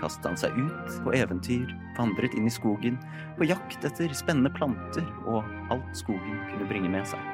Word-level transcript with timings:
kastet 0.00 0.28
han 0.28 0.38
seg 0.40 0.56
ut 0.58 0.98
på 1.04 1.14
eventyr, 1.16 1.72
vandret 1.98 2.36
inn 2.36 2.48
i 2.48 2.52
skogen, 2.52 2.98
på 3.38 3.48
jakt 3.48 3.84
etter 3.86 4.12
spennende 4.16 4.52
planter 4.56 5.06
og 5.26 5.42
alt 5.74 5.96
skogen 5.96 6.38
kunne 6.50 6.68
bringe 6.70 6.92
med 6.92 7.08
seg. 7.08 7.32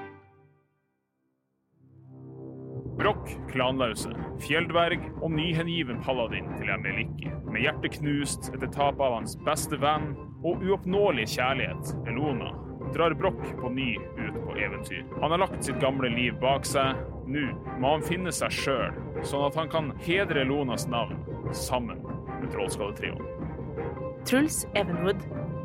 Brokk, 2.99 3.31
klanlause, 3.51 4.13
fjelldverg 4.45 5.01
og 5.25 5.33
nyhengiven 5.33 6.03
paladin 6.05 6.51
til 6.59 6.69
Emeliki, 6.71 7.31
med 7.49 7.65
hjertet 7.65 7.97
knust 7.97 8.53
etter 8.53 8.69
tapet 8.71 9.03
av 9.03 9.17
hans 9.17 9.39
beste 9.47 9.79
venn 9.81 10.13
og 10.45 10.63
uoppnåelige 10.63 11.39
kjærlighet, 11.39 11.95
Elona, 12.13 12.53
drar 12.93 13.15
Brokk 13.19 13.43
på 13.59 13.71
ny 13.73 13.97
ut 13.97 14.37
på 14.45 14.57
eventyr. 14.61 15.05
Han 15.23 15.31
har 15.31 15.43
lagt 15.43 15.65
sitt 15.65 15.81
gamle 15.81 16.13
liv 16.13 16.37
bak 16.43 16.67
seg. 16.69 16.99
Nå 17.27 17.49
må 17.81 17.95
han 17.95 18.05
finne 18.05 18.33
seg 18.35 18.53
sjøl, 18.53 18.97
sånn 19.25 19.47
at 19.47 19.57
han 19.57 19.71
kan 19.73 19.93
hedre 20.05 20.43
Elonas 20.43 20.89
navn 20.91 21.23
sammen 21.57 22.02
Trollskalletrioen. 22.53 23.25
Truls 24.29 24.63
Evenwood, 24.79 25.21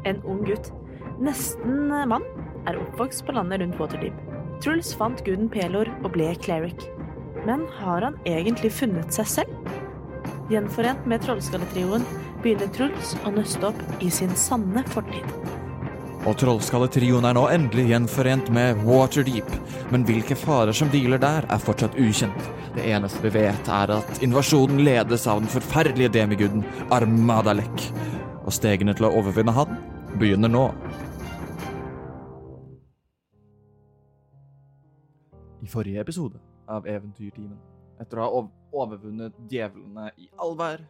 en 0.10 0.22
ung 0.26 0.44
gutt, 0.48 0.72
nesten 1.22 1.92
mann, 2.10 2.26
er 2.68 2.80
oppvokst 2.82 3.26
på 3.28 3.36
landet 3.38 3.62
rundt 3.62 3.80
Waterdeep. 3.80 4.16
Truls 4.64 4.94
fant 4.98 5.22
guden 5.26 5.50
Pelor 5.54 5.90
og 6.02 6.12
ble 6.16 6.32
cleric. 6.42 6.88
Men 7.46 7.68
har 7.78 8.04
han 8.08 8.18
egentlig 8.26 8.74
funnet 8.74 9.14
seg 9.14 9.30
selv? 9.38 9.76
Gjenforent 10.52 11.06
med 11.08 11.24
Trollskalletrioen 11.24 12.06
begynner 12.42 12.72
Truls 12.76 13.14
å 13.28 13.34
nøste 13.36 13.70
opp 13.70 14.04
i 14.04 14.10
sin 14.14 14.34
sanne 14.40 14.84
fortid. 14.94 15.57
Og 16.26 16.34
Trollskalletrioen 16.42 17.28
er 17.30 17.36
nå 17.38 17.44
endelig 17.54 17.86
gjenforent 17.92 18.50
med 18.54 18.80
Waterdeep, 18.88 19.52
men 19.94 20.06
hvilke 20.08 20.36
farer 20.40 20.74
som 20.76 20.90
dealer 20.92 21.22
der, 21.22 21.46
er 21.46 21.62
fortsatt 21.62 21.98
ukjent. 22.02 22.50
Det 22.76 22.88
eneste 22.90 23.22
vi 23.22 23.32
vet, 23.38 23.70
er 23.70 23.94
at 24.00 24.24
invasjonen 24.26 24.82
ledes 24.86 25.28
av 25.30 25.44
den 25.44 25.52
forferdelige 25.52 26.16
demiguden 26.18 26.66
Armadalek, 26.94 27.86
og 28.44 28.56
stegene 28.56 28.96
til 28.98 29.08
å 29.08 29.14
overvinne 29.20 29.54
han 29.54 29.78
begynner 30.18 30.52
nå. 30.52 30.66
I 35.62 35.70
forrige 35.70 36.02
episode 36.02 36.42
av 36.72 36.86
Eventyrtimen, 36.90 37.58
etter 38.02 38.20
å 38.20 38.28
ha 38.28 38.44
overvunnet 38.84 39.38
djevlene 39.52 40.10
i 40.18 40.30
allvær, 40.42 40.82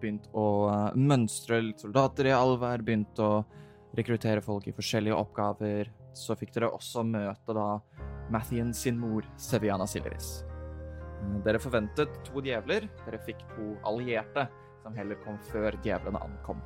begynt 0.00 0.26
å 0.34 0.46
uh, 0.68 0.96
mønstre 0.96 1.60
litt 1.62 1.82
soldater 1.82 2.28
i 2.28 2.34
allvær, 2.34 2.82
begynt 2.84 3.20
å 3.22 3.44
rekruttere 3.96 4.42
folk 4.44 4.66
i 4.68 4.74
forskjellige 4.74 5.16
oppgaver, 5.16 5.90
så 6.14 6.36
fikk 6.38 6.54
dere 6.56 6.72
også 6.74 7.04
møte 7.06 7.54
da 7.56 7.68
Mathien 8.32 8.72
sin 8.74 8.98
mor, 8.98 9.26
Seviana 9.36 9.86
Silveris. 9.86 10.44
Eh, 11.20 11.40
dere 11.44 11.60
forventet 11.62 12.12
to 12.26 12.42
djevler. 12.44 12.88
Dere 13.04 13.20
fikk 13.26 13.44
to 13.54 13.74
allierte, 13.88 14.46
som 14.82 14.96
heller 14.96 15.20
kom 15.24 15.38
før 15.50 15.76
djevlene 15.84 16.20
ankom. 16.24 16.62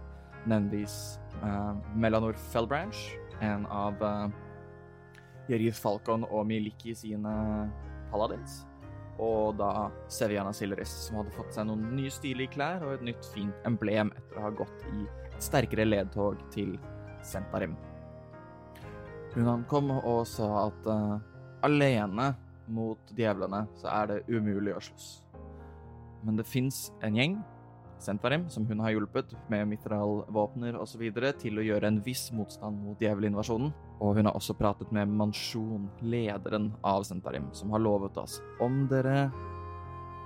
Nevnvis 0.48 1.18
uh, 1.42 1.74
Melanor 1.98 2.38
Fellbranch, 2.52 2.98
en 3.44 3.66
av 3.74 3.98
uh, 4.02 4.28
Jerif 5.50 5.80
Falcon 5.82 6.24
og 6.28 6.46
Miliki 6.48 6.94
sine 6.96 7.34
paladins. 8.12 8.62
Og 9.18 9.56
da 9.58 9.88
Seviana 10.12 10.52
Silveris, 10.54 10.92
som 11.08 11.18
hadde 11.18 11.34
fått 11.34 11.56
seg 11.56 11.66
noen 11.66 11.88
nye 11.96 12.10
stilige 12.14 12.54
klær 12.54 12.84
og 12.86 12.94
et 12.94 13.08
nytt 13.10 13.26
fint 13.34 13.66
emblem 13.66 14.12
etter 14.14 14.38
å 14.38 14.46
ha 14.46 14.52
gått 14.62 14.86
i 14.94 15.08
et 15.08 15.42
sterkere 15.42 15.88
ledtog 15.88 16.38
til 16.54 16.76
Sentarim. 17.28 17.76
Hun 19.34 19.50
ankom 19.52 19.92
og 19.98 20.24
sa 20.28 20.48
at 20.64 20.88
uh, 20.88 21.18
alene 21.66 22.32
mot 22.68 23.12
djevlene 23.16 23.64
så 23.80 23.90
er 23.92 24.10
det 24.10 24.24
umulig 24.32 24.74
å 24.76 24.82
slåss. 24.82 25.08
Men 26.24 26.40
det 26.40 26.48
fins 26.48 26.88
en 27.04 27.16
gjeng, 27.16 27.38
Sentarim, 27.98 28.44
som 28.46 28.62
hun 28.68 28.78
har 28.78 28.92
hjulpet 28.94 29.32
med 29.50 29.66
mitralvåpner 29.72 30.76
osv. 30.78 31.02
til 31.42 31.58
å 31.58 31.64
gjøre 31.66 31.88
en 31.90 32.00
viss 32.04 32.28
motstand 32.30 32.78
mot 32.78 33.00
djevelinvasjonen. 33.02 33.72
Og 33.98 34.14
hun 34.14 34.30
har 34.30 34.38
også 34.38 34.54
pratet 34.54 34.92
med 34.94 35.10
Mansjon, 35.10 35.88
lederen 36.00 36.70
av 36.86 37.02
Sentarim, 37.08 37.50
som 37.52 37.74
har 37.74 37.82
lovet 37.82 38.16
oss 38.22 38.38
om 38.62 38.84
dere 38.90 39.32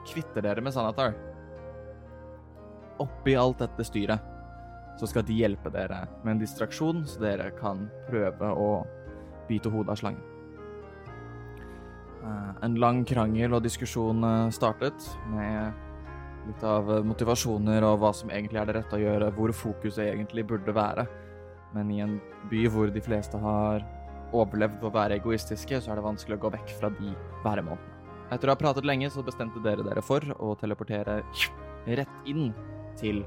kvitter 0.04 0.44
dere 0.44 0.60
med 0.60 0.74
Sanatar 0.74 1.16
oppi 3.02 3.34
alt 3.38 3.62
dette 3.62 3.86
styret, 3.86 4.31
så 5.02 5.08
skal 5.10 5.24
de 5.26 5.34
hjelpe 5.34 5.70
dere 5.74 6.04
med 6.22 6.36
en 6.36 6.40
distraksjon, 6.44 7.00
så 7.10 7.18
dere 7.24 7.48
kan 7.56 7.88
prøve 8.06 8.50
å 8.54 8.68
bite 9.48 9.70
hodet 9.72 9.96
av 9.96 9.98
slangen. 9.98 10.28
Eh, 12.22 12.50
en 12.62 12.76
lang 12.78 13.00
krangel 13.08 13.56
og 13.56 13.64
diskusjon 13.64 14.22
eh, 14.22 14.52
startet, 14.54 15.08
med 15.32 15.72
litt 16.46 16.62
av 16.66 16.86
motivasjoner 17.06 17.82
og 17.86 17.98
hva 18.02 18.12
som 18.14 18.30
egentlig 18.30 18.60
er 18.62 18.70
det 18.70 18.76
rette 18.76 18.98
å 18.98 19.02
gjøre, 19.02 19.30
hvor 19.34 19.50
fokuset 19.54 20.04
egentlig 20.04 20.46
burde 20.52 20.74
være. 20.76 21.08
Men 21.74 21.90
i 21.90 21.98
en 22.04 22.20
by 22.50 22.62
hvor 22.70 22.92
de 22.94 23.02
fleste 23.02 23.40
har 23.42 23.82
overlevd 24.32 24.86
å 24.86 24.92
være 24.94 25.18
egoistiske, 25.18 25.80
så 25.82 25.92
er 25.92 25.98
det 25.98 26.06
vanskelig 26.06 26.38
å 26.38 26.44
gå 26.44 26.52
vekk 26.54 26.76
fra 26.78 26.92
de 26.94 27.10
væremålene. 27.42 27.88
Etter 28.32 28.48
å 28.48 28.54
ha 28.54 28.60
pratet 28.60 28.86
lenge, 28.86 29.10
så 29.10 29.26
bestemte 29.26 29.62
dere 29.66 29.82
dere 29.84 30.04
for 30.04 30.24
å 30.38 30.54
teleportere 30.62 31.18
rett 31.90 32.30
inn 32.30 32.54
til 33.02 33.24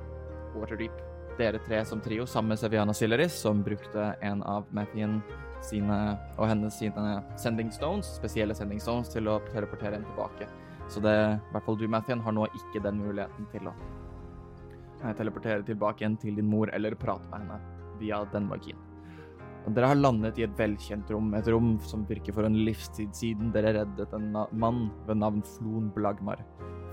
Waterdeep 0.55 1.14
dere 1.37 1.59
tre 1.59 1.81
som 1.85 2.01
trio 2.01 2.25
sammen 2.25 2.53
med 2.53 2.59
Seviana 2.59 2.93
Silleris, 2.93 3.33
som 3.41 3.63
brukte 3.63 4.13
en 4.21 4.43
av 4.43 4.65
Mathien 4.75 5.19
sine 5.65 5.97
og 6.37 6.47
hennes 6.49 6.77
sine 6.79 7.19
sending 7.41 7.71
stones, 7.73 8.15
spesielle 8.19 8.55
sending 8.55 8.79
stones, 8.79 9.11
til 9.11 9.27
å 9.31 9.39
teleportere 9.51 9.97
henne 9.97 10.09
tilbake. 10.13 10.47
Så 10.91 11.01
det, 11.01 11.15
i 11.15 11.53
hvert 11.53 11.65
fall 11.65 11.79
du, 11.79 11.87
Mathien, 11.91 12.21
har 12.21 12.35
nå 12.35 12.47
ikke 12.53 12.83
den 12.85 12.99
muligheten 13.01 13.47
til 13.51 13.69
å 13.71 13.73
eh, 15.03 15.13
teleportere 15.17 15.65
tilbake 15.65 16.03
igjen 16.03 16.19
til 16.21 16.37
din 16.37 16.49
mor 16.49 16.71
eller 16.75 16.97
prate 16.99 17.27
med 17.31 17.45
henne 17.45 17.97
via 17.99 18.21
den 18.33 18.47
magien. 18.51 18.79
Og 19.65 19.73
dere 19.73 19.89
har 19.89 19.97
landet 19.97 20.37
i 20.37 20.45
et 20.45 20.59
velkjent 20.59 21.09
rom, 21.09 21.31
et 21.33 21.47
rom 21.49 21.73
som 21.81 22.03
virker 22.05 22.35
for 22.35 22.45
en 22.45 22.59
livstid 22.67 23.15
siden 23.17 23.49
dere 23.53 23.73
reddet 23.79 24.13
en 24.13 24.29
mann 24.53 24.83
ved 25.07 25.17
navn 25.23 25.41
Flon 25.55 25.89
Blagmar 25.95 26.43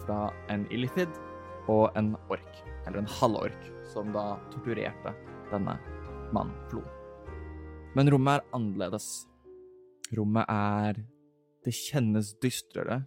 fra 0.06 0.30
en 0.50 0.64
illithid 0.72 1.12
og 1.70 1.96
en 1.98 2.14
ork, 2.32 2.62
eller 2.86 3.02
en 3.02 3.12
halvork, 3.18 3.68
som 3.92 4.10
da 4.14 4.36
torturerte 4.52 5.14
denne 5.52 5.76
mannen, 6.34 6.56
Flo. 6.70 6.82
Men 7.96 8.08
rommet 8.10 8.40
er 8.40 8.56
annerledes. 8.56 9.08
Rommet 10.16 10.48
er 10.48 11.02
Det 11.62 11.70
kjennes 11.70 12.32
dystrere. 12.42 13.04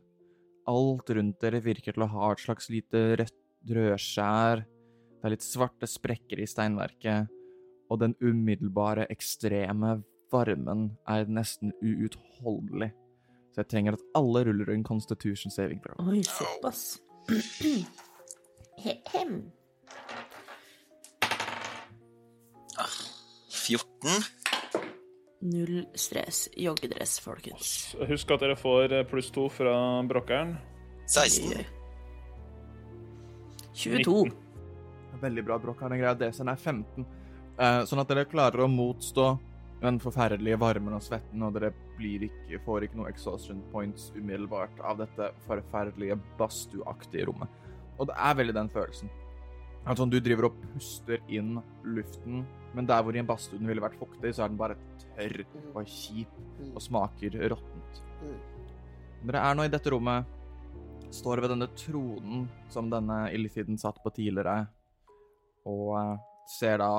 Alt 0.72 1.10
rundt 1.12 1.42
dere 1.44 1.60
virker 1.60 1.92
til 1.92 2.06
å 2.06 2.12
ha 2.14 2.30
et 2.32 2.40
slags 2.40 2.70
lite 2.72 3.02
rødt 3.20 3.42
rødskjær. 3.76 4.62
Det 4.64 5.28
er 5.28 5.34
litt 5.34 5.44
svarte 5.44 5.90
sprekker 5.90 6.40
i 6.40 6.48
steinverket, 6.48 7.28
og 7.92 8.00
den 8.00 8.16
umiddelbare, 8.24 9.10
ekstreme 9.12 9.98
varmen 10.32 10.94
er 11.10 11.28
nesten 11.28 11.74
uutholdelig. 11.84 12.94
Så 13.52 13.66
jeg 13.66 13.72
trenger 13.74 14.00
at 14.00 14.08
alle 14.16 14.46
ruller 14.48 14.72
en 14.72 14.88
constitution 14.88 15.52
saving 15.52 15.84
throw. 15.84 16.00
Oi, 16.08 16.24
såpass. 16.24 17.02
Hem. 18.86 19.52
14. 23.66 24.24
Null 25.40 25.86
stress. 25.94 26.50
Joggedress, 26.58 27.20
folkens. 27.20 27.96
Husk 28.10 28.32
at 28.36 28.44
dere 28.46 28.58
får 28.60 28.94
eh, 28.94 29.06
pluss 29.10 29.32
to 29.34 29.48
fra 29.50 29.74
brokkeren. 30.06 30.56
16. 31.08 31.66
22. 33.74 34.32
Veldig 35.22 35.46
bra, 35.46 35.60
brokkeren. 35.62 35.98
Greia 36.00 36.14
DC-en 36.18 36.54
er 36.54 36.62
15. 36.62 37.06
Eh, 37.58 37.82
sånn 37.90 38.02
at 38.02 38.10
dere 38.12 38.30
klarer 38.30 38.66
å 38.66 38.72
motstå 38.72 39.28
den 39.82 40.00
forferdelige 40.02 40.58
varmen 40.60 40.96
og 40.98 41.04
svetten, 41.04 41.44
og 41.46 41.54
dere 41.58 41.74
blir 41.98 42.26
ikke, 42.28 42.62
får 42.66 42.88
ikke 42.88 43.00
noe 43.00 43.12
exhaustion 43.12 43.62
points 43.74 44.10
umiddelbart 44.16 44.80
av 44.82 45.02
dette 45.04 45.30
forferdelige 45.46 46.18
badstueaktige 46.40 47.30
rommet. 47.30 47.62
Og 48.00 48.10
det 48.10 48.18
er 48.18 48.38
veldig 48.40 48.56
den 48.58 48.72
følelsen. 48.74 49.12
At 49.86 50.00
sånn, 50.00 50.10
du 50.10 50.18
driver 50.24 50.50
og 50.50 50.62
puster 50.74 51.22
inn 51.30 51.60
luften, 51.86 52.42
men 52.74 52.88
der 52.90 53.04
hvor 53.06 53.16
i 53.16 53.22
en 53.22 53.28
badstue 53.30 53.62
ville 53.62 53.84
vært 53.84 54.00
fuktig, 54.00 54.32
så 54.34 54.46
er 54.46 54.52
den 54.52 54.60
bare 54.60 54.78
tørr 55.04 55.44
og 55.76 55.84
kjip 55.86 56.40
og 56.72 56.82
smaker 56.82 57.38
råttent. 57.54 58.02
Dere 59.26 59.44
er 59.46 59.58
nå 59.58 59.66
i 59.68 59.72
dette 59.74 59.94
rommet, 59.94 60.26
står 61.14 61.44
ved 61.44 61.54
denne 61.54 61.70
tronen 61.78 62.48
som 62.74 62.90
denne 62.92 63.28
illithiden 63.36 63.78
satt 63.80 64.02
på 64.04 64.12
tidligere, 64.16 64.66
og 65.70 65.94
eh, 66.00 66.16
ser 66.58 66.82
da 66.82 66.92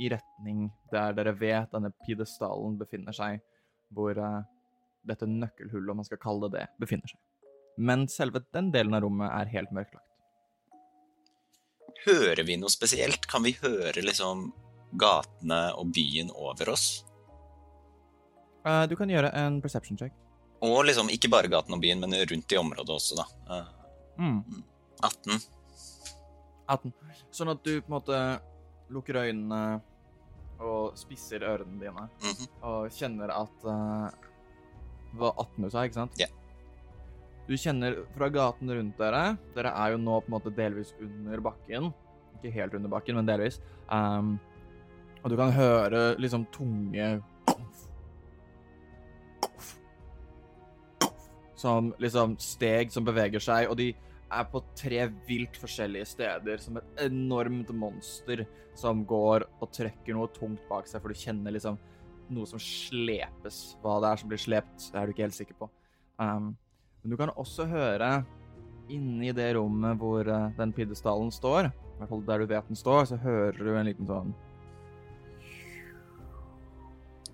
i 0.00 0.08
retning 0.12 0.66
der 0.92 1.14
dere 1.16 1.36
vet 1.36 1.72
denne 1.72 1.92
pidestallen 2.06 2.78
befinner 2.80 3.16
seg, 3.16 3.40
hvor 3.92 4.16
eh, 4.16 4.42
dette 5.06 5.28
nøkkelhullet, 5.28 5.92
om 5.92 6.00
man 6.00 6.08
skal 6.08 6.20
kalle 6.20 6.48
det 6.48 6.58
det, 6.58 6.68
befinner 6.80 7.12
seg. 7.12 7.20
Men 7.80 8.08
selve 8.12 8.42
den 8.52 8.72
delen 8.74 8.96
av 8.96 9.04
rommet 9.04 9.30
er 9.32 9.52
helt 9.54 9.72
mørklagt. 9.76 10.09
Hører 12.06 12.42
vi 12.46 12.56
noe 12.56 12.70
spesielt? 12.72 13.26
Kan 13.28 13.42
vi 13.44 13.52
høre 13.60 14.02
liksom 14.04 14.52
gatene 15.00 15.60
og 15.78 15.92
byen 15.94 16.30
over 16.34 16.72
oss? 16.72 17.04
Uh, 18.66 18.84
du 18.88 18.96
kan 18.96 19.08
gjøre 19.08 19.30
en 19.40 19.60
perception 19.64 19.96
check. 20.00 20.12
Og 20.60 20.82
liksom 20.84 21.08
ikke 21.12 21.30
bare 21.32 21.48
gaten 21.48 21.72
og 21.76 21.80
byen, 21.80 22.00
men 22.02 22.12
rundt 22.28 22.52
i 22.52 22.58
området 22.60 22.96
også, 22.96 23.16
da. 23.20 23.28
Uh, 23.48 23.76
Mm. 24.20 24.42
18. 25.02 25.38
18. 26.68 26.92
Sånn 27.32 27.48
at 27.54 27.62
du 27.64 27.78
på 27.80 27.88
en 27.88 27.94
måte 27.94 28.18
lukker 28.92 29.16
øynene 29.22 29.80
og 30.60 30.92
spisser 30.98 31.40
ørene 31.40 31.78
dine 31.80 32.04
Mhm. 32.20 32.48
og 32.62 32.90
kjenner 32.92 33.30
at 33.32 33.64
uh, 33.64 34.10
Det 35.10 35.18
var 35.22 35.32
18 35.40 35.62
du 35.64 35.70
sa, 35.70 35.84
ikke 35.88 35.94
sant? 35.94 36.12
Ja. 36.20 36.26
Du 37.50 37.56
kjenner 37.58 37.96
fra 38.14 38.28
gaten 38.30 38.70
rundt 38.70 39.00
dere 39.00 39.32
Dere 39.56 39.72
er 39.74 39.90
jo 39.90 39.98
nå 39.98 40.20
på 40.22 40.30
en 40.30 40.34
måte 40.36 40.52
delvis 40.54 40.92
under 41.02 41.40
bakken. 41.42 41.88
Ikke 42.38 42.52
helt 42.54 42.76
under 42.78 42.92
bakken, 42.92 43.18
men 43.18 43.26
delvis. 43.26 43.58
Um, 43.90 44.36
og 45.24 45.32
du 45.32 45.34
kan 45.40 45.50
høre 45.56 46.02
liksom 46.22 46.46
tunge 46.54 47.08
Som 51.58 51.90
liksom 52.00 52.38
steg 52.40 52.94
som 52.94 53.04
beveger 53.04 53.42
seg, 53.42 53.66
og 53.68 53.76
de 53.82 53.90
er 54.30 54.46
på 54.48 54.62
tre 54.78 55.02
vilt 55.26 55.58
forskjellige 55.58 56.06
steder, 56.14 56.62
som 56.62 56.78
et 56.78 57.02
enormt 57.04 57.74
monster 57.76 58.46
som 58.78 59.02
går 59.04 59.44
og 59.58 59.68
trekker 59.74 60.16
noe 60.16 60.30
tungt 60.38 60.62
bak 60.70 60.86
seg, 60.88 61.02
for 61.02 61.12
du 61.12 61.18
kjenner 61.18 61.52
liksom 61.52 61.76
noe 62.30 62.48
som 62.48 62.62
slepes. 62.62 63.60
Hva 63.82 63.98
det 64.00 64.14
er 64.14 64.22
som 64.22 64.30
blir 64.30 64.40
slept, 64.40 64.88
er 64.94 65.04
du 65.04 65.12
ikke 65.12 65.26
helt 65.26 65.36
sikker 65.36 65.58
på. 65.58 65.68
Um, 66.16 66.54
men 67.02 67.10
du 67.10 67.16
kan 67.16 67.30
også 67.36 67.66
høre 67.70 68.24
inni 68.90 69.30
det 69.32 69.54
rommet 69.56 69.96
hvor 70.00 70.26
eh, 70.28 70.50
den 70.58 70.72
pidestallen 70.76 71.30
står, 71.32 71.70
i 71.70 71.98
hvert 72.00 72.08
fall 72.10 72.24
der 72.26 72.38
du 72.38 72.46
vet 72.50 72.68
den 72.68 72.76
står, 72.76 73.04
så 73.12 73.16
hører 73.22 73.56
du 73.58 73.70
en 73.76 73.86
liten 73.88 74.06
sånn 74.08 74.34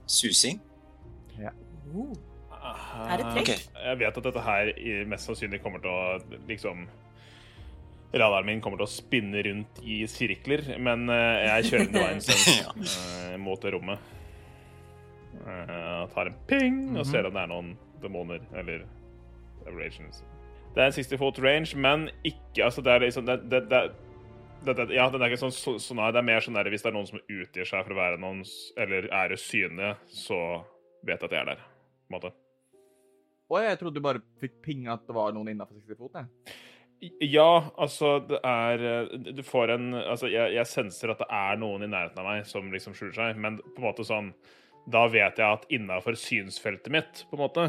Susing? 0.07 0.61
Oh. 1.97 2.13
Er 3.07 3.21
det 3.21 3.27
trekk? 3.31 3.43
Okay. 3.47 3.59
Jeg 3.87 3.99
vet 4.01 4.17
at 4.19 4.25
dette 4.27 4.43
her 4.43 4.71
mest 5.09 5.29
sannsynlig 5.29 5.61
kommer 5.63 5.81
til 5.83 5.91
å 5.93 6.41
liksom 6.49 6.87
Radaren 8.17 8.47
min 8.49 8.61
kommer 8.65 8.79
til 8.81 8.87
å 8.87 8.91
spinne 8.91 9.43
rundt 9.45 9.81
i 9.85 9.99
sirkler, 10.09 10.63
men 10.81 11.09
eh, 11.13 11.43
jeg 11.47 11.67
kjører 11.71 11.89
den 11.91 11.99
veien 12.01 12.23
Ja. 12.63 12.75
eh, 13.33 13.35
mot 13.43 13.61
det 13.63 13.73
rommet. 13.75 14.13
Jeg 15.37 16.07
tar 16.15 16.31
en 16.31 16.39
ping 16.49 16.79
og 16.95 17.03
Mhm. 17.03 17.09
ser 17.11 17.27
om 17.29 17.35
det 17.37 17.43
er 17.43 17.51
noen 17.51 17.73
demoner 18.03 18.47
eller 18.57 18.87
aberrations. 19.67 20.23
Det 20.75 20.83
er 20.83 20.91
en 20.91 20.97
60 20.97 21.21
foot 21.21 21.39
range, 21.41 21.77
men 21.77 22.11
ikke 22.25 22.65
Altså, 22.65 22.83
det 22.85 22.93
er 22.93 23.05
liksom 23.07 23.27
det, 23.29 23.39
det, 23.51 23.63
det, 23.71 23.83
det, 24.67 24.89
Ja, 24.95 25.09
den 25.13 25.23
er 25.23 25.33
ikke 25.33 25.41
sånn 25.41 25.55
så, 25.55 25.77
så 25.81 25.97
nær. 25.97 26.13
Det 26.13 26.21
er 26.21 26.29
mer 26.29 26.45
sånn 26.45 26.59
der 26.59 26.69
hvis 26.73 26.85
det 26.85 26.91
er 26.91 26.97
noen 26.99 27.09
som 27.09 27.23
utgir 27.23 27.69
seg 27.69 27.85
for 27.87 27.95
å 27.95 28.01
være 28.01 28.21
noen 28.21 28.43
Eller 28.77 29.09
er 29.09 29.37
usynlige, 29.37 29.95
så 30.13 30.41
vet 31.07 31.21
jeg 31.21 31.31
at 31.31 31.37
jeg 31.37 31.43
er 31.45 31.51
der. 31.55 31.65
På 32.07 32.13
en 32.13 32.19
måte. 32.19 32.33
Å, 33.47 33.59
jeg 33.63 33.79
trodde 33.81 34.01
du 34.01 34.05
bare 34.05 34.25
fikk 34.43 34.57
ping 34.65 34.89
at 34.91 35.05
det 35.07 35.15
var 35.15 35.35
noen 35.35 35.53
innafor 35.53 35.79
60 35.79 35.99
fot, 36.01 36.19
jeg. 36.19 36.57
Ja, 37.21 37.69
altså 37.77 38.15
det 38.25 38.39
er 38.41 38.83
eh, 38.89 39.33
Du 39.37 39.43
får 39.45 39.75
en 39.75 39.91
Altså, 39.99 40.31
jeg, 40.33 40.55
jeg 40.57 40.71
senser 40.71 41.13
at 41.13 41.21
det 41.21 41.27
er 41.29 41.59
noen 41.61 41.85
i 41.85 41.91
nærheten 41.93 42.23
av 42.23 42.25
meg 42.25 42.47
som 42.49 42.71
liksom 42.73 42.97
skjuler 42.97 43.13
seg, 43.19 43.41
men 43.41 43.59
på 43.61 43.83
en 43.83 43.85
måte 43.85 44.07
sånn 44.09 44.31
Da 44.89 45.05
vet 45.13 45.37
jeg 45.37 45.45
at 45.45 45.67
innafor 45.77 46.17
synsfeltet 46.17 46.89
mitt, 46.95 47.27
på 47.29 47.37
en 47.37 47.43
måte, 47.43 47.67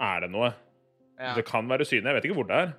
er 0.00 0.24
det 0.24 0.30
noe. 0.32 0.52
Ja. 1.22 1.34
Det 1.38 1.44
kan 1.46 1.68
være 1.70 1.86
usynlig, 1.86 2.08
jeg 2.10 2.18
vet 2.18 2.26
ikke 2.26 2.38
hvor 2.40 2.48
det 2.50 2.56
er. 2.58 2.72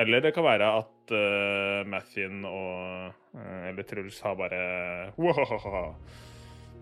Eller 0.00 0.22
det 0.24 0.32
kan 0.34 0.46
være 0.46 0.70
at 0.80 1.12
uh, 1.14 1.86
Mathien 1.90 2.44
og 2.48 3.12
uh, 3.34 3.68
Eller 3.68 3.84
Truls 3.86 4.20
har 4.24 4.34
bare 4.38 5.12
Wahahaha. 5.18 5.84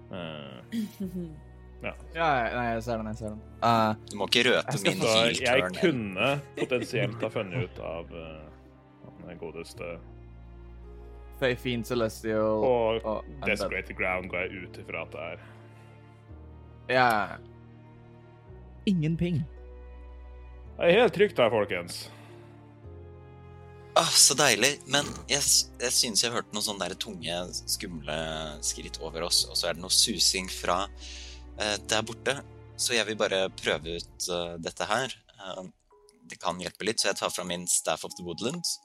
Uh, 0.09 1.37
Ja, 1.83 1.93
ja. 2.15 2.29
nei, 2.57 2.65
jeg 2.73 2.83
ser 2.83 2.97
den, 2.99 3.07
jeg 3.07 3.17
ser 3.21 3.29
den. 3.35 3.43
Uh, 3.63 3.95
Du 4.11 4.17
må 4.19 4.27
ikke 4.27 4.63
skal 4.75 4.97
min 4.97 5.03
så 5.03 5.43
jeg 5.45 5.67
kunne 5.79 6.31
potensielt 6.59 7.21
ha 7.23 7.29
funnet 7.31 7.69
ut 7.69 7.79
av 7.87 8.11
uh, 8.11 9.21
den 9.29 9.39
godeste 9.39 9.93
Faye 11.39 11.55
Fiend 11.57 11.87
Celestial 11.87 12.65
Og 12.67 13.05
og. 13.05 13.29
Desperate 13.47 13.95
Ground 13.95 14.27
går 14.33 14.49
jeg 14.49 14.65
ut 14.65 14.81
ifra 14.83 15.05
at 15.05 15.15
det 15.15 15.29
er. 15.29 15.47
Ja. 16.89 17.09
Ingen 18.87 19.17
ping. 19.17 19.45
Det 20.79 20.87
er 20.87 21.01
helt 21.01 21.15
trygt 21.17 21.41
her, 21.43 21.51
folkens. 21.51 22.05
Ah, 23.99 24.13
så 24.15 24.37
deilig. 24.39 24.77
Men 24.87 25.09
jeg, 25.27 25.43
jeg 25.83 25.95
synes 25.97 26.23
jeg 26.23 26.31
hørte 26.31 26.55
noen 26.55 26.63
sånne 26.69 26.87
der 26.87 27.01
tunge, 27.03 27.39
skumle 27.67 28.19
skritt 28.63 29.01
over 29.03 29.27
oss, 29.27 29.43
og 29.51 29.59
så 29.59 29.69
er 29.69 29.75
det 29.75 29.83
noe 29.83 29.91
susing 29.91 30.47
fra 30.53 30.85
eh, 31.59 31.75
der 31.91 32.07
borte. 32.07 32.37
Så 32.79 32.95
jeg 32.95 33.09
vil 33.09 33.19
bare 33.19 33.49
prøve 33.59 33.97
ut 33.99 34.29
uh, 34.31 34.55
dette 34.63 34.87
her. 34.87 35.17
Uh, 35.35 35.67
det 36.31 36.39
kan 36.39 36.61
hjelpe 36.63 36.87
litt, 36.87 37.03
så 37.03 37.11
jeg 37.11 37.19
tar 37.19 37.35
fra 37.35 37.43
min 37.49 37.67
Staff 37.67 38.07
of 38.07 38.15
the 38.15 38.23
Woodlands. 38.23 38.77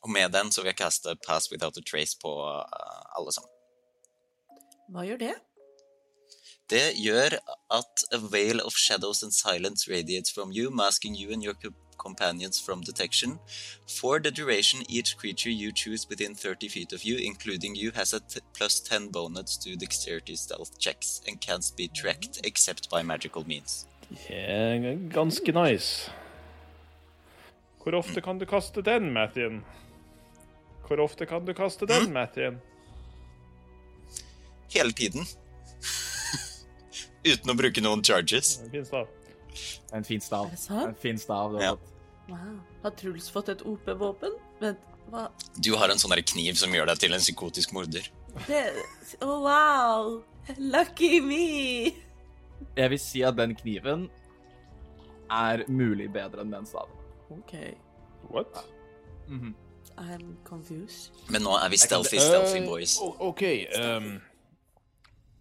Og 0.00 0.08
med 0.16 0.32
den 0.32 0.48
så 0.48 0.62
vil 0.62 0.72
jeg 0.72 0.80
kaste 0.80 1.12
Pass 1.26 1.50
Without 1.52 1.76
a 1.76 1.84
Trace 1.84 2.16
på 2.22 2.32
uh, 2.40 2.64
alle 3.20 3.36
sammen. 3.36 3.52
Hva 4.96 5.04
gjør 5.04 5.20
det? 5.26 5.34
Det 6.70 6.94
gjør 6.96 7.36
at 7.70 8.04
a 8.12 8.18
veil 8.32 8.60
of 8.64 8.72
shadows 8.72 9.22
and 9.22 9.32
silence 9.32 9.90
radiates 9.90 10.32
from 10.32 10.50
you, 10.52 10.70
masking 10.70 11.14
you 11.14 11.32
and 11.32 11.42
your 11.42 11.54
companions 11.98 12.60
from 12.66 12.80
detection. 12.80 13.38
For 14.00 14.18
the 14.18 14.30
duration, 14.30 14.82
each 14.88 15.16
creature 15.18 15.50
you 15.50 15.72
choose 15.72 16.08
within 16.08 16.34
30 16.34 16.68
feet 16.68 16.92
of 16.92 17.04
you, 17.04 17.16
including 17.18 17.76
you, 17.76 17.90
has 17.94 18.14
a 18.14 18.20
plus 18.54 18.80
10 18.80 19.08
bonus 19.08 19.58
to 19.58 19.76
dexterity 19.76 20.36
stealth 20.36 20.78
checks 20.78 21.20
and 21.28 21.40
can't 21.40 21.70
be 21.76 21.88
tracked 21.88 22.40
except 22.44 22.90
by 22.90 23.02
magical 23.02 23.44
means. 23.46 23.86
Yeah, 24.30 24.98
ganske 25.10 25.52
nice. 25.52 26.10
Hvor 27.82 27.94
ofte 27.94 28.20
kan 28.20 28.38
du 28.38 28.46
kaste 28.46 28.82
den, 28.82 29.12
Mathien? 29.12 29.64
Hvor 30.88 31.00
ofte 31.00 31.26
kan 31.26 31.44
du 31.44 31.52
kaste 31.52 31.86
den, 31.86 32.12
Mathien? 32.12 32.60
Hele 34.72 34.92
tiden. 34.92 35.26
Uten 37.24 37.50
å 37.50 37.56
bruke 37.56 37.80
noen 37.84 38.02
charges. 38.04 38.58
En 38.62 38.70
Fin 38.70 38.84
stav. 38.84 39.08
En 39.94 40.04
fin 40.04 40.20
stav. 40.20 40.46
Er 40.46 40.50
det 40.50 40.58
sant? 40.58 40.88
En 40.88 40.94
fin 40.98 41.18
stav 41.18 41.52
du 41.52 41.56
har 41.58 41.62
Ja. 41.64 41.70
fått. 41.76 41.90
Wow. 42.28 42.60
Har 42.82 42.90
Truls 42.90 43.28
fått 43.30 43.48
et 43.52 43.62
OP-våpen? 43.66 44.32
Vent, 44.60 44.78
hva 45.10 45.28
Du 45.60 45.74
har 45.76 45.88
en 45.90 45.96
sånn 45.98 46.10
der 46.14 46.22
kniv 46.22 46.54
som 46.56 46.70
gjør 46.72 46.86
deg 46.86 46.98
til 46.98 47.12
en 47.12 47.20
psykotisk 47.20 47.72
morder. 47.72 48.08
det 48.48 48.72
Oh, 49.22 49.40
wow! 49.42 50.22
Lucky 50.58 51.20
me! 51.20 51.94
Jeg 52.76 52.90
vil 52.90 52.98
si 52.98 53.22
at 53.22 53.36
den 53.36 53.54
kniven 53.54 54.08
er 55.30 55.64
mulig 55.68 56.10
bedre 56.12 56.40
enn 56.40 56.50
den 56.50 56.66
staven. 56.66 56.90
OK, 57.30 57.74
What? 58.30 58.64
I'm 59.96 60.36
confused. 60.44 61.12
Men 61.30 61.42
nå 61.42 61.54
er 61.64 61.68
vi 61.70 61.76
stealthy, 61.76 62.18
stealthy 62.18 62.64
boys. 62.66 62.98
Uh, 63.00 63.14
OK. 63.28 63.42
ehm, 63.42 64.20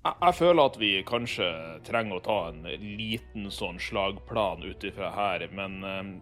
jeg, 0.03 0.13
jeg 0.21 0.35
føler 0.35 0.65
at 0.65 0.77
vi 0.79 0.91
kanskje 1.07 1.47
trenger 1.87 2.19
å 2.19 2.23
ta 2.25 2.37
en 2.49 2.63
liten 2.97 3.49
sånn 3.51 3.79
slagplan 3.79 4.63
ut 4.67 4.83
ifra 4.83 5.11
her, 5.15 5.47
men 5.51 5.77
ehm, 5.83 6.13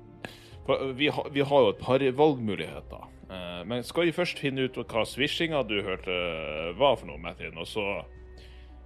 vi, 0.95 1.07
har- 1.09 1.29
vi 1.33 1.41
har 1.41 1.61
jo 1.65 1.69
et 1.73 1.79
par 1.81 1.99
valgmuligheter. 1.99 3.07
Eh, 3.31 3.63
men 3.65 3.83
skal 3.83 4.05
vi 4.05 4.11
først 4.11 4.39
finne 4.39 4.67
ut 4.67 4.75
hva 4.75 5.05
swishinga 5.07 5.63
du 5.67 5.81
hørte 5.81 6.15
var 6.77 6.95
for 6.99 7.07
noe, 7.07 7.17
Mathien, 7.17 7.57
og 7.57 7.67
så 7.67 8.03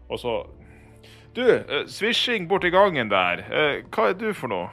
Og 0.08 0.20
så 0.22 0.36
Du, 1.34 1.42
eh, 1.52 1.86
swishing 1.88 2.48
borti 2.48 2.70
gangen 2.72 3.10
der. 3.10 3.40
eh, 3.52 3.82
hva 3.92 4.10
er 4.10 4.14
du 4.14 4.34
for 4.34 4.48
noe? 4.48 4.70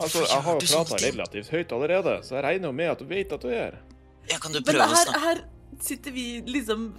Altså, 0.00 0.22
Jeg 0.24 0.42
har 0.42 0.52
jo 0.54 0.60
prata 0.64 0.96
relativt 1.04 1.50
høyt 1.52 1.72
allerede, 1.76 2.12
så 2.24 2.36
jeg 2.38 2.44
regner 2.46 2.68
jo 2.70 2.72
med 2.72 2.90
at 2.94 2.98
du 3.02 3.04
vet 3.10 3.32
at 3.36 3.42
du 3.42 3.48
gjør. 3.52 3.74
Ja, 4.30 4.38
kan 4.40 4.52
du 4.54 4.60
Men 4.60 4.64
prøve 4.70 4.86
å 4.86 4.94
her, 4.94 5.04
snakke? 5.10 5.20
Sitter 5.84 6.14
vi 6.14 6.26
liksom 6.46 6.90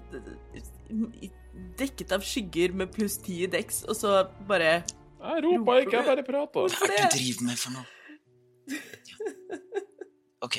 dekket 1.78 2.12
av 2.16 2.26
skygger 2.26 2.74
med 2.78 2.92
pluss 2.94 3.18
ti 3.24 3.42
i 3.46 3.50
deks, 3.52 3.84
og 3.90 3.98
så 3.98 4.16
bare 4.50 4.82
Jeg 5.22 5.44
ropa 5.46 5.78
ikke, 5.82 5.98
jeg 6.00 6.08
bare 6.08 6.26
prata. 6.26 6.66
Hva 6.66 6.88
er 6.88 6.92
det 6.92 6.98
det? 6.98 7.04
du 7.04 7.18
driver 7.18 7.48
med 7.50 7.62
for 7.62 7.76
noe? 7.78 7.86
OK, 10.46 10.58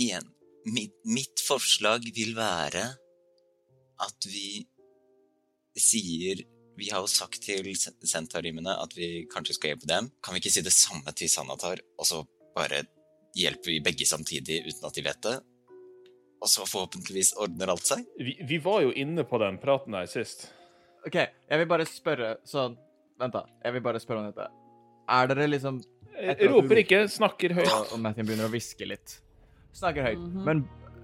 igjen. 0.00 0.26
Mitt, 0.70 0.96
mitt 1.08 1.42
forslag 1.46 2.04
vil 2.14 2.34
være 2.36 2.84
at 4.04 4.26
vi 4.28 4.64
sier 5.80 6.42
Vi 6.80 6.88
har 6.88 7.02
jo 7.04 7.08
sagt 7.12 7.42
til 7.44 7.66
sentarimene 7.76 8.72
at 8.80 8.94
vi 8.96 9.26
kanskje 9.28 9.56
skal 9.58 9.74
hjelpe 9.74 9.88
dem. 9.90 10.06
Kan 10.24 10.32
vi 10.32 10.40
ikke 10.40 10.52
si 10.54 10.62
det 10.64 10.72
samme 10.72 11.12
til 11.12 11.28
Sanatar, 11.28 11.82
og 12.00 12.06
så 12.08 12.22
bare 12.56 12.78
hjelper 13.36 13.74
vi 13.74 13.82
begge 13.84 14.06
samtidig 14.08 14.62
uten 14.64 14.86
at 14.88 14.96
de 14.96 15.04
vet 15.04 15.20
det. 15.26 15.34
Og 16.40 16.48
så 16.48 16.64
forhåpentligvis 16.64 17.34
ordner 17.36 17.68
alt 17.74 17.84
seg. 17.84 18.04
Vi, 18.18 18.38
vi 18.48 18.58
var 18.64 18.80
jo 18.86 18.92
inne 18.96 19.24
på 19.28 19.38
den 19.42 19.58
praten 19.60 19.92
her 19.98 20.06
sist. 20.08 20.46
OK, 21.06 21.16
jeg 21.20 21.58
vil 21.60 21.68
bare 21.68 21.84
spørre 21.88 22.34
sånn 22.48 22.76
Vent, 23.20 23.34
da. 23.36 23.42
Jeg 23.64 23.74
vil 23.76 23.82
bare 23.84 24.00
spørre 24.00 24.22
om 24.22 24.28
dette. 24.30 24.46
Er 25.12 25.26
dere 25.28 25.46
liksom 25.50 25.82
Etter 26.16 26.48
roper 26.52 26.78
du- 26.78 26.80
ikke, 26.80 27.00
snakker 27.12 27.52
høyt. 27.58 27.68
Og, 27.68 27.90
og 27.92 28.00
Matthew 28.00 28.24
begynner 28.30 28.48
å 28.48 28.52
hviske 28.52 28.86
litt. 28.88 29.18
Snakker 29.76 30.06
høyt. 30.08 30.22
Mhm. 30.24 30.44
Men 30.46 30.62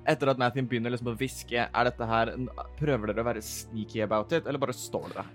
etter 0.09 0.31
at 0.33 0.41
Matthew 0.41 0.65
begynner 0.71 0.91
liksom 0.95 1.11
å 1.13 1.17
hviske, 1.21 1.67
er 1.69 1.85
dette 1.91 2.07
her 2.09 2.33
Prøver 2.81 3.13
dere 3.13 3.21
å 3.21 3.29
være 3.29 3.43
sneaky 3.45 4.01
about 4.07 4.33
it, 4.33 4.47
eller 4.49 4.59
bare 4.63 4.73
står 4.77 5.13
dere? 5.13 5.27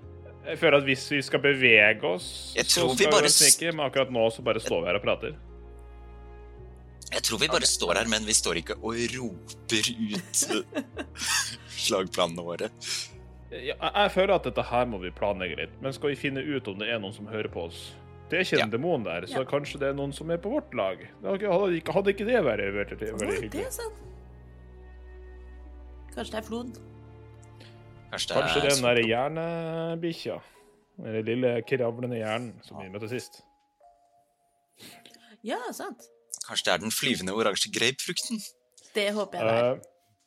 Jeg 0.48 0.58
føler 0.58 0.78
at 0.82 0.88
hvis 0.90 1.06
vi 1.14 1.22
skal 1.22 1.40
bevege 1.44 2.04
oss, 2.16 2.28
Jeg 2.58 2.66
så 2.66 2.82
tror 2.82 2.90
vi 2.90 2.96
skal 2.98 3.06
vi 3.06 3.12
bare 3.14 3.22
være 3.28 3.36
sneaky 3.38 3.72
men 3.76 3.86
akkurat 3.86 4.10
nå 4.18 4.26
så 4.34 4.42
bare 4.50 4.60
står 4.64 4.82
vi 4.82 4.90
her 4.90 4.98
og 4.98 5.04
prater. 5.06 5.36
Jeg 7.12 7.24
tror 7.28 7.40
vi 7.42 7.48
bare 7.52 7.68
står 7.68 7.98
her, 8.00 8.08
men 8.12 8.24
vi 8.28 8.34
står 8.38 8.62
ikke 8.62 8.78
og 8.80 8.96
roper 9.16 9.90
ut 10.16 10.44
slagplanene 11.86 12.46
våre. 12.46 12.70
Jeg, 13.52 13.76
jeg 13.76 14.12
føler 14.14 14.34
at 14.38 14.46
dette 14.48 14.64
her 14.70 14.86
må 14.88 15.02
vi 15.02 15.12
planlegge 15.12 15.58
litt, 15.60 15.74
men 15.84 15.92
skal 15.96 16.14
vi 16.14 16.20
finne 16.22 16.40
ut 16.46 16.70
om 16.72 16.78
det 16.80 16.88
er 16.94 17.02
noen 17.04 17.12
som 17.16 17.28
hører 17.28 17.52
på 17.52 17.66
oss? 17.68 17.82
Det 18.32 18.38
er 18.40 18.46
ikke 18.46 18.62
en 18.62 18.70
Ja. 18.70 18.78
demon 18.78 19.04
der, 19.04 19.26
så 19.28 19.42
Ja. 19.42 19.50
kanskje 19.50 19.80
det 19.82 19.90
er 19.90 19.98
noen 19.98 20.14
som 20.16 20.30
er 20.32 20.38
på 20.40 20.50
vårt 20.54 20.72
lag. 20.74 21.02
Hadde 21.22 21.36
ikke, 21.42 21.52
ikke, 21.82 21.94
hadde 21.98 22.14
ikke 22.14 22.28
det 22.30 22.44
vært 22.46 22.64
veldig 22.64 23.20
hyggelig? 23.20 23.52
det 23.52 23.66
er 23.66 23.76
sant. 23.76 24.00
Kanskje 26.16 26.32
det 26.32 26.40
er 26.40 26.48
flod. 26.48 26.80
Kanskje 28.12 28.28
det 28.32 28.38
Kanskje 28.38 28.56
er 28.58 28.62
det 28.62 28.72
er 28.72 28.76
den 28.76 28.88
derre 28.88 29.04
hjernebikkja? 29.10 30.40
Den 31.02 31.26
lille 31.26 31.52
kravlende 31.68 32.18
hjernen 32.20 32.54
som 32.64 32.80
vi 32.80 32.88
møtte 32.92 33.10
sist. 33.12 33.42
Ja, 35.44 35.60
sant. 35.74 36.08
Kanskje 36.48 36.66
det 36.68 36.74
er 36.74 36.84
den 36.84 36.92
flyvende 36.92 37.34
oransje 37.38 37.72
grapefrukten? 37.74 38.42
Det 38.96 39.14
håper 39.16 39.40
jeg 39.40 39.48
det 39.48 39.58
er. 39.58 39.74
Uh, 39.74 39.80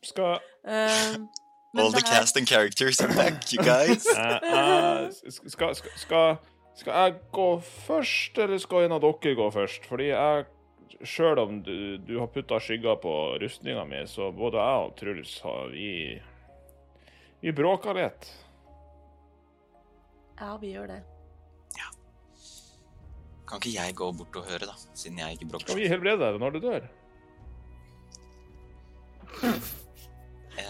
skal 0.04 0.38
Uh, 0.64 1.80
All 1.82 1.92
the 1.92 2.00
her- 2.00 2.20
cast 2.20 2.36
and 2.36 2.46
characters 2.46 3.00
are 3.00 3.12
back, 3.12 3.52
you 3.52 3.60
guys. 3.62 4.06
uh, 4.16 5.10
skal, 5.12 5.74
skal, 5.74 5.90
skal, 5.96 6.36
skal 6.76 6.92
jeg 6.92 7.14
gå 7.32 7.48
først, 7.60 8.38
eller 8.38 8.58
skal 8.58 8.86
en 8.86 8.92
av 8.96 9.02
dere 9.02 9.34
gå 9.36 9.50
først? 9.50 9.84
Fordi 9.90 10.08
jeg 10.12 10.44
Sjøl 11.04 11.38
om 11.42 11.58
du, 11.62 11.98
du 11.98 12.14
har 12.20 12.30
putta 12.32 12.56
skygger 12.62 12.96
på 13.02 13.12
rustninga 13.42 13.82
mi, 13.84 13.98
så 14.08 14.30
både 14.32 14.56
jeg 14.62 14.84
og 14.86 14.94
Truls 14.96 15.32
har 15.44 15.66
vi 15.72 15.90
Vi 17.42 17.52
bråka 17.52 17.92
litt. 17.92 18.30
Ja, 20.40 20.56
vi 20.62 20.70
gjør 20.72 20.86
det. 20.94 21.00
Kan 23.54 23.60
ikke 23.62 23.72
jeg 23.76 23.94
gå 23.94 24.06
bort 24.18 24.36
og 24.40 24.46
høre, 24.50 24.66
da? 24.66 24.72
Siden 24.98 25.18
jeg 25.20 25.36
ikke 25.36 25.44
Skal 25.46 25.50
brokker. 25.52 25.76
vi 25.78 25.88
helbrede 25.92 26.18
deg 26.26 26.40
når 26.42 26.54
du 26.56 26.60
dør? 26.64 26.86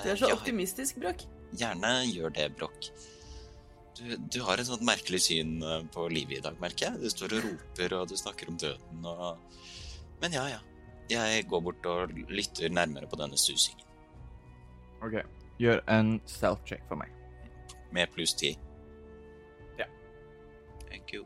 Du 0.04 0.10
er 0.10 0.18
så 0.20 0.28
optimistisk, 0.34 0.98
Brokk. 1.00 1.24
Gjerne 1.56 1.92
gjør 2.10 2.34
det, 2.36 2.50
Brokk. 2.58 2.90
Du, 3.96 4.04
du 4.36 4.38
har 4.44 4.60
et 4.60 4.68
sånt 4.68 4.84
merkelig 4.84 5.22
syn 5.22 5.56
eh, 5.62 5.84
på 5.94 6.04
livet 6.12 6.40
i 6.40 6.44
dag, 6.44 6.60
merker 6.60 6.90
jeg. 6.90 7.00
Du 7.00 7.08
står 7.12 7.36
og 7.38 7.46
roper, 7.46 7.96
og 7.96 8.08
du 8.10 8.16
snakker 8.20 8.50
om 8.52 8.60
døden 8.60 9.06
og 9.06 9.38
Men 10.20 10.36
ja, 10.36 10.44
ja. 10.50 10.60
Jeg 11.08 11.46
går 11.48 11.60
bort 11.60 11.86
og 11.88 12.12
lytter 12.32 12.72
nærmere 12.72 13.08
på 13.08 13.16
denne 13.20 13.36
susingen. 13.40 13.84
OK. 15.04 15.18
Gjør 15.60 15.80
en 15.92 16.16
self-check 16.28 16.84
for 16.88 17.00
meg. 17.00 17.12
Med 17.92 18.12
pluss 18.12 18.34
ti. 18.34 18.54
Ja. 19.78 19.88
Thank 20.88 21.12
you. 21.12 21.24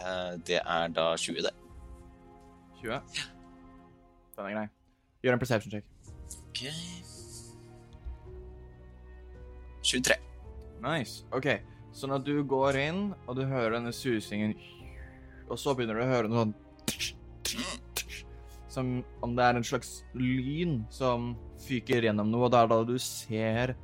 Eh, 0.00 0.34
det 0.46 0.60
er 0.64 0.92
da 0.96 1.10
20, 1.16 1.42
det. 1.44 1.52
20. 2.80 3.00
Den 4.36 4.46
er 4.46 4.54
grei. 4.56 4.68
Gjør 5.24 5.36
en 5.36 5.42
perception 5.42 5.74
check. 5.74 5.84
Ok. 6.48 6.62
23. 9.82 10.16
Nice. 10.80 11.24
OK. 11.36 11.48
Så 11.92 12.08
når 12.08 12.24
du 12.24 12.34
går 12.46 12.78
inn, 12.80 13.00
og 13.26 13.36
du 13.36 13.44
hører 13.44 13.74
denne 13.74 13.90
susingen 13.92 14.54
Og 15.50 15.58
så 15.58 15.74
begynner 15.74 15.98
du 15.98 16.04
å 16.04 16.06
høre 16.06 16.30
noe 16.30 16.44
sånn 16.44 16.52
Som 18.70 18.92
om 19.26 19.34
det 19.34 19.48
er 19.48 19.58
en 19.58 19.66
slags 19.66 20.04
lyn 20.14 20.84
som 20.94 21.32
fyker 21.60 22.06
gjennom 22.06 22.30
noe, 22.30 22.46
og 22.46 22.52
det 22.54 22.60
er 22.60 22.70
da 22.70 22.78
du 22.86 22.94
ser 23.02 23.74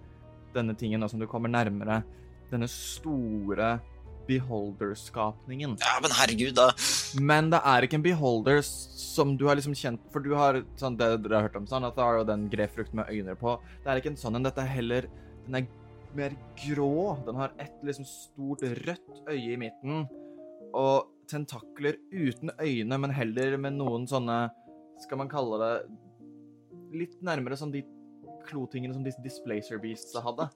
denne 0.54 0.76
tingen 0.78 1.02
nå 1.02 1.08
som 1.11 1.20
du 1.20 1.26
kommer 1.28 1.50
nærmere. 1.50 1.99
Denne 2.52 2.68
store 2.70 3.75
beholder-skapningen. 4.26 5.76
Ja, 5.80 5.97
men 6.02 6.14
herregud, 6.18 6.54
da. 6.59 6.71
Men 7.21 7.50
det 7.52 7.61
er 7.64 7.87
ikke 7.87 7.99
en 8.00 8.04
beholder 8.06 8.62
som 8.66 9.35
du 9.38 9.47
har 9.49 9.56
liksom 9.59 9.76
kjent 9.76 10.02
For 10.12 10.25
du 10.25 10.35
har 10.37 10.61
sånn 10.80 10.99
det 10.99 11.09
dere 11.25 11.40
har 11.40 11.49
hørt 11.49 11.59
om 11.59 11.66
at 11.78 11.97
det 11.97 12.04
er 12.04 12.21
jo 12.21 12.28
den 12.28 12.47
grefrukt 12.52 12.95
med 12.97 13.11
øyne 13.12 13.37
på. 13.38 13.56
Det 13.85 13.92
er 13.92 14.02
ikke 14.02 14.12
en 14.14 14.21
sånn 14.21 14.38
en. 14.38 14.47
Dette 14.47 14.64
er 14.64 14.73
heller 14.76 15.11
Den 15.47 15.61
er 15.61 15.68
mer 16.16 16.37
grå. 16.62 17.16
Den 17.26 17.40
har 17.40 17.54
et 17.62 17.85
liksom 17.87 18.09
stort 18.09 18.64
rødt 18.87 19.23
øye 19.28 19.52
i 19.54 19.61
midten. 19.61 20.06
Og 20.76 21.12
tentakler 21.30 21.99
uten 22.12 22.52
øyne, 22.61 22.99
men 23.02 23.14
heller 23.14 23.56
med 23.59 23.78
noen 23.80 24.06
sånne 24.06 24.47
Skal 25.02 25.18
man 25.21 25.30
kalle 25.30 25.59
det 25.62 25.73
Litt 26.97 27.16
nærmere 27.25 27.59
som 27.59 27.73
de 27.73 27.83
klotingene 28.47 28.95
som 28.95 29.02
disse 29.02 29.23
Displacer 29.25 29.80
Beasts 29.83 30.14
hadde. 30.23 30.47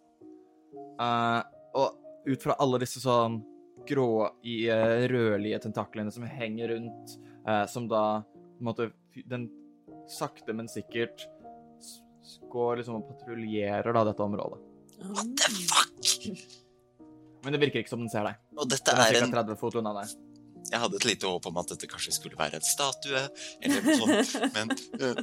Uh, 1.00 1.43
og 1.75 1.97
ut 2.29 2.43
fra 2.45 2.55
alle 2.62 2.79
disse 2.83 3.03
sånn 3.03 3.41
grå 3.91 4.13
i 4.47 4.63
uh, 4.71 5.05
rødlige 5.11 5.61
tentaklene 5.67 6.13
som 6.15 6.27
henger 6.29 6.75
rundt, 6.77 7.17
uh, 7.49 7.67
som 7.71 7.89
da 7.91 8.23
på 8.25 8.63
en 8.63 8.71
måte 8.71 8.91
Den 9.27 9.49
sakte, 10.11 10.55
men 10.55 10.69
sikkert 10.71 11.27
går 12.51 12.81
liksom 12.81 13.01
og 13.01 13.09
patruljerer 13.11 13.95
da 13.95 14.05
dette 14.07 14.23
området. 14.23 14.59
What 15.03 15.31
the 15.39 15.51
fuck? 15.67 16.31
Men 17.45 17.55
det 17.55 17.61
virker 17.63 17.83
ikke 17.83 17.93
som 17.93 18.03
den 18.03 18.11
ser 18.13 18.27
deg. 18.27 18.41
Og 18.57 18.69
dette 18.69 18.93
Den 18.93 19.03
er 19.03 19.17
er 19.17 19.27
en 19.27 19.33
30 19.33 19.59
fot 19.61 19.77
unna 19.81 19.95
deg. 20.01 20.15
Jeg 20.71 20.83
hadde 20.83 20.99
et 21.01 21.07
lite 21.09 21.31
håp 21.31 21.47
om 21.49 21.61
at 21.63 21.71
dette 21.73 21.89
kanskje 21.91 22.15
skulle 22.15 22.39
være 22.39 22.61
en 22.61 22.67
statue, 22.67 23.23
eller 23.65 23.87
noe 23.87 24.01
sånt, 24.03 24.35
men, 24.57 24.75
uh... 25.01 25.23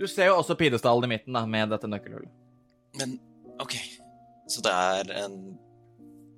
Du 0.00 0.08
ser 0.10 0.32
jo 0.32 0.40
også 0.40 0.56
pidestallen 0.58 1.06
i 1.06 1.12
midten 1.14 1.36
da, 1.36 1.44
med 1.46 1.70
dette 1.70 1.88
nøkkelhullet. 1.88 2.32
men 2.98 3.18
OK. 3.62 3.76
Så 4.50 4.64
det 4.64 4.72
er 4.72 5.12
en 5.22 5.36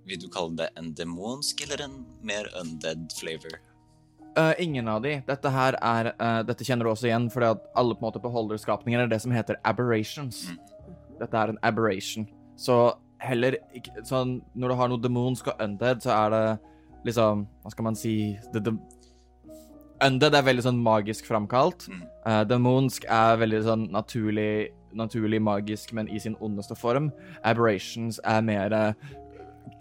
Vil 0.07 0.21
du 0.23 0.29
kalle 0.31 0.55
det 0.61 0.69
en 0.79 0.93
demonsk 0.95 1.65
eller 1.67 1.83
en 1.89 1.97
mer 2.23 2.47
undead 2.61 3.09
flavor? 3.19 3.59
Uh, 4.37 4.53
ingen 4.61 4.89
av 4.89 5.01
de. 5.03 5.17
Dette 5.27 5.51
her 5.51 5.79
er 5.81 6.13
uh, 6.21 6.43
Dette 6.47 6.65
kjenner 6.67 6.87
du 6.87 6.93
også 6.93 7.09
igjen, 7.09 7.31
fordi 7.33 7.55
at 7.55 7.65
alle 7.75 7.97
på 7.97 8.05
en 8.05 8.09
måte 8.11 8.23
beholderskapninger 8.23 9.03
er 9.03 9.11
det 9.11 9.23
som 9.25 9.33
heter 9.33 9.59
aberrations. 9.65 10.45
Mm. 10.53 10.59
Dette 11.23 11.41
er 11.41 11.53
en 11.53 11.61
aberration. 11.65 12.29
Så 12.57 12.77
heller 13.23 13.57
ikke 13.75 14.05
Sånn 14.05 14.39
når 14.55 14.73
du 14.73 14.77
har 14.79 14.91
noe 14.93 15.03
demonsk 15.03 15.49
og 15.51 15.63
undead, 15.65 16.05
så 16.05 16.13
er 16.15 16.35
det 16.35 16.45
liksom 17.09 17.47
Hva 17.65 17.73
skal 17.73 17.87
man 17.89 17.97
si 17.97 18.15
det, 18.53 18.67
det, 18.69 18.77
Undead 20.05 20.37
er 20.37 20.45
veldig 20.45 20.67
sånn 20.67 20.81
magisk 20.85 21.25
framkalt. 21.25 21.87
Mm. 21.89 22.03
Uh, 22.29 22.43
demonsk 22.45 23.09
er 23.09 23.41
veldig 23.41 23.63
sånn 23.65 23.87
naturlig 23.95 24.69
naturlig 24.97 25.43
magisk, 25.45 25.93
men 25.93 26.09
i 26.09 26.21
sin 26.21 26.37
ondeste 26.41 26.77
form. 26.77 27.11
Aberrations 27.45 28.21
er 28.25 28.45
mer 28.45 28.73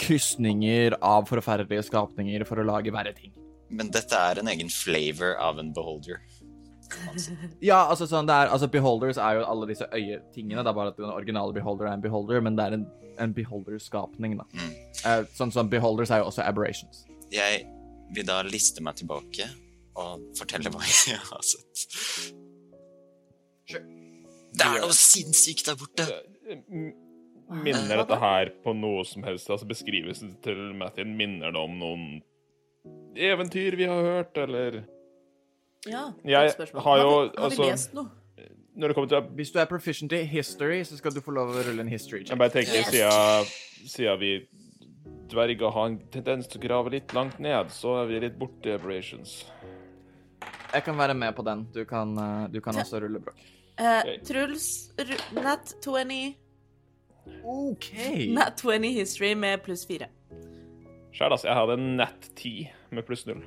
krysninger 0.02 0.98
av 1.02 1.28
forferdelige 1.30 1.86
skapninger 1.90 2.46
for 2.48 2.62
å 2.62 2.68
lage 2.68 2.94
verre 2.94 3.14
ting. 3.18 3.34
Men 3.70 3.90
dette 3.94 4.18
er 4.18 4.40
en 4.42 4.50
egen 4.52 4.70
flavor 4.70 5.36
av 5.42 5.60
en 5.62 5.72
beholder. 5.74 6.22
si. 6.30 6.44
Ja, 7.66 7.80
altså 7.90 8.06
sånn 8.06 8.28
det 8.30 8.36
er 8.36 8.52
Altså 8.54 8.68
beholders 8.70 9.18
er 9.18 9.40
jo 9.40 9.46
alle 9.50 9.68
disse 9.72 9.88
øyetingene. 9.90 10.62
Det 10.62 10.70
er 10.70 10.78
bare 10.78 10.94
at 10.94 11.00
den 11.00 11.10
originale 11.10 11.56
beholder 11.56 11.90
er 11.90 11.98
en 11.98 12.04
beholder, 12.04 12.42
men 12.46 12.58
det 12.58 12.66
er 12.68 12.78
en, 12.78 12.86
en 13.20 13.34
beholderskapning, 13.34 14.38
da. 14.42 14.46
Mm. 14.54 14.74
Eh, 15.06 15.22
sånn 15.38 15.54
som 15.56 15.70
beholders 15.72 16.14
er 16.14 16.22
jo 16.22 16.30
også 16.30 16.46
aberrations. 16.46 17.06
Jeg 17.34 17.66
vil 18.14 18.28
da 18.28 18.42
liste 18.46 18.84
meg 18.86 19.00
tilbake 19.02 19.50
og 19.98 20.22
fortelle 20.38 20.72
hva 20.74 20.84
jeg 21.08 21.18
har 21.18 21.46
sett. 21.46 21.88
Det 24.56 24.68
er 24.68 24.84
noe 24.84 24.96
sinnssykt 24.96 25.66
der 25.68 25.80
borte! 25.80 26.06
Minner 27.50 27.98
dette 28.02 28.18
her 28.20 28.50
på 28.64 28.74
noe 28.76 29.04
som 29.06 29.24
helst? 29.24 29.50
Altså 29.50 29.68
Beskrivelsen 29.70 30.36
til 30.42 30.74
Matthew, 30.76 31.06
minner 31.06 31.52
det 31.54 31.62
om 31.62 31.76
noen 31.80 32.06
eventyr 33.16 33.76
vi 33.78 33.86
har 33.90 34.02
hørt, 34.04 34.38
eller 34.38 34.84
Ja, 35.86 36.12
Jeg 36.26 36.48
godt 36.50 36.56
spørsmål. 36.58 36.82
har 36.84 36.98
jo, 36.98 37.10
Har 37.10 37.26
vi, 37.30 37.38
har 37.38 37.50
altså- 37.50 37.70
lest 37.70 37.94
noe? 37.94 38.10
Når 38.76 38.88
det 38.88 38.96
kommer 38.96 39.08
til 39.10 39.22
Hvis 39.36 39.52
du 39.52 39.60
er 39.60 39.66
proficient 39.66 40.12
i 40.12 40.24
history, 40.26 40.82
så 40.84 40.98
skal 40.98 41.12
du 41.14 41.22
få 41.22 41.32
lov 41.32 41.50
å 41.54 41.64
rulle 41.64 41.80
en 41.82 41.88
history 41.88 42.20
Jeg 42.20 42.28
check. 42.28 42.38
bare 42.38 42.50
tenker, 42.50 42.74
Yes. 42.74 42.90
siden, 42.90 43.88
siden 43.88 44.20
vi 44.20 44.48
dverger 45.30 45.72
har 45.72 45.86
en 45.86 46.00
tendens 46.12 46.48
til 46.48 46.60
å 46.60 46.68
grave 46.68 46.90
litt 46.92 47.14
langt 47.14 47.40
ned, 47.40 47.68
så 47.70 48.02
er 48.04 48.08
vi 48.08 48.20
litt 48.20 48.38
borti 48.40 48.74
aberrations. 48.74 49.46
Jeg 50.74 50.84
kan 50.84 50.98
være 50.98 51.14
med 51.16 51.36
på 51.36 51.44
den. 51.46 51.68
Du 51.74 51.86
kan, 51.86 52.18
eh, 52.18 52.48
du 52.48 52.60
kan 52.60 52.74
også 52.76 53.00
rulle 53.02 53.20
brokk. 53.20 53.38
Eh, 53.78 54.18
Truls, 54.24 54.92
ru- 54.98 55.42
nat 55.42 55.74
20 55.82 56.36
OK. 57.44 57.92
Nat 58.36 58.62
20 58.62 58.94
history 58.94 59.34
med 59.38 59.64
pluss 59.66 59.86
fire. 59.88 60.10
Sjæl, 61.16 61.32
altså. 61.32 61.48
Jeg 61.48 61.56
hadde 61.56 61.78
nat 61.98 62.30
10 62.36 62.68
med 62.92 63.04
pluss 63.08 63.26
null. 63.28 63.44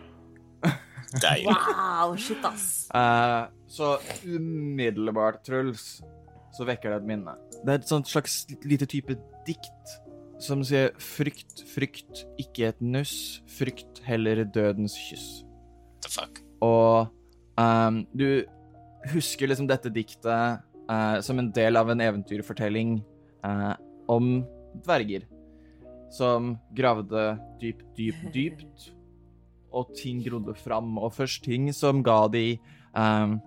Deilig. 1.22 1.48
Wow, 1.48 2.16
shit, 2.20 2.44
ass. 2.44 2.88
Uh, 2.94 3.48
så 3.68 3.96
umiddelbart, 4.26 5.40
Truls, 5.46 6.02
så 6.56 6.66
vekker 6.68 6.92
det 6.92 7.00
et 7.02 7.08
minne. 7.08 7.34
Det 7.62 7.72
er 7.72 7.80
et 7.80 7.88
sånt 7.88 8.08
slags 8.10 8.42
lite 8.64 8.88
type 8.88 9.16
dikt 9.48 9.96
som 10.42 10.62
sier 10.66 10.92
frykt, 11.02 11.64
frykt, 11.66 12.24
ikke 12.38 12.70
et 12.70 12.82
nuss, 12.84 13.40
frykt 13.58 14.02
heller 14.06 14.44
dødens 14.44 14.94
kyss. 15.08 15.42
The 16.04 16.12
fuck? 16.12 16.42
Og 16.62 17.08
um, 17.58 18.04
du 18.14 18.44
husker 19.12 19.50
liksom 19.50 19.68
dette 19.70 19.90
diktet 19.94 20.60
uh, 20.90 21.18
som 21.24 21.40
en 21.40 21.50
del 21.54 21.78
av 21.80 21.90
en 21.90 22.04
eventyrfortelling 22.04 22.98
eh, 23.44 23.74
om 24.08 24.38
dverger 24.84 25.26
som 26.10 26.54
gravde 26.76 27.34
dypt, 27.60 27.84
dypt, 27.96 28.28
dypt, 28.32 28.88
og 29.74 29.92
ting 29.96 30.22
grodde 30.24 30.54
fram. 30.56 30.96
Og 31.00 31.12
først 31.16 31.42
ting 31.44 31.68
som 31.76 32.02
ga 32.04 32.24
de 32.32 32.46
eh, 32.58 33.38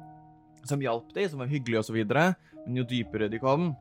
Som 0.62 0.82
hjalp 0.84 1.08
de, 1.16 1.24
som 1.26 1.40
var 1.42 1.50
hyggelige 1.50 1.94
videre. 1.94 2.36
Men 2.68 2.76
jo 2.78 2.84
dypere 2.86 3.26
de 3.32 3.40
kom, 3.42 3.72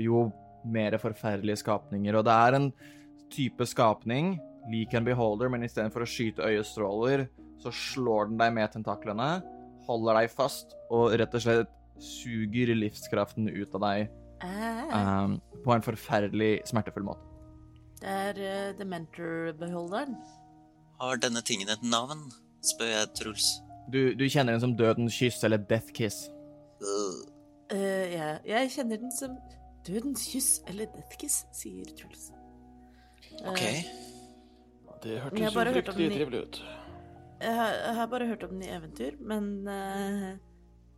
jo 0.00 0.30
mer 0.64 0.96
forferdelige 0.96 1.60
skapninger. 1.60 2.16
Og 2.16 2.24
det 2.24 2.32
er 2.32 2.56
en 2.56 2.70
type 3.32 3.66
skapning, 3.68 4.38
lik 4.72 4.94
en 4.94 5.04
beholder, 5.04 5.50
men 5.52 5.66
istedenfor 5.66 6.06
å 6.06 6.08
skyte 6.08 6.46
øyestråler, 6.48 7.26
så 7.60 7.68
slår 7.68 8.30
den 8.30 8.40
deg 8.40 8.54
med 8.56 8.72
tentaklene, 8.72 9.28
holder 9.84 10.22
deg 10.22 10.32
fast 10.32 10.72
og 10.88 11.12
rett 11.20 11.36
og 11.36 11.44
slett 11.44 11.76
suger 12.00 12.72
livskraften 12.74 13.50
ut 13.52 13.76
av 13.76 13.84
deg 13.84 14.21
Eh, 14.42 14.94
ehm, 14.98 15.36
på 15.64 15.74
en 15.74 15.84
forferdelig 15.86 16.52
smertefull 16.66 17.04
måte. 17.06 17.20
det 18.02 18.10
er 18.10 18.40
uh, 18.42 18.78
Dementor-beholderen. 18.78 20.16
Har 21.00 21.20
denne 21.22 21.42
tingen 21.42 21.68
et 21.68 21.82
navn? 21.82 22.30
spør 22.62 22.90
jeg 22.90 23.08
Truls. 23.18 23.46
Du, 23.92 24.14
du 24.14 24.28
kjenner 24.28 24.54
den 24.54 24.62
som 24.62 24.76
dødens 24.78 25.14
kyss 25.18 25.42
eller 25.44 25.58
death 25.70 25.90
kiss. 25.94 26.28
Uh. 26.82 27.32
Eh, 27.72 28.12
ja, 28.12 28.36
jeg 28.44 28.70
kjenner 28.74 29.00
den 29.00 29.12
som 29.14 29.36
Dødens 29.86 30.26
kyss 30.30 30.60
eller 30.68 30.90
Death 30.92 31.16
Kiss, 31.18 31.42
sier 31.56 31.88
Truls. 31.98 32.30
Eh, 33.40 33.48
OK. 33.50 33.62
Det 35.02 35.18
hørtes 35.24 35.40
jo 35.40 35.50
fryktelig 35.56 36.10
trivelig 36.12 36.42
ut. 36.44 36.60
Jeg 37.42 37.54
har, 37.58 37.72
jeg 37.74 37.94
har 37.96 38.06
bare 38.06 38.26
hørt 38.26 38.44
om 38.46 38.52
den 38.54 38.62
i 38.62 38.70
eventyr, 38.70 39.16
men 39.18 39.48
eh, 39.66 40.28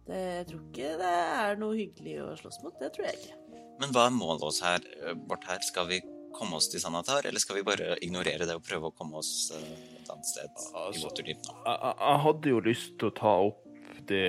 det, 0.08 0.20
jeg 0.38 0.46
tror 0.50 0.64
ikke 0.68 0.90
det 1.00 1.12
er 1.38 1.60
noe 1.60 1.76
hyggelig 1.78 2.16
å 2.24 2.32
slåss 2.40 2.60
mot. 2.64 2.74
Det 2.80 2.90
tror 2.94 3.06
jeg 3.08 3.20
ikke. 3.20 3.38
Men 3.80 3.94
hva 3.94 4.04
er 4.06 4.14
målet 4.14 4.44
oss 4.46 4.60
her, 4.62 4.84
vårt 5.30 5.46
her? 5.50 5.62
Skal 5.66 5.88
vi 5.90 6.00
komme 6.34 6.58
oss 6.58 6.68
til 6.70 6.82
Sanatar, 6.82 7.26
eller 7.28 7.38
skal 7.42 7.60
vi 7.60 7.66
bare 7.66 7.94
ignorere 8.02 8.46
det 8.46 8.56
og 8.58 8.64
prøve 8.66 8.90
å 8.90 8.94
komme 8.96 9.20
oss 9.20 9.52
øh, 9.54 9.62
et 10.00 10.08
annet 10.10 10.26
sted 10.26 10.50
i 10.50 10.66
Altså- 10.80 11.06
Waterdeep 11.06 11.44
nå? 11.46 11.54
Jeg, 11.64 11.94
jeg- 12.00 12.22
hadde 12.26 12.50
jo 12.50 12.60
lyst 12.66 12.98
til 12.98 13.10
å 13.10 13.14
ta 13.20 13.34
opp 13.48 13.60
det 14.10 14.24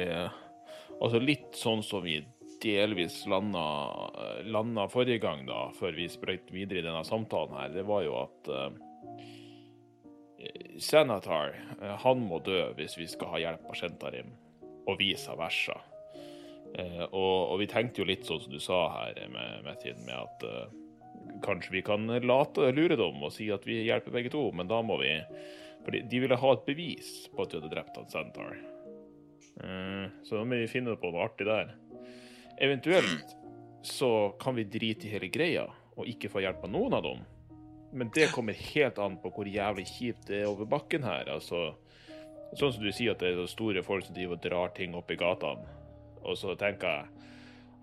Altså 1.01 1.19
litt 1.19 1.57
sånn 1.59 1.81
som 1.83 2.03
vi 2.05 2.19
delvis 2.63 3.25
landa, 3.27 3.63
landa 4.47 4.85
forrige 4.87 5.19
gang, 5.25 5.41
da, 5.45 5.65
før 5.75 5.91
vi 5.97 6.05
sprøyt 6.09 6.47
videre 6.55 6.79
i 6.79 6.85
denne 6.85 7.01
samtalen 7.05 7.57
her. 7.57 7.73
Det 7.73 7.83
var 7.85 8.05
jo 8.05 8.13
at 8.21 8.47
uh, 8.47 8.69
Senatar, 10.79 11.51
eh, 11.81 11.95
han 12.05 12.23
må 12.29 12.39
dø 12.45 12.61
hvis 12.77 12.95
vi 12.97 13.07
skal 13.11 13.33
ha 13.33 13.41
hjelp 13.43 13.67
av 13.69 13.77
Shentarim, 13.79 14.31
og 14.85 14.97
vice 14.99 15.33
versa. 15.37 15.77
Eh, 16.75 17.03
og, 17.05 17.53
og 17.53 17.59
vi 17.61 17.69
tenkte 17.71 18.01
jo 18.01 18.09
litt 18.09 18.25
sånn 18.27 18.41
som 18.43 18.51
du 18.53 18.59
sa 18.63 18.81
her, 18.97 19.21
med, 19.31 19.75
tiden 19.83 20.03
med 20.07 20.17
at 20.17 20.45
eh, 20.47 20.73
kanskje 21.45 21.77
vi 21.77 21.83
kan 21.85 22.07
late 22.07 22.71
lure 22.75 22.97
dem 22.99 23.23
og 23.23 23.33
si 23.33 23.47
at 23.53 23.65
vi 23.67 23.83
hjelper 23.85 24.15
begge 24.15 24.33
to, 24.33 24.49
men 24.55 24.69
da 24.71 24.81
må 24.85 24.99
vi 25.03 25.13
For 25.85 25.93
de 25.93 26.19
ville 26.19 26.37
ha 26.41 26.51
et 26.55 26.65
bevis 26.65 27.09
på 27.29 27.43
at 27.43 27.51
du 27.51 27.59
hadde 27.59 27.69
drept 27.69 27.97
han 27.99 28.09
Centaur. 28.09 28.55
Eh, 29.61 30.05
så 30.25 30.39
da 30.39 30.43
må 30.43 30.57
vi 30.57 30.71
finne 30.71 30.97
på 30.97 31.11
noe 31.13 31.27
artig 31.27 31.47
der. 31.47 31.75
Eventuelt 32.57 33.35
så 33.85 34.33
kan 34.41 34.57
vi 34.57 34.65
drite 34.65 35.05
i 35.05 35.13
hele 35.13 35.29
greia 35.29 35.67
og 35.95 36.09
ikke 36.09 36.31
få 36.31 36.41
hjelp 36.43 36.65
av 36.65 36.73
noen 36.73 36.97
av 36.97 37.05
dem. 37.05 37.21
Men 37.95 38.09
det 38.15 38.31
kommer 38.33 38.57
helt 38.73 38.97
an 38.99 39.19
på 39.21 39.31
hvor 39.31 39.47
jævlig 39.47 39.85
kjipt 39.87 40.27
det 40.27 40.41
er 40.41 40.49
over 40.49 40.67
bakken 40.67 41.05
her. 41.05 41.29
Altså, 41.31 41.75
sånn 42.59 42.73
som 42.75 42.83
du 42.83 42.91
sier 42.91 43.15
at 43.15 43.23
det 43.23 43.33
er 43.33 43.51
store 43.51 43.83
folk 43.85 44.05
som 44.07 44.15
driver 44.15 44.37
og 44.37 44.43
drar 44.45 44.73
ting 44.77 44.95
opp 44.97 45.11
i 45.11 45.19
gatene. 45.19 45.67
Og 46.25 46.37
så 46.39 46.55
tenker 46.59 46.99
jeg 46.99 47.25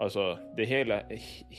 Altså, 0.01 0.39
det 0.57 0.65
hele, 0.67 0.97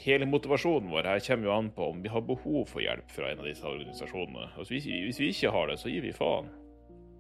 hele 0.04 0.26
motivasjonen 0.28 0.90
vår 0.92 1.08
her 1.08 1.22
kommer 1.24 1.48
jo 1.48 1.54
an 1.54 1.70
på 1.72 1.86
om 1.94 2.02
vi 2.04 2.10
har 2.12 2.26
behov 2.28 2.66
for 2.68 2.84
hjelp 2.84 3.12
fra 3.14 3.30
en 3.30 3.40
av 3.40 3.48
disse 3.48 3.64
organisasjonene. 3.64 4.50
Altså, 4.58 4.74
hvis, 4.74 4.88
hvis 4.90 5.20
vi 5.22 5.30
ikke 5.32 5.52
har 5.54 5.70
det, 5.70 5.78
så 5.80 5.92
gir 5.92 6.04
vi 6.04 6.12
faen. 6.18 6.50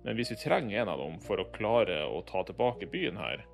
Men 0.03 0.17
hvis 0.17 0.33
vi 0.33 0.39
trenger 0.41 0.81
en 0.81 0.91
av 0.91 0.99
dem 0.99 1.19
for 1.23 1.39
å 1.39 1.47
klare 1.53 2.01
å 2.09 2.19
ta 2.27 2.43
tilbake 2.43 2.89
byen 2.91 3.21
her, 3.21 3.45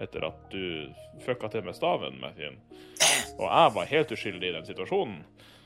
etter 0.00 0.24
at 0.30 0.46
du 0.54 0.88
fucka 1.26 1.50
til 1.52 1.66
med 1.66 1.76
staven, 1.76 2.16
Mathien, 2.22 2.56
og 3.36 3.44
jeg 3.44 3.74
var 3.76 3.90
helt 3.90 4.14
uskyldig 4.16 4.48
i 4.48 4.54
den 4.56 4.68
situasjonen, 4.70 5.18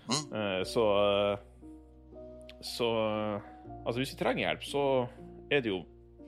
eh, 0.09 0.63
så 0.65 0.87
Så 2.63 2.89
Altså, 3.85 4.01
hvis 4.01 4.13
vi 4.15 4.19
trenger 4.19 4.49
hjelp, 4.49 4.65
så 4.65 4.83
er 5.51 5.61
det 5.61 5.71
jo 5.71 5.85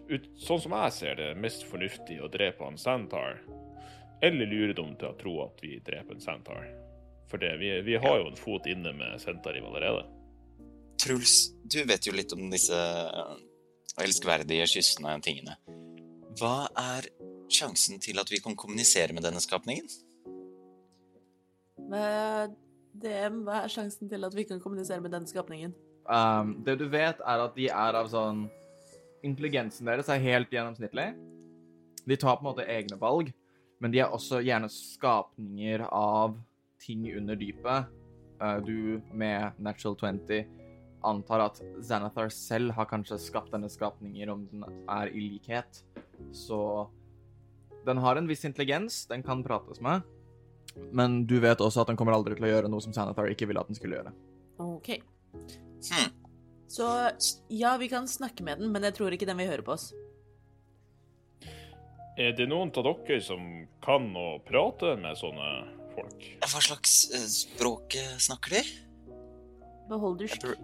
ut, 0.09 0.29
Sånn 0.41 0.61
som 0.65 0.75
jeg 0.77 0.95
ser 0.97 1.19
det, 1.21 1.31
mest 1.41 1.65
fornuftig 1.69 2.19
å 2.23 2.31
drepe 2.33 2.65
han 2.65 2.79
Santar. 2.81 3.43
Eller 4.25 4.51
lure 4.51 4.75
dem 4.75 4.95
til 4.99 5.13
å 5.13 5.19
tro 5.19 5.35
at 5.45 5.61
vi 5.63 5.79
dreper 5.85 6.17
en 6.17 6.23
Santar. 6.25 6.69
For 7.29 7.41
det, 7.41 7.53
vi, 7.61 7.71
vi 7.85 7.99
har 8.01 8.21
jo 8.21 8.31
en 8.31 8.41
fot 8.41 8.67
inne 8.67 8.93
med 8.97 9.21
santariv 9.21 9.67
allerede. 9.69 10.07
Truls, 10.99 11.53
du 11.63 11.83
vet 11.87 12.09
jo 12.09 12.15
litt 12.17 12.33
om 12.35 12.49
disse 12.51 12.79
elskverdige 14.01 14.67
kyssene 14.73 15.13
og 15.19 15.25
tingene. 15.27 15.59
Hva 16.39 16.71
er 16.79 17.11
sjansen 17.53 18.01
til 18.03 18.19
at 18.21 18.31
vi 18.33 18.41
kan 18.43 18.57
kommunisere 18.59 19.15
med 19.15 19.27
denne 19.27 19.43
skapningen? 19.45 19.87
DM, 22.99 23.43
hva 23.47 23.63
er 23.65 23.73
sjansen 23.73 24.11
til 24.11 24.27
at 24.27 24.35
vi 24.37 24.45
kan 24.49 24.61
kommunisere 24.61 25.05
med 25.05 25.15
denne 25.15 25.31
skapningen? 25.31 25.75
Um, 26.09 26.57
det 26.65 26.79
du 26.81 26.89
vet, 26.89 27.21
er 27.21 27.45
at 27.45 27.57
de 27.57 27.69
er 27.69 27.99
av 27.99 28.09
sånn 28.13 28.47
Intelligensen 29.27 29.89
deres 29.89 30.11
er 30.13 30.23
helt 30.23 30.53
gjennomsnittlig. 30.53 31.09
De 32.09 32.17
tar 32.17 32.39
på 32.39 32.45
en 32.45 32.51
måte 32.51 32.67
egne 32.69 32.99
valg, 33.01 33.33
men 33.83 33.95
de 33.95 34.03
er 34.03 34.15
også 34.15 34.41
gjerne 34.45 34.71
skapninger 34.73 35.85
av 35.89 36.37
ting 36.83 37.05
under 37.19 37.39
dypet. 37.39 37.91
Uh, 38.39 38.59
du 38.63 39.03
med 39.11 39.59
Natural 39.59 39.97
20 39.99 40.47
antar 41.07 41.43
at 41.43 41.59
Xanathar 41.83 42.31
selv 42.35 42.75
har 42.75 42.87
kanskje 42.91 43.19
skapt 43.23 43.53
denne 43.55 43.71
skapninger 43.71 44.31
om 44.31 44.47
den 44.51 44.65
er 44.91 45.11
i 45.11 45.25
likhet. 45.35 45.83
Så 46.35 46.89
den 47.87 48.01
har 48.03 48.19
en 48.19 48.31
viss 48.31 48.45
intelligens, 48.47 49.07
den 49.11 49.23
kan 49.23 49.45
prates 49.47 49.81
med. 49.81 50.07
Men 50.93 51.25
du 51.27 51.39
vet 51.43 51.61
også 51.63 51.83
at 51.83 51.91
den 51.91 51.99
kommer 51.99 52.15
aldri 52.15 52.37
til 52.39 52.47
å 52.47 52.53
gjøre 52.53 52.71
noe 52.71 52.83
som 52.85 52.95
Xanathar 52.95 53.31
ikke 53.33 53.49
ville 53.51 53.63
at 53.63 53.71
den 53.71 53.79
skulle 53.79 53.99
gjøre. 53.99 54.15
OK. 54.63 54.91
Hm. 55.89 56.28
Så 56.69 56.85
ja, 57.49 57.77
vi 57.81 57.89
kan 57.89 58.09
snakke 58.09 58.45
med 58.45 58.61
den, 58.61 58.73
men 58.73 58.85
jeg 58.85 58.99
tror 58.99 59.15
ikke 59.15 59.27
den 59.29 59.41
vil 59.41 59.49
høre 59.49 59.65
på 59.65 59.73
oss. 59.79 59.91
Er 62.19 62.35
det 62.35 62.49
noen 62.51 62.73
av 62.75 62.85
dere 62.85 63.21
som 63.23 63.43
kan 63.85 64.09
å 64.19 64.41
prate 64.45 64.97
med 65.01 65.17
sånne 65.21 65.51
folk? 65.95 66.25
Hva 66.43 66.63
slags 66.67 66.97
øh, 67.15 67.27
språk 67.31 67.95
øh, 68.01 68.17
snakker 68.21 68.59
de? 68.59 68.63
Beholdersk. 69.89 70.45
Aber 70.45 70.59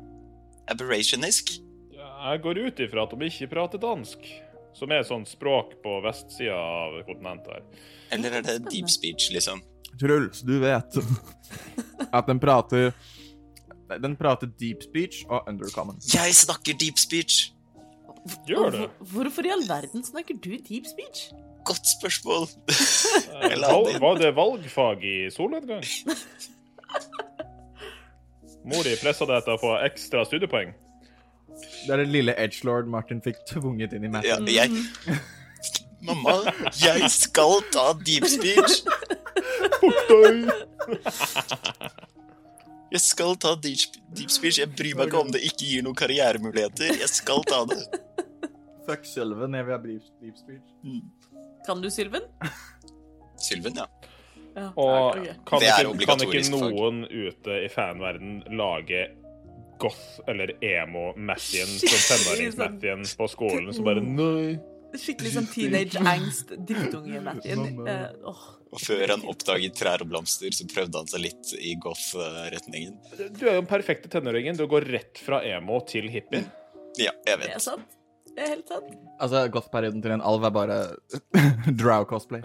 aberrationisk? 0.74 1.54
Jeg 1.94 2.42
går 2.44 2.60
ut 2.66 2.82
ifra 2.84 3.04
at 3.06 3.14
de 3.14 3.28
ikke 3.28 3.50
prater 3.52 3.80
dansk, 3.80 4.26
som 4.76 4.92
er 4.92 5.06
sånn 5.06 5.24
språk 5.28 5.76
på 5.84 5.98
vestsida 6.04 6.56
av 6.58 6.98
kontinentet 7.06 7.52
her. 7.54 7.64
Eller 8.16 8.38
er 8.40 8.46
det 8.46 8.58
deep 8.66 8.90
speech, 8.92 9.30
liksom? 9.32 9.62
Truls, 10.00 10.42
du 10.42 10.56
vet 10.58 10.98
at 12.18 12.26
den 12.26 12.40
prater 12.42 12.90
Den 14.03 14.16
prater 14.16 14.47
deep 14.61 14.83
speech 14.83 15.25
og 15.29 15.44
undercommon. 15.49 15.99
Jeg 16.14 16.35
snakker 16.35 16.77
deep 16.81 16.99
speech! 16.99 17.51
Gjør 18.49 18.70
det? 18.73 18.87
Hvorfor 19.12 19.44
i 19.44 19.51
all 19.53 19.66
verden 19.68 20.05
snakker 20.05 20.35
du 20.40 20.51
deep 20.68 20.87
speech? 20.88 21.27
Godt 21.68 21.87
spørsmål. 22.01 22.47
Eh, 22.68 23.59
val- 23.61 24.01
Var 24.01 24.14
det 24.20 24.31
valgfag 24.37 25.05
i 25.05 25.14
solnedgang? 25.33 25.85
Mor 28.64 28.83
di 28.87 28.94
pressa 29.03 29.27
deg 29.29 29.44
til 29.44 29.53
å 29.57 29.61
få 29.61 29.75
ekstra 29.85 30.25
studiepoeng. 30.25 30.73
Det 31.85 31.92
er 31.92 32.01
den 32.01 32.12
lille 32.12 32.33
edgelord 32.40 32.88
Martin 32.90 33.20
fikk 33.23 33.42
tvunget 33.51 33.92
inn 33.94 34.09
i 34.09 34.12
Ja, 34.25 34.38
jeg 34.40 34.70
Mamma, 36.05 36.35
jeg 36.81 37.09
skal 37.12 37.61
ta 37.73 37.92
deep 38.05 38.25
speech! 38.29 38.83
Jeg 42.94 43.02
skal 43.02 43.35
ta 43.42 43.54
deep, 43.59 43.96
deep 44.14 44.30
speech. 44.30 44.61
Jeg 44.62 44.70
bryr 44.78 44.94
meg 44.98 45.09
ikke 45.11 45.20
om 45.24 45.33
det 45.35 45.40
ikke 45.48 45.66
gir 45.66 45.83
noen 45.87 45.96
karrieremuligheter. 45.98 46.92
Jeg 47.00 47.11
skal 47.11 47.42
ta 47.48 47.64
det. 47.70 47.80
Fuck 48.87 49.07
Sylven, 49.09 49.57
jeg 49.59 49.66
vil 49.66 49.74
ha 49.74 49.80
deep, 49.83 50.09
deep 50.22 50.37
speech. 50.38 50.74
Kan 51.66 51.80
du, 51.83 51.88
Sylven? 51.90 52.26
Sylven, 53.40 53.80
ja. 53.80 53.87
Ja. 54.54 54.68
Og 54.78 55.16
ok. 55.18 55.24
kan 55.48 55.59
Det 55.64 55.70
ikke, 55.72 56.07
kan 56.07 56.20
ikke 56.22 56.42
noen 56.52 57.00
fag. 57.02 57.14
ute 57.33 57.57
i 57.64 57.70
fanverden 57.72 58.37
lage 58.54 59.00
goth 59.83 60.20
eller 60.30 60.52
emo-Mathien 60.62 61.66
som 61.66 61.80
Skikkelig 61.88 62.04
sånn- 62.04 62.22
tenårings-Mathien 62.28 63.02
på 63.18 63.26
skolen, 63.33 63.72
som 63.74 63.88
bare 63.88 64.04
Nei. 64.04 64.52
Skikkelig 64.94 65.33
sånn 65.35 65.48
teenage 65.50 66.00
angst, 66.00 66.52
drittunge-Martin. 66.68 67.64
Uh, 67.83 68.30
åh. 68.30 68.44
Og 68.74 68.83
før 68.83 69.12
han 69.14 69.24
oppdaget 69.30 69.76
trær 69.78 70.02
og 70.02 70.11
blomster, 70.11 70.54
så 70.54 70.66
prøvde 70.70 70.98
han 70.98 71.11
seg 71.11 71.22
litt 71.22 71.52
i 71.59 71.76
goth-retningen. 71.83 72.96
Du 73.37 73.44
er 73.46 73.52
jo 73.52 73.61
den 73.61 73.70
perfekte 73.70 74.11
tenåringen. 74.11 74.59
Du 74.59 74.66
går 74.70 74.87
rett 74.90 75.20
fra 75.22 75.42
emo 75.46 75.78
til 75.87 76.09
hippie. 76.11 76.42
Ja, 76.98 77.12
jeg 77.26 77.40
vet. 77.42 77.48
Det 77.52 77.59
er 77.59 77.62
sant. 77.62 77.94
Det 78.35 78.42
er 78.42 78.50
helt 78.57 78.70
sant. 78.70 78.90
Altså, 79.22 79.44
goth-perioden 79.54 80.02
til 80.02 80.16
en 80.16 80.24
alv 80.26 80.46
er 80.48 80.54
bare 80.54 80.78
drow-cosplay. 81.83 82.42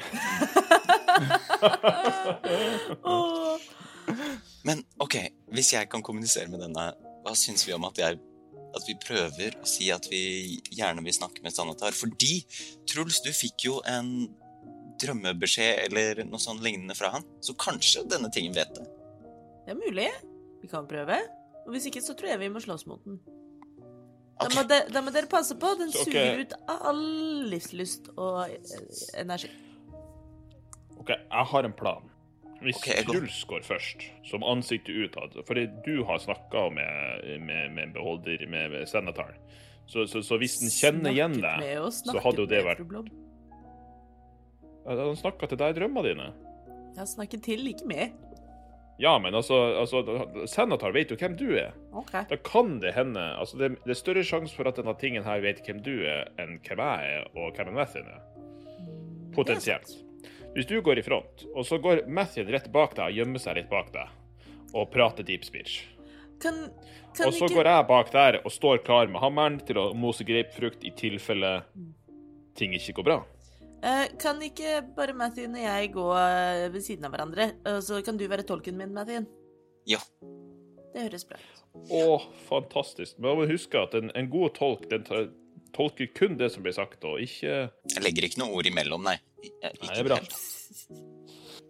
oh. 3.04 3.58
Men 4.68 4.84
OK, 5.02 5.16
hvis 5.54 5.74
jeg 5.74 5.90
kan 5.90 6.04
kommunisere 6.06 6.50
med 6.52 6.62
denne, 6.62 6.92
hva 7.24 7.34
syns 7.38 7.66
vi 7.68 7.74
om 7.76 7.86
at, 7.90 7.98
jeg, 8.02 8.20
at 8.76 8.86
vi 8.88 8.98
prøver 9.02 9.58
å 9.60 9.68
si 9.68 9.90
at 9.94 10.06
vi 10.12 10.60
gjerne 10.76 11.04
vil 11.06 11.16
snakke 11.16 11.44
med 11.46 11.56
Sanatar? 11.56 11.96
Fordi, 11.98 12.44
Truls, 12.90 13.22
du 13.26 13.32
fikk 13.36 13.68
jo 13.70 13.80
en 13.90 14.30
drømmebeskjed 15.00 15.86
eller 15.88 16.24
noe 16.28 16.42
sånn 16.44 16.62
lignende 16.64 16.96
fra 16.98 17.14
han, 17.16 17.26
så 17.46 17.56
kanskje 17.60 18.06
denne 18.12 18.32
tingen 18.34 18.56
vet 18.58 18.74
det. 18.76 18.88
Det 19.66 19.76
er 19.76 19.80
mulig. 19.80 20.10
Vi 20.60 20.70
kan 20.72 20.88
prøve. 20.90 21.20
Og 21.66 21.76
hvis 21.76 21.88
ikke, 21.90 22.04
så 22.04 22.16
tror 22.18 22.34
jeg 22.34 22.42
vi 22.42 22.52
må 22.52 22.62
slåss 22.64 22.88
mot 22.90 23.04
den. 23.06 23.20
Da, 24.40 24.48
må 24.56 24.64
de, 24.68 24.78
da 24.92 25.02
må 25.04 25.12
dere 25.14 25.30
passe 25.32 25.56
på. 25.60 25.74
Den 25.80 25.92
suger 25.94 26.32
okay. 26.32 26.46
ut 26.46 26.56
all 26.72 27.02
livslyst 27.52 28.12
og 28.16 28.46
eh, 28.48 28.94
energi. 29.20 29.52
OK, 31.00 31.12
jeg 31.12 31.50
har 31.52 31.68
en 31.68 31.76
plan. 31.76 32.09
Hvis 32.62 32.76
Ok, 32.76 32.88
jeg 32.92 33.06
går- 33.08 33.14
Truls 33.20 33.44
går 33.48 33.62
først, 33.64 34.04
som 34.28 34.44
ansiktet 34.44 34.96
utad 35.06 35.38
Fordi 35.48 35.68
du 35.86 36.04
har 36.04 36.18
snakka 36.20 36.66
med, 36.76 37.40
med, 37.40 37.72
med 37.72 37.94
beholder 37.94 38.44
med, 38.50 38.72
med 38.72 38.88
Senator. 38.88 39.32
Så, 39.88 40.04
så, 40.08 40.22
så 40.22 40.38
hvis 40.38 40.60
den 40.60 40.70
kjenner 40.70 41.12
igjen 41.16 41.38
deg 41.42 41.64
så 41.96 42.20
hadde 42.22 42.44
jo 42.44 42.46
det 42.52 42.64
vært- 42.66 42.84
fru 42.84 43.06
Han 44.90 45.16
snakka 45.16 45.48
til 45.50 45.58
deg 45.58 45.76
i 45.76 45.80
drømmene 45.80 46.04
dine. 46.12 46.28
Jeg 46.96 47.00
har 47.04 47.06
snakket 47.10 47.44
til, 47.46 47.68
ikke 47.70 47.88
med. 47.88 48.12
Ja, 49.00 49.14
men 49.20 49.34
altså, 49.38 49.56
altså 49.80 50.02
Senatar 50.52 50.92
vet 50.92 51.12
jo 51.14 51.16
hvem 51.16 51.38
du 51.40 51.54
er. 51.56 51.72
Okay. 51.96 52.26
Da 52.30 52.36
kan 52.44 52.80
det 52.84 52.92
hende 52.98 53.22
altså 53.40 53.58
det, 53.58 53.70
det 53.86 53.94
er 53.94 54.00
større 54.00 54.24
sjanse 54.28 54.52
for 54.58 54.68
at 54.68 54.76
denne 54.76 54.92
tingen 55.00 55.24
her 55.24 55.40
vet 55.40 55.62
hvem 55.66 55.80
du 55.86 55.94
er, 56.04 56.28
enn 56.42 56.58
hvem 56.66 56.82
jeg 56.84 57.14
er, 57.16 57.30
og 57.36 57.56
hvem 57.56 57.72
en 57.72 57.78
Mathien 57.80 58.10
er. 58.12 58.20
Potensielt. 59.36 59.94
Hvis 60.56 60.66
du 60.66 60.80
går 60.82 61.00
i 61.00 61.06
front, 61.06 61.46
og 61.54 61.66
så 61.68 61.78
går 61.82 62.08
Mathien 62.10 62.50
rett 62.50 62.70
bak 62.74 62.96
deg 62.98 63.12
og 63.12 63.20
gjemmer 63.22 63.42
seg 63.42 63.60
litt 63.60 63.70
bak 63.70 63.92
deg, 63.94 64.10
og 64.74 64.90
prater 64.94 65.26
deep 65.26 65.46
speech. 65.46 65.84
Kan, 66.42 66.70
kan 67.18 67.28
Og 67.28 67.36
så 67.36 67.46
ikke 67.46 67.60
går 67.60 67.70
jeg 67.70 67.88
bak 67.90 68.12
der 68.16 68.40
og 68.42 68.54
står 68.54 68.82
klar 68.88 69.12
med 69.12 69.22
hammeren 69.22 69.60
til 69.68 69.78
å 69.82 69.90
mose 69.98 70.26
grapefrukt 70.26 70.86
i 70.88 70.94
tilfelle 70.96 71.60
ting 72.58 72.74
ikke 72.76 72.98
går 73.00 73.08
bra. 73.10 73.20
Uh, 73.80 74.08
Kan 74.20 74.42
ikke 74.44 74.82
bare 74.96 75.16
Mathien 75.16 75.54
og 75.56 75.64
jeg 75.64 75.92
gå 75.94 76.08
eh, 76.20 76.66
ved 76.74 76.84
siden 76.84 77.08
av 77.08 77.14
hverandre, 77.14 77.52
og 77.72 77.84
så 77.86 78.02
kan 78.04 78.18
du 78.20 78.26
være 78.28 78.48
tolken 78.48 78.76
min, 78.80 78.92
Mathien? 78.96 79.28
Ja. 79.88 80.02
Det 80.90 81.06
høres 81.06 81.28
bra 81.30 81.38
ut. 81.40 81.62
Å, 81.94 82.18
fantastisk. 82.50 83.20
Men 83.20 83.30
man 83.30 83.44
må 83.44 83.52
huske 83.54 83.80
at 83.80 83.94
en, 83.96 84.10
en 84.18 84.28
god 84.32 84.56
tolk 84.58 84.88
den 84.92 85.06
tar, 85.08 85.30
tolker 85.76 86.10
kun 86.16 86.38
det 86.40 86.52
som 86.54 86.66
blir 86.66 86.76
sagt, 86.76 87.04
og 87.08 87.22
ikke 87.24 87.54
Jeg 87.70 88.04
legger 88.04 88.28
ikke 88.28 88.42
noe 88.42 88.58
ord 88.60 88.70
imellom, 88.70 89.06
nei. 89.06 89.18
Ikke 89.44 89.72
Nei, 89.86 89.94
det 89.94 90.02
er 90.02 90.08
bra. 90.10 90.20
helt. 90.20 90.36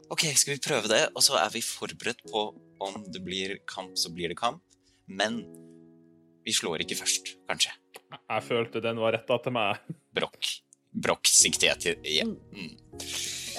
OK, 0.09 0.25
skal 0.33 0.55
vi 0.55 0.61
prøve 0.65 0.89
det? 0.89 1.03
Og 1.13 1.21
så 1.25 1.37
er 1.37 1.51
vi 1.53 1.61
forberedt 1.61 2.23
på 2.31 2.47
om 2.81 3.03
det 3.13 3.21
blir 3.25 3.59
kamp, 3.69 3.93
så 3.99 4.11
blir 4.13 4.31
det 4.33 4.39
kamp. 4.39 4.63
Men 5.05 5.43
vi 6.45 6.55
slår 6.55 6.85
ikke 6.85 6.97
først, 6.97 7.35
kanskje. 7.49 7.75
Jeg 8.09 8.45
følte 8.47 8.81
den 8.81 9.01
var 9.01 9.13
retta 9.17 9.37
til 9.43 9.53
meg. 9.53 9.83
Brokk. 10.17 10.53
Brokk 10.89 11.29
sikter 11.29 11.69
jeg 11.69 11.83
til 11.83 12.07
igjen. 12.09 12.33
Mm. 12.55 12.71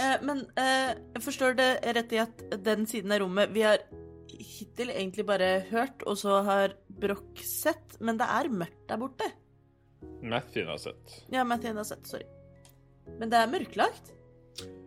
Eh, 0.00 0.16
men 0.26 0.42
eh, 0.58 0.96
jeg 1.14 1.22
forstår 1.22 1.58
det 1.58 1.70
rett 1.96 2.14
i 2.16 2.22
at 2.22 2.42
den 2.64 2.86
siden 2.90 3.12
av 3.14 3.20
rommet 3.22 3.52
Vi 3.54 3.62
har 3.66 3.82
hittil 4.40 4.90
egentlig 4.90 5.26
bare 5.28 5.52
hørt, 5.70 6.02
og 6.08 6.18
så 6.18 6.40
har 6.46 6.74
Brokk 7.00 7.38
sett, 7.46 7.98
men 8.00 8.18
det 8.20 8.26
er 8.26 8.50
mørkt 8.52 8.82
der 8.90 9.00
borte. 9.00 9.28
Mathien 10.22 10.68
har 10.68 10.78
sett. 10.78 11.18
Ja, 11.32 11.44
Mathien 11.44 11.76
har 11.76 11.84
sett, 11.88 12.06
sorry. 12.06 12.26
Men 13.18 13.32
det 13.32 13.40
er 13.40 13.50
mørklagt. 13.50 14.12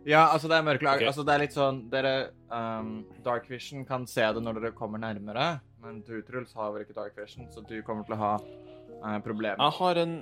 Ja, 0.04 0.28
altså, 0.28 0.48
det 0.48 0.58
er 0.58 0.66
mørklagt. 0.66 1.00
Okay. 1.00 1.08
Altså, 1.08 1.24
det 1.24 1.34
er 1.34 1.42
litt 1.42 1.54
sånn 1.56 1.78
Dere 1.92 2.14
um, 2.52 2.90
Dark 3.24 3.48
Vision 3.50 3.86
kan 3.88 4.04
se 4.10 4.26
det 4.36 4.42
når 4.44 4.60
dere 4.60 4.74
kommer 4.76 5.00
nærmere, 5.00 5.46
men 5.82 6.02
du, 6.04 6.18
Truls, 6.26 6.52
har 6.58 6.74
vel 6.74 6.84
ikke 6.84 6.96
Dark 6.98 7.16
Vision, 7.18 7.48
så 7.52 7.64
du 7.64 7.78
kommer 7.86 8.06
til 8.06 8.16
å 8.16 8.20
ha 8.20 8.34
uh, 8.40 9.18
problemer. 9.24 9.60
Jeg 9.60 9.78
har 9.80 10.02
en 10.04 10.18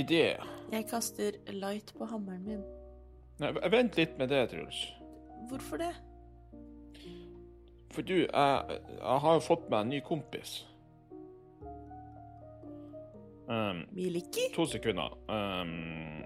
idé. 0.00 0.24
Jeg 0.72 0.88
kaster 0.90 1.38
light 1.52 1.92
på 1.98 2.08
hammeren 2.10 2.42
min. 2.48 2.64
Nei, 3.42 3.52
vent 3.70 3.96
litt 3.98 4.18
med 4.18 4.32
det, 4.32 4.46
Truls. 4.52 4.80
Hvorfor 5.50 5.82
det? 5.82 5.92
For 7.94 8.02
du, 8.02 8.24
jeg, 8.24 8.78
jeg 8.98 9.18
har 9.26 9.36
jo 9.36 9.42
fått 9.44 9.68
meg 9.70 9.84
en 9.84 9.92
ny 9.94 10.00
kompis. 10.06 10.62
Um, 13.48 13.84
Miliki? 13.92 14.48
to 14.54 14.66
sekunder. 14.66 15.12
Um, 15.28 16.24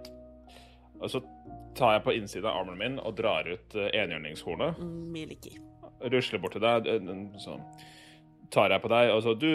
og 0.98 1.10
så 1.10 1.22
tar 1.78 1.96
jeg 1.96 2.04
på 2.06 2.14
innsiden 2.18 2.46
av 2.46 2.60
armen 2.60 2.78
min 2.78 2.98
og 3.02 3.16
drar 3.18 3.48
ut 3.48 3.78
uh, 3.78 3.88
enhjørningshornet. 3.90 4.80
Miliki. 5.14 5.56
Rusler 6.12 6.42
bort 6.42 6.54
til 6.54 6.62
deg, 6.62 6.86
så 7.42 7.58
tar 8.54 8.70
jeg 8.70 8.82
på 8.84 8.90
deg, 8.92 9.12
og 9.12 9.22
så 9.24 9.34
Du, 9.34 9.50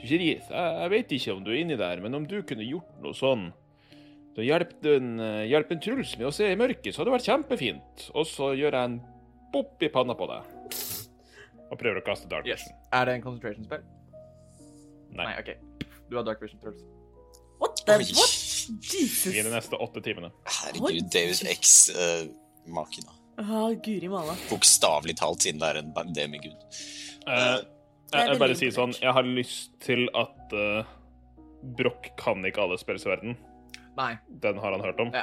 du 0.00 0.02
Kirith, 0.02 0.50
jeg, 0.50 0.78
jeg 0.82 0.90
vet 0.90 1.12
ikke 1.14 1.36
om 1.36 1.44
du 1.46 1.52
er 1.52 1.60
inni 1.62 1.78
der, 1.78 2.02
men 2.02 2.18
om 2.18 2.26
du 2.26 2.40
kunne 2.46 2.66
gjort 2.66 3.02
noe 3.04 3.14
sånn 3.16 3.50
så 4.32 4.44
hjelp 4.46 4.86
en, 4.88 5.08
uh, 5.20 5.44
hjelp 5.44 5.74
en 5.74 5.80
Truls 5.84 6.14
med 6.16 6.30
å 6.30 6.32
se 6.32 6.48
i 6.48 6.56
mørket, 6.56 6.92
så 6.94 7.02
hadde 7.02 7.10
det 7.10 7.16
vært 7.18 7.28
kjempefint. 7.28 8.06
Og 8.16 8.24
så 8.28 8.52
gjør 8.56 8.78
jeg 8.78 8.88
en 8.88 9.00
bopp 9.52 9.84
i 9.84 9.90
panna 9.92 10.16
på 10.16 10.28
deg. 10.30 10.78
Og 11.68 11.80
prøver 11.80 12.00
å 12.00 12.06
kaste 12.06 12.30
dark 12.30 12.48
Yes. 12.48 12.64
Er 12.92 13.08
det 13.08 13.18
en 13.18 13.24
concentration 13.24 13.68
spell? 13.68 13.84
Nei. 15.12 15.26
Nei, 15.28 15.34
OK. 15.40 15.91
Du 16.12 16.16
har 16.18 16.24
Dark 16.28 16.42
Vision, 16.42 16.60
Truls. 16.60 16.82
What 17.58 17.78
the 17.86 17.92
Oi. 17.96 18.04
what? 18.12 19.34
I 19.34 19.42
de 19.42 19.50
neste 19.50 19.78
åtte 19.80 20.00
timene. 20.04 20.28
Herregud, 20.44 21.06
Deus 21.14 21.40
Ex-maken. 21.48 23.06
Å, 23.40 23.62
guri 23.84 24.10
malla. 24.12 24.34
Bokstavelig 24.50 25.14
talt, 25.22 25.40
siden 25.46 25.62
det 25.62 25.70
er 25.72 25.80
en 25.80 26.12
demigud. 26.14 26.58
Eh, 27.26 27.62
Eh, 28.12 28.18
jeg, 28.18 28.28
jeg 28.28 28.38
bare 28.42 28.54
sier 28.60 28.72
sånn, 28.76 28.90
jeg 29.00 29.12
har 29.16 29.24
lyst 29.24 29.70
til 29.80 30.02
at 30.20 30.50
uh, 30.52 30.82
Broch 31.78 32.10
kan 32.20 32.44
ikke 32.44 32.60
alle 32.66 32.76
spills 32.76 33.06
i 33.06 33.08
verden. 33.08 33.38
Nei. 33.96 34.10
Den 34.42 34.58
har 34.60 34.74
han 34.76 34.84
hørt 34.84 35.00
om. 35.00 35.14
Ja. 35.16 35.22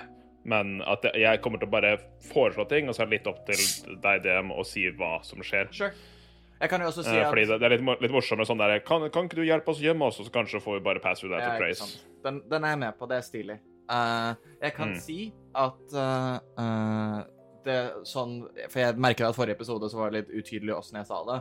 Men 0.49 0.80
at 0.89 1.04
jeg- 1.06 1.21
jeg 1.21 1.41
kommer 1.43 1.60
til 1.62 1.67
å 1.69 1.71
bare 1.75 1.91
foreslå 2.32 2.65
ting, 2.71 2.89
og 2.89 2.95
så 2.97 3.04
er 3.04 3.12
det 3.12 3.19
litt 3.19 3.28
opp 3.30 3.43
til 3.45 3.62
deg, 4.02 4.23
DM, 4.25 4.49
å 4.58 4.65
si 4.65 4.88
hva 4.89 5.19
som 5.23 5.38
skjer. 5.45 5.69
Sure. 5.71 5.93
Jeg 6.60 6.69
kan 6.69 6.82
jo 6.82 6.88
også 6.91 7.04
si 7.06 7.15
Eh, 7.15 7.22
at 7.24 7.30
fordi 7.32 7.45
det, 7.48 7.60
det 7.62 7.65
er 7.69 7.78
litt, 7.78 8.02
litt 8.04 8.12
morsomt 8.12 8.38
med 8.41 8.48
sånn 8.50 8.60
der 8.60 8.80
kan, 8.84 9.06
kan 9.10 9.26
ikke 9.30 9.39
du 9.39 9.43
hjelpe 9.48 9.72
oss 9.72 9.80
å 9.80 9.86
gjemme 9.86 10.06
oss, 10.10 10.19
og 10.19 10.26
så 10.28 10.32
kanskje 10.32 10.60
får 10.62 10.80
vi 10.80 10.84
bare 10.84 11.00
pass 11.00 11.19
through 11.22 11.32
that 11.32 11.45
Ja, 11.45 11.54
to 11.56 11.63
trace? 11.63 12.00
Den, 12.24 12.41
den 12.52 12.63
er 12.67 12.74
jeg 12.76 12.80
med 12.80 12.98
på. 13.00 13.08
Det 13.08 13.17
er 13.17 13.22
stilig. 13.28 13.60
Uh, 13.89 14.36
jeg 14.62 14.74
kan 14.76 14.89
Mm. 14.91 15.00
si 15.02 15.34
at 15.56 15.93
uh, 15.95 16.39
uh, 16.60 17.24
det 17.65 17.78
sånn 18.06 18.36
For 18.69 18.80
jeg 18.84 18.98
merker 19.02 19.26
at 19.30 19.36
forrige 19.36 19.56
episode 19.58 19.89
så 19.89 19.98
var 19.98 20.12
det 20.12 20.28
litt 20.28 20.43
utydelig 20.43 20.76
åssen 20.76 21.00
jeg 21.00 21.08
sa 21.10 21.24
det. 21.26 21.39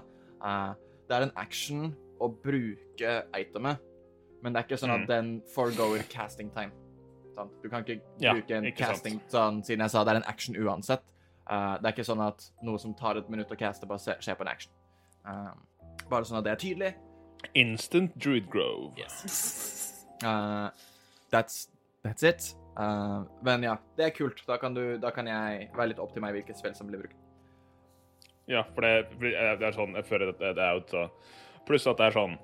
Det 1.09 1.17
er 1.17 1.23
en 1.27 1.33
action 1.37 1.93
å 2.21 2.29
bruke 2.43 3.13
itemet, 3.39 3.79
men 4.43 4.53
det 4.55 4.61
er 4.63 4.67
ikke 4.69 4.79
sånn 4.81 4.95
at 4.95 5.01
Mm. 5.05 5.07
den 5.09 5.43
foregoer 5.55 6.03
casting 6.11 6.51
time. 6.55 6.73
Sant? 7.35 7.53
Du 7.63 7.69
kan 7.69 7.83
ikke 7.85 8.01
Ja, 8.21 8.35
bruke 8.35 8.51
en 8.57 8.65
ikke 8.71 8.87
casting 8.87 9.21
sånn, 9.31 9.63
siden 9.65 9.81
jeg 9.81 9.91
sa 9.91 10.05
det 10.05 10.13
er 10.15 10.21
en 10.23 10.29
action 10.31 10.55
uansett. 10.57 11.03
Det 11.49 11.85
er 11.87 11.93
ikke 11.93 12.05
sånn 12.07 12.21
at 12.27 12.51
noe 12.63 12.79
som 12.79 12.95
tar 12.95 13.17
et 13.17 13.29
minutt 13.31 13.49
å 13.51 13.57
caste, 13.59 13.87
bare 13.87 13.99
skjer 14.21 14.37
på 14.37 14.43
en 14.43 14.49
action. 14.49 14.73
Eh, 15.29 15.51
bare 16.09 16.29
sånn 16.29 16.41
at 16.41 16.47
det 16.47 16.55
er 16.55 16.63
tydelig. 16.63 16.93
Instant 17.59 18.15
Druid 18.19 18.49
Grove. 18.51 18.93
Uh, 20.25 20.71
that's, 21.31 21.69
that's 22.03 22.27
it. 22.27 22.55
Uh, 22.79 23.27
men 23.47 23.67
ja, 23.67 23.77
det 23.99 24.09
er 24.09 24.15
kult. 24.17 24.43
Da 24.49 24.59
kan, 24.61 24.75
du, 24.75 24.97
da 25.03 25.13
kan 25.15 25.29
jeg 25.31 25.69
være 25.77 25.93
litt 25.93 26.03
opp 26.03 26.15
til 26.15 26.25
meg 26.25 26.35
hvilket 26.39 26.59
spill 26.59 26.75
som 26.79 26.91
blir 26.91 27.05
brukt. 27.05 27.19
Ja, 28.49 28.65
for 28.73 28.87
det, 28.87 29.09
det 29.21 29.67
er 29.69 29.75
sånn 29.77 29.93
Jeg 29.99 30.07
føler 30.09 30.31
at 30.33 30.39
det 30.41 30.55
er 30.57 30.79
out, 30.79 30.89
så 30.89 31.03
Pluss 31.69 31.85
at 31.91 31.99
det 32.01 32.07
er 32.09 32.15
sånn 32.17 32.39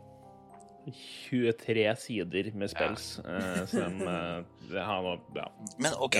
23 0.92 1.84
sider 1.96 2.50
med 2.52 2.68
spills 2.68 3.06
Uh, 3.24 3.62
som 3.70 4.02
uh, 4.04 4.42
det 4.68 4.84
har 4.84 5.00
noe 5.06 5.16
Ja. 5.38 5.46
Men 5.80 5.96
OK. 6.04 6.18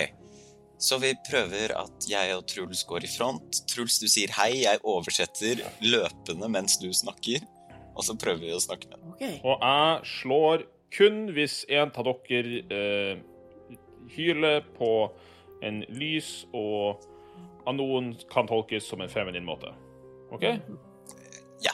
Så 0.84 0.98
vi 1.00 1.14
prøver 1.30 1.72
at 1.80 2.06
jeg 2.10 2.34
og 2.36 2.44
Truls 2.50 2.82
går 2.84 3.06
i 3.06 3.08
front. 3.08 3.62
Truls, 3.70 3.96
du 4.02 4.08
sier 4.10 4.32
hei, 4.36 4.50
jeg 4.66 4.82
oversetter 4.84 5.62
løpende 5.80 6.50
mens 6.52 6.76
du 6.82 6.90
snakker. 6.92 7.46
Og 7.94 8.04
så 8.04 8.16
prøver 8.20 8.42
vi 8.42 8.52
å 8.52 8.60
snakke 8.60 8.90
med 8.90 8.98
den. 8.98 9.14
OK. 9.14 9.24
Og 9.46 9.64
jeg 9.64 10.10
slår 10.12 10.66
kun 10.94 11.24
hvis 11.34 11.62
en 11.72 11.88
av 11.88 12.10
dere 12.28 12.60
eh, 12.68 13.24
hyler 14.12 14.60
på 14.76 14.92
en 15.64 15.80
lys 15.88 16.44
og 16.52 17.00
av 17.64 17.78
noen 17.78 18.12
kan 18.28 18.50
tolkes 18.50 18.84
som 18.90 19.00
en 19.00 19.08
feminin 19.08 19.46
måte. 19.46 19.72
OK? 20.36 20.50
Ja. 21.64 21.72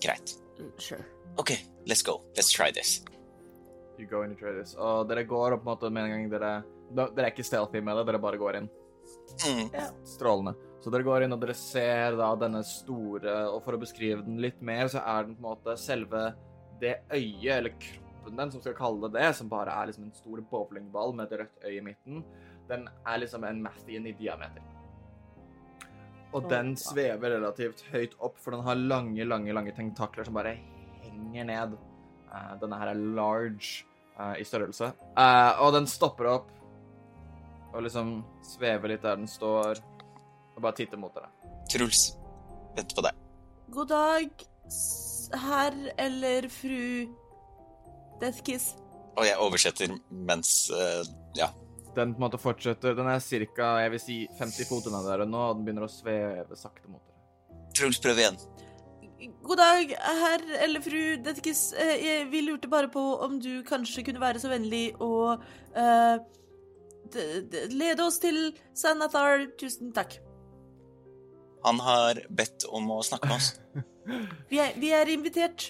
Greit. 0.00 0.38
Sure. 0.78 1.04
OK, 1.36 1.58
let's 1.84 2.00
go. 2.06 2.22
Let's 2.38 2.52
try 2.54 2.72
this. 2.72 3.02
You 3.98 4.06
go 4.08 4.22
and 4.22 4.32
to 4.32 4.40
try 4.40 4.56
this. 4.56 4.72
Og 4.80 5.10
dere 5.10 5.26
går 5.28 5.58
opp 5.58 5.66
på 5.66 5.68
en 5.68 5.76
måte 5.76 5.92
med 5.92 6.08
en 6.08 6.14
gang 6.16 6.30
dere 6.32 6.52
Dere 6.92 7.26
er 7.26 7.32
ikke 7.32 7.46
stealthy 7.46 7.80
med 7.84 7.96
det, 7.98 8.06
dere 8.10 8.20
bare 8.22 8.40
går 8.40 8.60
inn. 8.60 8.68
Mm. 9.48 9.68
Strålende. 10.06 10.54
Så 10.82 10.90
dere 10.90 11.06
går 11.06 11.24
inn, 11.24 11.34
og 11.34 11.42
dere 11.42 11.54
ser 11.56 12.16
da 12.18 12.32
denne 12.38 12.60
store 12.66 13.34
Og 13.54 13.60
for 13.64 13.76
å 13.76 13.80
beskrive 13.80 14.24
den 14.26 14.40
litt 14.42 14.58
mer, 14.64 14.88
så 14.90 15.02
er 15.02 15.28
den 15.28 15.36
på 15.36 15.44
en 15.44 15.50
måte 15.52 15.76
selve 15.80 16.32
det 16.82 16.96
øyet, 17.14 17.52
eller 17.54 17.74
kroppen 17.78 18.38
den, 18.40 18.50
som 18.50 18.62
skal 18.62 18.74
kalle 18.74 19.06
det 19.06 19.20
det, 19.20 19.28
som 19.38 19.50
bare 19.50 19.74
er 19.78 19.90
liksom 19.90 20.08
en 20.08 20.16
stor 20.16 20.42
bowlingball 20.50 21.14
med 21.14 21.30
et 21.30 21.44
rødt 21.44 21.66
øye 21.68 21.78
i 21.78 21.84
midten, 21.86 22.24
den 22.68 22.88
er 23.06 23.20
liksom 23.22 23.44
en 23.46 23.62
Mathien 23.62 24.06
i 24.06 24.14
diameter. 24.18 24.64
Og 26.32 26.48
den 26.48 26.72
svever 26.80 27.36
relativt 27.36 27.84
høyt 27.92 28.16
opp, 28.18 28.38
for 28.40 28.56
den 28.56 28.64
har 28.64 28.78
lange, 28.80 29.22
lange, 29.28 29.52
lange 29.52 29.74
tentakler 29.76 30.26
som 30.26 30.34
bare 30.38 30.56
henger 31.04 31.44
ned. 31.44 31.76
Eh, 32.32 32.52
denne 32.62 32.78
her 32.80 32.90
er 32.94 33.02
large 33.18 33.84
eh, 34.16 34.40
i 34.40 34.46
størrelse. 34.48 34.92
Eh, 35.12 35.62
og 35.62 35.74
den 35.76 35.86
stopper 35.90 36.30
opp 36.32 36.50
og 37.72 37.82
liksom 37.86 38.14
svever 38.44 38.92
litt 38.94 39.02
der 39.04 39.16
den 39.20 39.28
står, 39.30 39.80
og 40.54 40.60
bare 40.62 40.76
titter 40.76 41.00
mot 41.00 41.14
dere. 41.16 41.30
Truls, 41.72 42.12
vent 42.76 42.94
på 42.96 43.04
deg. 43.06 43.16
God 43.72 43.88
dag, 43.88 44.46
herr 45.42 45.76
eller 46.04 46.48
fru 46.52 47.08
Deathkiss. 48.20 48.72
Og 49.16 49.26
jeg 49.28 49.36
oversetter 49.44 49.92
mens 50.10 50.70
uh, 50.72 51.02
Ja. 51.36 51.50
Den 51.92 52.14
på 52.14 52.22
en 52.22 52.24
måte 52.24 52.38
fortsetter. 52.40 52.94
Den 52.96 53.08
er 53.12 53.20
ca. 53.52 53.66
jeg 53.82 53.90
vil 53.92 54.00
si 54.00 54.14
50 54.38 54.64
fot 54.70 54.86
unna 54.88 55.02
dere 55.04 55.26
nå, 55.28 55.40
og 55.50 55.58
den 55.58 55.66
begynner 55.66 55.84
å 55.84 55.92
sveve 55.92 56.56
sakte 56.56 56.88
mot 56.88 57.02
dere. 57.04 57.58
Truls, 57.76 57.98
prøv 58.00 58.20
igjen. 58.22 58.38
God 59.44 59.60
dag, 59.60 59.92
herr 60.22 60.44
eller 60.64 60.80
fru 60.84 61.00
Deathkiss. 61.24 61.66
Uh, 61.76 62.24
Vi 62.32 62.40
lurte 62.46 62.70
bare 62.72 62.88
på 62.92 63.02
om 63.26 63.36
du 63.44 63.60
kanskje 63.68 64.04
kunne 64.08 64.22
være 64.24 64.40
så 64.40 64.48
vennlig 64.52 64.86
å 65.04 65.10
eh, 65.36 66.16
d- 66.16 66.41
lede 67.14 68.04
oss 68.04 68.18
til 68.22 68.52
Sanathar. 68.74 69.46
Tusen 69.60 69.92
takk. 69.96 70.18
Han 71.64 71.78
har 71.82 72.18
bedt 72.30 72.66
om 72.74 72.90
å 72.90 73.02
snakke 73.06 73.30
med 73.30 73.38
oss. 73.38 73.52
Vi 74.50 74.58
er, 74.58 74.72
vi 74.82 74.88
er 74.90 75.06
invitert. 75.12 75.68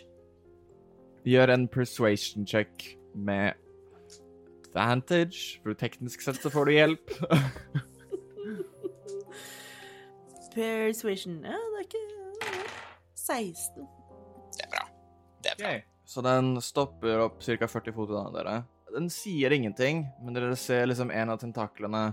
Gjør 1.29 1.51
en 1.53 1.67
persuasion 1.69 2.47
check 2.49 2.97
med 3.13 3.53
advantage, 4.73 5.61
for 5.61 5.77
teknisk 5.77 6.25
sett 6.25 6.41
så 6.41 6.49
får 6.51 6.65
du 6.65 6.73
hjelp. 6.73 7.13
Persuasion. 10.55 11.45
Ja, 11.45 11.61
det 11.77 11.79
er 11.79 11.87
ikke 11.87 12.01
16. 13.21 13.85
Det 14.57 14.65
er 14.65 14.73
bra. 14.73 14.85
Det 15.45 15.53
er 15.53 15.61
bra. 15.61 15.75
Så 16.09 16.25
den 16.25 16.55
stopper 16.65 17.27
opp 17.29 17.39
ca. 17.45 17.69
40 17.69 17.95
fot 17.97 18.11
unna 18.13 18.33
dere. 18.35 18.57
Den 18.93 19.09
sier 19.13 19.55
ingenting, 19.55 20.05
men 20.23 20.37
dere 20.37 20.57
ser 20.57 20.87
liksom 20.91 21.11
en 21.11 21.33
av 21.33 21.41
tentaklene 21.41 22.11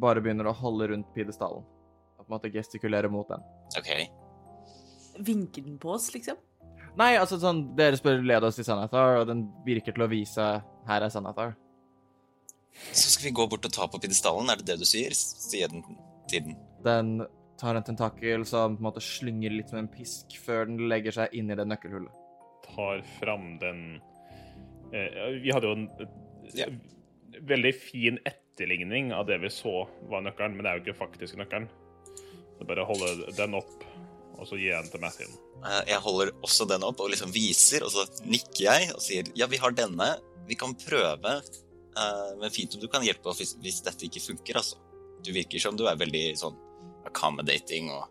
bare 0.00 0.22
begynner 0.22 0.46
å 0.46 0.54
holde 0.54 0.90
rundt 0.92 1.10
pidestallen. 1.14 1.64
På 2.16 2.26
en 2.26 2.34
måte 2.36 2.52
gestikulere 2.54 3.10
mot 3.10 3.28
den. 3.28 3.42
OK. 3.78 3.90
Vinker 5.18 5.66
den 5.66 5.80
på 5.82 5.90
oss, 5.96 6.12
liksom? 6.14 6.38
Nei, 6.98 7.14
altså 7.18 7.38
sånn, 7.42 7.64
dere 7.78 7.98
spør 7.98 8.22
led 8.26 8.44
oss 8.46 8.58
til 8.58 8.66
Sanathar, 8.66 9.20
og 9.20 9.28
den 9.30 9.44
virker 9.66 9.94
til 9.94 10.06
å 10.06 10.10
vise 10.10 10.46
her 10.88 11.06
er 11.06 11.12
Sanathar. 11.12 11.56
Så 12.92 13.10
skal 13.12 13.28
vi 13.28 13.36
gå 13.36 13.46
bort 13.50 13.66
og 13.66 13.74
ta 13.74 13.86
på 13.90 14.00
pidestallen, 14.02 14.50
er 14.50 14.60
det 14.60 14.70
det 14.72 14.80
du 14.80 14.86
sier? 14.88 15.14
Sier 15.14 15.70
den 15.70 15.84
til 16.30 16.46
den. 16.46 16.58
Den 16.86 17.12
tar 17.60 17.76
en 17.76 17.84
tentakel 17.84 18.46
som 18.48 18.76
på 18.76 18.80
en 18.80 18.88
måte 18.88 19.02
slynger 19.04 19.52
litt 19.52 19.72
som 19.72 19.82
en 19.82 19.90
pisk 19.90 20.38
før 20.40 20.64
den 20.70 20.86
legger 20.90 21.18
seg 21.18 21.34
inn 21.36 21.50
i 21.52 21.58
det 21.58 21.66
nøkkelhullet. 21.68 22.14
Tar 22.70 23.02
fram 23.18 23.58
den 23.60 23.82
Vi 24.90 25.52
hadde 25.54 25.68
jo 25.70 25.76
en 25.76 25.86
eh, 26.00 26.72
veldig 27.46 27.72
fin 27.78 28.18
etterligning 28.26 29.12
av 29.14 29.28
det 29.28 29.38
vi 29.44 29.50
så 29.54 29.84
var 30.10 30.24
nøkkelen, 30.26 30.56
men 30.56 30.66
det 30.66 30.72
er 30.72 30.80
jo 30.80 30.84
ikke 30.88 31.00
faktisk 31.04 31.38
nøkkelen. 31.40 31.68
Så 32.58 32.66
bare 32.68 32.84
holde 32.88 33.30
den 33.38 33.54
opp, 33.56 33.86
og 34.36 34.48
så 34.48 34.58
jeg 34.60 34.74
den 34.76 34.90
til 34.92 35.00
Mathin. 35.04 35.32
Eh, 35.64 35.82
Jeg 35.92 36.02
holder 36.04 36.32
også 36.44 36.66
den 36.68 36.84
opp 36.86 37.00
og 37.00 37.12
liksom 37.14 37.32
viser, 37.34 37.86
og 37.86 37.92
så 37.94 38.06
nikker 38.26 38.64
jeg 38.66 38.90
og 38.94 39.02
sier 39.04 39.30
ja, 39.38 39.48
vi 39.50 39.60
har 39.62 39.76
denne. 39.76 40.10
Vi 40.50 40.56
kan 40.58 40.74
prøve. 40.74 41.36
eh, 41.96 42.30
Men 42.40 42.50
fint 42.50 42.74
om 42.74 42.82
du 42.82 42.88
kan 42.88 43.04
hjelpe 43.06 43.30
oss 43.30 43.40
hvis 43.62 43.82
dette 43.86 44.08
ikke 44.08 44.24
funker, 44.26 44.60
altså. 44.62 44.76
Du 45.22 45.32
virker 45.36 45.60
som 45.60 45.76
du 45.76 45.84
er 45.86 45.98
veldig 46.00 46.24
sånn 46.40 46.56
accommodating 47.06 47.90
og 47.92 48.08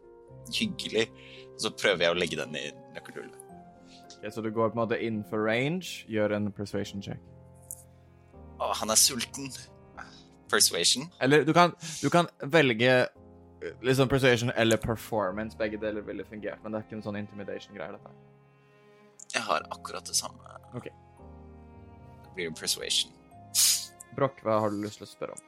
hyggelig. 0.53 1.07
Og 1.55 1.61
så 1.65 1.71
prøver 1.73 2.05
jeg 2.05 2.13
å 2.15 2.19
legge 2.19 2.37
den 2.39 2.55
i 2.55 2.67
nøkkelhullet. 2.95 3.38
Ok, 4.19 4.33
så 4.33 4.41
du 4.41 4.51
går 4.51 4.69
på 4.69 4.75
en 4.75 4.81
måte 4.81 4.99
innenfor 4.99 5.45
range, 5.47 6.03
gjør 6.11 6.35
en 6.35 6.51
persuasion 6.51 7.01
check. 7.01 7.19
Å, 8.59 8.73
han 8.75 8.91
er 8.91 8.99
sulten. 8.99 9.47
Persuasion. 10.51 11.07
Eller 11.23 11.45
du 11.47 11.53
kan, 11.55 11.71
du 12.01 12.09
kan 12.11 12.27
velge 12.51 12.89
eh, 12.89 13.77
liksom 13.85 14.09
persuasion 14.11 14.51
eller 14.55 14.77
performance. 14.77 15.57
Begge 15.57 15.79
deler 15.79 16.03
ville 16.03 16.25
fungert, 16.27 16.59
men 16.63 16.73
det 16.73 16.81
er 16.81 16.87
ikke 16.87 16.97
en 16.99 17.05
sånn 17.05 17.19
intimidation-greie, 17.21 17.95
dette. 17.95 18.11
Jeg 19.35 19.45
har 19.45 19.63
akkurat 19.71 20.03
det 20.09 20.17
samme. 20.17 20.57
Ok. 20.75 20.89
Det 20.89 22.33
blir 22.35 22.49
jo 22.49 22.57
persuasion. 22.59 23.13
Broch, 24.17 24.43
hva 24.43 24.59
har 24.65 24.73
du 24.73 24.81
lyst 24.83 24.99
til 24.99 25.07
å 25.07 25.11
spørre 25.13 25.37
om? 25.37 25.45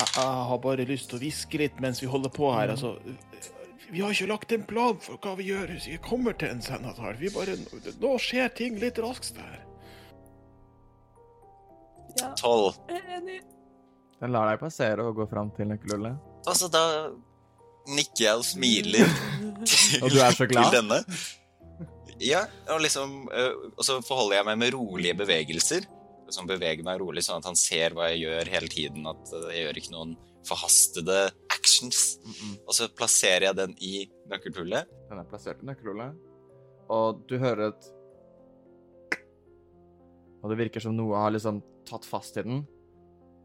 Jeg, 0.00 0.08
jeg 0.16 0.44
har 0.50 0.60
bare 0.64 0.88
lyst 0.88 1.10
til 1.10 1.20
å 1.20 1.22
hviske 1.22 1.60
litt 1.60 1.78
mens 1.84 2.00
vi 2.02 2.08
holder 2.10 2.32
på 2.32 2.50
her. 2.56 2.72
Altså, 2.72 2.96
vi 3.90 4.00
har 4.04 4.12
ikke 4.14 4.28
lagt 4.30 4.52
en 4.54 4.64
plan 4.68 4.98
for 5.02 5.18
hva 5.22 5.32
vi 5.38 5.48
gjør 5.50 5.72
hvis 5.74 5.86
vi 5.90 5.96
kommer 6.04 6.36
til 6.38 6.52
en 6.54 6.62
senatar. 6.62 7.16
Vi 7.20 7.30
bare, 7.34 7.56
nå 8.02 8.12
skjer 8.22 8.48
ting 8.56 8.78
litt 8.82 8.98
raskt 9.02 9.38
her. 9.40 9.58
Ja, 12.18 12.32
Tolv. 12.38 12.74
enig. 12.90 13.40
Den 14.20 14.32
lar 14.34 14.50
deg 14.50 14.60
passere 14.60 15.04
og 15.08 15.16
gå 15.16 15.26
fram 15.30 15.50
til 15.56 15.70
nøkkelhullet. 15.70 16.18
Altså, 16.50 16.68
da 16.72 16.82
nikker 17.94 18.24
jeg 18.26 18.40
og 18.40 18.44
smiler 18.44 19.14
til, 19.64 20.00
Og 20.04 20.10
du 20.12 20.18
er 20.20 20.34
så 20.36 20.46
glad? 20.50 20.68
til 20.70 20.80
denne. 20.82 20.98
Ja, 22.20 22.42
og 22.68 22.82
liksom 22.84 23.30
øh, 23.32 23.54
Og 23.78 23.84
så 23.86 23.94
forholder 24.04 24.36
jeg 24.40 24.46
meg 24.50 24.58
med 24.60 24.74
rolige 24.76 25.14
bevegelser. 25.22 25.86
Som 26.30 26.46
beveger 26.46 26.84
meg 26.86 27.00
rolig, 27.00 27.24
sånn 27.26 27.40
at 27.40 27.48
han 27.48 27.56
ser 27.58 27.94
hva 27.96 28.10
jeg 28.12 28.20
gjør 28.26 28.50
hele 28.52 28.68
tiden. 28.70 29.06
At 29.10 29.32
jeg 29.54 29.64
gjør 29.64 29.80
ikke 29.80 29.94
noen 29.96 30.12
forhastede 30.48 31.30
actions. 31.52 32.18
Og 32.66 32.74
så 32.76 32.88
plasserer 32.96 33.50
jeg 33.50 33.58
den 33.58 33.76
i 33.84 33.94
nøkkelhullet. 34.30 34.90
Den 35.10 35.22
er 35.22 35.30
plassert 35.30 35.62
i 35.62 35.68
nøkkelhullet, 35.68 36.18
og 36.90 37.24
du 37.30 37.38
hører 37.38 37.70
et 37.70 37.96
Og 40.40 40.48
det 40.48 40.56
virker 40.56 40.80
som 40.80 40.94
noe 40.96 41.18
har 41.20 41.34
liksom 41.34 41.58
tatt 41.84 42.06
fast 42.08 42.38
i 42.40 42.42
den. 42.46 42.62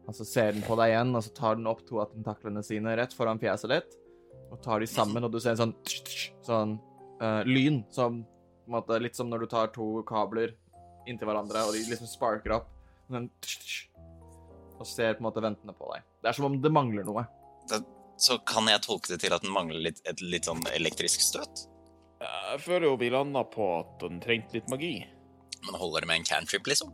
Og 0.08 0.14
så 0.16 0.24
ser 0.24 0.54
den 0.54 0.62
på 0.64 0.78
deg 0.80 0.94
igjen, 0.94 1.10
og 1.12 1.24
så 1.26 1.32
tar 1.36 1.58
den 1.58 1.68
opp 1.68 1.82
to 1.84 1.98
av 2.00 2.08
tentaklene 2.14 2.62
sine 2.64 2.94
rett 2.96 3.12
foran 3.12 3.40
fjeset 3.42 3.68
ditt. 3.68 3.96
Og 4.48 4.62
tar 4.64 4.80
de 4.80 4.88
sammen, 4.88 5.26
og 5.26 5.34
du 5.34 5.36
ser 5.36 5.52
en 5.52 5.60
sånn 5.60 5.74
sånn 6.46 6.72
uh, 7.20 7.42
lyn 7.44 7.82
som 7.92 8.22
måte, 8.70 8.96
Litt 9.02 9.18
som 9.18 9.28
når 9.28 9.44
du 9.44 9.50
tar 9.50 9.68
to 9.74 9.88
kabler 10.08 10.54
inntil 11.06 11.28
hverandre, 11.28 11.66
og 11.66 11.76
de 11.76 11.84
liksom 11.90 12.08
sparker 12.10 12.56
opp. 12.58 12.70
Men, 13.12 13.28
og 14.78 14.86
ser 14.88 15.14
på 15.16 15.22
en 15.24 15.28
måte 15.28 15.42
ventende 15.44 15.74
på 15.76 15.88
deg. 15.94 16.04
Det 16.22 16.30
er 16.30 16.36
som 16.38 16.48
om 16.48 16.58
det 16.62 16.72
mangler 16.72 17.06
noe. 17.08 17.24
Så 18.16 18.38
kan 18.48 18.68
jeg 18.70 18.80
tolke 18.84 19.12
det 19.12 19.18
til 19.24 19.34
at 19.36 19.42
den 19.44 19.52
mangler 19.52 19.80
litt, 19.90 19.98
et 20.08 20.20
litt 20.24 20.46
sånn 20.48 20.62
elektrisk 20.72 21.20
støt. 21.20 21.66
Jeg 22.22 22.60
føler 22.64 22.88
jo 22.88 22.96
vi 23.00 23.10
landa 23.12 23.42
på 23.44 23.66
at 23.80 23.98
den 24.00 24.20
trengte 24.24 24.56
litt 24.56 24.70
magi. 24.72 24.94
Men 25.66 25.76
holder 25.80 26.04
det 26.04 26.08
med 26.08 26.22
en 26.22 26.28
cantrip, 26.28 26.66
liksom? 26.70 26.92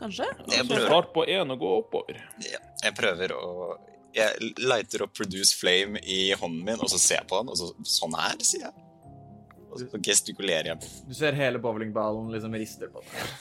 Kanskje? 0.00 0.26
Jeg 0.50 0.64
Så 0.64 0.70
prøver. 0.72 0.86
start 0.88 1.12
på 1.14 1.24
én 1.30 1.52
og 1.54 1.60
gå 1.62 1.70
oppover. 1.78 2.18
Ja, 2.42 2.58
jeg 2.82 2.94
prøver 2.98 3.36
å 3.36 3.76
Jeg 4.14 4.54
lighter 4.62 5.02
opp 5.02 5.14
produce 5.14 5.56
flame 5.58 5.98
i 6.06 6.32
hånden 6.38 6.64
min, 6.64 6.78
og 6.78 6.86
så 6.90 6.98
ser 7.02 7.16
jeg 7.20 7.26
på 7.26 7.40
den, 7.40 7.48
og 7.50 7.56
så 7.58 7.72
Sånn 7.82 8.14
her, 8.14 8.36
sier 8.46 8.68
jeg. 8.68 8.84
Og 9.72 9.80
så 9.80 9.98
gestikulerer 10.06 10.68
jeg. 10.70 10.90
Du 11.08 11.14
ser 11.18 11.34
hele 11.34 11.58
bowlingballen 11.58 12.30
liksom 12.30 12.54
rister 12.54 12.92
på 12.94 13.02
deg. 13.02 13.32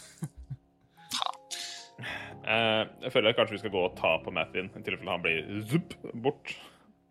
Eh, 2.43 2.81
jeg 3.05 3.13
føler 3.13 3.35
kanskje 3.37 3.55
vi 3.57 3.61
skal 3.63 3.73
gå 3.73 3.83
og 3.87 3.95
ta 3.99 4.17
på 4.23 4.33
Mathin, 4.35 4.69
i 4.73 4.83
tilfelle 4.83 5.13
han 5.15 5.23
blir 5.23 5.45
zup, 5.69 5.95
bort 6.25 6.55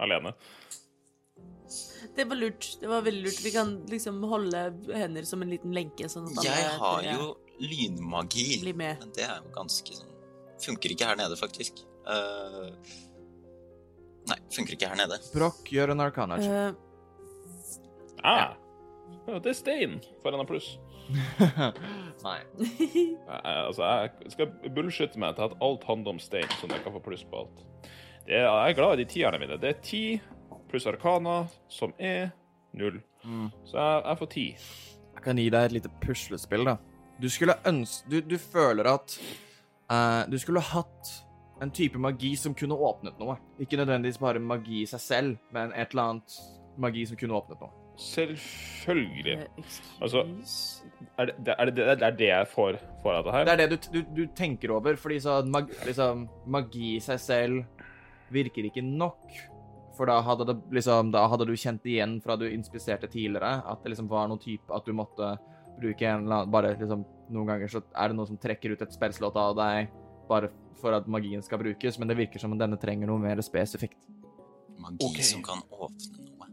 alene. 0.03 0.35
Det 2.17 2.27
var 2.29 2.37
lurt. 2.37 2.67
Det 2.81 2.89
var 2.91 3.05
veldig 3.07 3.23
lurt. 3.25 3.41
Vi 3.45 3.53
kan 3.55 3.71
liksom 3.89 4.21
holde 4.29 4.65
hender 4.93 5.25
som 5.29 5.43
en 5.45 5.53
liten 5.55 5.73
lenke, 5.73 6.09
sånn 6.13 6.29
at 6.29 6.45
Jeg 6.45 6.53
alle 6.53 6.83
har 6.83 7.07
jeg, 7.07 7.17
jo 7.17 7.31
lynmagi, 7.63 8.47
men 8.77 9.13
det 9.17 9.25
er 9.25 9.39
jo 9.41 9.53
ganske 9.55 9.97
sånn 10.01 10.11
Funker 10.63 10.93
ikke 10.95 11.09
her 11.09 11.17
nede, 11.19 11.35
faktisk. 11.35 11.81
Uh, 12.07 12.69
nei, 14.31 14.37
funker 14.55 14.77
ikke 14.77 14.91
her 14.93 15.01
nede. 15.01 15.17
Broch 15.35 15.59
gjør 15.75 15.91
en 15.97 16.05
arkana. 16.05 16.39
check. 16.39 16.53
Eh, 16.53 16.91
Ah, 18.23 18.53
ja, 19.27 19.41
det 19.43 19.51
er 19.51 19.57
stein. 19.59 19.97
For 20.23 20.31
en 20.31 20.45
av 20.45 20.47
pluss. 20.47 20.77
Nei. 22.27 22.39
Jeg, 22.63 23.57
altså, 23.67 23.83
jeg 23.83 24.33
skal 24.35 24.71
bullshitte 24.75 25.21
meg 25.21 25.35
til 25.37 25.49
at 25.49 25.57
alt 25.65 25.85
handler 25.89 26.15
om 26.15 26.21
stein, 26.23 26.49
sånn 26.61 26.71
at 26.71 26.79
jeg 26.79 26.85
kan 26.85 26.95
få 26.95 27.01
pluss 27.03 27.25
på 27.27 27.41
alt. 27.43 27.63
Det 28.27 28.37
er, 28.37 28.45
jeg 28.45 28.73
er 28.75 28.77
glad 28.79 28.95
i 28.95 29.03
de 29.03 29.09
tierne 29.11 29.41
mine. 29.41 29.59
Det 29.59 29.71
er 29.73 29.81
ti 29.83 30.03
pluss 30.71 30.87
arkana, 30.87 31.43
som 31.73 31.95
er 31.99 32.31
null. 32.79 33.01
Mm. 33.25 33.49
Så 33.67 33.79
jeg, 33.79 34.03
jeg 34.07 34.21
får 34.21 34.31
ti. 34.35 34.47
Jeg 35.17 35.25
kan 35.25 35.41
gi 35.43 35.49
deg 35.55 35.67
et 35.67 35.77
lite 35.79 35.93
puslespill, 36.05 36.67
da. 36.69 36.77
Du 37.23 37.29
skulle 37.31 37.55
ønske 37.69 38.11
Du, 38.11 38.17
du 38.33 38.39
føler 38.41 38.89
at 38.91 39.19
uh, 39.93 40.23
du 40.31 40.39
skulle 40.41 40.63
hatt 40.65 41.13
en 41.63 41.71
type 41.71 41.99
magi 41.99 42.33
som 42.37 42.55
kunne 42.59 42.75
åpnet 42.75 43.21
noe. 43.23 43.37
Ikke 43.63 43.79
nødvendigvis 43.79 44.19
bare 44.23 44.43
magi 44.43 44.83
i 44.83 44.89
seg 44.91 45.03
selv, 45.03 45.39
men 45.55 45.75
et 45.75 45.93
eller 45.93 46.15
annet 46.15 46.39
magi 46.83 47.07
som 47.07 47.19
kunne 47.21 47.39
åpnet 47.39 47.63
noe. 47.63 47.82
Selvfølgelig. 47.97 49.39
Eh, 49.39 49.47
Altså. 50.01 50.25
Er 51.19 51.27
det 51.27 51.55
er 51.59 51.65
det, 51.65 51.77
det, 51.77 52.03
er 52.03 52.17
det 52.17 52.29
jeg 52.29 52.49
får, 52.49 52.79
får 53.03 53.15
av 53.15 53.25
det 53.25 53.33
her? 53.33 53.45
Det 53.45 53.53
er 53.53 53.57
det 53.57 53.71
du, 53.71 53.89
du, 53.93 54.03
du 54.17 54.27
tenker 54.37 54.71
over, 54.71 54.97
fordi 54.97 55.19
sånn 55.21 55.51
mag, 55.53 55.71
liksom, 55.87 56.29
magi 56.47 56.97
i 56.97 57.01
seg 57.03 57.21
selv 57.21 57.83
virker 58.33 58.69
ikke 58.69 58.85
nok. 58.85 59.27
For 59.97 60.09
da 60.09 60.21
hadde, 60.25 60.47
det, 60.49 60.57
liksom, 60.73 61.11
da 61.13 61.27
hadde 61.29 61.47
du 61.49 61.57
kjent 61.59 61.85
igjen 61.87 62.17
fra 62.25 62.39
du 62.41 62.47
inspiserte 62.49 63.11
tidligere, 63.13 63.59
at 63.69 63.83
det 63.83 63.93
liksom 63.93 64.09
var 64.09 64.31
noen 64.31 64.41
type 64.41 64.73
at 64.73 64.87
du 64.89 64.95
måtte 64.97 65.35
bruke 65.81 66.07
en 66.07 66.25
eller 66.25 66.43
annen 66.43 66.53
Bare 66.53 66.73
liksom 66.77 67.05
Noen 67.33 67.49
ganger 67.49 67.71
så 67.73 67.81
er 67.97 68.11
det 68.11 68.17
noe 68.19 68.29
som 68.29 68.37
trekker 68.41 68.75
ut 68.75 68.83
et 68.85 68.93
spillslott 68.93 69.37
av 69.41 69.55
deg 69.57 69.93
bare 70.29 70.51
for 70.81 70.93
at 70.97 71.09
magien 71.11 71.43
skal 71.45 71.61
brukes, 71.61 71.99
men 71.99 72.11
det 72.11 72.17
virker 72.19 72.41
som 72.43 72.53
om 72.55 72.61
denne 72.61 72.79
trenger 72.81 73.09
noe 73.09 73.21
mer 73.21 73.41
spesifikt. 73.45 74.01
Magi 74.81 75.01
okay. 75.07 75.25
som 75.25 75.45
kan 75.45 75.65
åpne 75.71 76.27
noe. 76.27 76.51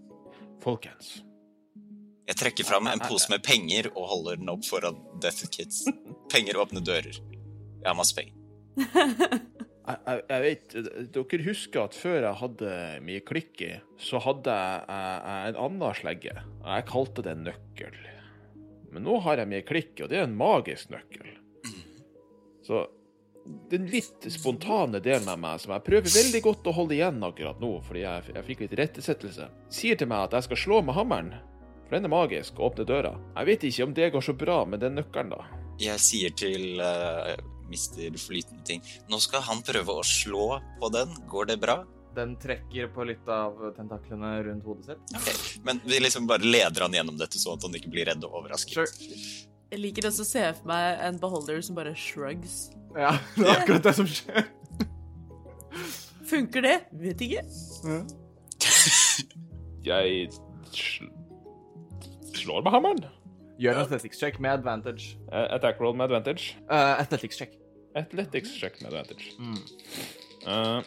Folkens. 0.64 1.20
Jeg 2.30 2.38
trekker 2.38 2.68
fram 2.68 2.86
en 2.92 3.02
pose 3.02 3.32
med 3.32 3.42
penger 3.42 3.90
og 3.96 4.06
holder 4.12 4.38
den 4.38 4.52
opp 4.54 4.66
foran 4.68 5.00
Death 5.24 5.50
Kids. 5.50 5.82
Penger 6.30 6.60
åpner 6.62 6.84
dører. 6.86 7.16
Jeg 7.18 7.88
har 7.88 7.98
masse 7.98 8.18
penger. 8.18 8.36
Jeg, 9.90 9.98
jeg, 10.06 10.20
jeg 10.30 10.42
vet, 10.44 10.74
Dere 11.16 11.46
husker 11.48 11.80
at 11.88 11.96
før 11.98 12.20
jeg 12.22 12.38
hadde 12.44 12.74
mye 13.02 13.22
klikk 13.26 13.64
i, 13.66 13.70
så 13.98 14.20
hadde 14.22 14.54
jeg, 14.54 14.84
jeg, 14.86 15.48
en 15.50 15.58
annen 15.64 15.96
slegge. 15.98 16.34
Jeg 16.62 16.86
kalte 16.92 17.24
det 17.26 17.34
nøkkel. 17.40 17.98
Men 18.94 19.08
nå 19.08 19.18
har 19.26 19.42
jeg 19.42 19.50
mye 19.50 19.66
klikk, 19.66 19.96
og 20.04 20.12
det 20.12 20.20
er 20.20 20.28
en 20.28 20.38
magisk 20.38 20.94
nøkkel. 20.94 21.34
Så 22.70 22.84
den 23.74 23.90
litt 23.90 24.30
spontane 24.30 25.02
delen 25.02 25.34
av 25.34 25.42
meg, 25.42 25.58
som 25.64 25.74
jeg 25.74 25.88
prøver 25.90 26.14
veldig 26.20 26.46
godt 26.46 26.70
å 26.70 26.78
holde 26.84 27.00
igjen 27.00 27.26
akkurat 27.26 27.58
nå, 27.58 27.74
fordi 27.90 28.06
jeg, 28.06 28.30
jeg 28.36 28.48
fikk 28.52 28.66
litt 28.68 28.80
rettesettelse, 28.84 29.50
sier 29.74 29.98
til 29.98 30.14
meg 30.14 30.28
at 30.28 30.38
jeg 30.38 30.52
skal 30.52 30.66
slå 30.68 30.84
med 30.86 31.00
hammeren. 31.02 31.34
For 31.90 31.98
den 31.98 32.06
er 32.06 32.12
magisk 32.14 32.60
og 32.60 32.68
åpner 32.68 32.86
døra. 32.86 33.12
Jeg 33.34 33.48
vet 33.50 33.64
ikke 33.66 33.86
om 33.88 33.94
det 33.98 34.12
går 34.14 34.22
så 34.22 34.34
bra 34.38 34.60
med 34.70 34.84
den 34.84 34.94
nøkkelen, 35.00 35.32
da. 35.34 35.62
Jeg 35.82 36.02
sier 36.04 36.34
til 36.38 36.78
uh, 36.84 37.34
mister 37.72 38.18
Flytende 38.20 38.66
Ting 38.68 38.82
Nå 39.08 39.16
skal 39.24 39.40
han 39.48 39.62
prøve 39.66 39.96
å 39.98 40.04
slå 40.06 40.60
på 40.78 40.92
den. 40.94 41.16
Går 41.32 41.50
det 41.50 41.58
bra? 41.64 41.80
Den 42.14 42.36
trekker 42.42 42.92
på 42.94 43.08
litt 43.10 43.26
av 43.32 43.58
tentaklene 43.78 44.36
rundt 44.46 44.70
hodet 44.70 44.92
sitt. 44.92 45.18
Okay. 45.18 45.36
Men 45.66 45.82
vi 45.86 46.02
liksom 46.04 46.30
bare 46.30 46.46
leder 46.46 46.86
han 46.86 46.94
gjennom 46.94 47.18
dette, 47.18 47.42
sånn 47.42 47.58
at 47.58 47.66
han 47.66 47.78
ikke 47.80 47.94
blir 47.94 48.10
redd 48.10 48.26
og 48.28 48.38
overrasket. 48.42 48.78
Sure. 48.78 49.50
Jeg 49.70 49.82
liker 49.82 50.10
også 50.10 50.26
å 50.26 50.30
se 50.30 50.46
for 50.60 50.70
meg 50.70 51.04
en 51.06 51.20
beholder 51.22 51.62
som 51.66 51.78
bare 51.78 51.94
shrugs. 51.98 52.58
Ja, 52.98 53.16
det 53.38 53.46
er 53.46 53.64
akkurat 53.64 53.90
det 53.90 53.96
som 53.98 54.10
skjer. 54.10 54.50
Funker 56.30 56.66
det? 56.66 56.76
Vet 57.02 57.26
ikke. 57.26 57.46
Jeg 59.86 60.30
sl 60.70 61.10
slår 62.50 62.66
med 62.66 62.74
hammeren. 62.74 63.02
Gjør 63.60 63.76
en 63.78 63.84
athletics 63.86 64.20
check 64.20 64.40
med 64.42 64.56
advantage. 64.58 65.18
Uh, 65.30 65.46
Attack 65.54 65.82
roll 65.84 65.96
med 66.00 66.08
advantage. 66.10 66.56
Uh, 66.70 66.96
athletics 66.98 67.38
check. 67.38 67.54
Athletics 68.00 68.54
check 68.58 68.80
med 68.82 68.94
advantage. 68.94 69.34
Mm. 69.38 69.58
Uh, 70.48 70.82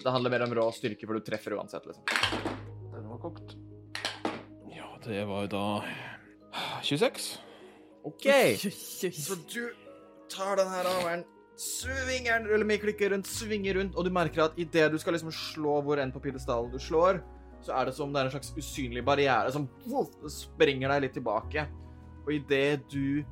Det 0.00 0.08
handler 0.14 0.32
mer 0.32 0.44
om 0.46 0.54
rå 0.56 0.70
styrke, 0.72 1.04
for 1.04 1.18
du 1.18 1.26
treffer 1.26 1.52
uansett, 1.58 1.84
liksom. 1.84 2.04
den 2.94 3.08
var 3.10 3.18
kokt. 3.20 3.52
Ja, 4.72 4.88
det 5.04 5.26
var 5.28 5.44
jo 5.44 5.50
da 5.52 5.64
26. 6.86 7.26
OK. 8.08 8.24
Så 9.12 9.36
du 9.52 9.74
tar 10.32 10.56
den 10.56 10.70
her 10.72 10.88
hammeren, 10.88 11.26
svinger 11.60 12.38
den, 12.38 12.48
eller 12.54 12.64
med 12.64 12.80
klikker 12.80 13.12
rundt, 13.12 13.28
svinger 13.28 13.76
rundt, 13.76 13.98
og 13.98 14.08
du 14.08 14.14
merker 14.14 14.46
at 14.46 14.56
idet 14.56 14.88
du 14.94 14.96
skal 15.02 15.18
liksom 15.18 15.34
slå 15.34 15.82
hvor 15.84 16.00
enn 16.00 16.14
på 16.14 16.22
pidestallen 16.24 16.72
du 16.72 16.80
slår, 16.80 17.20
så 17.66 17.74
er 17.76 17.88
det 17.88 17.94
som 17.96 18.12
det 18.12 18.22
er 18.22 18.30
en 18.30 18.34
slags 18.34 18.54
usynlig 18.56 19.04
barriere 19.06 19.52
som 19.54 19.68
woof, 19.90 20.12
springer 20.32 20.92
deg 20.92 21.06
litt 21.06 21.16
tilbake. 21.18 21.66
Og 22.24 22.32
idet 22.36 22.82
du 22.92 23.22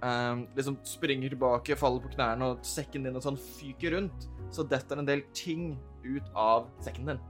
um, 0.00 0.46
liksom 0.56 0.78
springer 0.86 1.32
tilbake, 1.32 1.76
faller 1.78 2.04
på 2.04 2.12
knærne, 2.14 2.52
og 2.52 2.66
sekken 2.66 3.06
din 3.06 3.16
og 3.16 3.24
sånn 3.24 3.40
fyker 3.40 3.96
rundt, 3.96 4.28
så 4.54 4.66
detter 4.68 5.00
en 5.00 5.08
del 5.08 5.24
ting 5.36 5.72
ut 6.06 6.28
av 6.34 6.70
sekken 6.84 7.12
din. 7.12 7.24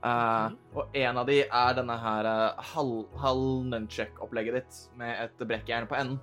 Uh, 0.00 0.56
og 0.72 0.96
en 0.96 1.18
av 1.20 1.26
de 1.28 1.42
er 1.44 1.74
denne 1.76 1.96
her 2.00 2.28
uh, 2.28 2.62
halv, 2.72 3.02
halv 3.20 3.66
nunchuck-opplegget 3.68 4.56
ditt 4.56 4.80
med 5.00 5.26
et 5.26 5.44
brekkjern 5.44 5.90
på 5.90 5.98
enden. 5.98 6.22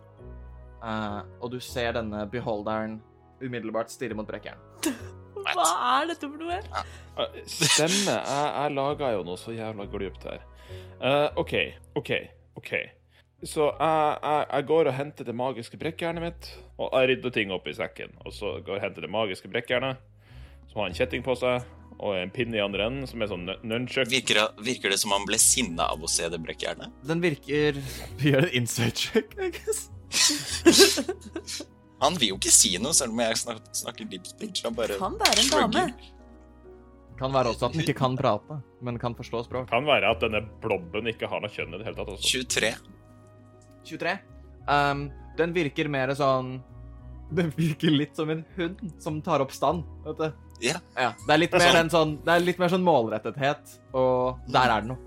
Uh, 0.81 1.21
og 1.41 1.53
du 1.53 1.59
ser 1.61 1.93
denne 1.97 2.25
beholderen 2.29 2.99
umiddelbart 3.41 3.93
stirre 3.93 4.17
mot 4.17 4.29
brekkjern. 4.29 4.61
Hva 5.55 5.67
er 6.01 6.09
dette 6.11 6.27
for 6.27 6.37
noe? 6.41 6.59
Stemme. 7.47 8.17
Jeg, 8.17 8.51
jeg 8.57 8.75
laga 8.77 9.13
jo 9.15 9.23
noe 9.27 9.39
så 9.39 9.55
jævla 9.55 9.87
glupt 9.91 10.27
her. 10.27 10.43
Uh, 10.97 11.29
OK, 11.39 11.53
OK, 11.95 12.11
OK. 12.59 12.71
Så 13.45 13.67
jeg, 13.69 14.17
jeg, 14.23 14.45
jeg 14.49 14.65
går 14.71 14.89
og 14.89 14.95
henter 14.97 15.27
det 15.27 15.35
magiske 15.37 15.77
brekkjernet 15.77 16.23
mitt, 16.23 16.47
og 16.81 16.89
jeg 16.97 17.11
rydder 17.13 17.33
ting 17.35 17.51
opp 17.53 17.67
i 17.69 17.75
sekken. 17.77 18.15
Og 18.25 18.33
så 18.33 18.55
går 18.65 18.77
jeg 18.77 18.81
og 18.81 18.85
henter 18.87 19.05
det 19.05 19.11
magiske 19.13 19.51
brekkjernet, 19.53 19.99
som 20.71 20.81
har 20.81 20.89
en 20.89 20.97
kjetting 20.97 21.25
på 21.25 21.35
seg, 21.37 21.61
og 21.97 22.17
en 22.17 22.33
pinne 22.33 22.57
i 22.57 22.61
andre 22.61 22.89
enden, 22.89 23.07
som 23.09 23.21
er 23.21 23.29
sånn 23.31 23.45
nun- 23.47 23.61
nunchuck. 23.65 24.09
Virker, 24.09 24.41
virker 24.65 24.93
det 24.93 24.99
som 25.01 25.13
han 25.15 25.25
ble 25.29 25.37
sinna 25.41 25.87
av 25.93 26.01
å 26.05 26.09
se 26.11 26.27
det 26.33 26.41
brekkjernet? 26.43 26.93
Den 27.09 27.21
virker 27.23 27.77
Vi 28.21 28.29
gjør 28.33 28.49
en 28.49 28.53
insight 28.63 28.97
check, 29.07 29.33
I 29.37 29.49
guess. 29.53 29.87
Han 32.01 32.17
vil 32.21 32.33
jo 32.35 32.37
ikke 32.37 32.53
si 32.53 32.75
noe, 32.81 32.93
selv 32.93 33.15
om 33.15 33.23
jeg 33.23 33.39
snakker, 33.41 33.73
snakker 33.79 34.09
deep 34.11 34.27
speech. 34.29 34.61
Han 34.67 34.75
bare 34.77 34.99
Kan 35.01 35.17
være 35.17 35.43
en 35.43 35.51
dame. 35.53 35.85
Kan 37.17 37.33
være 37.33 37.49
også 37.49 37.65
at 37.65 37.73
den 37.73 37.81
ikke 37.81 37.97
kan 37.97 38.17
prate, 38.19 38.59
men 38.85 38.99
kan 39.01 39.15
forstå 39.17 39.41
språk. 39.47 39.69
Kan 39.71 39.87
være 39.87 40.11
at 40.13 40.21
denne 40.21 40.43
blobben 40.61 41.09
ikke 41.09 41.29
har 41.31 41.41
noe 41.41 41.49
kjønn 41.49 41.73
i 41.73 41.79
det 41.79 41.87
hele 41.87 41.97
tatt. 41.97 42.11
Også. 42.13 42.29
23. 42.45 42.69
23. 43.89 44.13
Um, 44.69 45.07
den 45.39 45.53
virker 45.55 45.87
mer 45.87 46.11
sånn 46.17 46.57
Den 47.31 47.53
virker 47.55 47.93
litt 47.93 48.17
som 48.19 48.29
en 48.33 48.41
hund 48.57 48.81
som 49.03 49.21
tar 49.23 49.41
opp 49.43 49.53
stand, 49.55 49.87
vet 50.05 50.19
du. 50.21 50.43
Yeah. 50.63 50.81
Ja, 50.97 51.11
det 51.25 51.33
er 51.33 51.41
litt 51.41 51.53
Det 51.53 51.61
er 51.61 51.65
mer 51.67 51.79
sånn. 51.79 51.89
sånn 51.93 52.13
Det 52.25 52.33
er 52.33 52.43
litt 52.45 52.61
mer 52.61 52.71
sånn 52.73 52.85
målrettethet, 52.85 53.73
og 53.93 54.39
der 54.53 54.73
er 54.75 54.85
det 54.85 54.91
noe. 54.93 55.01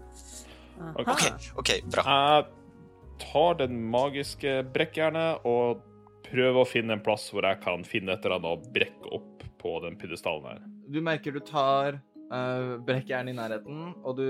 OK, 1.00 1.24
ok, 1.60 1.70
bra. 1.92 2.04
Jeg 2.08 3.24
tar 3.24 3.56
den 3.60 3.80
magiske 3.92 4.60
brekkjernet 4.74 5.46
og 5.48 5.82
prøver 6.30 6.60
å 6.60 6.68
finne 6.68 6.96
en 6.96 7.02
plass 7.04 7.28
hvor 7.32 7.46
jeg 7.46 7.60
kan 7.64 7.84
finne 7.86 8.14
et 8.14 8.24
eller 8.24 8.38
annet 8.38 8.54
å 8.54 8.72
brekke 8.74 9.12
opp 9.16 9.44
på 9.60 9.74
den 9.84 9.98
pidestallen 10.00 10.46
her. 10.48 10.62
Du 10.90 11.00
merker 11.04 11.34
du 11.34 11.42
tar 11.44 11.98
uh, 12.32 12.78
brekkjernet 12.86 13.34
i 13.34 13.38
nærheten, 13.38 13.82
og 14.00 14.16
du 14.18 14.26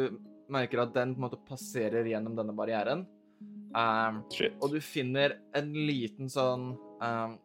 merker 0.50 0.82
at 0.82 0.94
den 0.96 1.14
på 1.14 1.22
en 1.22 1.26
måte 1.28 1.40
passerer 1.46 2.08
gjennom 2.10 2.34
denne 2.38 2.54
barrieren. 2.56 3.04
Um, 3.70 4.24
og 4.58 4.72
du 4.72 4.80
finner 4.82 5.36
en 5.54 5.70
liten 5.70 6.26
sånn 6.26 6.72
um, 6.74 7.36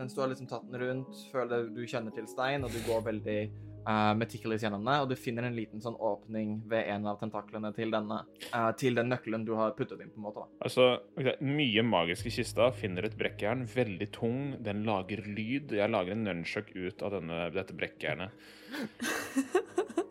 Mens 0.00 0.14
du 0.16 0.22
har 0.22 0.30
liksom 0.30 0.46
tatt 0.48 0.64
den 0.72 0.80
rundt, 0.80 1.18
føler 1.28 1.66
du 1.68 1.82
kjenner 1.84 2.14
til 2.16 2.24
stein, 2.24 2.62
og 2.64 2.72
du 2.72 2.78
går 2.86 3.02
veldig 3.10 3.40
uh, 3.86 4.12
meticulous 4.18 4.62
gjennom 4.64 4.84
det, 4.86 4.98
og 5.02 5.10
du 5.10 5.16
finner 5.18 5.46
en 5.48 5.56
liten 5.56 5.82
sånn 5.82 5.96
åpning 5.96 6.58
ved 6.70 6.88
en 6.92 7.08
av 7.10 7.18
tentaklene 7.20 7.72
til 7.76 7.92
denne, 7.94 8.22
uh, 8.52 8.70
til 8.78 8.98
den 8.98 9.10
nøkkelen 9.12 9.46
du 9.48 9.54
har 9.58 9.74
puttet 9.78 10.02
inn, 10.02 10.12
på 10.12 10.20
en 10.20 10.28
måte. 10.28 10.44
da. 10.44 10.60
Altså, 10.68 10.88
okay, 11.18 11.36
Mye 11.42 11.84
magiske 11.86 12.32
kister 12.34 12.72
finner 12.76 13.08
et 13.08 13.18
brekkjern. 13.18 13.66
Veldig 13.72 14.08
tung. 14.14 14.38
Den 14.62 14.84
lager 14.88 15.24
lyd. 15.26 15.74
Jeg 15.78 15.92
lager 15.92 16.16
en 16.16 16.24
nunchuck 16.28 16.72
ut 16.76 17.02
av 17.02 17.16
denne, 17.18 17.44
dette 17.54 17.76
brekkjernet. 17.76 18.48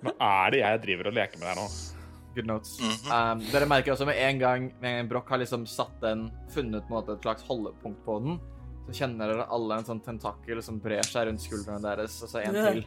Hva 0.01 0.13
er 0.17 0.53
det 0.53 0.61
jeg 0.61 0.85
driver 0.85 1.11
og 1.11 1.17
leker 1.17 1.41
med 1.41 1.51
her 1.51 1.59
nå? 1.61 1.67
Good 2.31 2.47
notes. 2.47 2.77
Mhm. 2.79 3.11
um, 3.11 3.43
dere 3.51 3.67
merker 3.67 3.91
også 3.91 4.07
med 4.07 4.15
en 4.23 4.39
gang 4.39 4.69
Brokk 4.79 5.09
Broch 5.09 5.33
har 5.33 5.41
liksom 5.41 5.65
satt 5.67 5.97
den, 6.03 6.29
funnet 6.53 6.87
på 6.87 6.93
en 6.93 6.97
måte 7.01 7.17
et 7.17 7.25
slags 7.25 7.43
holdepunkt 7.47 8.05
på 8.05 8.17
den, 8.23 8.39
så 8.87 8.95
kjenner 9.01 9.33
dere 9.33 9.49
alle 9.51 9.79
en 9.79 9.87
sånn 9.87 10.01
tentakel 10.03 10.63
som 10.63 10.79
brer 10.81 11.03
seg 11.07 11.27
rundt 11.27 11.43
skuldrene 11.43 11.83
deres, 11.83 12.17
og 12.23 12.31
så 12.31 12.43
en 12.45 12.55
til. 12.55 12.85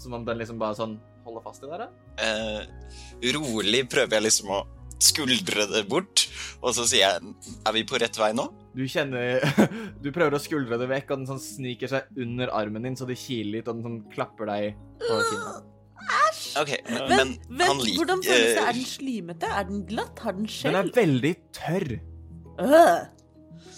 Som 0.00 0.14
om 0.16 0.24
den 0.24 0.38
liksom 0.40 0.58
bare 0.60 0.76
sånn 0.78 0.94
holder 1.26 1.42
fast 1.44 1.64
i 1.66 1.68
dere. 1.68 1.90
Eh, 2.24 2.62
rolig 3.36 3.82
prøver 3.92 4.16
jeg 4.16 4.24
liksom 4.30 4.52
å 4.56 4.60
skuldre 5.00 5.64
det 5.70 5.82
bort, 5.88 6.26
og 6.60 6.74
så 6.76 6.84
sier 6.88 7.06
jeg 7.06 7.34
Er 7.64 7.72
vi 7.72 7.82
på 7.88 7.96
rett 8.00 8.16
vei 8.20 8.32
nå? 8.36 8.44
Du 8.76 8.82
kjenner 8.88 9.40
Du 10.04 10.10
prøver 10.12 10.36
å 10.36 10.40
skuldre 10.42 10.76
det 10.80 10.88
vekk, 10.90 11.12
og 11.14 11.22
den 11.22 11.28
sånn 11.30 11.40
sniker 11.40 11.88
seg 11.92 12.20
under 12.20 12.52
armen 12.56 12.84
din, 12.88 12.96
så 13.00 13.06
det 13.08 13.16
kiler 13.20 13.58
litt, 13.58 13.68
og 13.68 13.78
den 13.78 13.86
sånn 13.86 14.00
klapper 14.12 14.50
deg 14.50 14.74
på 15.04 15.20
kinnet. 15.30 15.68
OK, 16.60 16.70
men, 16.88 17.02
men, 17.12 17.32
men 17.52 17.66
han 17.68 17.80
liker 17.84 18.00
hvordan 18.00 18.22
føles 18.24 18.46
det? 18.48 18.58
eh, 18.58 18.68
Er 18.68 18.76
den 18.80 18.86
slimete? 18.88 19.48
Er 19.60 19.66
den 19.68 19.82
glatt? 19.88 20.20
Har 20.24 20.32
den 20.36 20.46
Den 20.48 20.78
er 20.80 20.88
veldig 20.96 21.32
tørr. 21.56 21.90
Øh. 22.60 23.00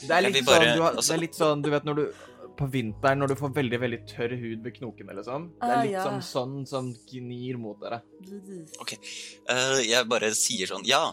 Det 0.02 0.10
er 0.16 0.22
litt 0.26 0.38
bare- 0.46 0.66
sånn 0.70 0.76
du 0.78 0.82
har, 0.82 0.92
altså- 0.96 1.10
Det 1.12 1.16
er 1.18 1.22
litt 1.26 1.38
sånn, 1.38 1.62
du 1.62 1.70
vet 1.70 1.84
når 1.86 1.98
du 1.98 2.04
På 2.62 2.68
vinteren 2.70 3.18
når 3.22 3.32
du 3.32 3.36
får 3.40 3.54
veldig, 3.56 3.78
veldig 3.82 4.00
tørr 4.06 4.34
hud 4.38 4.62
ved 4.64 4.76
knokene, 4.78 5.14
liksom. 5.18 5.48
Det 5.58 5.68
er 5.68 5.76
Ah, 5.76 5.82
litt 5.82 5.92
ja. 5.96 6.02
som 6.06 6.20
sånn 6.22 6.66
som 6.68 6.90
gnir 7.10 7.58
mot 7.58 7.80
dere. 7.82 8.02
eh, 9.50 9.80
Jeg 9.88 10.08
bare 10.08 10.30
sier 10.38 10.66
sånn 10.70 10.86
Ja, 10.86 11.08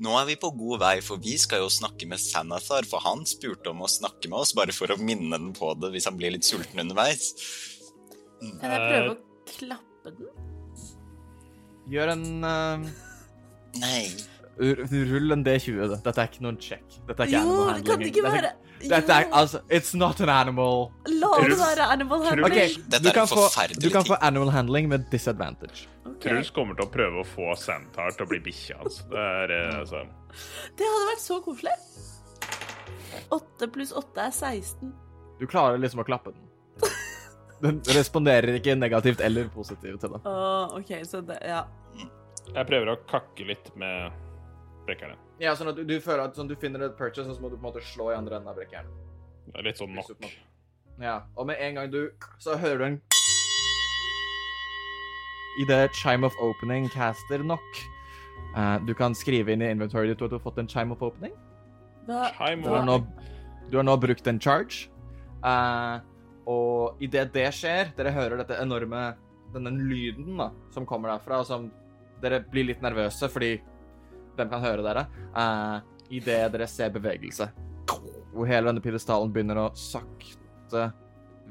Nå 0.00 0.14
er 0.16 0.24
vi 0.30 0.34
på 0.40 0.48
god 0.56 0.80
vei, 0.80 0.94
for 1.04 1.18
vi 1.20 1.34
skal 1.36 1.60
jo 1.60 1.66
snakke 1.68 2.06
med 2.08 2.18
Sanathar, 2.18 2.86
for 2.88 3.00
han 3.04 3.26
spurte 3.28 3.68
om 3.68 3.82
å 3.84 3.88
snakke 3.90 4.30
med 4.32 4.38
oss, 4.38 4.54
bare 4.56 4.72
for 4.72 4.88
å 4.88 4.96
minne 4.96 5.36
den 5.36 5.50
på 5.52 5.74
det 5.78 5.90
hvis 5.92 6.06
han 6.08 6.16
blir 6.16 6.32
litt 6.32 6.46
sulten 6.48 6.80
underveis. 6.80 7.34
Kan 8.40 8.72
jeg 8.72 8.80
prøve 8.88 9.10
å 9.12 9.18
klappe 9.50 10.14
den? 10.16 10.30
Gjør 11.92 12.12
en 12.14 12.24
uh... 12.44 12.88
Nei. 13.82 14.06
Rull 14.60 15.32
en 15.36 15.44
D20. 15.44 16.00
Dette 16.02 16.16
er 16.16 16.28
ikke 16.32 16.44
noen 16.46 16.58
check. 16.60 16.84
Dette 17.06 17.26
er 17.26 17.30
ikke 17.34 17.44
Jo, 17.44 17.68
det 17.68 17.84
kan 17.84 18.00
det 18.00 18.08
ikke 18.10 18.24
Dette 18.24 18.32
er- 18.32 18.40
være 18.40 18.54
Dette 18.56 18.69
er 18.88 19.24
Jo, 19.26 19.28
altså 19.42 19.60
It's 19.68 19.92
not 19.96 20.20
an 20.24 20.32
animal. 20.32 20.90
La 21.08 21.30
det 21.42 21.58
være 21.58 21.88
animal 21.92 22.24
handling. 22.24 22.46
Okay, 22.48 22.68
Dette 22.76 23.02
du 23.04 23.08
er 23.10 23.16
kan, 23.18 23.26
en 23.26 23.28
få, 23.28 23.66
du 23.80 23.88
kan 23.92 24.06
få 24.06 24.18
animal 24.20 24.52
handling 24.54 24.88
med 24.88 25.04
disadvantage. 25.12 25.88
Okay. 26.06 26.30
Truls 26.30 26.50
kommer 26.56 26.76
til 26.78 26.86
å 26.88 26.92
prøve 26.92 27.22
å 27.22 27.26
få 27.26 27.52
Santar 27.60 28.14
til 28.16 28.26
å 28.26 28.30
bli 28.30 28.40
bikkja 28.44 28.80
hans. 28.80 29.02
Det 29.10 29.20
er 29.20 29.54
eh, 29.56 29.78
altså 29.80 30.04
Det 30.76 30.88
hadde 30.88 31.06
vært 31.12 31.24
så 31.24 31.40
koselig. 31.44 31.76
Åtte 33.36 33.68
pluss 33.72 33.92
åtte 33.96 34.26
er 34.26 34.34
16. 34.34 34.92
Du 35.40 35.46
klarer 35.48 35.80
liksom 35.80 36.02
å 36.02 36.06
klappe 36.08 36.34
den. 36.34 36.46
Den 37.60 37.80
responderer 37.92 38.56
ikke 38.56 38.74
negativt 38.78 39.20
eller 39.24 39.48
positivt 39.52 40.00
til 40.00 40.14
det. 40.14 40.20
Uh, 40.24 40.76
OK, 40.78 40.94
så 41.08 41.20
det 41.24 41.40
Ja. 41.44 41.66
Jeg 42.50 42.66
prøver 42.66 42.88
å 42.88 43.00
kakke 43.06 43.44
litt 43.46 43.68
med 43.78 44.14
brekkerne. 44.86 45.18
Ja, 45.40 45.54
sånn 45.56 45.70
at 45.72 45.78
du, 45.78 45.86
du 45.88 45.96
føler 46.04 46.26
at 46.26 46.36
sånn, 46.36 46.50
du 46.50 46.56
finner 46.60 46.82
et 46.84 46.96
purchase, 46.98 47.24
og 47.30 47.38
så 47.38 47.40
må 47.40 47.48
du 47.48 47.56
på 47.56 47.62
en 47.64 47.70
måte 47.70 47.82
slå 47.94 48.10
i 48.12 48.16
andre 48.16 48.36
enden 48.36 48.50
av 48.52 48.58
brekkjernet. 48.60 49.06
Det 49.48 49.56
er 49.56 49.66
litt 49.70 49.80
sånn 49.80 49.94
nok. 49.96 50.26
Ja, 51.00 51.22
og 51.32 51.48
med 51.48 51.56
en 51.64 51.78
gang 51.78 51.88
du 51.88 52.10
Så 52.44 52.58
hører 52.60 52.76
du 52.78 52.84
en 52.84 52.98
I 55.58 55.64
det 55.64 55.78
Chime 55.96 56.28
of 56.28 56.36
Opening 56.44 56.90
caster 56.92 57.40
nok. 57.42 57.80
Uh, 58.52 58.76
du 58.84 58.92
kan 58.94 59.16
skrive 59.16 59.54
inn 59.54 59.64
i 59.64 59.70
inventory 59.72 60.10
ditt 60.10 60.20
at 60.20 60.30
du 60.30 60.36
har 60.36 60.44
fått 60.44 60.60
en 60.60 60.68
Chime 60.68 60.92
of 60.94 61.02
Opening. 61.02 61.32
Da, 62.06 62.28
Chime 62.36 62.62
Du 62.62 62.70
har 62.70 62.84
nå, 62.84 63.00
du 63.72 63.80
har 63.80 63.88
nå 63.88 63.96
brukt 64.00 64.28
en 64.28 64.38
charge. 64.40 64.92
Uh, 65.40 66.04
og 66.50 67.00
idet 67.02 67.30
det 67.32 67.48
skjer, 67.56 67.94
dere 67.96 68.12
hører 68.12 68.42
dette 68.42 68.60
enorme 68.60 69.14
Denne 69.50 69.72
lyden 69.72 70.36
da, 70.38 70.50
som 70.70 70.84
kommer 70.86 71.10
derfra, 71.10 71.40
og 71.40 71.48
som 71.48 71.70
Dere 72.20 72.42
blir 72.52 72.68
litt 72.68 72.82
nervøse, 72.84 73.26
fordi 73.32 73.54
Hvem 74.36 74.50
kan 74.52 74.62
høre 74.64 74.84
dere? 74.86 75.06
Uh, 75.34 75.80
Idet 76.10 76.52
dere 76.54 76.66
ser 76.70 76.90
bevegelse. 76.94 77.46
Hvor 78.32 78.46
hele 78.48 78.70
denne 78.70 78.82
pidestallen 78.82 79.32
begynner 79.34 79.58
å 79.64 79.68
sakte 79.78 80.88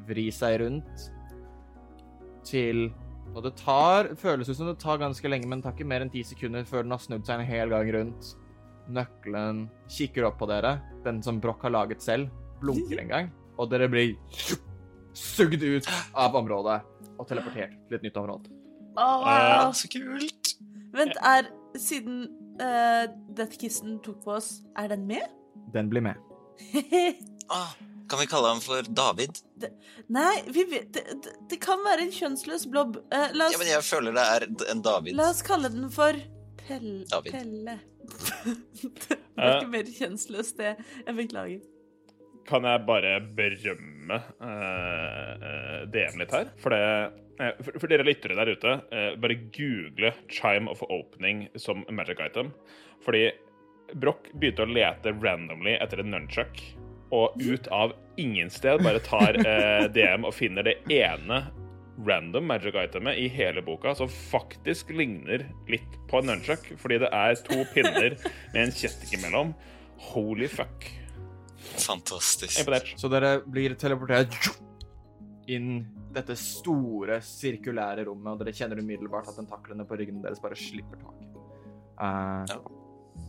vri 0.07 0.30
seg 0.32 0.61
rundt 0.61 1.09
til 2.47 2.89
Og 3.36 3.43
det 3.45 3.51
tar 3.59 4.07
Føles 4.17 4.49
ut 4.49 4.57
som 4.57 4.69
det 4.69 4.77
tar 4.82 4.97
ganske 5.01 5.30
lenge, 5.30 5.45
men 5.47 5.59
det 5.59 5.67
tar 5.67 5.75
ikke 5.77 5.88
mer 5.91 6.01
enn 6.05 6.11
ti 6.13 6.23
sekunder 6.25 6.63
før 6.67 6.84
den 6.88 6.95
har 6.95 7.01
snudd 7.03 7.27
seg 7.27 7.39
en 7.43 7.45
hel 7.45 7.69
gang 7.69 7.91
rundt. 7.93 8.32
Nøkkelen 8.89 9.59
kikker 9.91 10.25
opp 10.32 10.39
på 10.41 10.47
dere, 10.49 10.80
den 11.05 11.19
som 11.21 11.38
Broch 11.43 11.61
har 11.61 11.75
laget 11.75 12.01
selv, 12.01 12.32
blunker 12.63 13.03
en 13.03 13.11
gang, 13.11 13.27
og 13.61 13.69
dere 13.69 13.86
blir 13.91 14.15
sugd 15.13 15.61
ut 15.61 15.86
av 16.17 16.36
området 16.39 16.80
og 17.19 17.27
teleportert 17.30 17.75
til 17.86 17.99
et 17.99 18.07
nytt 18.07 18.17
område. 18.17 18.49
Åh, 18.97 19.03
Ah, 19.30 19.65
wow. 19.67 19.71
så 19.77 19.88
kult. 19.93 20.55
Vent, 20.95 21.19
er 21.21 21.51
Siden 21.78 22.24
uh, 22.61 23.05
Deathkissen 23.38 23.99
tok 24.05 24.24
på 24.24 24.38
oss, 24.39 24.61
er 24.78 24.89
den 24.93 25.05
med? 25.09 25.28
Den 25.74 25.91
blir 25.91 26.05
med. 26.05 26.15
Ah, 27.49 27.72
kan 28.05 28.20
vi 28.20 28.28
kalle 28.30 28.51
ham 28.51 28.59
for 28.61 28.86
David? 28.93 29.39
Nei, 30.13 30.36
vi 30.53 30.67
vet 30.70 30.91
det, 30.93 31.01
det, 31.26 31.32
det 31.49 31.57
kan 31.63 31.82
være 31.82 32.03
en 32.05 32.11
kjønnsløs 32.13 32.67
blob. 32.70 32.99
Uh, 33.09 33.32
la, 33.34 33.47
oss, 33.47 33.55
Ja, 33.55 33.61
men 33.63 33.72
jeg 33.72 33.86
føler 33.88 34.13
det 34.13 34.26
er 34.36 34.45
en 34.70 34.84
David. 34.86 35.17
la 35.17 35.32
oss 35.32 35.41
kalle 35.47 35.72
den 35.74 35.88
for 35.89 36.20
Pell, 36.61 37.07
David. 37.09 37.34
Pelle. 37.34 37.80
det 38.84 39.17
er 39.17 39.55
ikke 39.55 39.72
mer 39.74 39.89
kjønnsløst, 39.97 40.59
det. 40.61 40.76
Jeg 41.07 41.17
beklager. 41.17 41.65
Kan 42.49 42.65
jeg 42.65 42.84
bare 42.86 43.15
berømme 43.38 44.20
uh, 44.41 45.49
eh, 45.49 45.82
DM 45.93 46.22
litt 46.22 46.32
her? 46.34 46.53
For, 46.61 46.74
det, 46.74 46.80
eh, 46.82 47.28
for, 47.39 47.79
for 47.79 47.91
dere 47.91 48.05
lyttere 48.07 48.35
der 48.35 48.51
ute, 48.51 48.73
eh, 48.91 49.13
bare 49.19 49.37
google 49.55 50.11
'Chime 50.27 50.69
of 50.71 50.83
Opening' 50.89 51.47
som 51.55 51.85
magic 51.89 52.19
item. 52.19 52.51
Fordi 53.05 53.29
Broch 53.93 54.27
begynte 54.35 54.65
å 54.65 54.69
lete 54.69 55.15
randomly 55.23 55.77
etter 55.79 56.03
en 56.03 56.11
nunchuck, 56.13 56.59
og 57.15 57.39
ut 57.41 57.67
av 57.73 57.95
ingen 58.21 58.51
sted 58.53 58.83
bare 58.85 59.01
tar 59.01 59.39
eh, 59.39 59.87
DM 59.95 60.27
og 60.27 60.35
finner 60.35 60.67
det 60.67 60.77
ene 60.93 61.47
random 62.05 62.45
magic 62.47 62.75
itemet 62.79 63.17
i 63.19 63.27
hele 63.27 63.63
boka 63.65 63.95
som 63.97 64.07
faktisk 64.07 64.93
ligner 64.95 65.43
litt 65.67 65.97
på 66.11 66.21
en 66.21 66.29
nunchuck, 66.31 66.69
fordi 66.79 67.01
det 67.03 67.09
er 67.15 67.35
to 67.47 67.63
pinner 67.73 68.15
med 68.53 68.61
en 68.67 68.75
kjetting 68.75 69.19
imellom. 69.19 69.53
Holy 70.11 70.47
fuck. 70.47 70.87
Fantastisk. 71.59 72.59
Imponert. 72.61 72.93
Så 72.99 73.09
dere 73.11 73.39
blir 73.43 73.75
teleportert 73.79 74.35
inn 75.49 75.81
dette 76.14 76.36
store, 76.39 77.20
sirkulære 77.26 78.05
rommet, 78.07 78.34
og 78.34 78.41
dere 78.41 78.55
kjenner 78.55 78.82
umiddelbart 78.82 79.30
at 79.30 79.38
tentaklene 79.38 79.86
på 79.88 79.97
ryggene 79.99 80.24
deres 80.26 80.41
bare 80.41 80.57
slipper 80.57 81.01
taket. 81.03 81.39
Uh, 81.99 82.45
Ja. 82.49 82.60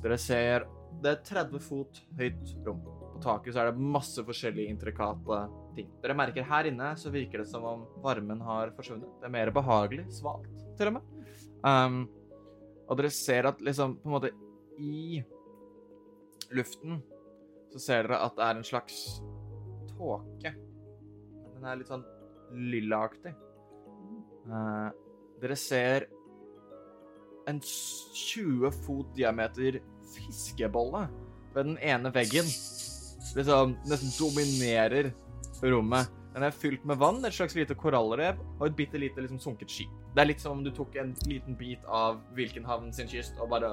Dere 0.00 0.16
ser 0.18 0.68
Det 1.02 1.10
er 1.10 1.20
30 1.24 1.60
fot 1.62 2.00
høyt 2.18 2.52
rom. 2.66 2.80
På 3.14 3.20
taket 3.22 3.54
så 3.54 3.62
er 3.62 3.70
det 3.70 3.90
masse 3.94 4.22
forskjellige 4.26 4.72
intrikate 4.72 5.38
ting. 5.76 5.90
Dere 6.02 6.16
merker 6.18 6.44
her 6.44 6.66
inne 6.66 6.88
så 6.98 7.12
virker 7.14 7.42
det 7.42 7.46
som 7.48 7.64
om 7.64 7.84
varmen 8.02 8.40
har 8.42 8.72
forsvunnet. 8.76 9.08
Det 9.20 9.28
er 9.28 9.34
mer 9.36 9.52
behagelig, 9.54 10.08
svalt, 10.10 10.50
til 10.76 10.90
og 10.90 10.96
med. 10.98 11.12
Um, 11.62 12.00
og 12.88 12.98
dere 12.98 13.12
ser 13.14 13.46
at 13.52 13.62
liksom 13.62 14.00
på 14.02 14.10
en 14.10 14.16
måte 14.16 14.32
i 14.82 15.22
luften 16.50 16.98
så 17.70 17.78
ser 17.78 18.08
dere 18.08 18.18
at 18.26 18.36
det 18.36 18.48
er 18.48 18.58
en 18.58 18.66
slags 18.66 19.20
tåke. 19.92 20.54
Den 21.54 21.68
er 21.70 21.78
litt 21.78 21.90
sånn 21.92 22.04
lillaaktig. 22.54 23.32
Eh, 24.50 24.88
dere 25.40 25.56
ser 25.56 26.06
en 27.48 27.60
20 27.60 28.70
fot 28.84 29.10
diameter 29.16 29.80
fiskebolle 30.14 31.06
ved 31.54 31.66
den 31.66 31.78
ene 31.78 32.12
veggen. 32.14 32.48
Liksom 33.36 33.76
nesten 33.88 34.14
dominerer 34.18 35.12
rommet. 35.62 36.10
Den 36.34 36.46
er 36.46 36.54
fylt 36.54 36.84
med 36.86 36.98
vann, 37.00 37.24
et 37.26 37.34
slags 37.34 37.56
lite 37.58 37.74
korallrev 37.74 38.38
og 38.60 38.68
et 38.68 38.76
bitte 38.78 38.98
lite 39.02 39.22
liksom, 39.24 39.40
sunket 39.42 39.72
skip. 39.72 39.94
Det 40.14 40.22
er 40.22 40.28
litt 40.30 40.42
som 40.42 40.58
om 40.58 40.64
du 40.64 40.70
tok 40.74 40.94
en 41.02 41.10
liten 41.26 41.56
bit 41.58 41.82
av 41.86 42.20
Wilkenhavn 42.36 42.92
sin 42.94 43.10
kyst 43.10 43.38
og 43.42 43.50
bare 43.50 43.72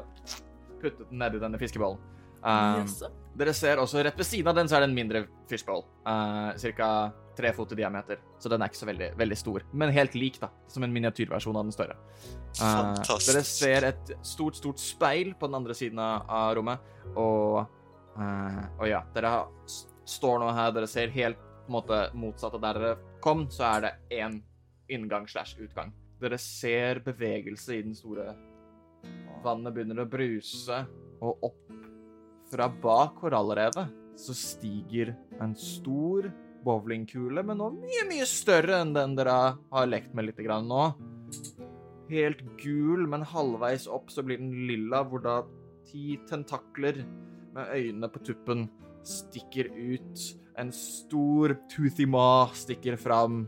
puttet 0.81 1.05
den 1.09 1.21
nedi 1.21 1.41
denne 1.41 1.59
fiskebollen. 1.61 2.01
Um, 2.37 2.83
yes. 2.83 3.01
dere 3.37 3.53
ser 3.57 3.81
også 3.81 4.03
rett 4.05 4.17
ved 4.17 4.27
siden 4.27 4.49
av 4.51 4.57
den 4.57 4.69
så 4.69 4.77
er 4.77 4.85
det 4.85 4.89
en 4.91 4.97
mindre 4.97 5.23
fiskeboll. 5.49 5.85
Uh, 6.05 6.53
Ca. 6.57 6.89
tre 7.37 7.51
fot 7.55 7.71
i 7.73 7.79
diameter. 7.79 8.19
Så 8.41 8.49
den 8.51 8.61
er 8.61 8.71
ikke 8.71 8.81
så 8.81 8.89
veldig, 8.89 9.09
veldig 9.19 9.37
stor. 9.37 9.65
Men 9.73 9.93
helt 9.95 10.15
lik, 10.17 10.39
da. 10.41 10.49
Som 10.71 10.85
en 10.85 10.93
miniatyrversjon 10.95 11.57
av 11.57 11.67
den 11.67 11.75
større. 11.75 11.97
Uh, 12.59 12.93
dere 13.27 13.43
ser 13.45 13.87
et 13.91 14.13
stort, 14.25 14.57
stort 14.59 14.81
speil 14.81 15.33
på 15.37 15.49
den 15.49 15.59
andre 15.59 15.75
siden 15.77 16.01
av 16.01 16.25
av 16.27 16.55
rommet, 16.57 16.89
og 17.13 17.67
uh, 18.17 18.63
Og 18.79 18.87
ja, 18.89 19.03
dere 19.13 19.33
har, 19.35 19.77
står 20.07 20.41
nå 20.41 20.49
her, 20.57 20.73
dere 20.75 20.89
ser 20.89 21.13
helt 21.13 21.37
på 21.37 21.71
en 21.71 21.77
måte 21.77 22.01
motsatt 22.17 22.55
av 22.57 22.63
der 22.63 22.79
dere 22.79 23.15
kom, 23.23 23.45
så 23.51 23.67
er 23.75 23.85
det 23.85 23.93
én 24.21 24.39
inngang 24.89 25.27
slash 25.29 25.59
utgang. 25.59 25.91
Dere 26.21 26.39
ser 26.41 27.03
bevegelse 27.05 27.75
i 27.75 27.83
den 27.85 27.95
store 27.97 28.31
Vannet 29.43 29.75
begynner 29.75 30.01
å 30.01 30.09
bruse, 30.09 30.79
og 31.21 31.43
opp 31.45 31.67
fra 32.49 32.67
bak 32.81 33.17
korallrevet 33.19 33.91
så 34.17 34.33
stiger 34.33 35.13
en 35.43 35.53
stor 35.59 36.29
bowlingkule, 36.67 37.43
men 37.47 37.59
nå 37.61 37.69
mye, 37.77 38.03
mye 38.09 38.27
større 38.29 38.81
enn 38.83 38.93
den 38.95 39.15
dere 39.17 39.37
har 39.71 39.87
lekt 39.89 40.13
med 40.17 40.27
litt 40.29 40.41
grann 40.45 40.67
nå. 40.69 40.89
Helt 42.11 42.43
gul, 42.61 43.07
men 43.11 43.25
halvveis 43.27 43.87
opp 43.91 44.11
så 44.13 44.23
blir 44.23 44.39
den 44.39 44.53
lilla, 44.69 45.01
hvor 45.07 45.23
da 45.23 45.41
ti 45.87 46.17
tentakler 46.29 47.01
med 47.55 47.71
øynene 47.75 48.09
på 48.11 48.21
tuppen 48.27 48.67
stikker 49.07 49.71
ut. 49.75 50.23
En 50.59 50.71
stor 50.75 51.55
toothy 51.71 52.07
maw 52.09 52.53
stikker 52.57 52.97
fram, 52.99 53.43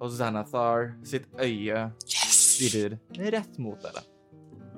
og 0.00 0.12
Xanathar 0.16 0.94
sitt 1.04 1.26
øye 1.40 1.88
stirrer 2.08 2.96
rett 3.34 3.58
mot 3.60 3.80
dere. 3.84 4.04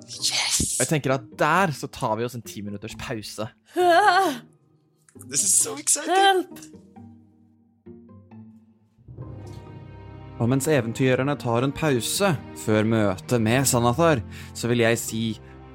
Yes! 0.03 0.57
Og 0.79 0.83
jeg 0.83 0.91
tenker 0.97 1.15
at 1.15 1.27
der 1.39 1.71
så 1.79 1.87
tar 1.95 2.17
vi 2.19 2.25
oss 2.27 2.35
en 2.35 2.43
ti 2.43 2.63
minutters 2.63 2.97
pause. 2.99 3.47
Ah, 3.79 4.41
This 5.29 5.45
is 5.45 5.53
so 5.55 5.77
exciting! 5.77 6.15
Help! 6.15 6.59
Og 10.41 10.49
mens 10.51 10.69
eventyrerne 10.71 11.37
tar 11.41 11.65
en 11.67 11.75
pause 11.75 12.33
før 12.65 12.89
møtet 12.89 13.43
med 13.43 13.67
Sanathar, 13.69 14.23
så 14.55 14.71
vil 14.71 14.85
jeg 14.85 15.01
si 15.01 15.25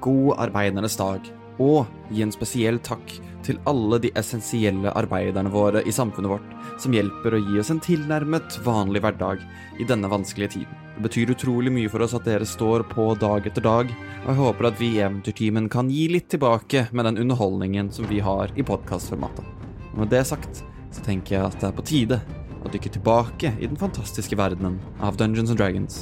god 0.04 0.38
arbeidernes 0.48 0.98
dag, 0.98 1.22
og 1.58 1.86
gi 2.12 2.22
en 2.22 2.34
spesiell 2.34 2.78
takk 2.84 3.16
til 3.46 3.58
alle 3.70 4.00
de 4.02 4.10
essensielle 4.18 4.92
arbeiderne 4.98 5.50
våre 5.52 5.82
i 5.86 5.94
samfunnet 5.94 6.32
vårt, 6.34 6.50
som 6.82 6.94
hjelper 6.94 7.34
å 7.34 7.40
gi 7.42 7.60
oss 7.62 7.70
en 7.72 7.80
tilnærmet 7.82 8.58
vanlig 8.66 9.02
hverdag 9.04 9.42
i 9.80 9.86
denne 9.88 10.10
vanskelige 10.10 10.58
tiden. 10.58 10.84
Det 10.98 11.04
betyr 11.06 11.32
utrolig 11.32 11.70
mye 11.72 11.90
for 11.90 12.02
oss 12.04 12.16
at 12.18 12.26
dere 12.26 12.46
står 12.48 12.84
på 12.90 13.12
dag 13.22 13.46
etter 13.46 13.64
dag, 13.64 13.92
og 14.24 14.32
jeg 14.32 14.40
håper 14.40 14.68
at 14.68 14.80
vi 14.80 14.90
i 14.96 15.04
Eventyrtimen 15.04 15.70
kan 15.72 15.90
gi 15.94 16.08
litt 16.10 16.28
tilbake 16.34 16.88
med 16.90 17.06
den 17.08 17.22
underholdningen 17.22 17.92
som 17.94 18.08
vi 18.10 18.18
har 18.24 18.52
i 18.58 18.66
podkastformatet. 18.66 19.46
Med 19.94 20.10
det 20.12 20.24
sagt, 20.28 20.64
så 20.90 21.06
tenker 21.06 21.38
jeg 21.38 21.46
at 21.46 21.58
det 21.62 21.70
er 21.70 21.78
på 21.78 21.86
tide 21.86 22.20
å 22.64 22.72
dykke 22.72 22.90
tilbake 22.98 23.48
i 23.58 23.66
den 23.66 23.78
fantastiske 23.78 24.36
verdenen 24.38 24.78
av 25.04 25.16
Dungeons 25.20 25.50
and 25.52 25.60
Dragons 25.60 25.94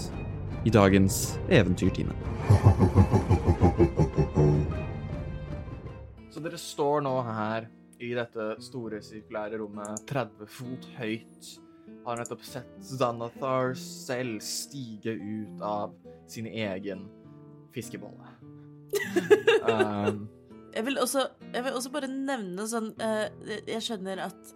i 0.67 0.71
dagens 0.75 1.39
Eventyrtime. 1.49 2.15
Så 6.33 6.39
dere 6.45 6.59
står 6.61 7.01
nå 7.07 7.15
her 7.25 7.69
i 8.05 8.11
dette 8.17 8.57
store 8.61 9.01
sirkulære 9.05 9.59
rommet, 9.63 10.03
30 10.09 10.47
fot 10.53 10.89
høyt. 10.99 11.55
Har 12.07 12.19
nettopp 12.21 12.43
sett 12.45 12.69
Zanathar 12.85 13.75
selv 13.81 14.43
stige 14.45 15.15
ut 15.17 15.63
av 15.65 15.95
sin 16.29 16.47
egen 16.51 17.07
fiskebolle. 17.75 18.35
um, 19.71 20.27
Jeg 20.77 20.85
vil 20.87 20.99
også, 21.01 21.25
jeg 21.55 21.65
vil 21.65 21.79
også 21.79 21.91
bare 21.95 22.09
nevne 22.13 22.67
sånn 22.71 22.93
uh, 23.01 23.27
Jeg 23.67 23.83
skjønner 23.83 24.21
at 24.29 24.53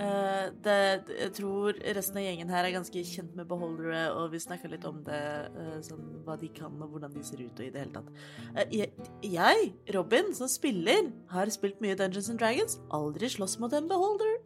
eh, 0.00 0.46
det, 0.64 0.76
Jeg 1.12 1.32
tror 1.36 1.78
resten 1.96 2.18
av 2.20 2.24
gjengen 2.24 2.50
her 2.52 2.66
er 2.66 2.74
ganske 2.74 3.04
kjent 3.12 3.36
med 3.38 3.48
beholdere, 3.50 4.02
og 4.16 4.32
vi 4.34 4.40
snakka 4.42 4.70
litt 4.72 4.86
om 4.88 5.02
det, 5.06 5.20
uh, 5.54 5.78
sånn 5.84 6.22
hva 6.26 6.36
de 6.40 6.50
kan, 6.56 6.74
og 6.80 6.94
hvordan 6.94 7.14
de 7.14 7.24
ser 7.26 7.44
ut, 7.44 7.54
og 7.54 7.64
i 7.66 7.70
det 7.74 7.84
hele 7.84 7.94
tatt. 7.94 8.10
Uh, 8.56 8.64
jeg, 8.72 8.90
jeg, 9.26 9.70
Robin, 9.96 10.34
som 10.36 10.50
spiller, 10.50 11.12
har 11.32 11.52
spilt 11.54 11.80
mye 11.84 11.98
Dungeons 11.98 12.32
and 12.32 12.42
Dragons, 12.42 12.80
aldri 12.96 13.30
slåss 13.32 13.58
mot 13.62 13.74
en 13.76 13.88
beholder, 13.90 14.38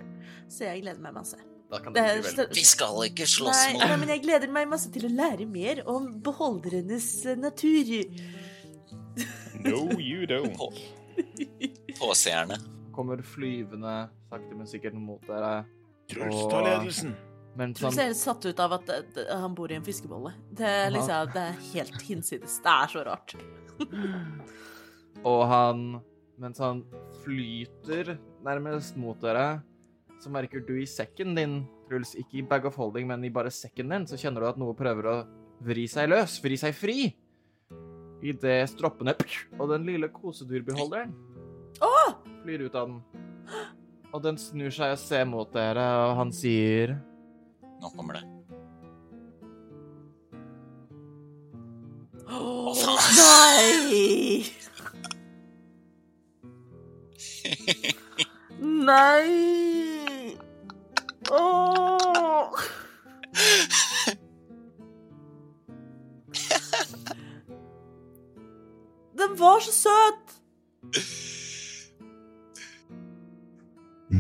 så 0.50 0.68
jeg 0.68 0.84
gleder 0.84 1.02
meg 1.04 1.16
masse. 1.16 1.40
Det 1.74 1.94
det 1.94 2.02
er, 2.02 2.48
Vi 2.54 2.62
skal 2.64 3.06
ikke 3.08 3.26
slåss 3.26 3.56
nei, 3.56 3.72
mot 3.74 3.82
nei, 3.82 3.96
men 4.02 4.12
jeg 4.14 4.22
gleder 4.26 4.52
meg 4.52 4.68
masse 4.70 4.90
til 4.94 5.08
å 5.08 5.10
lære 5.10 5.46
mer 5.48 5.80
om 5.90 6.10
beholderenes 6.22 7.08
eh, 7.26 7.38
natur. 7.40 7.90
No, 9.64 9.88
you 9.98 10.26
don't. 10.28 10.54
på, 10.58 10.70
påseerne. 11.98 12.60
Kommer 12.94 13.22
flyvende 13.26 13.94
sakte, 14.30 14.54
men 14.54 14.68
sikkert 14.70 14.98
mot 14.98 15.22
dere. 15.28 15.64
Truls, 16.10 16.40
ta 16.50 16.60
ledelsen. 16.64 17.14
Men 17.58 17.74
Truls 17.74 17.94
sånn 17.94 18.08
er 18.08 18.16
satt 18.18 18.46
ut 18.46 18.60
av 18.60 18.74
at 18.80 18.90
eh, 18.90 19.30
han 19.30 19.54
bor 19.56 19.70
i 19.70 19.76
en 19.78 19.84
fiskebolle. 19.86 20.34
Det 20.58 20.66
er 20.68 20.90
liksom, 20.94 21.30
det 21.34 21.44
er 21.50 21.60
helt 21.72 22.02
hinsides. 22.06 22.58
Det 22.64 22.72
er 22.72 22.90
så 22.90 23.04
rart. 23.06 23.36
Og 25.30 25.46
han 25.50 25.86
Mens 26.34 26.58
han 26.58 26.80
flyter 27.22 28.16
nærmest 28.42 28.96
mot 28.98 29.20
dere, 29.22 29.60
så 30.18 30.32
merker 30.34 30.64
du 30.66 30.72
i 30.82 30.86
sekken 30.88 31.36
din, 31.36 31.60
Truls, 31.86 32.16
ikke 32.18 32.40
i 32.40 32.42
bag 32.50 32.66
of 32.66 32.74
holding, 32.74 33.06
men 33.06 33.22
i 33.22 33.30
bare 33.30 33.52
sekken 33.54 33.92
din, 33.92 34.06
så 34.10 34.18
kjenner 34.18 34.42
du 34.42 34.48
at 34.48 34.58
noe 34.58 34.74
prøver 34.74 35.06
å 35.12 35.14
vri 35.62 35.84
seg 35.86 36.10
løs, 36.10 36.40
vri 36.42 36.58
seg 36.58 36.74
fri. 36.74 36.96
Idet 38.26 38.64
stroppene 38.72 39.14
og 39.60 39.70
den 39.70 39.86
lille 39.86 40.10
kosedyrbeholderen 40.10 41.14
flyr 42.44 42.60
ut 42.68 42.74
av 42.76 42.88
den. 42.88 43.00
Og 44.14 44.22
den 44.22 44.36
snur 44.38 44.70
seg 44.70 44.92
og 44.94 45.00
ser 45.00 45.24
mot 45.26 45.50
dere, 45.54 45.84
og 46.04 46.16
han 46.20 46.32
sier 46.34 46.94
Nå 47.80 47.90
kommer 47.96 48.20
det. 48.20 48.24
Nei! 53.14 54.44
Nei! 58.60 60.36
Åh! 61.30 62.52
Den 69.18 69.38
var 69.38 69.60
så 69.60 69.72
søt! 69.72 70.24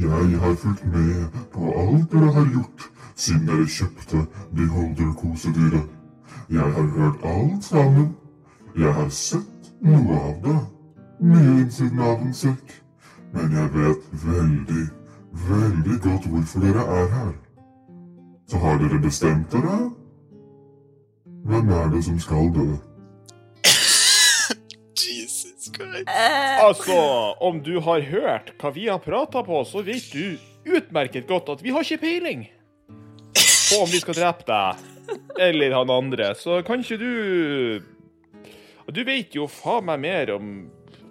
Jeg 0.00 0.40
har 0.40 0.54
fulgt 0.54 0.86
med 0.86 1.26
på 1.52 1.72
alt 1.80 2.12
dere 2.12 2.32
har 2.32 2.46
gjort 2.52 2.90
siden 3.16 3.46
dere 3.46 3.66
kjøpte 3.66 4.26
beholderkosedyret. 4.56 5.88
Jeg 6.50 6.60
har 6.60 6.86
hørt 6.96 7.14
alt 7.24 7.64
sammen. 7.64 8.16
Jeg 8.76 8.94
har 8.94 9.08
sett 9.08 9.70
noe 9.80 10.18
av 10.20 10.34
det. 10.44 10.56
Mye 11.20 11.60
innsiden 11.60 12.00
av 12.00 12.22
en 12.26 12.34
sekk. 12.34 12.74
Men 13.34 13.52
jeg 13.52 13.70
vet 13.74 14.08
veldig, 14.24 14.86
veldig 15.48 16.00
godt 16.08 16.26
hvorfor 16.26 16.66
dere 16.66 16.86
er 16.98 17.06
her. 17.14 17.32
Så 18.48 18.58
har 18.58 18.78
dere 18.82 18.98
bestemt 19.02 19.52
dere? 19.52 19.78
Hvem 21.44 21.68
er 21.68 21.88
det 21.94 22.04
som 22.04 22.18
skal 22.18 22.50
dø? 22.54 22.66
Eh, 25.72 26.64
Altså, 26.64 26.96
om 27.40 27.62
du 27.64 27.78
har 27.84 28.00
hørt 28.10 28.52
hva 28.60 28.70
vi 28.74 28.88
har 28.90 28.98
prata 29.02 29.42
på, 29.46 29.62
så 29.68 29.82
vet 29.86 30.10
du 30.12 30.36
utmerket 30.64 31.26
godt 31.28 31.48
at 31.52 31.62
vi 31.64 31.70
har 31.74 31.82
ikke 31.84 32.00
peiling 32.04 32.46
på 33.34 33.80
om 33.82 33.90
vi 33.90 34.00
skal 34.00 34.14
drepe 34.16 34.44
deg 34.48 34.76
eller 35.40 35.74
han 35.76 35.90
andre, 35.92 36.30
så 36.38 36.60
kan 36.64 36.80
ikke 36.80 36.96
du 37.00 37.10
Du 38.94 39.02
vet 39.04 39.34
jo 39.36 39.46
faen 39.48 39.84
meg 39.88 40.00
mer 40.04 40.30
om 40.36 40.54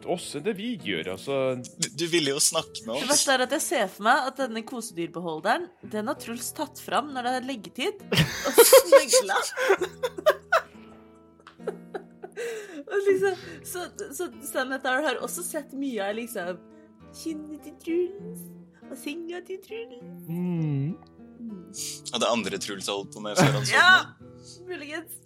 oss 0.10 0.34
enn 0.36 0.43
det 0.43 0.51
vi 0.58 0.74
gjør, 0.84 1.14
altså. 1.14 1.36
Du, 1.64 1.86
du 1.95 2.04
ville 2.12 2.34
jo 2.34 2.39
snakke 2.43 2.82
med 2.84 2.91
oss. 2.97 3.04
det 3.06 3.12
verste 3.14 3.32
er 3.38 3.43
at 3.45 3.54
jeg 3.56 3.64
ser 3.64 3.86
for 3.93 4.04
meg 4.10 4.26
at 4.28 4.41
denne 4.41 4.62
kosedyrbeholderen, 4.68 5.70
den 5.93 6.10
har 6.12 6.18
Truls 6.20 6.49
tatt 6.58 6.82
fram 6.84 7.14
når 7.16 7.22
det 7.30 7.34
er 7.38 7.47
leggetid, 7.47 8.04
og 8.49 8.60
snøgla. 8.60 9.38
og 12.84 12.98
liksom, 13.08 13.36
så, 13.68 13.86
så 14.16 14.28
Sanatar 14.52 15.04
har 15.06 15.20
også 15.24 15.44
sett 15.46 15.74
mye 15.78 16.04
av 16.10 16.16
liksom 16.18 16.60
kinnet 17.14 17.62
til 17.68 17.76
Truls 17.84 18.41
og 18.89 18.96
senga 19.00 19.39
til 19.48 19.60
Truls. 19.64 20.28
mm. 20.28 20.94
Og 22.14 22.20
det 22.22 22.28
andre 22.30 22.58
Truls 22.62 22.88
har 22.88 22.96
holdt 23.00 23.14
på 23.16 23.22
med 23.26 23.38
før 23.39 23.56
han 23.58 23.70
Ja, 23.72 23.94
muligens. 24.70 25.20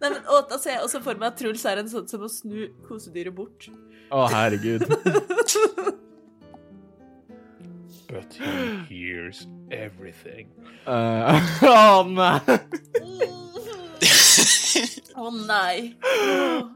Nei, 0.00 0.08
men 0.10 0.20
og, 0.26 0.46
Da 0.50 0.58
ser 0.58 0.76
jeg 0.76 0.82
også 0.86 1.00
for 1.04 1.18
meg 1.18 1.32
at 1.32 1.38
Truls 1.40 1.64
er 1.66 1.80
en 1.82 1.90
sånn 1.90 2.06
som 2.10 2.22
å 2.26 2.30
snu 2.30 2.68
kosedyret 2.86 3.34
bort. 3.34 3.68
Å, 4.14 4.24
herregud. 4.32 4.86
But 8.08 8.32
he 8.32 8.78
hears 8.88 9.46
everything. 9.70 10.48
Eh, 10.86 11.50
Å 11.68 12.02
nei! 12.08 12.58
Å 15.22 15.30
nei. 15.34 15.94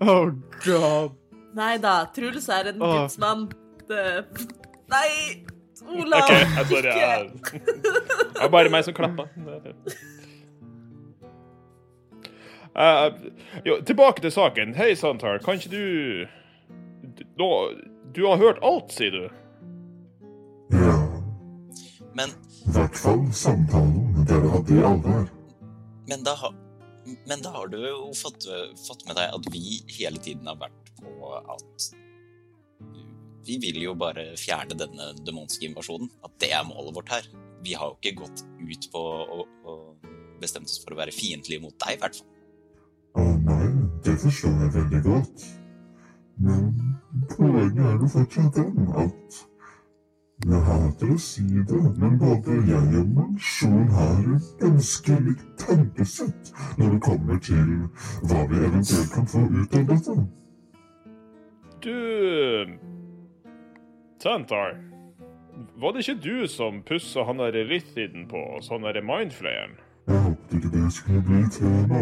Oh 0.00 0.30
god. 0.64 1.16
Nei 1.54 1.74
da, 1.82 1.96
Truls 2.14 2.48
er 2.48 2.70
en 2.72 2.80
oh. 2.82 2.92
gudsmann. 3.02 3.48
Nei! 4.92 5.44
Olav! 5.82 6.22
okay, 6.22 6.44
jeg 6.56 6.66
sorry. 6.70 6.92
jeg- 6.96 7.30
Det 8.32 8.40
var 8.40 8.48
bare 8.54 8.70
meg 8.72 8.84
som 8.86 8.94
klappa. 8.94 9.26
Uh, 12.72 13.10
jo, 13.66 13.80
tilbake 13.84 14.22
til 14.24 14.32
saken. 14.32 14.74
Hei, 14.78 14.94
Santar, 14.96 15.38
kan 15.44 15.58
ikke 15.60 15.70
du 15.70 16.26
du- 17.36 17.82
du 18.14 18.26
har 18.26 18.36
hørt 18.40 18.58
alt, 18.62 18.92
sier 18.92 19.10
du? 19.10 19.28
Ja, 20.72 20.96
Men, 22.14 22.30
i 22.66 22.72
hvert 22.72 22.96
fall 22.96 23.26
samtalen 23.32 24.24
dere 24.28 24.48
hadde 24.54 24.76
i 24.78 24.82
alvor. 24.84 25.28
men, 26.08 26.22
da, 26.24 26.34
ha- 26.34 26.54
men 27.04 27.42
da 27.42 27.50
har 27.56 27.70
du 27.72 27.78
jo 27.80 28.12
fått, 28.14 28.46
fått 28.86 29.06
med 29.08 29.18
deg 29.18 29.34
at 29.34 29.48
vi 29.54 29.80
hele 29.96 30.22
tiden 30.22 30.46
har 30.46 30.60
vært 30.60 30.92
på 31.00 31.32
at 31.40 31.88
Vi 33.42 33.56
vil 33.58 33.80
jo 33.82 33.94
bare 33.98 34.36
fjerne 34.38 34.76
denne 34.78 35.08
demonske 35.26 35.66
invasjonen. 35.66 36.12
At 36.22 36.36
det 36.38 36.52
er 36.54 36.62
målet 36.68 36.94
vårt 36.94 37.10
her. 37.10 37.26
Vi 37.66 37.74
har 37.74 37.90
jo 37.90 37.98
ikke 37.98 38.20
gått 38.20 38.44
ut 38.62 38.86
på 38.92 39.02
å, 39.02 39.46
bestemt 40.42 40.70
oss 40.70 40.78
for 40.82 40.94
å 40.94 41.00
være 41.00 41.14
fiendtlige 41.14 41.62
mot 41.64 41.74
deg, 41.82 41.96
i 41.96 42.00
hvert 42.02 42.20
fall. 42.20 42.28
Å 43.18 43.24
nei, 43.48 43.66
det 44.06 44.14
forstår 44.22 44.62
jeg 44.62 44.74
veldig 44.76 45.02
godt. 45.08 45.46
Men 46.42 46.70
poenget 47.34 47.82
er 47.82 47.98
jo 47.98 48.12
fortsatt 48.14 48.60
den 48.60 48.94
at 49.02 49.42
Jeg 50.42 50.58
hater 50.66 51.10
å 51.14 51.16
si 51.22 51.44
det, 51.70 51.80
men 52.02 52.16
både 52.18 52.56
jeg 52.66 52.96
og 52.98 53.10
mansjonen 53.14 53.90
har 53.94 54.24
et 54.34 54.46
ganske 54.58 55.14
likt 55.22 55.44
tankesett 55.60 56.48
når 56.80 56.96
det 56.96 56.98
kommer 57.04 57.36
til 57.46 57.68
hva 58.26 58.40
vi 58.50 58.56
eventuelt 58.58 59.12
kan 59.14 59.28
få 59.30 59.42
ut 59.46 59.76
av 59.78 59.84
dette. 59.92 60.14
Du 61.82 61.98
Tantar, 64.22 64.70
var 65.78 65.90
det 65.94 66.02
ikke 66.02 66.24
du 66.24 66.48
som 66.50 66.82
pussa 66.86 67.22
han 67.26 67.38
derre 67.38 67.62
Lithiden 67.66 68.26
på 68.30 68.38
sånn 68.66 68.82
derre 68.86 69.02
mindflayeren? 69.06 69.74
Jeg 70.10 70.18
håpet 70.26 70.54
ikke 70.58 70.70
det 70.74 70.90
skulle 70.96 71.22
bli 71.28 71.40
tema. 71.54 72.00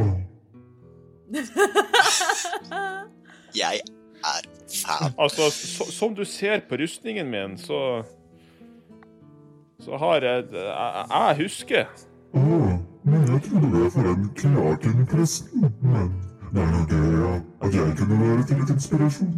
Jeg 3.61 3.77
er 3.85 4.43
fan. 4.73 5.13
Altså, 5.19 5.51
så, 5.53 5.85
som 5.93 6.15
du 6.17 6.25
ser 6.25 6.61
på 6.69 6.77
rustningen 6.81 7.29
min, 7.29 7.59
så 7.61 8.03
Så 9.81 9.97
har 9.97 10.23
jeg 10.23 10.47
Jeg, 10.53 11.07
jeg 11.11 11.37
husker. 11.43 11.87
Å, 12.37 12.41
men 13.05 13.25
jeg 13.27 13.43
trodde 13.49 13.71
det 13.75 13.89
for 13.95 14.11
en 14.11 14.29
Kraken-presten, 14.39 15.71
men 15.83 16.13
det 16.55 16.63
er 16.63 16.75
jo 16.77 16.83
gøy 16.91 17.41
at 17.65 17.75
jeg 17.75 17.97
kunne 17.99 18.19
være 18.21 18.47
til 18.47 18.61
litt 18.61 18.73
inspirasjon. 18.75 19.35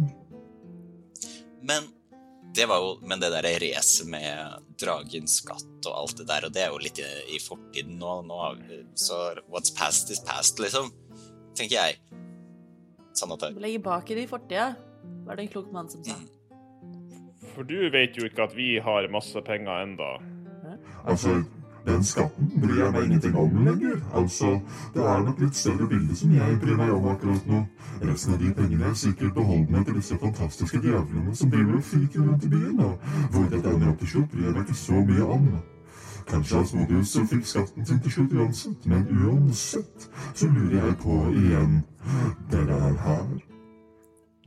Men 1.63 1.87
det 2.53 2.67
var 2.69 2.83
jo 2.83 2.97
Men 3.01 3.21
det 3.21 3.31
derre 3.33 3.53
racet 3.63 4.09
med 4.09 4.59
dragens 4.81 5.39
skatt 5.41 5.87
og 5.87 5.93
alt 5.95 6.19
det 6.19 6.27
der, 6.29 6.45
og 6.45 6.53
det 6.53 6.65
er 6.65 6.73
jo 6.73 6.81
litt 6.81 6.99
i, 7.01 7.07
i 7.37 7.39
fortiden 7.41 7.97
nå, 8.01 8.19
nå. 8.27 8.41
Så 8.99 9.19
what's 9.49 9.73
past 9.73 10.11
is 10.13 10.21
past, 10.27 10.59
liksom. 10.61 10.91
Tenker 11.57 11.79
jeg. 11.79 11.97
Sånn 13.17 13.33
at 13.35 13.45
det, 13.45 13.55
Legge 13.61 13.81
bak 13.85 14.09
i 14.09 14.17
det 14.17 14.27
i 14.27 14.29
fortida, 14.29 14.73
var 15.25 15.37
det 15.37 15.47
en 15.47 15.53
klok 15.53 15.73
mann 15.73 15.89
som 15.89 16.03
sa. 16.05 16.17
For 17.53 17.65
du 17.69 17.89
vet 17.93 18.17
jo 18.17 18.25
ikke 18.25 18.47
at 18.47 18.55
vi 18.57 18.75
har 18.81 19.09
masse 19.13 19.37
penger 19.45 19.85
enda. 19.85 20.15
Altså, 21.07 21.43
den 21.87 22.03
skatten 22.03 22.51
bryr 22.61 22.83
jeg 22.83 22.91
meg 22.93 23.03
ingenting 23.03 23.35
om 23.35 23.65
lenger. 23.65 23.97
Altså, 24.15 24.59
det 24.93 25.03
er 25.03 25.23
nok 25.25 25.39
litt 25.43 25.55
større 25.55 25.87
bilde 25.91 26.15
som 26.15 26.31
jeg 26.35 26.59
bryr 26.61 26.77
meg 26.79 26.93
om 26.95 27.09
akkurat 27.11 27.47
nå. 27.49 27.59
Resten 28.07 28.33
av 28.33 28.39
de 28.39 28.53
pengene 28.55 28.87
er 28.87 28.95
sikkert 28.99 29.35
beholdne 29.35 29.83
til 29.83 29.99
disse 29.99 30.17
fantastiske 30.21 30.79
djevlene 30.85 31.35
som 31.35 31.51
driver 31.51 31.75
og 31.79 31.83
fyker 31.83 32.23
rundt 32.23 32.47
i 32.47 32.51
byen, 32.55 32.79
og 32.79 32.97
hvor 33.31 33.49
dette 33.51 33.75
ender 33.75 33.91
opp 33.91 33.99
til 33.99 34.13
slutt, 34.13 34.31
bryr 34.31 34.47
jeg 34.47 34.55
meg 34.55 34.67
ikke 34.67 34.79
så 34.79 35.05
mye 35.11 35.29
om. 35.37 35.49
Kanskje 36.27 36.59
Asmodius 36.61 37.17
fikk 37.29 37.47
skatten 37.47 37.85
sin 37.85 37.99
til 37.99 38.15
slutt 38.15 38.37
uansett, 38.39 38.85
men 38.87 39.03
uansett 39.11 40.07
så 40.33 40.47
lurer 40.47 40.77
jeg 40.85 40.97
på 41.03 41.19
igjen. 41.35 41.81
Dere 42.51 42.79
er 42.87 42.95
her. 43.03 43.27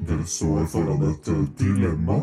Dere 0.08 0.24
står 0.24 0.64
foran 0.72 1.04
et 1.10 1.30
dilemma. 1.60 2.22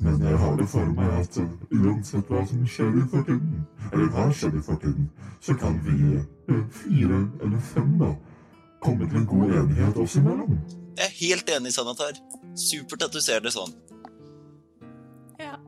Men 0.00 0.22
jeg 0.24 0.38
har 0.40 0.56
det 0.56 0.66
for 0.72 0.92
meg 0.96 1.10
at 1.20 1.36
eh, 1.42 1.48
uansett 1.76 2.30
hva 2.32 2.40
som 2.48 2.60
skjer 2.64 2.94
i 2.96 3.06
fortiden, 3.12 3.64
eller 3.90 4.06
hva 4.14 4.26
skjer 4.32 4.54
i 4.56 4.62
fortiden, 4.64 5.08
så 5.44 5.56
kan 5.60 5.76
vi 5.84 5.96
eh, 6.16 6.62
fire 6.72 7.18
eller 7.44 7.64
fem 7.72 7.90
da 8.00 8.14
komme 8.80 9.08
til 9.10 9.20
en 9.20 9.26
god 9.28 9.56
enighet 9.58 9.98
oss 10.00 10.16
imellom. 10.16 10.56
jeg 10.96 11.06
er 11.06 11.16
helt 11.20 11.52
enig, 11.56 11.72
Sanatar. 11.76 12.16
Supert 12.56 13.04
at 13.04 13.12
du 13.12 13.20
ser 13.20 13.44
det 13.44 13.52
sånn. 13.52 13.74
Ja. 15.40 15.58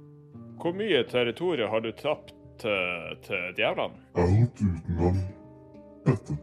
Hvor 0.61 0.73
mye 0.77 1.05
territorium 1.11 1.71
har 1.71 1.85
du 1.85 1.93
tapt 1.93 2.33
til, 2.63 3.21
til 3.27 3.53
djevlene? 3.59 4.01
Alt 4.17 4.65
utenom 4.65 5.21
dette. 6.07 6.39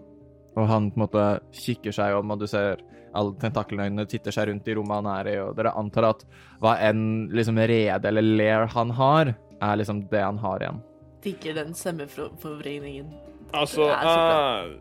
Og 0.58 0.68
han 0.68 0.92
på 0.92 1.00
en 1.00 1.06
måte 1.08 1.26
kikker 1.56 1.94
seg 1.96 2.18
om, 2.20 2.34
og 2.34 2.42
du 2.42 2.48
ser 2.50 2.82
alle 3.20 3.36
tentakeløgnene 3.42 4.08
titter 4.10 4.36
seg 4.36 4.50
rundt 4.50 4.68
i 4.70 4.76
rommet 4.78 5.02
han 5.02 5.10
er 5.14 5.32
i, 5.32 5.38
og 5.44 5.56
dere 5.58 5.76
antar 5.80 6.10
at 6.14 6.26
hva 6.64 6.76
enn 6.90 7.30
liksom 7.36 7.60
rede 7.60 8.12
eller 8.12 8.26
lair 8.26 8.70
han 8.74 8.94
har, 8.98 9.34
er 9.60 9.80
liksom 9.80 10.06
det 10.12 10.24
han 10.24 10.40
har 10.42 10.64
igjen. 10.64 10.80
Digger 11.24 11.58
den 11.60 11.74
stemmeforvringningen. 11.76 13.12
Altså, 13.52 13.90
jeg, 13.90 14.78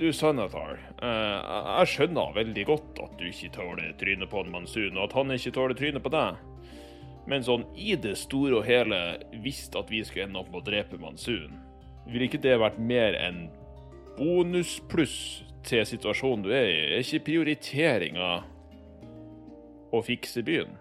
du 0.00 0.10
Sanatar, 0.16 0.78
eh, 1.00 1.50
jeg 1.80 1.90
skjønner 1.94 2.36
veldig 2.36 2.66
godt 2.68 3.00
at 3.04 3.16
du 3.20 3.26
ikke 3.28 3.52
tåler 3.54 3.94
trynet 4.00 4.30
på 4.32 4.44
en 4.44 4.52
Mansun, 4.52 4.96
og 4.96 5.06
at 5.06 5.16
han 5.16 5.36
ikke 5.36 5.54
tåler 5.56 5.78
trynet 5.78 6.04
på 6.04 6.12
deg. 6.12 6.40
Men 7.30 7.44
sånn 7.46 7.66
i 7.78 7.94
det 8.00 8.16
store 8.18 8.58
og 8.58 8.66
hele, 8.66 8.98
visst 9.44 9.76
at 9.78 9.92
vi 9.92 10.02
skulle 10.04 10.26
ende 10.28 10.40
opp 10.40 10.50
med 10.50 10.62
å 10.62 10.66
drepe 10.66 11.00
Mansun, 11.00 11.58
ville 12.10 12.26
ikke 12.26 12.42
det 12.42 12.56
vært 12.60 12.80
mer 12.82 13.16
enn 13.20 13.44
bonuspluss 14.16 15.44
til 15.66 15.86
situasjonen 15.86 16.44
du 16.44 16.50
er 16.54 16.68
i? 16.68 16.78
Er 16.96 17.04
ikke 17.04 17.24
prioriteringa 17.30 18.30
å 19.90 20.02
fikse 20.06 20.42
byen? 20.46 20.76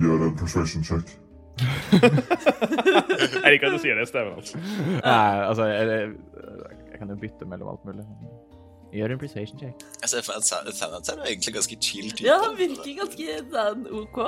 Gjør 0.00 0.28
en 0.30 0.36
persuasion 0.40 0.84
check. 0.86 1.16
Jeg 1.60 3.52
liker 3.52 3.68
at 3.68 3.74
du 3.74 3.82
sier 3.82 3.98
det, 3.98 4.06
Steven. 4.08 4.38
altså. 4.38 4.60
Nei, 5.04 5.42
altså, 5.44 5.66
jeg, 5.68 6.14
jeg 6.92 6.98
kan 7.02 7.12
jo 7.12 7.18
bytte 7.20 7.48
mellom 7.48 7.74
alt 7.74 7.84
mulig. 7.88 8.06
Gjør 8.96 9.14
en 9.14 9.20
precision 9.20 9.60
check. 9.60 9.84
Jeg 10.02 10.08
ser 10.12 10.24
for 10.26 10.34
meg 10.34 10.40
at 10.70 10.76
Sanatar 10.78 11.20
er 11.20 11.28
egentlig 11.30 11.54
ganske 11.54 11.76
chill 11.84 12.10
type. 12.10 12.26
Ja, 12.26 12.40
han 12.42 12.56
virker 12.58 12.96
ganske 13.04 13.36
sånn 13.52 13.86
OK. 14.00 14.18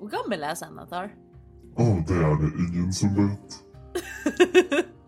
Hvor 0.00 0.14
gammel 0.14 0.46
er 0.48 0.56
Sanatar? 0.58 1.12
Å, 1.76 1.84
det 2.08 2.16
er 2.16 2.40
det 2.40 2.50
ingen 2.66 2.88
som 2.96 3.12
vet. 3.18 3.60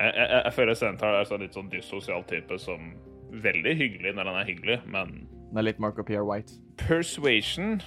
Jeg, 0.00 0.12
jeg, 0.16 0.42
jeg 0.44 0.52
føler 0.56 0.74
Sentar 0.74 1.14
er 1.18 1.32
en 1.34 1.42
litt 1.42 1.56
sånn 1.56 1.70
dyssosial 1.72 2.22
type 2.28 2.56
som 2.58 2.92
veldig 3.30 3.74
hyggelig 3.76 4.14
når 4.16 4.30
han 4.30 4.38
er 4.40 4.46
hyggelig, 4.48 4.78
men 4.88 5.26
Det 5.50 5.60
er 5.60 5.66
litt 5.66 5.80
Marco 5.82 6.02
Pierre 6.06 6.24
White. 6.24 6.56
Persuasion 6.80 7.82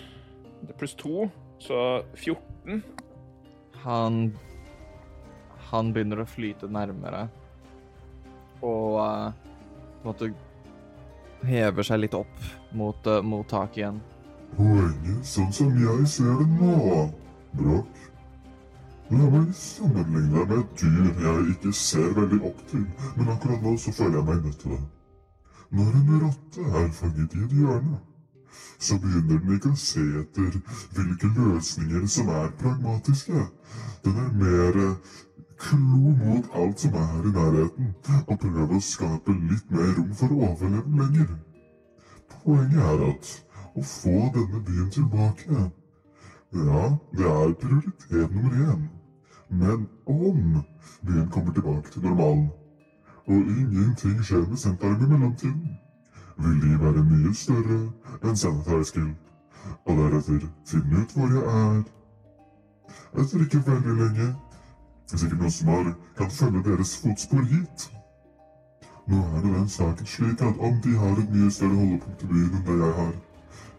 det 0.64 0.72
er 0.72 0.78
pluss 0.80 0.94
to, 0.96 1.30
så 1.60 2.04
14. 2.16 2.84
Han 3.84 4.34
Han 5.74 5.90
begynner 5.94 6.22
å 6.22 6.28
flyte 6.30 6.70
nærmere. 6.70 7.26
Og 8.62 9.00
uh, 9.02 9.34
på 9.34 10.04
en 10.04 10.06
måte 10.06 10.30
hever 11.50 11.88
seg 11.88 12.04
litt 12.04 12.14
opp 12.16 12.46
mot, 12.78 13.10
uh, 13.10 13.20
mot 13.26 13.48
taket 13.50 13.82
igjen. 13.82 13.98
Poenget, 14.54 15.26
sånn 15.26 15.50
som 15.52 15.74
jeg 15.82 16.06
ser 16.14 16.38
det 16.44 16.48
nå, 16.62 17.08
Brokk 17.58 18.03
La 19.14 19.26
meg 19.30 19.50
sammenligne 19.54 20.32
deg 20.34 20.48
med 20.50 20.60
et 20.60 20.80
dyr 20.82 21.10
jeg 21.24 21.50
ikke 21.52 21.72
ser 21.78 22.14
veldig 22.18 22.40
opp 22.50 22.62
til, 22.72 22.86
men 23.18 23.28
akkurat 23.34 23.66
nå 23.66 23.74
så 23.84 23.92
føler 23.94 24.16
jeg 24.20 24.28
meg 24.30 24.40
nødt 24.46 24.56
til 24.64 24.72
det. 24.74 24.80
Når 25.78 25.98
en 26.00 26.24
rotte 26.24 26.64
er 26.80 26.88
fanget 27.00 27.36
i 27.38 27.44
et 27.44 27.54
hjørne, 27.60 28.00
så 28.86 28.98
begynner 29.04 29.44
den 29.44 29.54
ikke 29.58 29.74
å 29.74 29.82
se 29.84 30.06
etter 30.22 30.58
hvilke 30.96 31.30
løsninger 31.36 32.08
som 32.16 32.32
er 32.40 32.50
pragmatiske. 32.64 33.44
Den 34.08 34.18
er 34.24 34.34
mer 34.40 34.80
eh, 34.86 35.14
klo 35.66 36.16
mot 36.24 36.50
alt 36.64 36.86
som 36.86 36.98
er 37.04 37.30
i 37.30 37.36
nærheten, 37.38 37.94
og 38.26 38.42
prøver 38.48 38.76
å 38.80 38.82
skape 38.88 39.38
litt 39.52 39.78
mer 39.78 39.94
rom 40.00 40.10
for 40.24 40.34
å 40.34 40.42
overleve 40.50 41.04
lenger. 41.04 41.30
Poenget 42.34 42.82
er 42.90 43.06
at 43.12 43.32
å 43.78 43.86
få 43.94 44.18
denne 44.40 44.66
byen 44.72 44.92
tilbake 44.98 45.70
Ja, 46.54 46.84
det 47.14 47.30
er 47.30 47.56
prioritet 47.62 48.36
nummer 48.36 48.60
én. 48.74 48.84
Men 49.54 49.88
om 50.06 50.64
byen 51.02 51.30
kommer 51.30 51.54
tilbake 51.54 51.92
til 51.92 52.02
normalen, 52.02 52.50
og 53.26 53.36
ingenting 53.36 54.24
skjer 54.26 54.48
med 54.50 54.58
senteret 54.58 55.02
i 55.02 55.10
mellomtiden, 55.12 55.78
vil 56.38 56.62
de 56.62 56.80
være 56.86 57.04
mye 57.10 57.34
større 57.34 57.80
enn 58.24 58.36
Sanitary 58.36 59.12
og 59.86 59.98
deretter 59.98 60.48
finne 60.68 61.04
ut 61.04 61.14
hvor 61.16 61.36
jeg 61.36 61.44
er. 61.60 61.84
Etter 63.22 63.46
ikke 63.46 63.62
veldig 63.68 63.96
lenge, 64.02 64.28
sikkert 65.14 65.40
noen 65.40 65.56
som 65.58 65.72
har, 65.74 65.94
kan 66.18 66.34
følge 66.40 66.64
deres 66.70 66.98
fotspor 67.04 67.46
hit. 67.54 67.88
Nå 69.08 69.22
er 69.22 69.42
det 69.46 69.54
den 69.54 69.70
saken 69.70 70.10
slik 70.16 70.42
at 70.42 70.60
om 70.70 70.82
de 70.84 70.98
har 70.98 71.22
et 71.22 71.34
mye 71.36 71.52
større 71.52 71.78
holdepunkt 71.78 72.24
i 72.24 72.32
byen 72.34 72.58
enn 72.58 72.68
det 72.72 72.80
jeg 72.82 72.94
har, 73.00 73.16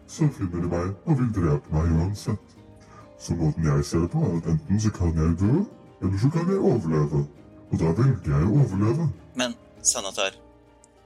så 0.07 0.29
finner 0.39 0.61
de 0.63 0.75
meg 0.77 0.93
og 1.05 1.19
vil 1.19 1.33
drepe 1.39 1.75
meg 1.75 1.97
uansett. 1.99 2.54
Så 3.25 3.33
måten 3.33 3.65
jeg 3.65 3.85
ser 3.89 4.03
det 4.03 4.11
på, 4.13 4.21
er 4.21 4.35
at 4.37 4.47
enten 4.51 4.81
så 4.83 4.91
kan 4.93 5.15
jeg 5.17 5.37
dø, 5.41 5.53
eller 6.03 6.19
så 6.21 6.29
kan 6.33 6.49
jeg 6.51 6.59
overleve. 6.61 7.21
Og 7.71 7.79
da 7.81 7.93
velger 7.97 8.35
jeg 8.35 8.49
å 8.49 8.57
overleve. 8.61 9.07
Men 9.39 9.55
Sanatar, 9.81 10.35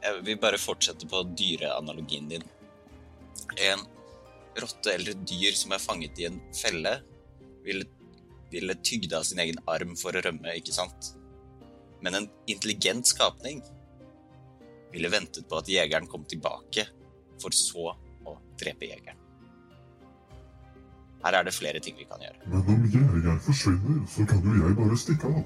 jeg 0.04 0.24
vil 0.28 0.42
bare 0.42 0.60
fortsette 0.60 1.08
på 1.08 1.22
dyreanalogien 1.40 2.28
din. 2.32 2.44
En 3.70 3.86
rotte 4.60 4.92
eller 4.92 5.16
dyr 5.32 5.56
som 5.56 5.72
er 5.72 5.84
fanget 5.84 6.20
i 6.20 6.28
en 6.28 6.42
felle, 6.60 6.98
ville, 7.64 7.88
ville 8.52 8.76
tygd 8.84 9.16
av 9.16 9.24
sin 9.30 9.40
egen 9.40 9.64
arm 9.72 9.96
for 10.00 10.12
å 10.12 10.26
rømme, 10.26 10.58
ikke 10.60 10.76
sant? 10.76 11.14
Men 12.04 12.20
en 12.20 12.30
intelligent 12.52 13.08
skapning 13.08 13.64
ville 14.92 15.12
ventet 15.14 15.48
på 15.48 15.62
at 15.62 15.72
jegeren 15.72 16.12
kom 16.12 16.28
tilbake, 16.28 16.84
for 17.40 17.56
så 17.56 17.94
å 18.28 18.38
drepe 18.60 18.92
jegeren. 18.92 19.29
Her 21.24 21.40
er 21.40 21.48
det 21.48 21.54
flere 21.54 21.80
ting 21.84 21.98
vi 22.00 22.08
kan 22.08 22.22
gjøre. 22.24 22.38
Men 22.46 22.70
om 22.76 22.86
jeg, 23.26 23.40
forsvinner, 23.44 24.04
så 24.08 24.26
kan 24.30 24.46
jo 24.46 24.54
jeg 24.60 24.78
bare 24.78 25.00
stikke 25.00 25.32
av. 25.32 25.42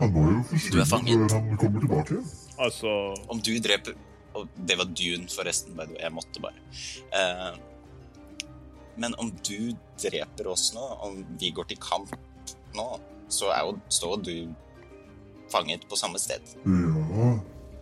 Han 0.00 0.10
må 0.14 0.24
jo 0.30 0.40
forsvinne 0.48 0.86
før 0.90 1.36
han 1.36 1.60
kommer 1.60 1.84
tilbake. 1.84 2.18
Altså 2.64 2.90
Om 3.30 3.40
du 3.42 3.52
dreper 3.62 3.94
Og 4.34 4.48
det 4.68 4.74
var 4.78 4.88
Dune, 4.90 5.28
forresten. 5.30 5.78
Jeg 6.00 6.10
måtte 6.12 6.42
bare. 6.42 6.58
Eh, 7.14 7.54
men 8.98 9.14
om 9.18 9.30
du 9.30 9.74
dreper 10.02 10.48
oss 10.50 10.72
nå, 10.74 10.82
om 11.06 11.20
vi 11.38 11.50
går 11.54 11.68
til 11.70 11.78
kamp 11.82 12.10
nå, 12.74 12.86
så 13.30 13.50
er 13.54 13.62
jo, 13.66 13.76
står 13.88 14.16
du 14.26 14.34
fanget 15.52 15.86
på 15.90 15.98
samme 15.98 16.18
sted. 16.18 16.42
Ja, 16.66 17.30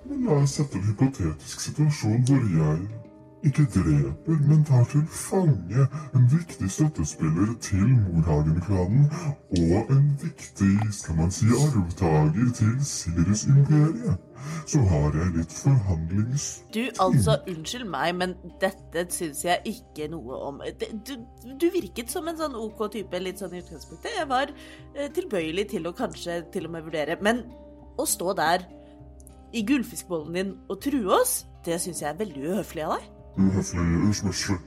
men 0.05 0.27
la 0.27 0.43
oss 0.43 0.59
sette 0.59 0.77
en 0.77 0.85
hypotetisk 0.91 1.65
situasjon 1.69 2.25
hvor 2.29 2.45
jeg 2.45 3.02
ikke 3.43 3.65
dreper, 3.75 4.37
men 4.49 4.65
tar 4.65 4.85
til 4.91 5.03
fange 5.11 5.87
en 6.15 6.27
viktig 6.31 6.69
støttespiller 6.71 7.55
til 7.61 7.89
Morhagen-klanen 8.05 9.09
og 9.51 9.91
en 9.95 10.05
viktig, 10.23 10.75
skal 10.95 11.17
man 11.19 11.31
si, 11.35 11.49
arvtaker 11.51 12.53
til 12.59 12.77
Sirius-imperiet. 12.87 14.29
Så 14.67 14.81
har 14.91 15.17
jeg 15.19 15.33
litt 15.37 15.55
forhandlings... 15.55 16.47
Du, 16.75 16.83
altså, 17.03 17.37
unnskyld 17.51 17.87
meg, 17.91 18.15
men 18.19 18.35
dette 18.63 19.07
syns 19.15 19.45
jeg 19.47 19.75
ikke 19.75 20.09
noe 20.13 20.39
om. 20.49 20.61
Du, 21.07 21.15
du 21.47 21.67
virket 21.75 22.11
som 22.11 22.31
en 22.31 22.39
sånn 22.39 22.59
OK 22.59 22.85
type, 22.95 23.23
litt 23.23 23.43
sånn 23.43 23.55
i 23.55 23.63
utgangspunktet. 23.63 24.19
Jeg 24.19 24.31
var 24.31 24.51
eh, 24.51 25.11
tilbøyelig 25.15 25.69
til 25.75 25.87
å 25.87 25.95
kanskje 25.97 26.43
til 26.55 26.71
og 26.71 26.77
med 26.77 26.87
vurdere, 26.87 27.19
men 27.23 27.45
å 27.99 28.07
stå 28.09 28.35
der 28.39 28.67
i 29.53 29.65
gullfiskbollen 29.69 30.39
din 30.39 30.55
og 30.73 30.79
true 30.83 31.19
oss, 31.21 31.43
det 31.67 31.79
syns 31.83 32.03
jeg 32.03 32.11
er 32.11 32.23
veldig 32.23 32.47
uhøflig 32.53 32.87
av 32.87 32.97
deg. 32.97 33.12
Uhøflig 33.39 34.11
usmørsle. 34.11 34.59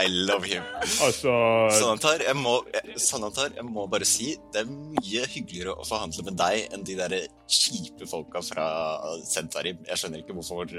I 0.00 0.06
love 0.08 0.44
him. 0.48 0.62
Altså 1.04 1.32
Sanatar, 1.76 2.22
jeg 2.24 2.36
må, 2.38 2.54
jeg, 2.72 2.94
Sanatar, 3.02 3.50
jeg 3.56 3.64
må 3.68 3.84
bare 3.90 4.06
si 4.08 4.30
det 4.54 4.62
er 4.62 4.70
mye 4.70 5.26
hyggeligere 5.28 5.74
å 5.74 5.84
forhandle 5.84 6.24
med 6.30 6.38
deg 6.40 6.72
enn 6.72 6.86
de 6.88 6.96
der 6.96 7.16
kjipe 7.50 8.08
folka 8.08 8.40
fra 8.46 8.66
Sentarim. 9.28 9.82
Jeg 9.88 10.00
skjønner 10.00 10.22
ikke 10.22 10.36
hvorfor 10.38 10.70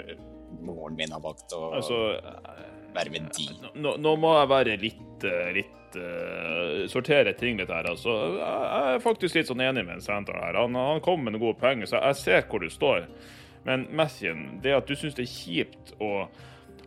moren 0.65 0.97
min 0.97 1.13
har 1.13 1.21
valgt 1.23 1.53
å 1.53 1.69
Altså 1.77 1.99
være 2.95 3.13
med 3.13 3.29
de. 3.37 3.45
nå, 3.79 3.93
nå 4.01 4.15
må 4.19 4.33
jeg 4.39 4.49
være 4.51 4.79
litt, 4.81 5.27
eh, 5.27 5.51
litt 5.55 5.99
uh, 6.01 6.81
Sortere 6.91 7.31
ting 7.39 7.59
litt 7.61 7.71
her, 7.71 7.87
altså. 7.87 8.15
Jeg 8.39 8.95
er 8.95 9.03
faktisk 9.05 9.37
litt 9.37 9.51
sånn 9.51 9.63
enig 9.63 9.85
med 9.87 10.01
Santa 10.03 10.35
her. 10.35 10.57
Han, 10.59 10.75
han 10.75 11.03
kom 11.05 11.23
med 11.23 11.35
noen 11.35 11.45
gode 11.45 11.59
poeng, 11.61 11.85
så 11.87 12.01
jeg 12.09 12.19
ser 12.19 12.49
hvor 12.49 12.63
du 12.63 12.71
står. 12.73 13.05
Men 13.67 13.87
Mathien, 13.95 14.61
det 14.63 14.73
at 14.73 14.87
du 14.89 14.95
syns 14.97 15.17
det 15.17 15.27
er 15.27 15.31
kjipt 15.31 15.93
å, 16.01 16.25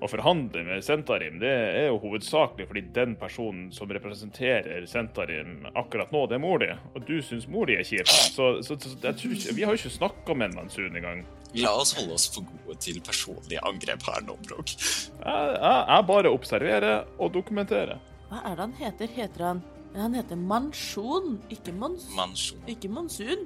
å 0.03 0.11
forhandle 0.11 0.64
med 0.66 0.83
Sentarim, 0.85 1.39
det 1.43 1.53
er 1.53 1.87
jo 1.87 2.01
hovedsakelig 2.03 2.66
fordi 2.70 2.83
den 2.97 3.14
personen 3.20 3.68
som 3.75 3.93
representerer 3.95 4.87
Sentarim 4.91 5.68
akkurat 5.75 6.11
nå, 6.14 6.25
det 6.31 6.39
er 6.39 6.43
mor 6.43 6.62
di. 6.62 6.70
Og 6.95 7.07
du 7.07 7.16
syns 7.22 7.47
mor 7.51 7.70
di 7.70 7.79
er 7.79 7.87
kjip. 7.87 8.11
Så, 8.11 8.51
så, 8.66 8.79
så 8.81 8.97
jeg 8.99 9.20
tror 9.20 9.37
ikke, 9.39 9.57
vi 9.57 9.66
har 9.66 9.75
jo 9.77 9.83
ikke 9.83 9.97
snakka 10.01 10.39
med 10.41 10.59
Mansun 10.59 10.99
engang. 10.99 11.22
La 11.55 11.70
oss 11.79 11.93
holde 11.95 12.16
oss 12.16 12.27
for 12.35 12.43
gode 12.49 12.75
til 12.83 12.99
personlige 13.07 13.62
angrep 13.62 14.03
her 14.09 14.25
nå, 14.27 14.35
Brok. 14.49 14.75
Jeg, 14.75 15.20
jeg, 15.22 15.79
jeg 15.87 16.07
bare 16.11 16.33
observerer 16.35 17.05
og 17.22 17.31
dokumenterer. 17.37 18.03
Hva 18.31 18.41
er 18.51 18.57
det 18.57 18.64
han 18.64 18.75
heter? 18.81 19.12
Heter 19.14 19.47
han 19.47 19.62
Han 19.95 20.16
heter 20.18 20.35
Mansjon, 20.35 21.37
ikke 21.55 21.70
Mons... 21.79 22.09
Mansjon. 22.16 22.59
Ikke 22.66 22.91
Monsun. 22.91 23.45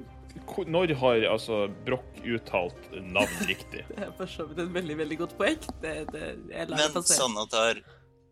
Når 0.69 0.93
har 0.99 1.23
altså 1.29 1.61
Broch 1.85 2.19
uttalt 2.25 2.89
navn 3.05 3.47
riktig? 3.47 3.85
Det 3.89 4.03
er 4.07 4.11
for 4.17 4.29
så 4.29 4.45
vidt 4.49 4.59
et 4.65 4.73
veldig, 4.73 4.97
veldig 5.03 5.17
godt 5.23 5.37
poeng. 5.39 5.61
Det, 5.83 5.95
det, 6.13 6.25
jeg 6.51 6.69
lar 6.69 6.75
det 6.75 6.83
Men 6.83 6.97
passere. 6.97 7.17
Sanatar, 7.21 7.81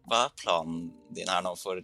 hva 0.07 0.27
er 0.27 0.35
planen 0.41 0.85
din 1.15 1.31
her 1.31 1.43
nå 1.45 1.55
for 1.59 1.81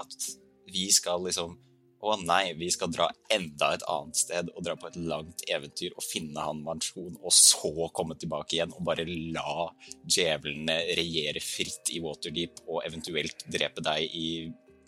at 0.00 0.30
vi 0.70 0.86
skal 0.94 1.26
liksom 1.26 1.58
Å 2.00 2.14
nei, 2.24 2.54
vi 2.56 2.70
skal 2.72 2.88
dra 2.88 3.10
enda 3.28 3.74
et 3.76 3.82
annet 3.92 4.16
sted 4.16 4.46
og 4.54 4.62
dra 4.64 4.72
på 4.80 4.88
et 4.88 4.94
langt 4.96 5.42
eventyr 5.52 5.92
og 5.92 6.00
finne 6.00 6.40
han 6.40 6.62
Mansjon, 6.64 7.18
og 7.20 7.34
så 7.36 7.90
komme 7.92 8.16
tilbake 8.16 8.56
igjen 8.56 8.72
og 8.72 8.86
bare 8.88 9.04
la 9.04 9.66
djevlene 10.08 10.78
regjere 10.96 11.42
fritt 11.44 11.92
i 11.92 12.00
Waterdeep 12.00 12.62
og 12.64 12.80
eventuelt 12.88 13.44
drepe 13.52 13.84
deg 13.84 14.16
i 14.16 14.30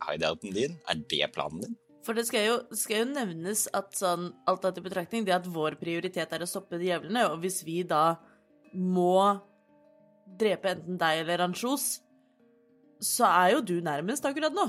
hideouten 0.08 0.56
din? 0.56 0.80
Er 0.88 1.04
det 1.12 1.28
planen 1.36 1.66
din? 1.66 1.76
For 2.03 2.18
det 2.18 2.26
skal 2.26 2.46
jo, 2.48 2.55
skal 2.74 3.05
jo 3.05 3.09
nevnes 3.12 3.68
at 3.76 3.94
sånn, 3.94 4.32
alt 4.50 4.64
dette 4.66 4.82
i 4.82 4.86
betraktning, 4.88 5.26
det 5.26 5.36
at 5.36 5.46
vår 5.46 5.76
prioritet 5.78 6.34
er 6.34 6.42
å 6.42 6.50
stoppe 6.50 6.80
djevlene, 6.82 7.28
og 7.30 7.42
hvis 7.44 7.61
vi 7.66 7.82
da 7.86 8.16
må 8.74 9.38
drepe 10.38 10.72
enten 10.72 10.98
deg 10.98 11.22
eller 11.22 11.44
Ranchos, 11.44 12.00
så 13.03 13.26
er 13.28 13.57
jo 13.57 13.61
du 13.66 13.76
nærmest 13.84 14.26
akkurat 14.26 14.55
nå. 14.55 14.66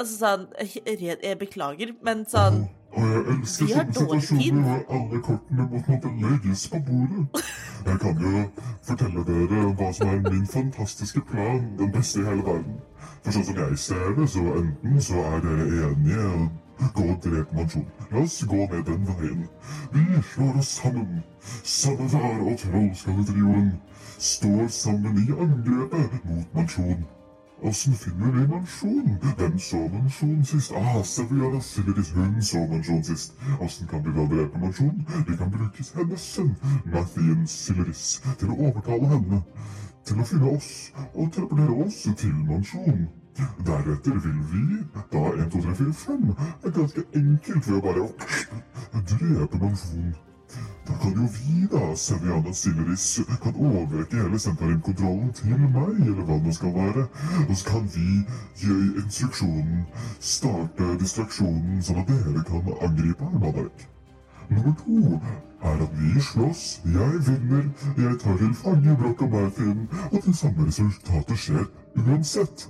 Altså 0.00 0.16
sånn, 0.16 0.44
jeg, 0.86 1.16
jeg 1.20 1.38
beklager, 1.40 1.90
men 2.06 2.22
sånn 2.28 2.62
Og 2.96 3.02
jeg 3.04 3.24
elsker 3.34 3.68
sånne 3.68 3.94
situasjoner 3.96 4.62
hvor 4.64 4.94
alle 4.96 5.20
kortene 5.26 5.66
må 5.66 5.80
på 5.84 5.92
en 5.92 5.98
måte 5.98 6.12
legges 6.22 6.62
på 6.72 6.80
bordet. 6.86 7.42
Jeg 7.86 8.00
kan 8.04 8.24
jo 8.24 8.44
fortelle 8.88 9.26
dere 9.28 9.66
hva 9.78 9.90
som 9.98 10.14
er 10.14 10.24
min 10.24 10.48
fantastiske 10.48 11.22
plan, 11.28 11.60
den 11.78 11.92
beste 11.92 12.22
i 12.22 12.26
hele 12.26 12.46
verden. 12.46 12.80
For 13.20 13.36
sånn 13.36 13.46
som 13.50 13.60
jeg 13.60 13.78
ser 13.84 14.10
det, 14.16 14.26
så 14.32 14.46
enten 14.56 15.04
så 15.04 15.22
er 15.28 15.44
dere 15.44 15.68
enige 15.90 16.26
og 16.30 16.48
gå 16.94 17.02
og 17.02 17.20
drep 17.24 17.52
Mansjon. 17.52 17.86
La 18.10 18.24
oss 18.24 18.40
gå 18.48 18.56
ned 18.56 18.84
den 18.88 19.06
veien. 19.08 19.46
Vi 19.92 20.22
slår 20.32 20.58
oss 20.62 20.74
sammen. 20.80 21.22
Sanatar 21.62 22.40
og 22.40 22.58
Trollskalletrioen 22.58 23.72
står 24.18 24.68
sammen 24.68 25.18
i 25.22 25.30
angrepet 25.32 26.20
mot 26.24 26.54
Mansjon. 26.54 27.08
Åssen 27.62 27.92
finner 27.92 28.32
vi 28.32 28.46
Mansjon? 28.46 29.18
Hvem 29.36 29.58
så 29.58 29.76
Mansjon 29.92 30.44
sist? 30.44 30.72
Ah, 30.72 31.02
Sevilla 31.04 31.60
Silleris, 31.60 32.10
hun 32.10 32.42
så 32.42 32.66
Mansjon 32.70 33.04
sist. 33.04 33.34
Åssen 33.60 33.86
kan 33.86 34.04
vi 34.04 34.14
da 34.16 34.24
drepe 34.34 34.58
Mansjon? 34.58 35.06
Vi 35.28 35.36
kan 35.36 35.50
bruke 35.50 35.84
hennes 35.94 36.20
sønn, 36.20 36.56
Mathien 36.84 37.46
Silleris, 37.46 38.22
til 38.38 38.48
å 38.48 38.58
overtale 38.70 39.12
henne. 39.12 39.42
Til 40.08 40.20
å 40.20 40.28
finne 40.32 40.56
oss, 40.56 40.92
og 41.14 41.32
trappelere 41.36 41.82
oss 41.84 42.06
til 42.16 42.36
Mansjon. 42.48 43.08
Deretter 43.66 44.18
vil 44.24 44.40
vi, 44.52 44.64
da 45.12 45.18
1, 45.18 45.50
2, 45.50 45.60
3, 45.60 45.74
4, 45.74 45.92
5, 45.92 46.34
er 46.64 46.74
ganske 46.78 47.04
enkelt 47.20 47.68
ved 47.68 47.78
å 47.78 47.84
bare 47.86 48.08
drepe 49.12 49.62
mensjonen. 49.62 50.16
Da 50.86 50.96
kan 51.02 51.12
jo 51.14 51.26
vi, 51.36 51.66
da, 51.72 51.96
Seviana 51.96 52.52
Silleris, 52.52 53.20
kan 53.42 53.54
overrekke 53.54 54.16
hele 54.22 54.38
Sentarim-kontrollen 54.38 55.30
til 55.38 55.52
meg, 55.60 56.00
eller 56.06 56.24
hva 56.26 56.38
det 56.46 56.54
skal 56.56 56.74
være. 56.74 57.04
Og 57.46 57.54
så 57.60 57.68
kan 57.68 57.86
vi 57.94 58.08
gi 58.58 58.78
instruksjonen, 59.02 59.84
starte 60.32 60.90
distraksjonen, 61.04 61.78
sånn 61.86 62.02
at 62.02 62.10
dere 62.10 62.42
kan 62.48 62.74
angripe 62.88 63.30
Armadark. 63.30 63.86
Nummer 64.50 64.74
to 64.82 65.20
er 65.62 65.84
at 65.86 65.94
vi 66.00 66.20
slåss, 66.20 66.80
jeg 66.96 67.22
vinner, 67.28 67.64
jeg 68.02 68.18
tar 68.24 68.36
til 68.42 68.54
fange 68.64 68.96
Broch 68.98 69.22
og 69.22 69.30
Martin, 69.36 69.86
og 70.10 70.18
det 70.26 70.36
samme 70.36 70.66
resultatet 70.66 71.38
skjer 71.38 71.66
uansett. 72.02 72.66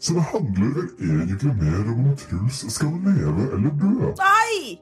Så 0.00 0.14
det 0.16 0.22
handler 0.32 0.70
vel 0.76 0.88
egentlig 1.10 1.56
mer 1.60 1.88
om 1.92 2.06
om 2.08 2.16
Truls 2.16 2.60
skal 2.72 2.94
leve 3.04 3.42
eller 3.54 3.74
dø. 3.82 4.12
Nei! 4.20 4.80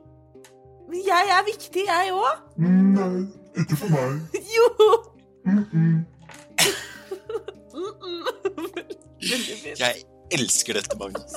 Men 0.88 1.00
jeg 1.04 1.32
er 1.36 1.42
viktig, 1.46 1.82
jeg 1.88 2.12
òg. 2.14 2.44
Nei, 2.62 3.26
ikke 3.58 3.76
for 3.80 3.88
meg. 3.96 4.20
Jo! 4.56 4.68
Mm 5.44 5.64
-mm. 5.72 6.04
Jeg 9.78 9.94
elsker 10.30 10.72
dette, 10.78 10.98
Magnus. 10.98 11.34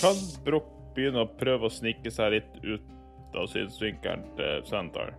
Kan 0.00 0.16
Broch 0.44 0.68
begynne 0.94 1.24
å 1.24 1.32
prøve 1.40 1.66
å 1.66 1.72
snike 1.72 2.10
seg 2.10 2.32
litt 2.36 2.52
ut 2.64 3.36
av 3.38 3.48
synsvinkelen 3.48 4.24
til 4.36 4.62
Santar? 4.68 5.14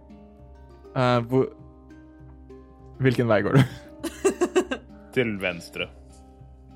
Uh, 0.95 1.19
hvor 1.25 1.49
Hvilken 3.01 3.27
vei 3.27 3.41
går 3.41 3.57
du? 3.57 3.63
Til 5.15 5.39
venstre. 5.41 5.89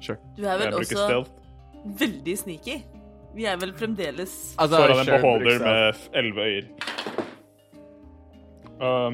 Sure. 0.03 0.17
Du 0.37 0.45
er 0.45 0.59
vel 0.61 0.77
også 0.77 0.95
stealth 0.95 1.37
veldig 1.95 2.37
sneaky. 2.37 2.81
Vi 3.35 3.45
er 3.45 3.57
vel 3.61 3.73
fremdeles 3.77 4.55
Altså, 4.57 4.79
foran 4.81 5.01
en 5.03 5.11
beholder 5.13 5.59
med 5.61 5.93
elleve 6.17 6.41
øyer. 6.41 6.69
Uh, 8.77 9.13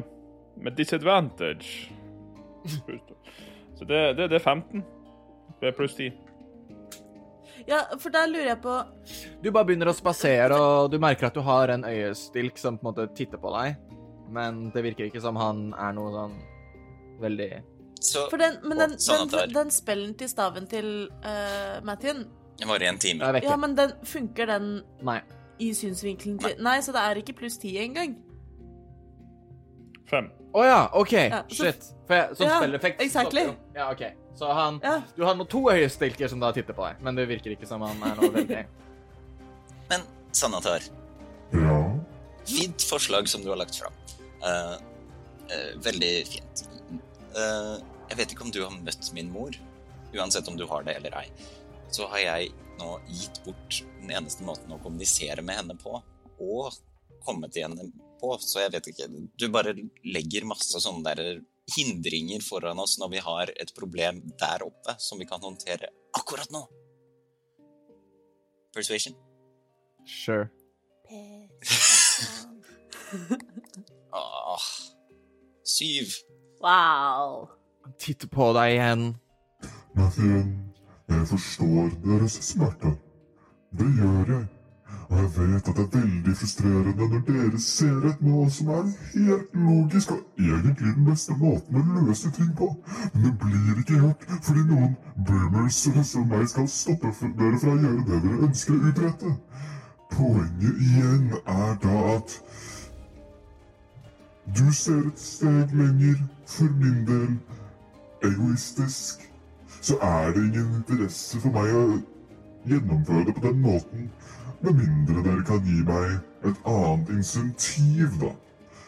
med 0.60 0.72
disadvantage 0.76 1.92
Så 3.76 3.86
det, 3.86 4.18
det, 4.18 4.30
det 4.30 4.36
er 4.36 4.40
15. 4.40 4.84
Det 5.62 5.68
er 5.68 5.72
pluss 5.72 5.96
10. 5.96 6.12
Ja, 7.68 7.80
for 8.00 8.12
der 8.12 8.28
lurer 8.28 8.50
jeg 8.50 8.60
på 8.64 8.74
Du 9.44 9.52
bare 9.52 9.66
begynner 9.66 9.92
å 9.92 9.96
spasere, 9.96 10.56
og 10.56 10.92
du 10.92 10.98
merker 11.00 11.30
at 11.30 11.36
du 11.36 11.42
har 11.44 11.72
en 11.72 11.86
øyestilk 11.88 12.60
som 12.60 12.78
på 12.78 12.88
en 12.88 12.92
måte 12.92 13.08
titter 13.16 13.40
på 13.40 13.52
deg. 13.56 13.78
Men 14.34 14.66
det 14.76 14.84
virker 14.84 15.08
ikke 15.08 15.24
som 15.24 15.40
han 15.40 15.70
er 15.80 15.96
noe 15.96 16.12
sånn 16.12 16.36
veldig 17.24 17.52
Så 18.04 18.26
for 18.30 18.42
den, 18.42 18.58
Men 18.68 18.82
den, 18.82 18.96
sånn 19.00 19.30
den, 19.32 19.54
den 19.56 19.70
spellen 19.72 20.12
til 20.20 20.28
staven 20.28 20.66
til 20.68 20.88
uh, 21.24 21.80
Mathien, 21.88 22.26
det 22.60 22.68
var 22.70 22.84
en 22.84 23.00
time. 23.02 23.30
Ja, 23.44 23.56
men 23.58 23.76
den 23.76 23.94
funker 24.06 24.46
den 24.46 24.68
Nei. 25.02 25.22
i 25.60 25.72
synsvinkelen 25.74 26.38
til 26.40 26.60
Nei, 26.64 26.78
så 26.86 26.94
det 26.96 27.02
er 27.02 27.20
ikke 27.24 27.36
pluss 27.40 27.58
ti 27.62 27.74
engang. 27.82 28.14
Fem. 30.12 30.30
Å 30.54 30.66
ja, 30.68 30.82
OK. 30.94 31.14
Ja, 31.18 31.42
så- 31.50 31.64
Shit. 31.66 31.88
For 32.08 32.16
jeg, 32.20 32.36
sånn 32.38 32.48
Ja, 32.52 32.60
spilleffekt 32.62 33.02
exactly. 33.02 33.46
stopper 33.48 33.72
jo. 33.74 33.80
Ja, 33.80 33.92
okay. 33.92 34.12
Så 34.36 34.52
han 34.54 34.80
Ja. 34.84 35.02
Du 35.16 35.24
har 35.26 35.36
nå 35.36 35.48
to 35.50 35.64
høyestilker 35.70 36.30
som 36.30 36.40
da 36.40 36.52
titter 36.52 36.74
på 36.74 36.86
deg, 36.88 37.02
men 37.02 37.16
det 37.16 37.28
virker 37.28 37.56
ikke 37.56 37.68
som 37.68 37.82
han 37.82 38.04
er 38.04 38.16
noe 38.20 38.30
veldig 38.34 38.66
Men 39.90 40.02
Sanatar, 40.32 40.82
Ja, 41.54 41.80
fint 42.46 42.82
forslag 42.82 43.28
som 43.28 43.44
du 43.44 43.50
har 43.50 43.58
lagt 43.58 43.76
fram. 43.76 43.94
Uh, 44.44 44.78
uh, 45.50 45.82
veldig 45.82 46.28
fint. 46.28 46.68
Eh, 47.34 47.78
jeg 48.10 48.20
vet 48.20 48.34
ikke 48.34 48.46
om 48.48 48.54
du 48.54 48.62
har 48.64 48.74
møtt 48.76 49.12
min 49.16 49.32
mor. 49.34 49.56
Uansett 50.14 50.48
om 50.48 50.58
du 50.58 50.66
har 50.70 50.86
det 50.86 50.98
eller 51.00 51.16
ei, 51.24 51.28
så 51.94 52.08
har 52.12 52.22
jeg 52.22 52.52
nå 52.80 52.90
gitt 53.10 53.40
bort 53.46 53.80
den 54.02 54.12
eneste 54.14 54.46
måten 54.46 54.74
å 54.74 54.82
kommunisere 54.84 55.42
med 55.46 55.58
henne 55.62 55.78
på, 55.80 55.96
og 56.44 56.76
kommet 57.26 57.56
igjen 57.58 57.78
på, 58.22 58.36
så 58.42 58.64
jeg 58.64 58.74
vet 58.76 58.92
ikke. 58.92 59.10
Du 59.40 59.48
bare 59.54 59.76
legger 60.06 60.48
masse 60.50 60.82
sånne 60.84 61.16
der 61.16 61.42
hindringer 61.78 62.44
foran 62.44 62.82
oss 62.84 62.98
når 63.00 63.14
vi 63.14 63.22
har 63.24 63.52
et 63.56 63.72
problem 63.78 64.20
der 64.40 64.66
oppe 64.66 64.98
som 65.00 65.22
vi 65.22 65.28
kan 65.30 65.42
håndtere 65.42 65.90
akkurat 66.18 66.52
nå. 66.54 66.66
Persuasion? 68.74 69.16
Sure. 70.06 70.50
Ah, 74.14 74.62
syv. 75.64 76.06
Wow. 76.62 77.50
Han 77.84 77.94
titter 78.00 78.28
på 78.32 78.50
deg 78.56 78.74
igjen. 78.78 79.02
Mathien, 80.00 80.52
jeg 81.12 81.28
forstår 81.28 81.90
deres 82.06 82.38
smerte. 82.48 82.94
Det 83.76 83.88
gjør 83.98 84.30
jeg. 84.34 84.46
Og 85.10 85.18
jeg 85.20 85.32
vet 85.36 85.68
at 85.70 85.76
det 85.78 85.84
er 85.84 85.98
veldig 85.98 86.36
frustrerende 86.40 87.08
når 87.12 87.24
dere 87.28 87.60
ser 87.62 88.06
et 88.10 88.22
mål 88.24 88.52
som 88.56 88.70
er 88.74 88.86
helt 89.14 89.58
logisk 89.66 90.12
og 90.16 90.22
egentlig 90.40 90.94
den 90.96 91.08
beste 91.10 91.36
måten 91.38 91.80
å 91.82 92.06
løse 92.08 92.32
ting 92.38 92.54
på, 92.58 92.70
men 93.14 93.26
det 93.26 93.34
blir 93.42 93.82
ikke 93.82 94.00
gjort 94.00 94.24
fordi 94.48 94.64
noen 94.70 94.96
boomers 95.28 95.82
som 96.12 96.30
meg 96.32 96.48
skal 96.54 96.70
stoppe 96.72 97.12
dere 97.42 97.60
fra 97.62 97.74
å 97.76 97.82
gjøre 97.84 98.06
det 98.10 98.22
dere 98.26 98.48
ønsker 98.48 98.78
å 98.78 98.92
utrette. 98.94 99.34
Poenget 100.14 100.86
igjen 100.88 101.28
er 101.44 101.76
da 101.84 101.98
at 102.14 102.38
du 104.56 104.66
ser 104.72 105.04
et 105.08 105.20
steg 105.20 105.76
lenger, 105.78 106.18
for 106.48 106.80
min 106.80 107.04
del 107.08 107.36
egoistisk, 108.24 109.24
så 109.82 109.98
er 110.02 110.32
det 110.34 110.46
ingen 110.48 110.76
interesse 110.80 111.40
for 111.44 111.56
meg 111.56 111.74
å 111.76 111.86
gjennomføre 112.70 113.26
det 113.28 113.36
på 113.36 113.48
den 113.48 113.60
måten, 113.64 114.12
med 114.64 114.78
mindre 114.80 115.24
dere 115.26 115.44
kan 115.48 115.66
gi 115.68 115.82
meg 115.88 116.14
et 116.48 116.62
annet 116.70 117.10
insentiv, 117.18 118.16
da. 118.22 118.32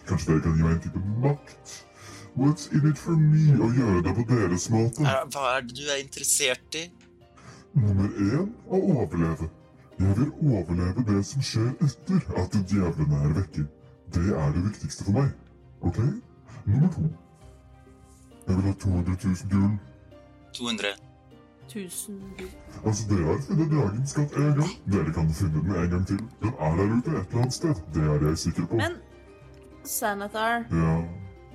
Kanskje 0.08 0.32
dere 0.32 0.46
kan 0.46 0.56
gi 0.56 0.64
meg 0.64 0.78
en 0.78 0.86
type 0.86 1.02
makt? 1.24 1.76
What's 2.36 2.70
in 2.72 2.88
it 2.90 3.00
for 3.00 3.16
me 3.16 3.56
å 3.64 3.70
gjøre 3.76 4.02
det 4.04 4.14
på 4.16 4.26
deres 4.32 4.70
måte? 4.72 5.04
Hva 5.04 5.44
er 5.56 5.68
det 5.68 5.76
du 5.78 5.84
er 5.88 6.02
interessert 6.04 6.80
i? 6.80 6.86
Nummer 7.76 8.12
én 8.12 8.50
å 8.68 8.80
overleve. 8.80 9.50
Jeg 10.00 10.16
vil 10.20 10.32
overleve 10.44 11.04
det 11.08 11.22
som 11.28 11.44
skjer 11.44 11.72
etter 11.84 12.24
at 12.40 12.58
djevlene 12.72 13.22
er 13.24 13.36
vekke. 13.42 13.68
Det 14.16 14.26
er 14.32 14.56
det 14.56 14.66
viktigste 14.70 15.08
for 15.08 15.20
meg. 15.22 15.32
Ok? 15.84 16.02
Nummer 16.66 16.92
to. 16.96 17.08
Jeg 18.48 18.56
vil 18.56 18.64
ha 18.70 18.74
200 18.74 19.18
000 19.24 19.52
gull. 19.52 19.76
200. 20.54 20.93
Tusen 21.70 22.20
Altså, 22.86 23.08
dere 23.10 23.26
har 23.26 23.39
funnet 23.48 23.72
dragens 23.74 24.12
skatt 24.14 24.36
en 24.38 24.52
gang. 24.60 24.74
Dere 24.93 25.14
kan 25.16 25.30
finne 25.34 25.64
den 25.66 25.76
en 25.76 25.89
gang 25.96 26.04
til. 26.08 26.20
Den 26.43 26.54
er 26.60 26.76
der 26.78 26.91
ute 26.98 27.10
et 27.10 27.26
eller 27.26 27.41
annet 27.41 27.54
sted. 27.54 27.82
Det 27.96 28.04
er 28.04 28.28
jeg 28.28 28.38
sikker 28.38 28.68
på. 28.70 28.76
Men 28.82 29.00
Sanathar, 29.84 30.66
Ja, 30.72 30.93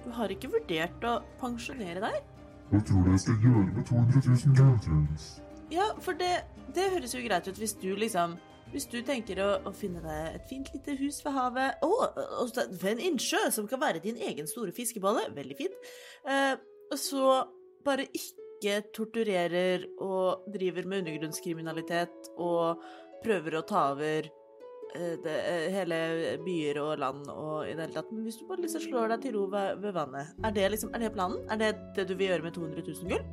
du 0.04 0.10
har 0.16 0.28
ikke 0.34 0.50
vurdert 0.52 1.04
å 1.04 1.20
pensjonere 1.40 2.00
deg? 2.02 2.20
hva 2.70 2.78
tror 2.86 3.02
du 3.02 3.10
jeg 3.10 3.20
skal 3.24 3.38
gjøre 3.42 3.64
med 3.74 3.86
200 3.88 4.20
000 4.26 4.54
gull, 4.54 4.76
Truls? 4.84 5.24
Ja, 5.74 5.88
for 6.00 6.12
det, 6.14 6.44
det 6.74 6.84
høres 6.92 7.14
jo 7.16 7.22
greit 7.24 7.48
ut 7.50 7.58
hvis 7.58 7.72
du 7.82 7.94
liksom 7.98 8.36
Hvis 8.70 8.84
du 8.86 9.00
tenker 9.02 9.34
å, 9.42 9.48
å 9.66 9.72
finne 9.74 9.98
deg 9.98 10.34
et 10.36 10.44
fint 10.46 10.68
lite 10.72 10.94
hus 11.00 11.16
ved 11.24 11.32
havet 11.34 11.80
Å, 11.82 11.88
oh, 11.90 12.44
så- 12.46 12.68
ved 12.70 12.92
en 12.92 13.00
innsjø 13.08 13.40
som 13.50 13.66
kan 13.66 13.80
være 13.82 13.98
din 13.98 14.14
egen 14.22 14.46
store 14.46 14.70
fiskebolle. 14.72 15.24
Veldig 15.34 15.56
fint. 15.58 15.74
Eh, 16.24 16.52
og 16.54 16.60
så 16.98 17.44
bare 17.86 18.08
ikke 18.10 18.80
torturerer 18.94 19.86
og 20.02 20.50
driver 20.52 20.88
med 20.88 21.04
undergrunnskriminalitet 21.04 22.32
og 22.36 22.82
prøver 23.24 23.56
å 23.58 23.64
ta 23.68 23.86
over 23.94 24.28
eh, 24.94 25.14
det, 25.24 25.36
eh, 25.36 25.66
hele 25.74 26.00
byer 26.44 26.80
og 26.82 26.92
land 27.00 27.28
og 27.32 27.68
i 27.68 27.74
det 27.74 27.86
hele 27.86 27.96
tatt. 27.96 28.10
Men 28.12 28.24
hvis 28.26 28.40
du 28.40 28.46
bare 28.48 28.64
liksom 28.64 28.84
slår 28.88 29.14
deg 29.14 29.26
til 29.26 29.36
ro 29.38 29.46
ved, 29.52 29.80
ved 29.84 29.96
vannet, 29.96 30.34
er 30.44 30.56
det 30.56 30.72
liksom, 30.74 30.92
er 30.94 31.04
det 31.04 31.12
planen? 31.16 31.40
Er 31.52 31.62
det 31.62 31.70
det 31.96 32.08
du 32.10 32.16
vil 32.16 32.32
gjøre 32.32 32.48
med 32.48 32.58
200 32.58 32.84
000 32.88 33.14
gull? 33.14 33.24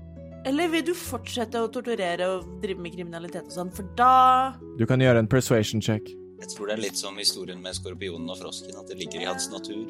Eller 0.47 0.70
vil 0.72 0.86
du 0.88 0.93
fortsette 0.95 1.60
å 1.60 1.68
torturere 1.74 2.28
og 2.38 2.47
drive 2.64 2.80
med 2.80 2.93
kriminalitet 2.95 3.49
og 3.49 3.55
sånn, 3.55 3.74
for 3.74 3.89
da 3.99 4.55
Du 4.80 4.86
kan 4.88 5.01
gjøre 5.03 5.26
en 5.26 5.28
persuasion 5.28 5.84
check. 5.84 6.08
Jeg 6.38 6.53
tror 6.53 6.70
det 6.70 6.78
er 6.78 6.84
litt 6.86 6.99
som 6.99 7.18
historien 7.18 7.60
med 7.64 7.76
skorpionen 7.76 8.30
og 8.30 8.38
frosken, 8.39 8.78
at 8.78 8.88
det 8.88 8.99
ligger 8.99 9.26
i 9.26 9.28
hans 9.28 9.49
natur. 9.51 9.89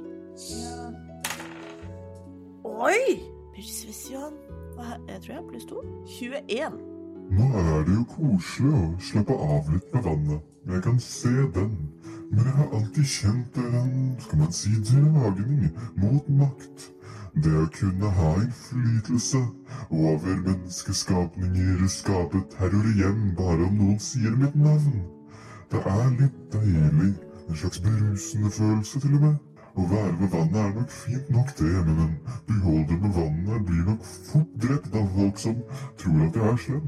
Oi! 2.64 3.37
Jeg 3.58 5.22
tror 5.22 5.34
jeg 5.34 5.36
har 5.36 5.48
pluss 5.50 5.66
to. 5.66 5.76
21. 6.06 6.74
Nå 7.38 7.46
er 7.60 7.86
det 7.88 7.96
jo 7.96 8.04
koselig 8.12 8.74
å 8.78 8.82
slappe 9.02 9.34
av 9.34 9.72
litt 9.74 9.88
med 9.96 10.04
vannet. 10.06 10.44
Jeg 10.70 10.84
kan 10.86 11.00
se 11.02 11.32
den. 11.56 11.72
Men 12.30 12.44
jeg 12.44 12.54
har 12.60 12.76
alltid 12.78 13.10
kjent 13.14 13.58
en, 13.64 13.96
skal 14.22 14.44
man 14.44 14.54
si, 14.54 14.76
dragning 14.92 15.72
mot 16.04 16.30
makt. 16.44 16.86
Det 17.34 17.56
å 17.58 17.66
kunne 17.80 18.14
ha 18.20 18.30
innflytelse 18.44 19.42
over 19.90 20.38
menneskeskapninger 20.46 21.82
skapet 21.98 22.54
terror 22.60 22.94
hjem 23.02 23.32
bare 23.42 23.72
om 23.72 23.82
noen 23.82 24.00
sier 24.12 24.38
mitt 24.38 24.54
navn. 24.54 25.02
Det 25.74 25.82
er 25.82 26.14
litt 26.22 26.40
deilig. 26.54 27.14
En 27.48 27.58
slags 27.58 27.82
berusende 27.82 28.54
følelse, 28.54 29.02
til 29.02 29.18
og 29.18 29.30
med. 29.32 29.47
Å 29.78 29.84
være 29.86 30.14
ved 30.18 30.32
vannet 30.34 30.58
er 30.58 30.72
nok 30.74 30.94
fint 30.94 31.28
nok, 31.30 31.52
det, 31.60 31.74
men 31.86 32.00
en 32.02 32.14
beholder 32.48 33.02
med 33.04 33.12
vannet 33.14 33.66
blir 33.68 33.84
nok 33.92 34.08
fort 34.10 34.56
drept 34.64 34.96
av 34.98 35.12
folk 35.14 35.42
som 35.44 35.60
tror 36.02 36.24
at 36.26 36.40
jeg 36.40 36.54
er 36.54 36.58
slem. 36.64 36.88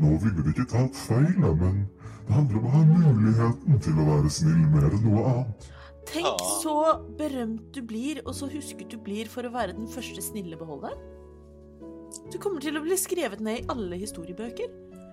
Nå 0.00 0.10
ville 0.20 0.44
de 0.44 0.52
ikke 0.52 0.66
tatt 0.68 1.00
feil, 1.00 1.30
da, 1.40 1.52
men 1.62 1.78
det 2.26 2.36
handler 2.36 2.60
om 2.60 2.66
å 2.68 2.74
ha 2.74 2.82
muligheten 2.90 3.80
til 3.86 4.02
å 4.02 4.08
være 4.10 4.32
snill 4.36 4.66
mer 4.74 4.90
enn 4.90 5.06
noe 5.06 5.24
annet. 5.30 5.70
Tenk 6.10 6.44
så 6.60 6.76
berømt 7.16 7.72
du 7.72 7.80
blir, 7.88 8.20
og 8.26 8.36
så 8.36 8.50
husket 8.52 8.92
du 8.92 8.98
blir 9.00 9.30
for 9.30 9.46
å 9.46 9.54
være 9.54 9.78
den 9.78 9.88
første 9.88 10.20
snille 10.24 10.60
beholderen. 10.60 11.00
Du 12.28 12.36
kommer 12.42 12.60
til 12.60 12.76
å 12.76 12.84
bli 12.84 12.96
skrevet 13.00 13.40
ned 13.44 13.62
i 13.62 13.66
alle 13.72 13.96
historiebøker. 14.00 14.68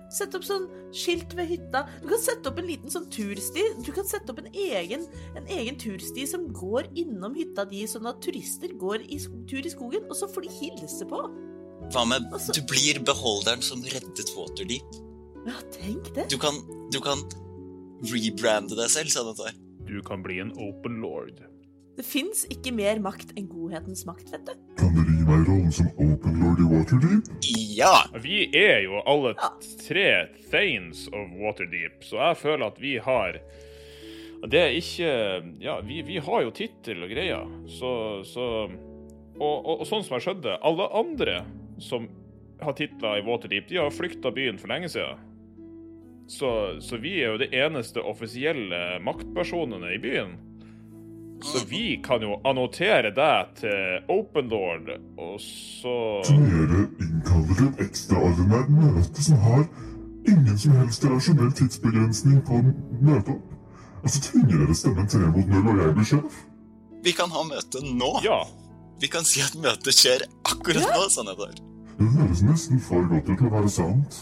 Sett 0.08 0.32
opp 0.36 0.44
sånn 0.46 0.66
skilt 0.96 1.34
ved 1.36 1.50
hytta. 1.50 1.82
Du 2.00 2.06
kan 2.08 2.20
sette 2.22 2.48
opp 2.48 2.60
en 2.60 2.68
liten 2.68 2.92
sånn 2.92 3.08
tursti. 3.12 3.64
Du 3.84 3.90
kan 3.92 4.06
sette 4.08 4.32
opp 4.32 4.40
en 4.40 4.48
egen, 4.54 5.04
en 5.36 5.50
egen 5.52 5.76
tursti 5.80 6.24
som 6.28 6.46
går 6.56 6.88
innom 6.98 7.36
hytta 7.36 7.66
di, 7.68 7.82
sånn 7.90 8.08
at 8.08 8.22
turister 8.24 8.72
går 8.80 9.04
i 9.04 9.20
tur 9.50 9.60
i 9.60 9.72
skogen, 9.72 10.08
og 10.08 10.16
så 10.16 10.30
får 10.32 10.46
de 10.46 10.54
hilse 10.60 11.08
på. 11.08 11.20
Hva 11.92 12.06
med 12.08 12.32
så... 12.40 12.56
Du 12.56 12.62
blir 12.68 13.00
beholderen 13.04 13.62
som 13.64 13.84
reddet 13.84 14.32
Waterdeep. 14.36 14.98
Ja, 15.46 15.60
tenk 15.76 16.10
det. 16.16 16.26
Du 16.32 16.38
kan, 16.40 16.56
du 16.92 16.98
kan 17.04 17.22
rebrande 18.08 18.76
deg 18.78 18.90
selv, 18.92 19.12
sa 19.12 19.24
dette. 19.28 19.54
Du 19.88 20.00
kan 20.04 20.24
bli 20.24 20.40
en 20.42 20.52
open 20.56 21.00
lord. 21.04 21.40
Det 21.98 22.04
fins 22.06 22.44
ikke 22.54 22.70
mer 22.78 23.00
makt 23.02 23.32
enn 23.34 23.48
godhetens 23.50 24.04
makt, 24.06 24.28
vet 24.30 24.44
du. 24.46 24.52
Kan 24.78 24.92
dere 24.94 25.14
gi 25.16 25.24
meg 25.26 25.48
rollen 25.48 25.72
som 25.74 25.88
Open 25.98 26.36
Lord 26.38 26.60
i 26.62 26.66
Waterdeep? 26.70 27.30
Ja! 27.74 27.90
Vi 28.22 28.44
er 28.54 28.84
jo 28.84 29.00
alle 29.02 29.32
Ja. 29.34 29.48
tre 29.82 30.04
Thanes 30.52 31.08
of 31.10 31.32
Waterdeep, 31.40 32.04
så 32.06 32.20
jeg 32.22 32.36
føler 32.44 32.66
at 32.70 32.78
vi 32.80 32.96
har 33.02 33.40
Det 34.46 34.60
er 34.62 34.76
ikke 34.78 35.10
Ja, 35.60 35.80
vi, 35.82 36.02
vi 36.06 36.18
har 36.22 36.42
jo 36.46 36.50
tittel 36.54 37.02
og 37.02 37.10
greier, 37.10 37.50
så, 37.66 38.22
så 38.22 38.46
og, 39.40 39.66
og, 39.66 39.80
og 39.80 39.86
sånn 39.86 40.04
som 40.06 40.14
jeg 40.20 40.28
skjønte, 40.28 40.54
alle 40.62 40.86
andre 40.94 41.40
som 41.82 42.06
har 42.62 42.74
titler 42.78 43.18
i 43.18 43.26
Waterdeep, 43.26 43.68
de 43.70 43.76
har 43.82 43.90
flykta 43.94 44.30
byen 44.34 44.58
for 44.58 44.70
lenge 44.70 44.88
siden. 44.90 45.18
Så, 46.30 46.78
så 46.82 46.98
vi 47.02 47.16
er 47.22 47.32
jo 47.32 47.38
de 47.42 47.48
eneste 47.54 48.02
offisielle 48.02 48.98
maktpersonene 49.02 49.92
i 49.94 49.98
byen. 50.02 50.34
Så 51.42 51.62
vi 51.70 52.00
kan 52.04 52.22
jo 52.22 52.40
annotere 52.44 53.12
deg 53.14 53.52
til 53.60 54.10
Open 54.10 54.48
Lord, 54.50 54.90
og 55.18 55.36
så 55.42 55.94
Turnere 56.26 56.86
innkaller 56.98 57.62
et 57.68 57.84
ekstraordinært 57.86 58.72
møte 58.74 59.22
som 59.22 59.38
har 59.44 59.62
ingen 60.28 60.58
som 60.58 60.74
helst 60.80 61.06
rasjonell 61.06 61.52
tidsbegrensning 61.56 62.42
på 62.46 62.62
møtet. 63.00 63.38
Altså 64.02 64.22
tvinger 64.28 64.64
dere 64.64 64.76
stemmen 64.78 65.10
tre 65.10 65.30
mot 65.30 65.52
null, 65.52 65.70
og 65.72 65.80
jeg 65.84 65.94
blir 65.96 66.10
sjef? 66.12 66.40
Vi 67.06 67.14
kan 67.14 67.30
ha 67.34 67.44
møte 67.46 67.82
nå. 67.86 68.12
Ja. 68.26 68.42
Vi 68.98 69.10
kan 69.10 69.26
si 69.26 69.42
at 69.44 69.54
møtet 69.58 69.94
skjer 69.94 70.26
akkurat 70.50 70.90
nå, 70.90 71.06
sa 71.14 71.24
Nedar. 71.26 71.54
Det 71.98 72.10
høres 72.14 72.42
nesten 72.46 72.82
for 72.82 73.06
godt 73.10 73.30
ut 73.30 73.38
til 73.38 73.48
å 73.48 73.54
være 73.54 73.70
sant. 73.70 74.20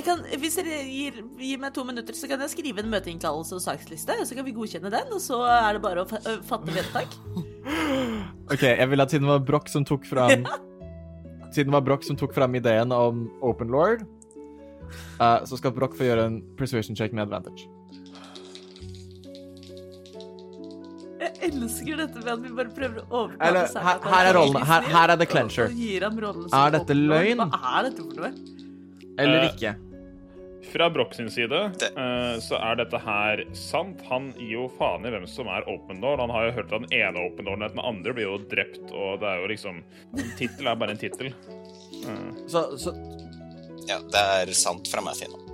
Kan, 0.00 0.22
hvis 0.40 0.54
dere 0.56 0.78
gir, 0.88 1.18
gir 1.36 1.58
meg 1.60 1.74
to 1.76 1.82
minutter, 1.84 2.16
så 2.16 2.24
kan 2.30 2.40
jeg 2.40 2.52
skrive 2.54 2.80
en 2.80 2.88
møteinnkallelse 2.94 3.58
og 3.58 3.60
saksliste. 3.60 4.14
Så 4.24 4.34
kan 4.38 4.46
vi 4.46 4.54
godkjenne 4.56 4.88
den, 4.92 5.10
og 5.12 5.20
så 5.20 5.42
er 5.44 5.76
det 5.76 5.82
bare 5.84 6.06
å 6.06 6.08
fatte 6.48 6.72
vedtak. 6.72 7.12
Ok, 8.52 8.64
jeg 8.66 8.88
vil 8.90 9.00
at 9.04 9.12
siden 9.12 9.28
det 9.28 9.30
var 9.36 9.44
Broch 9.46 9.68
som 9.70 9.84
tok 9.86 10.02
fram 10.08 10.42
Siden 11.54 11.68
det 11.70 11.74
var 11.76 11.84
Broch 11.86 12.02
som 12.02 12.16
tok 12.18 12.32
fram 12.34 12.56
ideen 12.58 12.90
om 12.96 13.20
Open 13.44 13.70
Lord, 13.70 14.02
uh, 15.20 15.44
så 15.46 15.56
skal 15.60 15.70
Broch 15.76 15.94
få 15.94 16.08
gjøre 16.08 16.24
en 16.26 16.40
persuasion 16.58 16.96
check 16.98 17.12
med 17.14 17.22
advantage. 17.28 17.68
Jeg 21.22 21.52
elsker 21.52 22.00
dette 22.02 22.18
med 22.24 22.32
at 22.32 22.42
vi 22.42 22.50
bare 22.56 22.72
prøver 22.74 23.04
å 23.04 23.20
overtale 23.26 23.50
Eller, 23.52 23.78
her- 23.86 24.02
her 24.10 24.30
er 24.32 24.36
rollen. 24.40 24.66
Her- 24.72 24.88
her 24.96 25.12
er 25.14 25.20
the 25.22 25.28
clencher. 25.30 25.68
Er 25.70 26.74
dette 26.80 26.96
løgn? 26.98 27.44
Hva 27.52 27.76
er 27.78 27.88
dette 27.90 28.02
for 28.08 28.24
noe? 28.24 28.32
Eller 29.18 29.44
Eh, 29.44 29.50
ikke. 29.54 29.74
Fra 30.72 30.86
Broch 30.90 31.14
sin 31.14 31.30
side 31.30 31.58
eh, 31.82 32.34
så 32.40 32.56
er 32.56 32.78
dette 32.78 32.98
her 33.02 33.42
sant. 33.56 34.00
Han 34.08 34.30
gir 34.38 34.54
jo 34.54 34.66
faen 34.78 35.04
i 35.04 35.10
hvem 35.12 35.26
som 35.28 35.50
er 35.50 35.66
Open 35.68 36.00
door. 36.00 36.22
Han 36.22 36.30
har 36.30 36.46
jo 36.46 36.54
hørt 36.60 36.72
at 36.72 36.86
den 36.86 36.94
ene 36.96 37.26
Open 37.26 37.50
Lorden 37.50 37.66
den 37.66 37.82
andre 37.82 38.14
blir 38.14 38.28
jo 38.28 38.38
drept, 38.50 38.84
og 38.94 39.20
det 39.20 39.28
er 39.28 39.42
jo 39.42 39.50
liksom 39.50 39.82
En 40.16 40.34
tittel 40.38 40.70
er 40.70 40.78
bare 40.78 40.94
en 40.94 41.02
tittel. 41.02 41.34
Uh. 42.06 42.30
Så, 42.46 42.64
så 42.78 42.94
Ja, 43.88 43.98
det 43.98 44.22
er 44.22 44.54
sant 44.54 44.86
fra 44.88 45.02
meg, 45.04 45.18
Finn. 45.18 45.51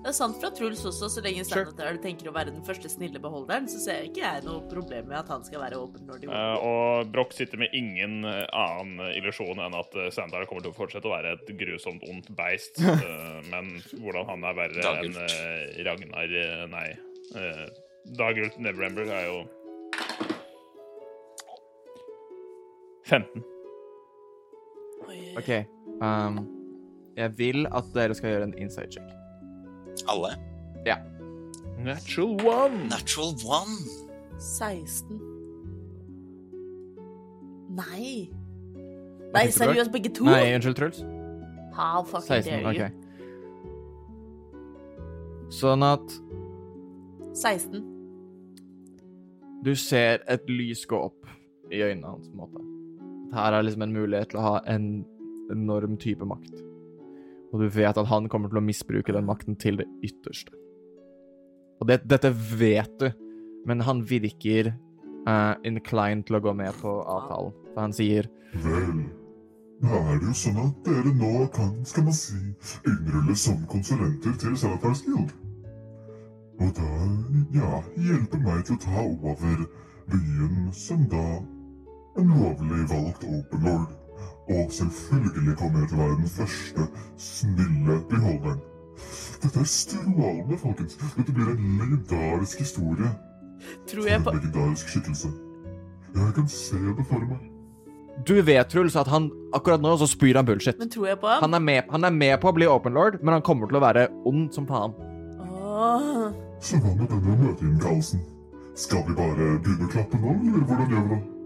Det 0.00 0.08
er 0.08 0.16
sant 0.16 0.38
fra 0.40 0.48
Truls 0.56 0.80
også, 0.88 1.10
så 1.12 1.20
lenge 1.20 1.42
Sanatar 1.44 1.98
tenker 2.00 2.30
å 2.30 2.32
være 2.32 2.54
den 2.54 2.62
første 2.64 2.88
snille 2.88 3.20
beholderen, 3.20 3.66
så 3.68 3.76
ser 3.82 3.98
jeg 3.98 4.10
ikke 4.10 4.22
jeg 4.22 4.44
noe 4.46 4.62
problem 4.70 5.10
med 5.10 5.18
at 5.18 5.28
han 5.28 5.44
skal 5.44 5.60
være 5.60 5.76
åpen 5.76 6.08
lord. 6.08 6.24
i 6.24 6.30
uh, 6.30 6.56
og 6.56 7.10
Broch 7.12 7.34
sitter 7.36 7.60
med 7.60 7.76
ingen 7.76 8.24
eh, 8.24 8.46
annen 8.56 9.12
illusjon 9.18 9.60
enn 9.60 9.76
at 9.76 9.98
uh, 10.00 10.08
kommer 10.48 10.64
til 10.64 10.72
å 10.72 10.78
fortsette 10.78 11.04
å 11.04 11.12
være 11.12 11.34
et 11.36 11.52
grusomt 11.60 12.08
ondt 12.08 12.32
beist. 12.38 12.80
uh, 12.80 13.44
men 13.52 13.74
hvordan 14.00 14.24
han 14.32 14.48
er 14.48 14.58
verre 14.62 14.96
enn 15.04 15.20
eh, 15.26 15.84
Ragnar 15.84 16.36
eh, 16.46 16.64
Nei. 16.72 16.88
Uh, 17.36 17.68
Dagult 18.16 18.56
Neverember 18.56 19.04
er 19.12 19.28
jo 19.28 19.38
15. 23.04 23.44
Oi. 25.10 25.22
OK. 25.36 25.54
Um, 26.00 26.44
jeg 27.20 27.36
vil 27.36 27.66
at 27.68 27.92
dere 27.92 28.16
skal 28.16 28.38
gjøre 28.38 28.54
en 28.54 28.60
inside 28.64 28.96
check. 28.96 29.19
Alle. 30.10 30.34
Natural 31.80 32.36
one! 32.44 32.88
Natural 32.88 33.34
one. 33.46 33.76
16. 34.38 35.20
Nei. 37.70 38.30
Nei, 39.32 39.50
seriøst, 39.54 39.92
begge 39.94 40.12
to? 40.12 40.24
Nei, 40.28 40.54
unnskyld, 40.56 40.76
Truls. 40.76 41.00
How 41.72 42.02
fucking 42.02 42.28
16. 42.28 42.52
dare 42.52 42.74
you? 42.74 42.84
OK. 42.84 42.92
Sånn 45.54 45.82
at 45.86 46.06
16. 47.34 47.80
du 49.64 49.72
ser 49.76 50.20
et 50.30 50.44
lys 50.50 50.84
gå 50.88 50.98
opp 51.08 51.26
i 51.70 51.80
øynene 51.84 52.06
hans, 52.06 52.28
på 52.28 52.34
en 52.34 52.42
måte. 52.44 52.60
Her 53.34 53.56
er 53.56 53.62
liksom 53.64 53.82
en 53.86 53.94
mulighet 53.94 54.28
til 54.32 54.40
å 54.40 54.46
ha 54.46 54.56
en 54.68 55.04
enorm 55.52 55.96
type 56.00 56.26
makt. 56.26 56.60
Og 57.50 57.64
du 57.64 57.68
vet 57.74 57.98
at 57.98 58.10
han 58.10 58.28
kommer 58.30 58.50
til 58.50 58.60
å 58.60 58.64
misbruke 58.64 59.14
den 59.14 59.26
makten 59.26 59.56
til 59.58 59.80
det 59.80 59.88
ytterste. 60.06 60.54
Og 61.80 61.88
det, 61.88 62.02
dette 62.08 62.30
vet 62.30 62.92
du, 63.00 63.08
men 63.66 63.82
han 63.84 64.04
virker 64.06 64.72
uh, 65.26 65.54
inclined 65.66 66.26
til 66.28 66.38
å 66.38 66.44
gå 66.44 66.54
med 66.56 66.76
på 66.82 66.92
avtalen. 67.02 67.56
For 67.72 67.82
han 67.82 67.96
sier 67.96 68.28
Vel, 68.60 69.04
da 69.80 70.00
er 70.10 70.18
det 70.20 70.28
jo 70.28 70.36
sånn 70.36 70.58
at 70.60 70.80
dere 70.86 71.12
nå 71.16 71.46
kan, 71.54 71.70
skal 71.88 72.04
man 72.08 72.16
si, 72.16 72.40
innrulle 72.84 73.36
som 73.38 73.62
konsulenter 73.70 74.34
til 74.42 74.56
Salafars 74.60 75.04
Guild. 75.06 75.32
Og 76.60 76.74
da, 76.76 76.88
ja, 77.56 77.78
hjelpe 77.96 78.40
meg 78.44 78.66
til 78.68 78.76
å 78.76 78.82
ta 78.84 79.06
over 79.06 79.64
byen 80.10 80.68
som 80.76 81.06
da 81.08 81.24
en 82.20 82.34
lovlig 82.34 82.84
valgt 82.90 83.24
open 83.24 83.64
lord. 83.64 83.99
Og 84.50 84.72
selvfølgelig 84.74 85.56
kommer 85.58 85.80
jeg 85.80 85.88
til 85.88 85.98
å 85.98 86.02
være 86.02 86.16
den 86.18 86.32
første 86.34 86.86
snille 87.16 88.00
beholderen. 88.10 88.60
Dette 89.42 89.60
er 89.62 89.68
strålende, 89.72 90.58
folkens. 90.58 90.98
Dette 91.16 91.32
blir 91.32 91.52
en 91.52 91.78
legendarisk 91.80 92.58
historie. 92.58 93.12
Tror 93.88 94.08
jeg 94.08 94.24
på 94.24 94.32
en 94.34 94.40
legendarisk 94.40 94.90
skikkelse. 94.90 95.30
Jeg 96.16 96.34
kan 96.34 96.48
se 96.50 96.76
det 96.98 97.06
for 97.06 97.24
meg. 97.30 97.46
Du 98.26 98.34
vet, 98.42 98.68
Truls, 98.68 98.96
at 99.00 99.08
han 99.08 99.30
akkurat 99.56 99.80
nå 99.80 99.94
så 99.96 100.08
spyr 100.10 100.36
han 100.36 100.48
bullshit. 100.48 100.78
Men 100.78 100.90
tror 100.92 101.06
jeg 101.06 101.20
på 101.22 101.30
ham? 101.30 101.46
Han 101.46 101.54
er, 101.54 101.64
med, 101.70 101.82
han 101.90 102.04
er 102.04 102.12
med 102.12 102.36
på 102.42 102.50
å 102.50 102.56
bli 102.56 102.68
open 102.68 102.98
lord, 102.98 103.20
men 103.22 103.38
han 103.38 103.46
kommer 103.46 103.70
til 103.70 103.78
å 103.78 103.84
være 103.86 104.08
ond 104.28 104.50
som 104.52 104.66
faen. 104.68 104.92
Åh. 105.40 106.26
Så 106.60 106.76
hva 106.82 106.92
med 106.98 107.08
denne 107.08 107.38
møteinnkallelsen? 107.40 108.26
Skal 108.76 109.06
vi 109.06 109.16
bare 109.16 109.54
begynne 109.62 109.86
å 109.86 109.92
klappe 109.94 110.20
nå, 110.20 110.34
eller 110.34 110.66
hvordan 110.66 110.92
gjør 110.92 111.06
vi 111.06 111.14
det? 111.14 111.39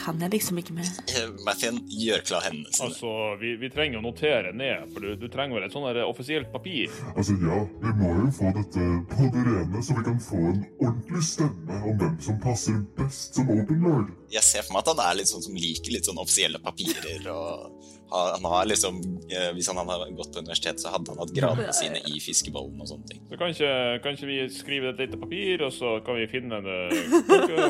Kan 0.00 0.20
jeg 0.24 0.32
liksom 0.32 0.58
ikke 0.62 0.74
mer? 0.76 0.88
Eh, 1.20 1.30
Mathien 1.44 1.80
gjør 1.90 2.22
klar 2.24 2.44
hendene 2.46 2.70
sine. 2.72 2.86
Altså, 2.86 3.10
vi, 3.40 3.54
vi 3.60 3.68
trenger 3.72 3.98
å 3.98 4.04
notere 4.04 4.52
ned, 4.56 4.86
for 4.94 5.04
du, 5.04 5.14
du 5.18 5.26
trenger 5.32 5.58
vel 5.58 5.66
et 5.66 5.74
sånt 5.74 5.88
der 5.90 6.04
offisielt 6.06 6.52
papir. 6.54 6.92
Altså 7.16 7.34
ja, 7.42 7.58
vi 7.82 7.94
må 7.98 8.12
jo 8.20 8.28
få 8.36 8.52
dette 8.56 8.86
på 9.10 9.30
det 9.34 9.44
rene, 9.48 9.82
så 9.84 9.96
vi 9.98 10.04
kan 10.06 10.20
få 10.22 10.40
en 10.52 10.60
ordentlig 10.78 11.24
stemme 11.26 11.80
om 11.82 11.98
hvem 12.00 12.16
som 12.24 12.38
passer 12.44 12.78
best 12.98 13.36
som 13.40 13.50
open 13.52 13.82
lord. 13.84 14.12
Jeg 14.32 14.46
ser 14.46 14.64
for 14.66 14.76
meg 14.76 14.84
at 14.84 14.92
han 14.94 15.02
er 15.08 15.18
litt 15.20 15.32
sånn 15.32 15.44
som 15.44 15.58
liker 15.58 15.96
litt 15.96 16.08
sånn 16.08 16.22
offisielle 16.22 16.62
papirer. 16.62 17.26
og 17.34 17.98
Han 18.10 18.44
har 18.50 18.64
liksom, 18.66 18.96
eh, 19.30 19.52
Hvis 19.54 19.68
han 19.70 19.76
hadde 19.78 20.10
gått 20.18 20.32
på 20.34 20.40
universitet, 20.42 20.80
så 20.82 20.90
hadde 20.90 21.12
han 21.12 21.18
hatt 21.22 21.32
gradene 21.36 21.72
sine 21.76 22.00
i 22.10 22.18
fiskebollen 22.20 22.80
og 22.82 22.88
sånne 22.90 23.06
ting. 23.06 23.20
Så 23.30 23.38
kanskje, 23.38 23.70
kanskje 24.02 24.26
vi 24.26 24.38
skriver 24.50 24.88
et 24.94 24.98
lite 25.04 25.20
papir, 25.20 25.62
og 25.62 25.72
så 25.72 25.92
kan 26.04 26.16
vi 26.18 26.26
finne 26.26 26.58
det 26.64 26.78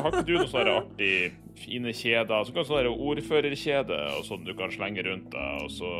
Har 0.01 0.11
ikke- 0.11 0.25
du 0.25 0.33
noe 0.37 0.47
sånn 0.49 0.65
der 0.65 0.73
artig, 0.81 1.31
fine 1.61 1.93
kjeder? 1.93 2.45
Så 2.45 2.53
kan 2.53 2.65
sånne 2.65 2.89
ordførerkjede 2.97 3.99
og 4.17 4.25
sånn 4.25 4.45
du 4.45 4.53
kan 4.57 4.71
slenge 4.73 5.03
rundt 5.05 5.29
deg, 5.31 5.63
og 5.63 5.69
så, 5.69 5.91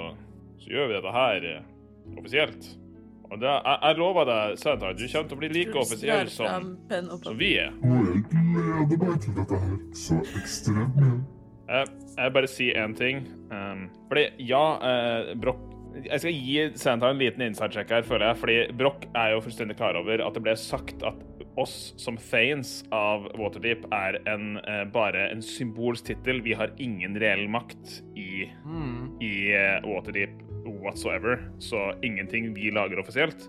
så 0.63 0.67
gjør 0.73 0.87
vi 0.87 0.93
dette 0.99 1.11
her 1.13 1.45
eh, 1.55 1.61
offisielt. 2.17 2.77
Og 3.31 3.39
det, 3.39 3.47
jeg, 3.47 3.77
jeg 3.81 3.97
lover 3.97 4.25
deg, 4.27 4.57
Santa, 4.59 4.89
du 4.91 5.05
kommer 5.07 5.29
til 5.29 5.37
å 5.37 5.39
bli 5.39 5.49
like 5.53 5.77
offisiell 5.79 6.27
som, 6.29 6.45
som 7.23 7.37
vi 7.39 7.53
er. 7.61 7.71
Jeg 7.71 8.25
gleder 8.27 8.97
meg 9.05 9.21
til 9.23 9.37
dette 9.37 9.59
her 9.61 9.77
så 9.95 10.17
ekstremt 10.41 10.97
mye. 10.99 11.21
Jeg, 11.71 11.87
vil 12.17 12.33
bare 12.35 12.49
si 12.51 12.69
én 12.75 12.93
ting. 12.97 13.25
Um, 13.51 13.85
fordi, 14.09 14.27
ja, 14.43 14.63
uh, 14.81 15.33
Broch 15.39 15.67
Jeg 15.91 16.21
skal 16.23 16.35
gi 16.35 16.59
Santa 16.79 17.09
en 17.11 17.19
liten 17.19 17.43
inside-check 17.43 17.89
her, 17.91 18.05
føler 18.07 18.29
jeg. 18.29 18.39
Fordi 18.39 18.57
Broch 18.79 19.07
er 19.15 19.33
jo 19.33 19.41
fullstendig 19.43 19.77
klar 19.79 19.99
over 19.99 20.23
at 20.23 20.37
det 20.37 20.43
ble 20.43 20.55
sagt 20.59 21.03
at 21.07 21.19
oss 21.59 21.91
som 21.99 22.15
fans 22.15 22.77
av 22.95 23.25
Waterdeep 23.39 23.83
er 23.91 24.21
en, 24.31 24.55
uh, 24.63 24.85
bare 24.91 25.27
en 25.33 25.43
symbolsk 25.43 26.07
tittel. 26.11 26.39
Vi 26.45 26.55
har 26.55 26.71
ingen 26.79 27.19
reell 27.19 27.47
makt 27.51 27.99
i, 28.15 28.47
i 28.47 29.33
uh, 29.51 29.83
Waterdeep 29.87 30.39
whatsoever. 30.81 31.43
Så 31.59 31.91
ingenting 32.07 32.53
vi 32.55 32.71
lager 32.71 32.99
offisielt, 33.03 33.47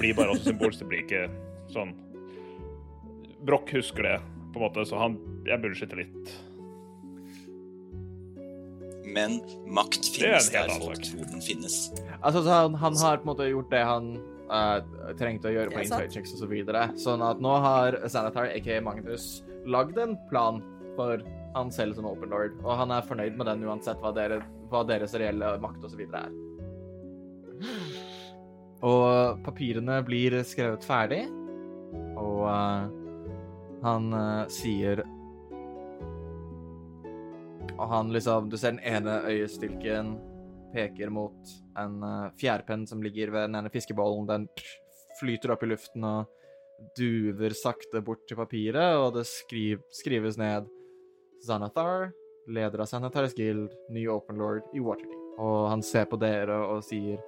blir 0.00 0.18
bare 0.18 0.34
også 0.34 0.52
symbolsk. 0.52 0.82
Det 0.82 0.90
blir 0.90 1.06
ikke 1.06 1.26
sånn 1.72 1.94
Broch 3.46 3.70
husker 3.70 4.02
det, 4.02 4.18
på 4.52 4.58
en 4.58 4.64
måte, 4.66 4.82
så 4.88 4.98
han 4.98 5.18
Jeg 5.46 5.62
bullshitter 5.62 6.02
litt. 6.02 6.32
Men 9.14 9.38
makt 9.72 10.10
finnes 10.14 10.50
der 10.52 10.70
folk 10.80 11.04
tror 11.06 11.28
den 11.30 11.44
finnes. 11.44 11.76
Altså, 12.20 12.42
så 12.42 12.50
han, 12.50 12.74
han 12.78 12.98
har 13.00 13.20
på 13.20 13.28
en 13.28 13.30
måte 13.32 13.48
gjort 13.48 13.70
det 13.72 13.84
han 13.88 14.10
uh, 14.50 14.78
trengte 15.18 15.50
å 15.50 15.54
gjøre 15.54 15.72
på 15.72 15.84
er 15.84 16.10
checks 16.12 16.34
og 16.36 16.42
så 16.42 16.50
videre. 16.50 16.88
Sånn 17.00 17.24
at 17.24 17.40
nå 17.44 17.54
har 17.64 17.98
Sanatar, 18.10 18.50
aka 18.52 18.80
Magnus, 18.84 19.30
lagd 19.68 19.98
en 20.02 20.16
plan 20.30 20.60
for 20.98 21.22
han 21.54 21.72
selv 21.72 21.96
som 21.96 22.06
open 22.10 22.30
lord, 22.32 22.56
og 22.64 22.72
han 22.80 22.92
er 22.94 23.06
fornøyd 23.06 23.38
med 23.38 23.48
den 23.48 23.64
uansett 23.66 24.00
hva, 24.02 24.12
dere, 24.14 24.42
hva 24.70 24.84
deres 24.86 25.14
reelle 25.18 25.54
makt 25.62 25.86
videre 25.96 26.28
er. 26.28 26.32
Og 28.86 29.40
papirene 29.46 29.98
blir 30.06 30.36
skrevet 30.46 30.84
ferdig, 30.86 31.24
og 32.18 32.44
uh, 32.46 32.86
han 33.82 34.12
uh, 34.14 34.44
sier 34.52 35.02
Og 37.76 37.86
han 37.90 38.12
liksom 38.14 38.48
Du 38.50 38.56
ser 38.56 38.76
den 38.76 38.84
ene 38.86 39.20
øyestilken 39.28 40.16
peker 40.72 41.10
mot 41.10 41.52
en 41.80 42.02
uh, 42.04 42.30
fjærpenn 42.40 42.86
som 42.88 43.02
ligger 43.02 43.32
ved 43.32 43.48
den 43.48 43.60
ene 43.60 43.72
fiskebollen. 43.72 44.26
Den 44.28 44.48
flyter 45.20 45.54
opp 45.54 45.62
i 45.64 45.70
luften 45.70 46.04
og 46.04 46.28
duver 46.98 47.54
sakte 47.56 48.02
bort 48.04 48.26
til 48.28 48.38
papiret, 48.38 48.98
og 49.00 49.14
det 49.16 49.26
skriv, 49.26 49.80
skrives 49.94 50.38
ned 50.38 50.68
Zanathar, 51.46 52.10
leder 52.48 52.82
av 52.82 52.90
Xanathars 52.90 53.34
Guild, 53.34 53.72
ny 53.90 54.06
Open 54.12 54.38
Lord 54.38 54.68
i 54.74 54.82
Waterdeep. 54.82 55.16
Og 55.38 55.68
han 55.70 55.82
ser 55.86 56.08
på 56.10 56.18
dere 56.18 56.56
og 56.66 56.80
sier 56.82 57.20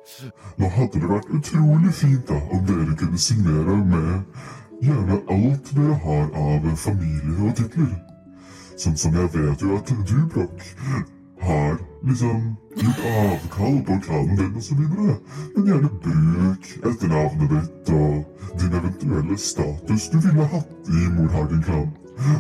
Nå 0.59 0.71
hadde 0.75 0.99
det 0.99 1.11
vært 1.13 1.29
utrolig 1.31 1.93
fint 1.95 2.25
da 2.27 2.41
om 2.51 2.65
dere 2.67 2.97
kunne 2.99 3.21
signere 3.23 3.77
med 3.87 4.41
gjerne 4.83 5.21
alt 5.31 5.75
dere 5.77 5.99
har 6.07 6.31
av 6.43 6.71
familie 6.75 7.37
og 7.39 7.55
titler. 7.61 8.10
Sånn 8.81 8.97
som 8.97 9.13
jeg 9.13 9.29
vet 9.35 9.61
jo 9.61 9.75
at 9.77 9.91
du, 10.09 10.19
Brokk, 10.33 10.63
har 11.45 11.75
liksom 12.09 12.57
gjort 12.81 13.01
avkall 13.11 13.81
på 13.85 13.97
klanen 14.07 14.37
din 14.39 14.55
og 14.57 14.63
så 14.65 14.77
videre. 14.79 15.17
Men 15.55 15.67
gjerne 15.69 15.91
bruk 16.05 16.69
etternavnet 16.89 17.51
ditt 17.53 17.91
og 17.93 18.55
din 18.61 18.77
eventuelle 18.79 19.37
status 19.37 20.07
du 20.13 20.17
ville 20.25 20.47
hatt 20.55 20.89
i 20.89 21.09
Morhagen-klanen. 21.17 21.91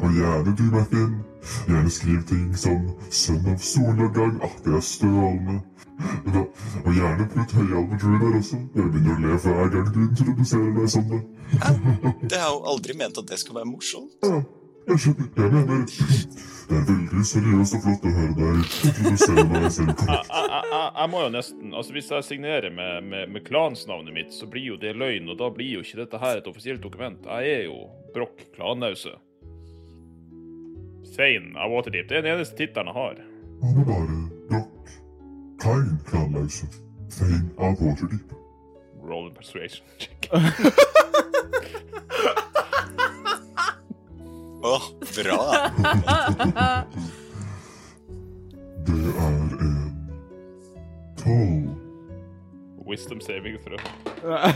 Og 0.00 0.14
gjerne 0.16 0.54
du, 0.56 0.62
Martin. 0.72 1.18
Gjerne 1.68 1.92
skriv 1.92 2.22
ting 2.28 2.46
som 2.56 2.86
sønn 3.10 3.50
av 3.52 3.60
solnedgang. 3.64 4.38
Ah, 4.44 4.54
det 4.64 4.78
er 4.78 4.84
strålende. 4.84 5.58
Da, 6.24 6.46
og 6.86 6.90
gjerne 6.96 7.26
putt 7.34 7.52
høyalven 7.58 8.00
Drew 8.00 8.16
der 8.22 8.38
også. 8.38 8.62
Jeg 8.76 8.94
begynner 8.94 9.18
å 9.18 9.26
le 9.26 9.36
hver 9.44 9.74
gang 9.76 9.92
du 9.92 10.00
introduserer 10.06 10.72
deg 10.78 10.88
som 10.96 11.04
det. 11.12 11.20
Det 12.32 12.40
har 12.40 12.54
jo 12.54 12.64
aldri 12.72 12.96
ment 12.96 13.20
at 13.20 13.28
det 13.28 13.40
skal 13.44 13.60
være 13.60 13.68
morsomt. 13.74 14.16
Ja, 14.24 14.40
jeg 14.90 15.52
mener 15.52 15.84
Det 16.70 16.76
er 16.78 16.84
veldig 16.86 17.24
seriøst 17.26 17.76
og 17.76 17.82
flott 17.84 18.04
å 18.06 18.12
høre 18.16 18.34
deg 18.38 18.58
introdusere 18.88 19.44
deg 19.52 19.66
selv 19.74 19.90
jeg, 19.90 19.96
korrekt. 20.00 20.30
jeg, 20.34 20.64
jeg, 20.70 20.90
jeg 20.98 21.10
må 21.12 21.22
jo 21.24 21.30
nesten 21.34 21.74
Altså, 21.74 21.94
hvis 21.96 22.10
jeg 22.14 22.26
signerer 22.28 22.74
med, 22.74 23.06
med, 23.10 23.32
med 23.34 23.46
klansnavnet 23.46 24.16
mitt, 24.16 24.34
så 24.34 24.48
blir 24.50 24.72
jo 24.72 24.78
det 24.80 24.94
løgn, 24.98 25.30
og 25.30 25.38
da 25.40 25.50
blir 25.54 25.76
jo 25.76 25.84
ikke 25.84 26.00
dette 26.02 26.20
her 26.22 26.40
et 26.40 26.50
offisielt 26.50 26.82
dokument. 26.82 27.26
Jeg 27.26 27.54
er 27.56 27.64
jo 27.68 27.78
Broch 28.14 28.44
Klanause. 28.54 29.14
Svein 31.10 31.52
av 31.58 31.70
Waterdeep. 31.74 32.08
Det 32.10 32.20
er 32.20 32.26
den 32.26 32.36
eneste 32.36 32.58
tittelen 32.58 32.90
jeg 32.90 32.98
har. 32.98 33.22
Han 33.62 33.80
er 33.82 33.88
bare 33.90 34.20
Broch. 34.50 34.92
Kain 35.62 35.96
Klanause? 36.10 36.70
Svein 37.10 37.50
av 37.58 37.78
Waterdeep. 37.82 38.36
roll 39.02 39.26
in 39.26 39.34
persuasion 39.34 39.84
check. 39.98 40.30
Åh, 44.62 44.82
bra! 45.16 45.40
Det 48.86 48.92
er 48.92 49.28
en 49.28 49.94
tolv. 51.20 51.76
Wisdom 52.88 53.20
saving 53.20 53.58
throw. 53.64 53.78
Jeg, 54.24 54.54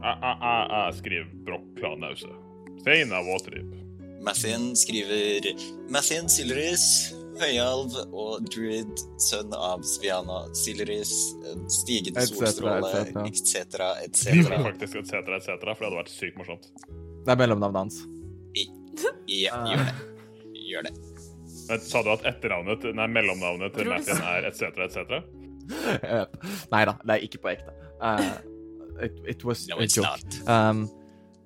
jeg, 0.00 0.16
jeg, 0.22 0.66
jeg 0.72 0.94
skriver 0.98 1.26
Broch 1.46 1.66
Klanause. 1.78 2.32
Stein 2.80 3.12
av 3.14 3.28
Waterdeep. 3.28 3.76
Mathien 4.24 4.70
skriver 4.76 5.46
Mathien 5.92 6.28
Silris, 6.28 6.84
høyalv 7.40 7.94
og 8.10 8.48
druid, 8.52 9.04
sønn 9.22 9.52
av 9.56 9.84
Sviana 9.88 10.42
Silris, 10.56 11.12
stigende 11.72 12.20
Et 12.24 12.32
solstråle, 12.32 12.90
cetera, 13.40 13.94
etc., 14.04 14.24
Skriver 14.26 14.56
etc. 14.56 14.64
faktisk 14.68 14.96
et 15.00 15.12
et 15.14 15.44
cetera, 15.48 15.74
for 15.76 15.84
det 15.84 15.90
hadde 15.90 16.02
vært 16.02 16.16
sykt 16.16 16.40
morsomt. 16.40 16.72
Det 17.24 17.32
er 17.36 17.40
mellomnavnet 17.44 17.86
hans. 17.86 18.02
Ja, 19.30 19.60
gjør 19.66 19.84
det. 19.86 19.94
Gjør 20.70 20.86
det. 20.88 20.94
Men 21.70 21.82
sa 21.86 22.02
du 22.02 22.10
at 22.12 22.24
etternavnet, 22.26 22.88
nei, 22.98 23.06
mellomnavnet 23.14 23.76
til 23.76 23.90
Mattin 23.90 24.22
er 24.26 24.48
et 24.48 24.58
cetera, 24.58 24.88
et 24.88 24.96
cetera? 24.96 25.22
Yep. 25.70 26.40
Nei 26.72 26.80
da, 26.88 26.96
det 27.06 27.14
er 27.14 27.26
ikke 27.26 27.42
på 27.44 27.52
ekte. 27.52 27.74
Uh, 28.00 28.32
it, 29.06 29.20
it 29.36 29.44
was 29.46 29.68
No, 29.68 29.78
a 29.78 29.86
joke. 29.86 30.40
Um, 30.50 30.88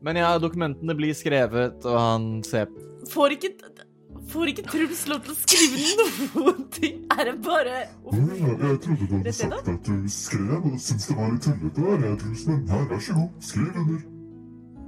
men 0.05 0.17
ja, 0.21 0.35
dokumentene 0.41 0.97
blir 0.97 1.17
skrevet, 1.17 1.85
og 1.85 1.99
han 2.01 2.29
ser 2.47 2.71
Får 3.11 3.37
ikke 3.37 3.53
Får 4.31 4.51
ikke 4.55 4.65
Truls 4.65 5.03
lov 5.11 5.21
til 5.27 5.35
å 5.35 5.37
skrive 5.37 5.83
noen 6.33 6.63
ting? 6.73 7.03
Er 7.13 7.29
det 7.29 7.35
bare 7.45 7.83
oh. 8.07 8.15
jeg 8.17 8.79
trodde 8.85 9.09
du 9.11 9.15
hadde 9.19 9.35
sagt 9.37 9.69
at 9.69 9.89
du 9.89 10.09
skrev 10.09 10.55
og 10.63 10.79
syntes 10.81 11.11
det 11.11 11.17
var 11.19 11.35
litt 11.35 11.45
tullete 11.45 12.09
jeg, 12.09 12.19
Truls, 12.23 12.45
men 12.49 12.63
her, 12.71 12.87
vær 12.89 13.03
så 13.05 13.17
god, 13.19 13.31
skriv 13.45 13.79
under. 13.83 14.01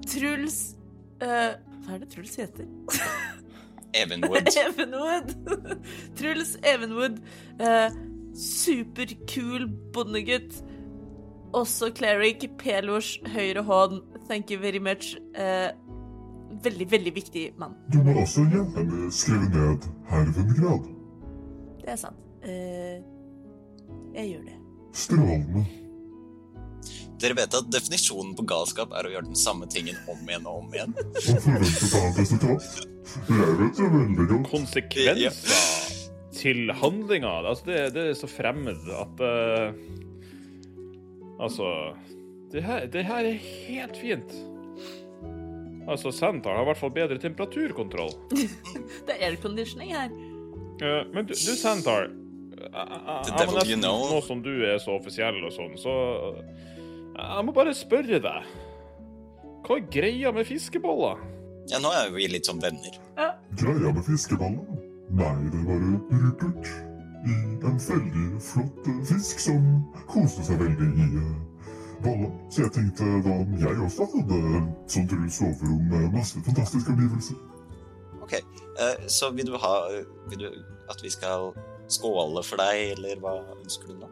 Truls 0.06 0.58
eh, 1.26 1.52
Hva 1.86 1.94
er 1.94 2.02
det 2.02 2.08
Truls 2.12 2.34
heter? 2.36 2.66
Evenwood. 3.94 4.48
Evenwood. 4.66 5.34
Truls 6.18 6.56
Evenwood. 6.66 7.20
eh, 7.60 7.90
superkul 8.36 9.68
bondegutt. 9.94 10.58
Også 11.54 11.90
cleric, 11.94 12.44
Pelors 12.58 13.14
høyre 13.32 13.62
hånd. 13.64 14.02
Thank 14.28 14.50
you 14.50 14.60
very 14.60 14.78
much. 14.82 15.14
Eh, 15.38 15.70
veldig, 16.64 16.90
veldig 16.90 17.14
viktig 17.14 17.46
mann. 17.58 17.72
Du 17.92 18.02
må 18.02 18.18
også 18.20 18.44
gjerne 18.50 19.12
skrive 19.12 19.48
ned 19.54 19.86
hervengrad. 20.10 20.90
Det 21.80 21.88
er 21.94 21.96
sant. 21.96 22.20
Eh, 22.42 22.98
jeg 24.16 24.28
gjør 24.34 24.42
det. 24.50 24.58
Strålende. 24.92 25.64
Dere 27.20 27.34
vet 27.38 27.54
at 27.56 27.68
definisjonen 27.72 28.34
på 28.36 28.44
galskap 28.48 28.92
er 28.92 29.06
å 29.08 29.12
gjøre 29.14 29.30
den 29.30 29.38
samme 29.40 29.64
tingen 29.72 29.96
om 30.12 30.20
igjen 30.28 30.44
og 30.46 30.66
om 30.66 30.74
igjen. 30.74 30.92
Konsekvenser 34.50 36.02
til 36.36 36.72
handlinga. 36.76 37.30
Altså, 37.48 37.64
det, 37.70 37.78
det 37.96 38.02
er 38.10 38.18
så 38.18 38.28
fremmed 38.30 38.90
at 38.92 39.22
uh, 39.24 39.70
Altså 41.40 41.70
det 42.52 42.62
her, 42.64 42.86
det 42.88 43.02
her 43.04 43.26
er 43.28 43.40
helt 43.40 43.96
fint. 44.00 44.30
Altså, 45.86 46.10
Santar 46.14 46.56
har 46.56 46.64
i 46.64 46.68
hvert 46.70 46.80
fall 46.80 46.92
bedre 46.94 47.18
temperaturkontroll. 47.22 48.14
Det 49.06 49.14
er 49.18 49.28
airconditioning 49.28 49.92
her. 49.94 50.14
Uh, 50.80 51.02
men 51.14 51.28
du, 51.28 51.34
du 51.34 51.52
Santar 51.56 52.08
jeg- 52.56 53.28
jeg- 53.36 53.50
må 53.52 53.64
you 53.68 53.76
know. 53.76 54.06
Nå 54.10 54.20
som 54.24 54.40
du 54.42 54.50
er 54.66 54.78
så 54.82 54.96
offisiell 54.96 55.36
og 55.44 55.52
sånn, 55.54 55.76
så 55.78 55.92
eh, 56.40 56.65
Jeg 57.16 57.44
må 57.46 57.52
bare 57.56 57.72
spørre 57.74 58.20
deg. 58.22 58.50
Hva 59.66 59.78
er 59.78 59.86
greia 59.90 60.32
med 60.34 60.46
fiskeboller? 60.46 61.22
Ja, 61.70 61.80
nå 61.82 61.90
er 61.90 62.12
vi 62.14 62.28
litt 62.30 62.46
som 62.46 62.60
venner. 62.62 62.98
Greia 63.58 63.92
med 63.92 64.04
fiskeboller? 64.06 64.84
Nei, 65.16 65.34
det 65.52 65.62
var 65.66 65.82
Rupert. 66.12 66.70
I 67.26 67.36
en 67.66 67.78
veldig 67.82 68.26
flott 68.42 68.88
eh, 68.90 68.98
fisk 69.08 69.40
som 69.42 69.64
koste 70.06 70.44
seg 70.46 70.60
veldig 70.60 70.88
i 71.02 71.06
bolla. 72.04 72.28
Så 72.52 72.66
jeg 72.66 72.74
tenkte 72.76 73.08
hva 73.24 73.38
om 73.42 73.56
jeg 73.58 73.80
også 73.86 74.06
hadde 74.12 74.40
sånt 74.92 75.14
rundt 75.16 75.34
soverom 75.34 75.88
med 75.90 76.14
masse 76.14 76.42
fantastiske 76.46 76.94
omgivelser? 76.94 77.40
Ok, 78.22 78.36
eh, 78.36 79.08
så 79.10 79.32
vil 79.34 79.50
du 79.50 79.56
ha 79.62 79.74
Vil 80.30 80.44
du 80.44 80.48
at 80.90 81.02
vi 81.02 81.10
skal 81.10 81.50
skåle 81.90 82.42
for 82.46 82.62
deg, 82.62 82.92
eller 82.96 83.18
hva 83.22 83.38
ønsker 83.56 83.90
du 83.90 84.04
nå? 84.04 84.10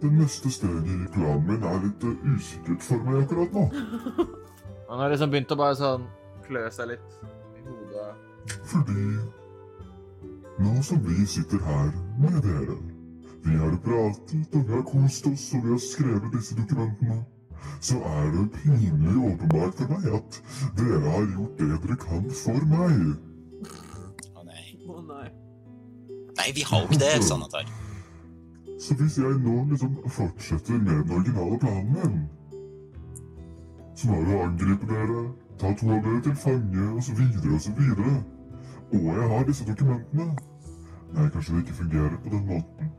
Det 0.00 0.10
neste 0.12 0.50
steget 0.52 0.90
i 0.90 1.12
planen 1.14 1.46
min 1.48 1.62
er 1.64 1.78
litt 1.84 2.04
eh, 2.04 2.26
usikkert 2.34 2.82
for 2.84 3.06
meg 3.06 3.22
akkurat 3.22 3.54
nå. 3.56 3.68
Han 4.88 5.00
har 5.00 5.12
liksom 5.12 5.32
begynt 5.32 5.52
å 5.54 5.58
bare 5.58 5.76
sånn 5.78 6.04
klø 6.44 6.64
seg 6.74 6.90
litt 6.92 7.14
i 7.58 7.62
hodet. 7.64 8.10
Fordi 8.68 9.06
nå 10.64 10.82
som 10.86 11.00
vi 11.06 11.24
sitter 11.26 11.62
her 11.66 11.88
med 12.20 12.36
dere, 12.44 12.76
vi 13.44 13.56
har 13.60 13.72
pratet 13.84 14.54
og 14.56 14.66
vi 14.68 14.76
har 14.76 14.84
kost 14.88 15.26
oss 15.28 15.46
og 15.56 15.64
vi 15.64 15.72
har 15.72 15.80
skrevet 15.82 16.36
disse 16.36 16.56
dokumentene, 16.58 17.22
så 17.84 17.98
er 18.10 18.28
det 18.34 18.44
pinlig 18.58 19.16
åpenbart 19.30 19.80
for 19.80 19.94
meg 19.96 20.06
at 20.20 20.38
dere 20.78 21.00
har 21.06 21.26
gjort 21.32 21.58
det 21.58 21.70
dere 21.72 21.98
kan 22.04 22.28
for 22.42 22.68
meg. 22.70 23.00
Å 24.34 24.44
nei. 24.46 24.66
Å 24.84 25.00
nei. 25.08 25.26
Nei, 26.38 26.52
vi 26.54 26.68
har 26.68 26.84
jo 26.84 26.90
ikke 26.90 27.02
det, 27.02 27.16
Sanatar. 27.24 27.68
Så 28.80 28.94
hvis 28.94 29.18
jeg 29.18 29.38
nå 29.44 29.64
liksom 29.70 29.96
fortsetter 30.08 30.78
med 30.78 31.04
den 31.04 31.12
originale 31.16 31.58
planen 31.58 31.92
min, 31.94 32.16
som 33.96 34.10
er 34.10 34.32
å 34.34 34.40
angripe 34.48 34.86
dere, 34.90 35.20
ta 35.58 35.70
to 35.78 35.90
av 35.94 36.02
dere 36.02 36.22
til 36.22 36.34
fange, 36.34 36.88
og 36.96 37.02
så 37.02 37.14
videre 37.14 37.54
og 37.54 38.34
og 38.94 39.04
jeg 39.04 39.28
har 39.30 39.44
disse 39.44 39.64
dokumentene 39.66 40.36
Nei, 41.14 41.28
kanskje 41.30 41.54
det 41.54 41.60
ikke 41.62 41.74
fungerer 41.78 42.16
på 42.24 42.30
den 42.30 42.46
måten. 42.46 42.90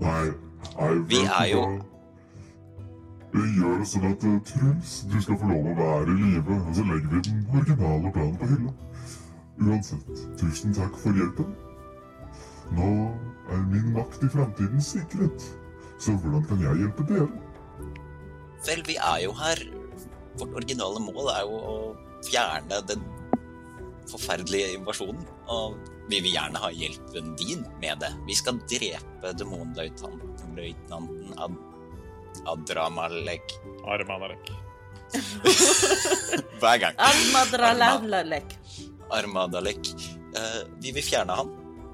Nei, 0.00 0.30
nei 0.78 0.94
Vi 1.08 1.20
er 1.24 1.46
jo- 1.52 1.82
vi 3.32 3.40
gjør 3.56 3.78
det 3.78 3.86
sånn 3.86 4.06
at 4.08 4.24
eh, 4.26 4.40
Truls, 4.48 4.94
du 5.12 5.20
skal 5.22 5.36
få 5.38 5.46
lov 5.46 5.66
å 5.70 5.74
være 5.78 6.10
i 6.10 6.16
live, 6.22 6.56
og 6.68 6.74
så 6.74 6.82
legger 6.82 7.12
vi 7.12 7.20
den 7.28 7.46
originale 7.54 8.10
planen 8.12 8.36
på 8.40 8.48
hylla. 8.50 8.72
Uansett, 9.60 10.10
tusen 10.40 10.74
takk 10.74 10.96
for 10.98 11.12
hjelpen. 11.14 11.52
Nå 12.74 12.88
er 13.54 13.62
min 13.70 13.92
makt 13.94 14.24
i 14.24 14.30
framtiden 14.32 14.82
sikret. 14.84 15.46
Så 16.00 16.14
hvordan 16.16 16.44
kan 16.48 16.62
jeg 16.64 16.82
hjelpe 16.82 17.06
dere? 17.08 17.28
Vel, 18.66 18.82
vi 18.88 18.96
er 18.96 19.24
jo 19.24 19.32
her. 19.36 19.62
Vårt 20.40 20.54
originale 20.56 21.00
mål 21.02 21.32
er 21.32 21.42
jo 21.48 21.56
å 21.58 21.74
fjerne 22.28 22.80
den 22.88 23.02
forferdelige 24.10 24.76
invasjonen. 24.78 25.24
Og 25.52 25.76
vi 26.10 26.22
vil 26.24 26.34
gjerne 26.34 26.62
ha 26.62 26.70
hjelpen 26.74 27.34
din 27.40 27.64
med 27.82 28.00
det. 28.02 28.10
Vi 28.28 28.36
skal 28.38 28.60
drepe 28.70 29.34
demonløytnanten 29.38 30.56
løytnanten 30.56 31.36
Ad 31.40 31.58
Adramalek 32.48 33.54
Armanalek. 33.90 34.52
hver 36.60 36.78
gang. 36.78 36.94
Armadralalek. 37.02 38.54
Armadalek. 39.10 39.90
Uh, 40.30 40.62
vi 40.78 40.92
vil 40.94 41.02
fjerne 41.02 41.34
han 41.34 41.48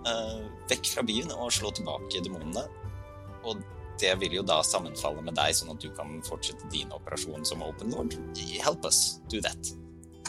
eh, 0.05 0.43
vekk 0.71 0.93
fra 0.95 1.05
byen 1.07 1.33
og 1.37 1.53
slå 1.55 1.73
tilbake 1.77 2.23
demonene. 2.25 2.67
Og 3.47 3.63
det 4.01 4.13
vil 4.21 4.39
jo 4.39 4.45
da 4.45 4.61
sammenfalle 4.67 5.23
med 5.25 5.37
deg, 5.39 5.55
sånn 5.57 5.73
at 5.73 5.81
du 5.81 5.89
kan 5.97 6.19
fortsette 6.27 6.69
din 6.73 6.91
operasjon 6.93 7.47
som 7.49 7.65
Open 7.65 7.95
Lord. 7.95 8.17
Help 8.37 8.85
us 8.85 9.21
do 9.33 9.41
that. 9.45 9.73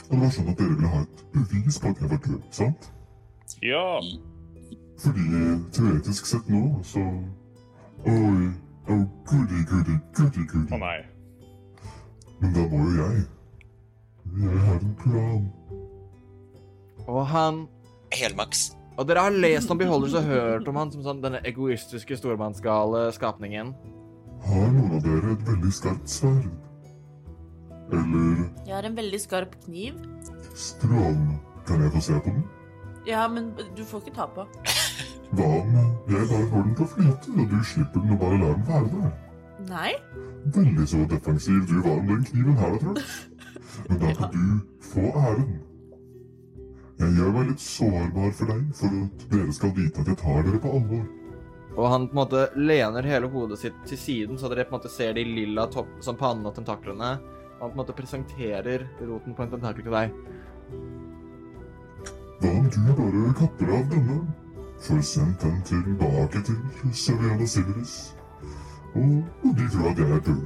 Det 0.08 0.20
var 0.22 0.32
sånn 0.32 0.54
at 0.54 0.62
dere 0.62 0.76
ville 0.76 0.94
ha 0.94 1.02
et 1.04 1.26
bevis 1.34 1.82
på 1.84 1.92
at 1.92 2.04
jeg 2.04 2.12
var 2.14 2.22
død, 2.24 2.46
sant? 2.56 2.90
Ja. 3.66 3.84
Fordi 5.02 5.26
teoretisk 5.76 6.30
sett 6.30 6.48
nå, 6.52 6.64
så 6.88 7.04
Oi, 8.08 8.54
oh, 8.94 9.04
goody, 9.26 9.64
goody, 9.68 9.98
goody, 10.16 10.44
goody. 10.48 10.78
Å 10.78 10.80
nei. 10.80 11.00
Men 12.40 12.54
da 12.56 12.68
må 12.72 12.84
jo 12.86 13.02
jeg. 13.02 13.24
Jeg 14.38 14.60
har 14.68 14.78
en 14.78 14.94
plan. 15.02 15.48
Og 17.08 17.24
han 17.34 17.66
Helmaks. 18.14 18.77
Og 18.98 19.06
dere 19.06 19.24
har 19.28 19.36
lest 19.36 19.70
om 19.70 19.78
Beholders 19.78 20.16
og 20.18 20.26
hørt 20.26 20.68
om 20.72 20.78
han 20.80 20.92
som 20.94 21.04
sånn 21.06 21.20
denne 21.22 21.42
egoistiske 21.46 22.18
stormannsgale 22.18 23.08
skapningen. 23.14 23.76
Har 24.48 24.72
noen 24.74 24.96
av 24.98 25.04
dere 25.06 25.36
et 25.36 25.44
veldig 25.46 25.74
skarpt 25.74 26.10
sverd? 26.10 26.48
Eller 27.94 28.42
Jeg 28.66 28.74
har 28.76 28.88
en 28.90 28.98
veldig 28.98 29.20
skarp 29.22 29.54
kniv. 29.66 29.94
strålende? 30.56 31.38
Kan 31.68 31.82
jeg 31.84 31.92
få 31.92 32.02
se 32.02 32.14
på 32.20 32.34
den? 32.34 32.44
Ja, 33.06 33.28
men 33.28 33.54
du 33.76 33.84
får 33.86 34.02
ikke 34.02 34.16
ta 34.16 34.26
på. 34.26 34.48
Hva 35.32 35.46
om 35.46 35.74
jeg 36.08 36.28
bare 36.32 36.48
får 36.52 36.64
den 36.64 36.76
til 36.76 36.86
å 36.86 36.92
flyte, 36.96 37.32
og 37.38 37.50
du 37.52 37.64
slipper 37.64 38.02
den 38.02 38.12
og 38.16 38.20
bare 38.20 38.38
lar 38.42 38.54
den 38.56 38.68
være 38.68 38.90
der? 38.96 39.12
Nei. 39.68 39.94
Veldig 40.56 40.88
så 40.88 41.06
defensiv 41.12 41.68
du 41.68 41.82
var 41.84 41.98
om 42.00 42.08
den 42.08 42.24
kniven 42.24 42.58
her, 42.58 42.78
jeg. 42.82 43.06
Men 43.90 44.00
da 44.00 44.14
kan 44.18 44.32
du 44.32 44.46
få 44.82 45.06
æren. 45.12 45.50
Jeg 46.98 47.14
gjør 47.14 47.34
meg 47.36 47.50
litt 47.52 47.62
sårbar 47.62 48.32
for 48.34 48.50
deg, 48.50 48.62
for 48.74 49.00
at 49.06 49.26
dere 49.30 49.54
skal 49.54 49.74
vite 49.78 50.02
at 50.02 50.08
jeg 50.10 50.18
tar 50.18 50.46
dere 50.48 50.62
på 50.64 50.72
alvor. 50.80 51.04
Og 51.78 51.90
han 51.94 52.08
på 52.10 52.16
en 52.16 52.20
måte 52.24 52.46
lener 52.58 53.06
hele 53.06 53.30
hodet 53.30 53.60
sitt 53.62 53.78
til 53.86 54.00
siden, 54.02 54.40
så 54.42 54.50
dere 54.50 54.66
på 54.66 54.74
en 54.74 54.80
måte 54.80 54.90
ser 54.90 55.14
de 55.14 55.26
lilla 55.28 55.68
topp, 55.70 55.92
som 56.02 56.18
pannen 56.18 56.48
og 56.50 56.56
tentaklene. 56.58 57.12
Og 57.58 57.62
han 57.62 57.70
på 57.70 57.76
en 57.76 57.82
måte 57.84 57.98
presenterer 57.98 58.88
roten 59.04 59.38
på 59.38 59.46
en 59.46 59.54
tentakel 59.54 59.86
til 59.86 59.94
deg. 59.94 60.16
Hva 62.42 62.54
om 62.54 62.66
du 62.74 62.82
bare 62.98 63.34
kapper 63.44 63.74
av 63.78 63.86
denne? 63.94 64.18
Får 64.88 65.02
sendt 65.02 65.42
den 65.42 65.62
tilbake 65.66 66.42
til 66.46 66.58
Seriana 66.94 67.46
Silveris. 67.50 67.96
Og, 68.96 69.22
og 69.46 69.54
de 69.58 69.70
tror 69.74 69.92
at 69.92 70.02
jeg 70.02 70.18
er 70.18 70.26
død. 70.26 70.44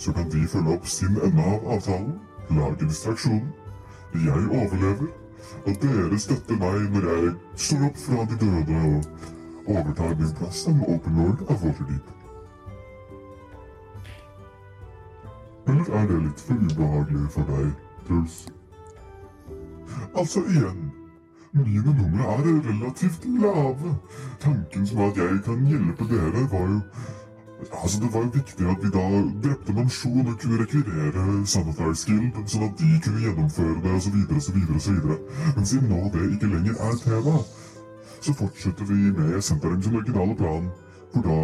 Så 0.00 0.12
kan 0.16 0.28
de 0.32 0.44
følge 0.48 0.76
opp 0.76 0.86
sin 0.88 1.16
ende 1.24 1.48
av 1.54 1.66
avtalen, 1.76 2.14
lage 2.56 2.84
distraksjonen. 2.84 3.48
Jeg 4.16 4.46
overlever, 4.48 5.08
og 5.66 5.82
dere 5.82 6.18
støtter 6.18 6.58
meg 6.60 6.86
når 6.94 7.08
jeg 7.10 7.34
står 7.66 7.84
opp 7.88 7.98
fra 8.04 8.24
de 8.30 8.38
døde 8.44 8.80
og 8.86 9.74
overtar 9.74 10.14
min 10.20 10.32
plass 10.38 10.64
som 10.66 10.80
open 10.82 11.20
lord 11.20 11.44
av 11.48 11.64
Waterdeep. 11.64 12.16
Eller 15.70 15.92
er 15.98 16.08
det 16.10 16.22
litt 16.24 16.40
for 16.46 16.64
ubehagelig 16.70 17.26
for 17.34 17.52
deg, 17.52 17.68
Truls? 18.06 18.38
Altså 20.18 20.42
igjen, 20.50 20.90
mine 21.52 21.94
numre 21.98 22.32
er 22.32 22.48
relativt 22.66 23.24
lave. 23.42 23.94
Tanken 24.40 24.86
som 24.86 25.04
at 25.06 25.18
jeg 25.20 25.40
kan 25.46 25.66
hjelpe 25.66 26.08
dere, 26.10 26.46
var 26.50 26.66
jo 26.74 26.80
Altså, 27.82 28.00
Det 28.00 28.08
var 28.14 28.20
jo 28.24 28.30
viktig 28.34 28.66
at 28.72 28.82
vi 28.84 28.90
da 28.94 29.04
drepte 29.44 29.72
Mansjon 29.76 30.26
og 30.26 30.36
kunne 30.40 30.60
rekvirere 30.62 31.24
Sanitars 31.46 32.04
Guild, 32.08 32.36
sånn 32.48 32.66
at 32.66 32.76
de 32.80 32.90
kunne 33.04 33.24
gjennomføre 33.24 33.80
det, 33.84 33.94
osv., 33.98 34.16
osv., 34.36 34.60
osv. 34.76 35.00
Men 35.56 35.66
siden 35.66 35.90
nå 35.92 36.00
det 36.14 36.28
ikke 36.34 36.52
lenger 36.54 36.78
er 36.88 37.00
tema, 37.04 37.34
så 38.20 38.36
fortsetter 38.36 38.88
vi 38.88 39.10
med 39.16 39.42
Sentarum 39.44 39.82
sin 39.82 39.98
originale 40.00 40.36
plan, 40.36 40.70
hvor 41.12 41.26
da 41.26 41.40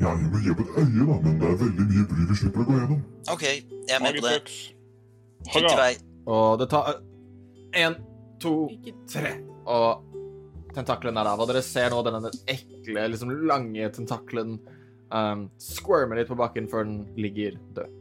Ja, 0.00 0.14
jeg 0.16 0.30
må 0.32 0.38
gi 0.40 0.48
opp 0.48 0.60
et 0.62 0.76
øye, 0.80 1.02
da, 1.04 1.16
men 1.24 1.34
det 1.40 1.48
er 1.48 1.56
veldig 1.60 1.84
mye 1.90 2.04
bry 2.08 2.22
vi 2.30 2.36
slipper 2.38 2.62
å 2.62 2.68
gå 2.70 2.76
gjennom. 2.78 3.00
OK, 3.28 3.42
jeg 3.44 3.92
er 3.92 4.00
med 4.00 4.16
på 4.16 4.22
det. 4.24 4.38
Fint 5.52 5.66
i 5.68 5.74
vei. 5.76 5.90
Og 6.32 6.54
det 6.62 6.68
tar 6.72 7.02
én, 7.76 7.98
to, 8.40 8.54
Ikke 8.80 8.94
tre. 9.12 9.34
Og 9.68 10.06
tentaklene 10.72 11.20
er 11.20 11.28
av. 11.34 11.42
Og 11.44 11.50
dere 11.50 11.60
ser 11.66 11.92
nå 11.92 12.00
denne 12.06 12.32
ekle, 12.48 13.04
liksom 13.12 13.34
lange 13.50 13.90
tentakelen 13.92 14.56
um, 15.10 15.48
squirmer 15.60 16.16
litt 16.20 16.28
på 16.30 16.36
bakken 16.38 16.68
før 16.70 16.86
den 16.88 17.00
ligger 17.20 17.56
død. 17.76 17.96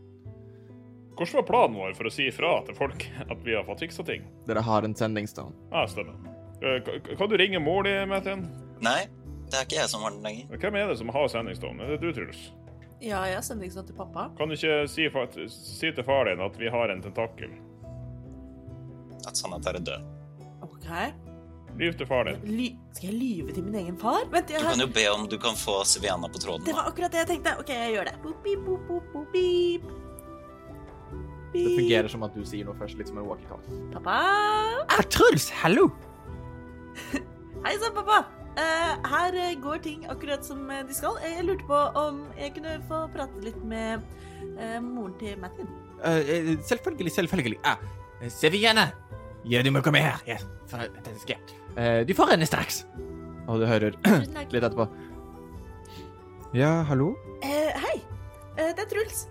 Hvordan 1.20 1.36
var 1.42 1.48
planen 1.50 1.76
vår 1.76 1.96
for 1.98 2.08
å 2.08 2.12
si 2.16 2.30
ifra 2.32 2.52
til 2.64 2.76
folk 2.78 3.04
at 3.26 3.42
vi 3.44 3.56
har 3.58 3.66
fått 3.68 3.82
fiksa 3.84 4.06
ting? 4.08 4.24
Dere 4.48 4.62
har 4.64 4.86
en 4.88 4.96
sending 4.96 5.28
stone. 5.28 5.52
Ja, 5.74 5.84
stemmer. 5.92 6.16
Eh, 6.64 6.80
Kan 7.20 7.30
du 7.32 7.36
ringe 7.40 7.60
mor 7.60 7.84
di, 7.84 7.92
Mathien? 8.08 8.46
Nei, 8.80 9.02
det 9.52 9.58
er 9.60 9.68
ikke 9.68 9.82
jeg 9.82 9.92
som 9.92 10.06
har 10.06 10.16
den 10.16 10.24
lenger. 10.24 10.56
Hvem 10.64 10.78
er 10.80 10.88
det 10.94 10.98
som 11.02 11.12
har 11.12 11.28
sending 11.28 11.58
stone? 11.60 11.84
Er 11.84 11.98
det 11.98 12.00
du, 12.06 12.14
Truls? 12.16 12.46
Ja, 13.04 13.22
jeg 13.28 13.44
sender 13.48 13.68
ikke 13.68 13.76
stone 13.78 13.88
til 13.92 13.96
pappa. 14.00 14.30
Kan 14.40 14.52
du 14.52 14.56
ikke 14.56 14.80
si, 14.92 15.10
si 15.56 15.92
til 15.92 16.08
far 16.08 16.28
din 16.28 16.40
at 16.44 16.56
vi 16.60 16.72
har 16.72 16.92
en 16.92 17.04
tentakel? 17.04 17.52
At 19.28 19.36
Sanatar 19.40 19.76
er 19.80 19.84
død. 19.88 20.08
OK. 20.64 20.88
Lyv 21.80 21.94
til 21.96 22.08
far 22.10 22.28
din. 22.28 22.40
Ly 22.44 22.66
skal 22.92 23.08
jeg 23.08 23.16
lyve 23.16 23.54
til 23.56 23.64
min 23.64 23.76
egen 23.80 23.98
far? 24.00 24.26
Vent, 24.34 24.50
jeg 24.52 24.60
Du 24.60 24.68
kan 24.68 24.82
jo 24.84 24.88
be 24.92 25.06
om 25.14 25.28
du 25.32 25.38
kan 25.40 25.56
få 25.56 25.78
Siviana 25.88 26.28
på 26.28 26.42
tråden. 26.44 26.66
Det 26.66 26.74
da. 26.74 26.82
var 26.82 26.90
akkurat 26.92 27.14
det 27.14 27.22
jeg 27.22 27.30
tenkte. 27.30 27.54
OK, 27.62 27.70
jeg 27.72 27.94
gjør 27.94 28.10
det. 28.10 28.16
Boop, 28.24 28.42
beep, 28.44 28.66
boop, 28.66 28.82
boop, 28.88 29.06
boop, 29.14 29.30
beep. 29.32 29.86
Det 31.54 31.64
fungerer 31.78 32.12
som 32.12 32.26
at 32.28 32.36
du 32.36 32.44
sier 32.46 32.68
noe 32.68 32.76
først, 32.78 33.00
litt 33.00 33.10
som 33.10 33.22
en 33.22 33.30
walkietalkie. 33.30 33.80
Pappa? 33.94 34.18
Er 34.98 35.08
Truls, 35.10 35.48
hallo! 35.62 35.88
Hei 37.66 37.74
sann, 37.80 37.96
pappa. 37.96 38.20
Uh, 38.60 39.08
her 39.08 39.38
eh, 39.40 39.56
går 39.64 39.80
ting 39.86 40.04
akkurat 40.12 40.44
som 40.46 40.68
eh, 40.74 40.84
de 40.86 40.98
skal. 40.98 41.16
Jeg 41.24 41.46
lurte 41.48 41.64
på 41.70 41.80
om 42.02 42.26
jeg 42.38 42.58
kunne 42.58 42.76
få 42.90 43.06
prate 43.16 43.46
litt 43.46 43.62
med 43.64 44.04
uh, 44.60 44.78
moren 44.84 45.16
til 45.22 45.40
Mattin. 45.40 45.72
Uh, 46.04 46.60
selvfølgelig, 46.68 47.16
selvfølgelig. 47.22 47.64
Ah, 47.64 47.80
Seviana! 48.28 48.90
Ja, 49.48 49.64
du 49.64 49.72
må 49.72 49.80
komme 49.86 50.04
her. 50.04 50.20
Ja, 50.28 50.42
for 50.68 50.84
det 51.08 51.16
skal 51.24 51.40
Eh, 51.40 51.59
Du 52.08 52.14
får 52.18 52.34
henne 52.34 52.46
straks. 52.50 52.82
Og 53.50 53.60
du 53.62 53.66
hører 53.70 53.96
litt 54.52 54.64
etterpå. 54.64 54.86
Ja, 56.58 56.84
hallo? 56.90 57.12
Eh, 57.46 57.72
hei. 57.78 57.96
Eh, 58.58 58.72
det 58.76 58.84
er 58.84 58.90
Truls. 58.92 59.24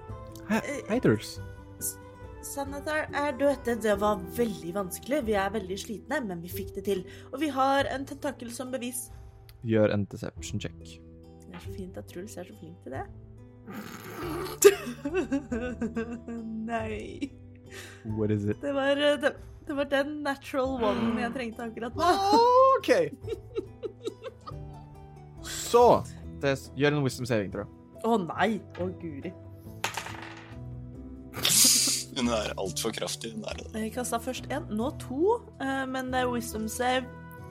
Hei, 0.48 0.60
hei 0.88 0.98
Truls. 1.04 1.36
Senator, 2.48 3.04
er 3.12 3.32
død. 3.36 3.58
Det- 3.66 3.80
Det 3.84 3.96
var 4.00 4.16
veldig 4.38 4.72
vanskelig. 4.74 5.18
Vi 5.26 5.34
er 5.36 5.50
veldig 5.52 5.78
slitne, 5.78 6.20
men 6.24 6.40
vi 6.40 6.48
fikk 6.48 6.72
det 6.78 6.84
til. 6.86 7.04
Og 7.32 7.40
vi 7.42 7.48
har 7.52 7.84
en 7.92 8.06
tentakel 8.08 8.50
som 8.54 8.70
bevis. 8.72 9.10
Gjør 9.66 9.92
en 9.92 10.04
deception 10.06 10.60
check. 10.62 10.78
Det 11.48 11.54
er 11.54 11.60
så 11.66 11.74
fint 11.76 11.98
at 11.98 12.08
Truls 12.08 12.36
er 12.38 12.44
så 12.48 12.54
flink 12.56 12.76
til 12.84 12.92
det. 12.96 13.04
Nei. 16.70 17.30
What 18.18 18.30
is 18.34 18.44
it? 18.48 18.60
Det 18.62 18.72
var, 18.76 18.96
eh, 18.96 19.18
det, 19.22 19.32
det 19.68 19.76
var 19.76 19.84
den 19.90 20.08
natural 20.22 20.70
one 20.90 21.20
jeg 21.22 21.32
trengte 21.34 21.62
akkurat 21.68 21.94
nå. 21.98 22.04
OK. 22.78 22.90
Så 25.48 25.84
det, 26.42 26.54
Gjør 26.78 26.92
en 26.98 27.02
wisdom 27.04 27.26
saving, 27.28 27.50
tror 27.52 27.62
jeg. 27.66 27.70
Å 28.06 28.16
nei. 28.22 28.50
Å 28.78 28.80
guri. 29.00 29.32
Hun 32.18 32.26
er 32.34 32.50
altfor 32.58 32.90
kraftig. 32.94 33.32
Hun 33.36 33.44
er 33.46 33.54
det. 33.60 33.68
Jeg 33.84 33.92
kasta 33.94 34.18
først 34.22 34.48
én, 34.54 34.64
nå 34.74 34.88
to. 35.02 35.38
eh, 35.62 35.84
Men 35.86 36.10
wisdom 36.32 36.66
save 36.68 37.04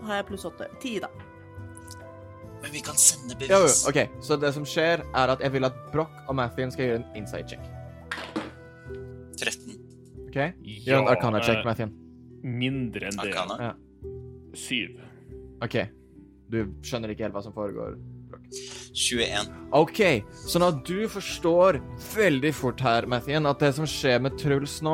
har 0.03 0.15
jeg 0.21 0.25
pluss 0.31 0.45
åtte. 0.45 0.67
Ti, 0.83 0.97
da. 1.03 1.09
Men 2.61 2.71
vi 2.73 2.81
kan 2.81 2.95
sende 2.97 3.35
bevis. 3.37 3.51
Jo, 3.53 3.59
jo, 3.63 3.69
OK. 3.91 3.99
Så 4.25 4.35
det 4.41 4.49
som 4.55 4.65
skjer, 4.65 5.03
er 5.15 5.27
at 5.33 5.39
jeg 5.45 5.51
vil 5.53 5.65
at 5.67 5.75
Broch 5.93 6.13
og 6.27 6.35
Mathien 6.39 6.71
skal 6.73 6.85
gjøre 6.89 6.99
en 7.03 7.09
inside 7.21 7.47
check. 7.51 7.63
13. 10.37 10.53
OK? 10.61 10.83
Gjør 10.85 11.01
en 11.01 11.11
arcana 11.13 11.41
check, 11.43 11.57
eh, 11.61 11.65
Mathien. 11.67 11.93
Mindre 12.43 13.09
enn 13.09 13.17
det. 13.17 13.31
Arkana. 13.33 13.73
Syv. 14.57 14.99
OK. 15.65 15.77
Du 16.49 16.61
skjønner 16.85 17.11
ikke 17.11 17.25
helt 17.27 17.35
hva 17.35 17.43
som 17.43 17.55
foregår. 17.55 17.97
21. 18.97 19.49
OK, 19.75 19.99
sånn 20.47 20.63
at 20.67 20.77
du 20.87 21.07
forstår 21.11 21.79
veldig 22.13 22.51
fort 22.55 22.79
her, 22.85 23.07
Mathien, 23.09 23.45
at 23.49 23.59
det 23.59 23.73
som 23.75 23.87
skjer 23.89 24.21
med 24.23 24.37
Truls 24.39 24.77
nå, 24.85 24.93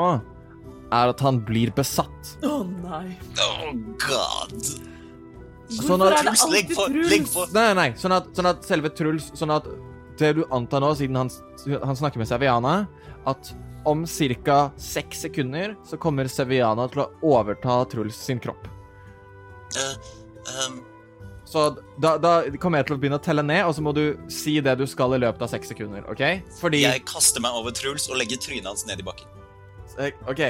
er 0.94 1.10
at 1.14 1.22
han 1.26 1.40
blir 1.46 1.72
besatt. 1.76 2.34
Å 2.46 2.60
nei. 2.66 3.14
Oh 3.42 3.72
god. 4.02 4.58
Sånn 5.74 6.02
Hvorfor 6.02 6.12
at- 6.14 6.20
er 6.20 6.24
det 6.24 6.34
alltid 6.34 6.54
legg 6.54 6.74
på, 6.76 6.88
Truls? 6.90 7.10
legg 7.12 7.26
på. 7.34 7.46
Nei, 7.54 7.74
nei. 7.74 7.88
Sånn 7.98 8.12
at, 8.18 8.28
sånn 8.38 8.50
at 8.50 8.64
selve 8.68 8.90
Truls 8.94 9.32
Sånn 9.34 9.54
at 9.56 9.66
det 10.18 10.36
du 10.38 10.44
antar 10.52 10.82
nå, 10.82 10.92
siden 10.96 11.16
han, 11.16 11.30
han 11.82 11.96
snakker 11.98 12.18
med 12.22 12.28
Seviana, 12.30 12.88
at 13.26 13.54
om 13.86 14.06
ca. 14.44 14.72
seks 14.78 15.22
sekunder 15.28 15.76
så 15.86 15.98
kommer 15.98 16.28
Seviana 16.32 16.88
til 16.92 17.04
å 17.04 17.10
overta 17.36 17.84
Truls 17.92 18.18
sin 18.18 18.40
kropp. 18.44 18.68
Uh, 19.76 19.96
um. 20.64 20.82
Så 21.54 21.68
da, 22.02 22.16
da 22.18 22.32
kommer 22.58 22.82
jeg 22.82 22.88
til 22.88 22.96
å 22.96 23.00
begynne 23.02 23.20
å 23.20 23.24
telle 23.24 23.44
ned, 23.46 23.62
og 23.68 23.76
så 23.78 23.84
må 23.86 23.92
du 23.94 24.16
si 24.32 24.56
det 24.64 24.74
du 24.80 24.88
skal 24.90 25.14
i 25.14 25.20
løpet 25.22 25.44
av 25.46 25.52
seks 25.52 25.70
sekunder, 25.70 26.06
OK? 26.10 26.24
Fordi 26.58 26.82
jeg 26.82 27.04
kaster 27.06 27.44
meg 27.44 27.54
over 27.60 27.76
Truls 27.76 28.08
og 28.10 28.18
legger 28.18 28.42
trynet 28.42 28.70
hans 28.72 28.88
ned 28.90 29.04
i 29.04 29.06
bakken. 29.06 29.30
Eh, 30.02 30.16
OK, 30.32 30.42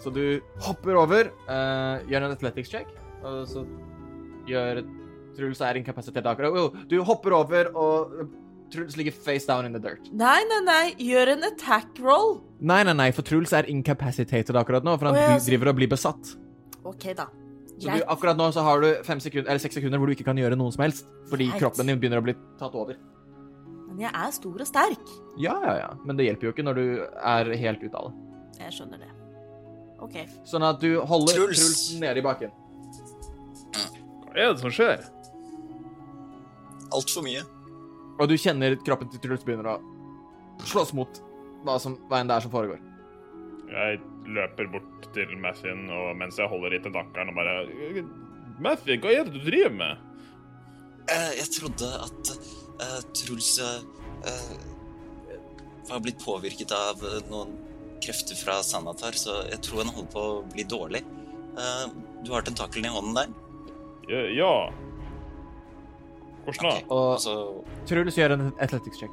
så 0.00 0.12
du 0.14 0.40
hopper 0.64 0.96
over, 0.96 1.28
uh, 1.50 2.00
gjør 2.08 2.28
en 2.28 2.36
athletics 2.38 2.72
check, 2.72 2.94
og 3.20 3.42
så 3.50 3.66
gjør 4.48 4.80
Truls 5.36 5.60
er 5.60 5.76
inkapasitert 5.82 6.30
akkurat. 6.30 6.80
Du 6.88 6.96
hopper 7.04 7.36
over, 7.36 7.68
og 7.76 8.16
Truls 8.70 8.96
ligger 8.98 9.12
face 9.12 9.46
down 9.46 9.64
in 9.64 9.72
the 9.72 9.78
dirt. 9.78 10.08
Nei, 10.12 10.42
nei, 10.50 10.60
nei. 10.66 10.94
Gjør 10.98 11.28
en 11.36 11.44
attack 11.44 11.98
roll. 12.02 12.40
Nei, 12.60 12.82
nei, 12.82 12.92
nei, 12.98 13.10
for 13.14 13.22
Truls 13.22 13.52
er 13.54 13.68
incapacitated 13.70 14.56
akkurat 14.58 14.82
nå, 14.84 14.96
for 14.98 15.06
han 15.10 15.14
Å, 15.14 15.18
ja, 15.20 15.36
så- 15.38 15.46
driver 15.52 15.68
og 15.70 15.76
blir 15.76 15.88
besatt. 15.88 16.36
OK, 16.84 17.12
da. 17.14 17.26
Så 17.78 17.92
du, 17.92 18.02
akkurat 18.08 18.36
nå 18.38 18.48
så 18.52 18.62
har 18.64 18.80
du 18.80 19.02
fem 19.04 19.20
sekunder, 19.20 19.50
eller 19.50 19.60
seks 19.60 19.74
sekunder 19.76 19.98
hvor 20.00 20.06
du 20.08 20.14
ikke 20.16 20.24
kan 20.24 20.36
gjøre 20.36 20.56
noen 20.56 20.72
som 20.72 20.82
helst, 20.82 21.04
fordi 21.28 21.50
Greit. 21.50 21.60
kroppen 21.60 21.86
din 21.86 21.98
begynner 22.00 22.22
å 22.22 22.24
bli 22.24 22.34
tatt 22.58 22.74
over. 22.74 22.96
Men 23.88 23.98
jeg 24.00 24.10
er 24.14 24.30
stor 24.32 24.60
og 24.64 24.66
sterk. 24.66 25.10
Ja, 25.38 25.54
ja, 25.62 25.74
ja, 25.82 25.90
men 26.04 26.16
det 26.16 26.24
hjelper 26.26 26.48
jo 26.48 26.52
ikke 26.54 26.64
når 26.64 26.74
du 26.74 27.06
er 27.22 27.52
helt 27.56 27.82
ute 27.84 27.94
av 27.94 28.08
det. 28.10 28.62
Jeg 28.64 28.72
skjønner 28.72 28.98
det. 28.98 29.10
OK. 30.00 30.16
Sånn 30.44 30.64
at 30.64 30.80
du 30.80 31.00
holder 31.02 31.34
Truls. 31.34 31.60
Truls 31.60 32.00
nede 32.00 32.18
i 32.18 32.22
bakken. 32.24 32.50
Hva 34.26 34.34
er 34.34 34.52
det 34.54 34.60
som 34.60 34.70
skjer? 34.70 35.04
Altfor 36.92 37.22
mye. 37.26 37.44
Og 38.16 38.28
du 38.30 38.36
kjenner 38.40 38.76
kroppen 38.86 39.10
til 39.12 39.20
Truls 39.22 39.44
begynner 39.44 39.74
å 39.74 40.66
slåss 40.66 40.94
mot 40.96 41.20
hva, 41.66 41.76
som, 41.82 41.98
veien 42.10 42.28
det 42.28 42.36
er 42.36 42.46
som 42.46 42.52
foregår. 42.52 42.80
Jeg 43.66 44.00
løper 44.30 44.70
bort 44.72 45.08
til 45.14 45.34
Mathien 45.42 45.86
og 45.92 46.14
mens 46.18 46.38
jeg 46.40 46.48
holder 46.50 46.76
i 46.76 46.80
tentakkelen 46.84 47.32
og 47.32 47.38
bare 47.38 48.06
Mathien, 48.62 49.02
hva 49.02 49.12
er 49.12 49.26
det 49.26 49.34
du 49.36 49.42
driver 49.44 49.74
med? 49.76 50.04
Eh, 51.12 51.32
jeg 51.42 51.50
trodde 51.58 51.90
at 52.06 52.30
uh, 52.80 53.02
Truls 53.14 53.50
eh, 53.62 53.82
eh, 54.30 55.36
var 55.90 56.00
blitt 56.02 56.22
påvirket 56.24 56.72
av 56.74 57.04
noen 57.30 57.52
krefter 58.02 58.38
fra 58.38 58.58
Sanatar, 58.64 59.14
så 59.18 59.42
jeg 59.50 59.60
tror 59.64 59.84
han 59.84 59.92
holder 59.94 60.10
på 60.12 60.24
å 60.24 60.40
bli 60.54 60.64
dårlig. 60.68 61.02
Eh, 61.56 61.84
du 62.24 62.32
har 62.32 62.44
tentakelen 62.46 62.90
i 62.90 62.94
hånden 62.94 63.14
der. 63.14 63.28
Ja, 64.08 64.24
Ja. 64.40 64.72
Hvordan 66.46 66.62
da? 66.62 66.74
Okay, 66.76 66.86
Og 66.94 67.12
Altså, 67.16 67.64
Truls 67.90 68.16
gjør 68.16 68.32
en 68.36 68.52
athletics 68.62 68.98
check. 69.02 69.10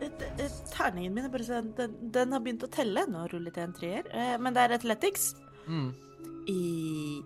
Et- 0.00 0.22
et- 0.38 0.62
Terningen 0.76 1.14
min 1.14 1.24
er 1.24 1.28
bare 1.32 1.42
sånn 1.48 1.74
den, 1.76 1.94
den 2.12 2.32
har 2.32 2.40
begynt 2.40 2.62
å 2.62 2.70
telle. 2.70 3.06
Nå 3.10 3.26
rullet 3.32 3.54
jeg 3.56 3.64
en 3.64 3.72
treer. 3.72 4.04
Eh, 4.12 4.36
Men 4.38 4.54
det 4.54 4.62
er 4.70 4.74
athletics 4.78 5.34
Mm. 5.66 5.92
i 6.48 7.22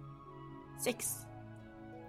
seks. 0.81 1.27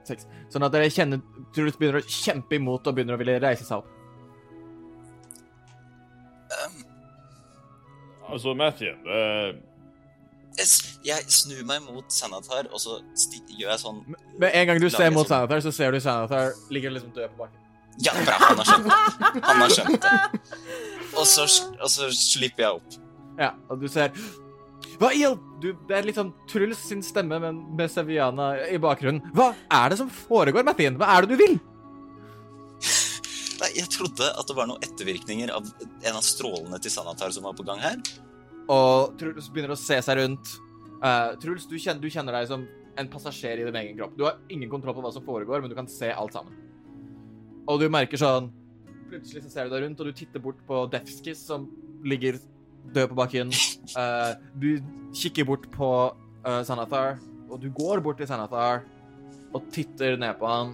Seks. 0.06 0.26
Sånn 0.50 0.64
at 0.66 0.72
dere 0.72 0.86
kjenner 0.90 1.22
Truls 1.54 1.76
begynner 1.76 2.00
å 2.02 2.08
kjempe 2.08 2.56
imot 2.56 2.88
og 2.88 2.96
begynner 2.96 3.16
å 3.16 3.18
ville 3.20 3.40
reise 3.40 3.66
seg 3.66 3.78
opp. 3.80 3.88
Altså, 8.30 8.54
Matthew 8.56 8.94
eh, 9.10 9.54
jeg, 11.06 11.26
snur 11.32 11.64
meg 11.68 11.82
mot 11.86 12.06
Sanatar, 12.12 12.68
og 12.72 12.80
så 12.82 13.00
gjør 13.58 13.70
jeg 13.72 13.80
sånn 13.82 14.02
Med 14.42 14.50
en 14.54 14.68
gang 14.70 14.80
du 14.82 14.90
ser 14.90 15.12
mot 15.14 15.26
sånn- 15.28 15.34
Sanatar, 15.48 15.62
så 15.66 15.72
ser 15.76 15.92
du 15.96 16.00
Sanatar 16.04 16.54
ligger 16.74 16.94
liksom 16.96 17.14
død 17.16 17.34
på 17.36 17.44
bakken. 17.46 17.58
Ja, 18.02 18.14
bra, 18.26 18.38
han 18.40 18.58
har 18.62 18.66
skjønt 18.70 18.86
det. 18.88 19.42
Han 19.46 19.62
har 19.62 19.74
skjønt 19.76 20.06
det. 20.06 20.42
Og 21.20 21.26
så, 21.28 21.44
og 21.76 21.90
så 21.92 22.08
slipper 22.16 22.64
jeg 22.64 22.78
opp. 22.78 22.94
Ja, 23.38 23.50
og 23.70 23.82
du 23.82 23.88
ser 23.92 24.14
Hva 25.02 25.10
i 25.12 25.26
all 25.28 25.36
du, 25.62 25.74
Det 25.88 25.98
er 25.98 26.06
litt 26.08 26.16
sånn 26.16 26.32
Truls 26.50 26.80
sin 26.88 27.02
stemme, 27.04 27.36
men 27.44 27.60
med 27.76 27.92
Seviana 27.92 28.54
i 28.72 28.80
bakgrunnen. 28.82 29.20
Hva 29.36 29.50
er 29.68 29.92
det 29.92 29.98
som 30.00 30.10
foregår, 30.10 30.64
Mathien? 30.68 30.96
Hva 31.02 31.10
er 31.18 31.26
det 31.28 31.36
du 31.36 31.44
vil? 31.44 31.58
Nei, 33.62 33.70
jeg 33.78 33.92
trodde 33.94 34.26
at 34.26 34.48
det 34.50 34.56
var 34.58 34.70
noen 34.72 34.82
ettervirkninger 34.88 35.52
av 35.54 35.68
en 35.84 36.16
av 36.18 36.24
strålene 36.26 36.80
til 36.82 36.94
Sanatar 36.96 37.34
som 37.36 37.46
var 37.46 37.54
på 37.60 37.66
gang 37.68 37.82
her. 37.84 38.00
Og 38.72 39.18
Truls 39.20 39.50
begynner 39.52 39.76
å 39.76 39.80
se 39.80 39.98
seg 40.04 40.20
rundt. 40.22 40.54
Uh, 41.02 41.34
Truls, 41.42 41.66
du 41.68 41.76
kjenner, 41.76 42.00
du 42.04 42.14
kjenner 42.14 42.38
deg 42.38 42.48
som 42.52 42.64
en 43.00 43.10
passasjer 43.12 43.62
i 43.62 43.68
din 43.68 43.80
egen 43.82 43.98
kropp. 43.98 44.16
Du 44.18 44.26
har 44.28 44.40
ingen 44.54 44.70
kontroll 44.72 44.96
på 44.96 45.04
hva 45.04 45.12
som 45.16 45.26
foregår, 45.26 45.64
men 45.64 45.72
du 45.72 45.78
kan 45.78 45.90
se 45.92 46.12
alt 46.14 46.36
sammen. 46.38 46.56
Og 47.70 47.82
du 47.82 47.88
merker 47.92 48.20
sånn 48.20 48.50
Plutselig 49.12 49.42
så 49.44 49.50
ser 49.52 49.68
du 49.68 49.74
deg 49.74 49.82
rundt, 49.84 50.00
og 50.00 50.08
du 50.08 50.16
titter 50.16 50.40
bort 50.40 50.60
på 50.64 50.86
Defskis, 50.88 51.42
som 51.50 51.66
ligger 52.08 52.38
død 52.96 53.10
på 53.12 53.18
bakken. 53.18 53.50
Uh, 53.92 54.38
du 54.56 54.70
kikker 55.20 55.50
bort 55.50 55.66
på 55.74 55.90
uh, 56.46 56.62
Sanathar, 56.64 57.20
og 57.52 57.60
du 57.60 57.68
går 57.76 58.00
bort 58.06 58.22
til 58.22 58.30
Sanathar 58.30 58.86
og 59.52 59.68
titter 59.76 60.16
ned 60.16 60.40
på 60.40 60.48
han. 60.48 60.72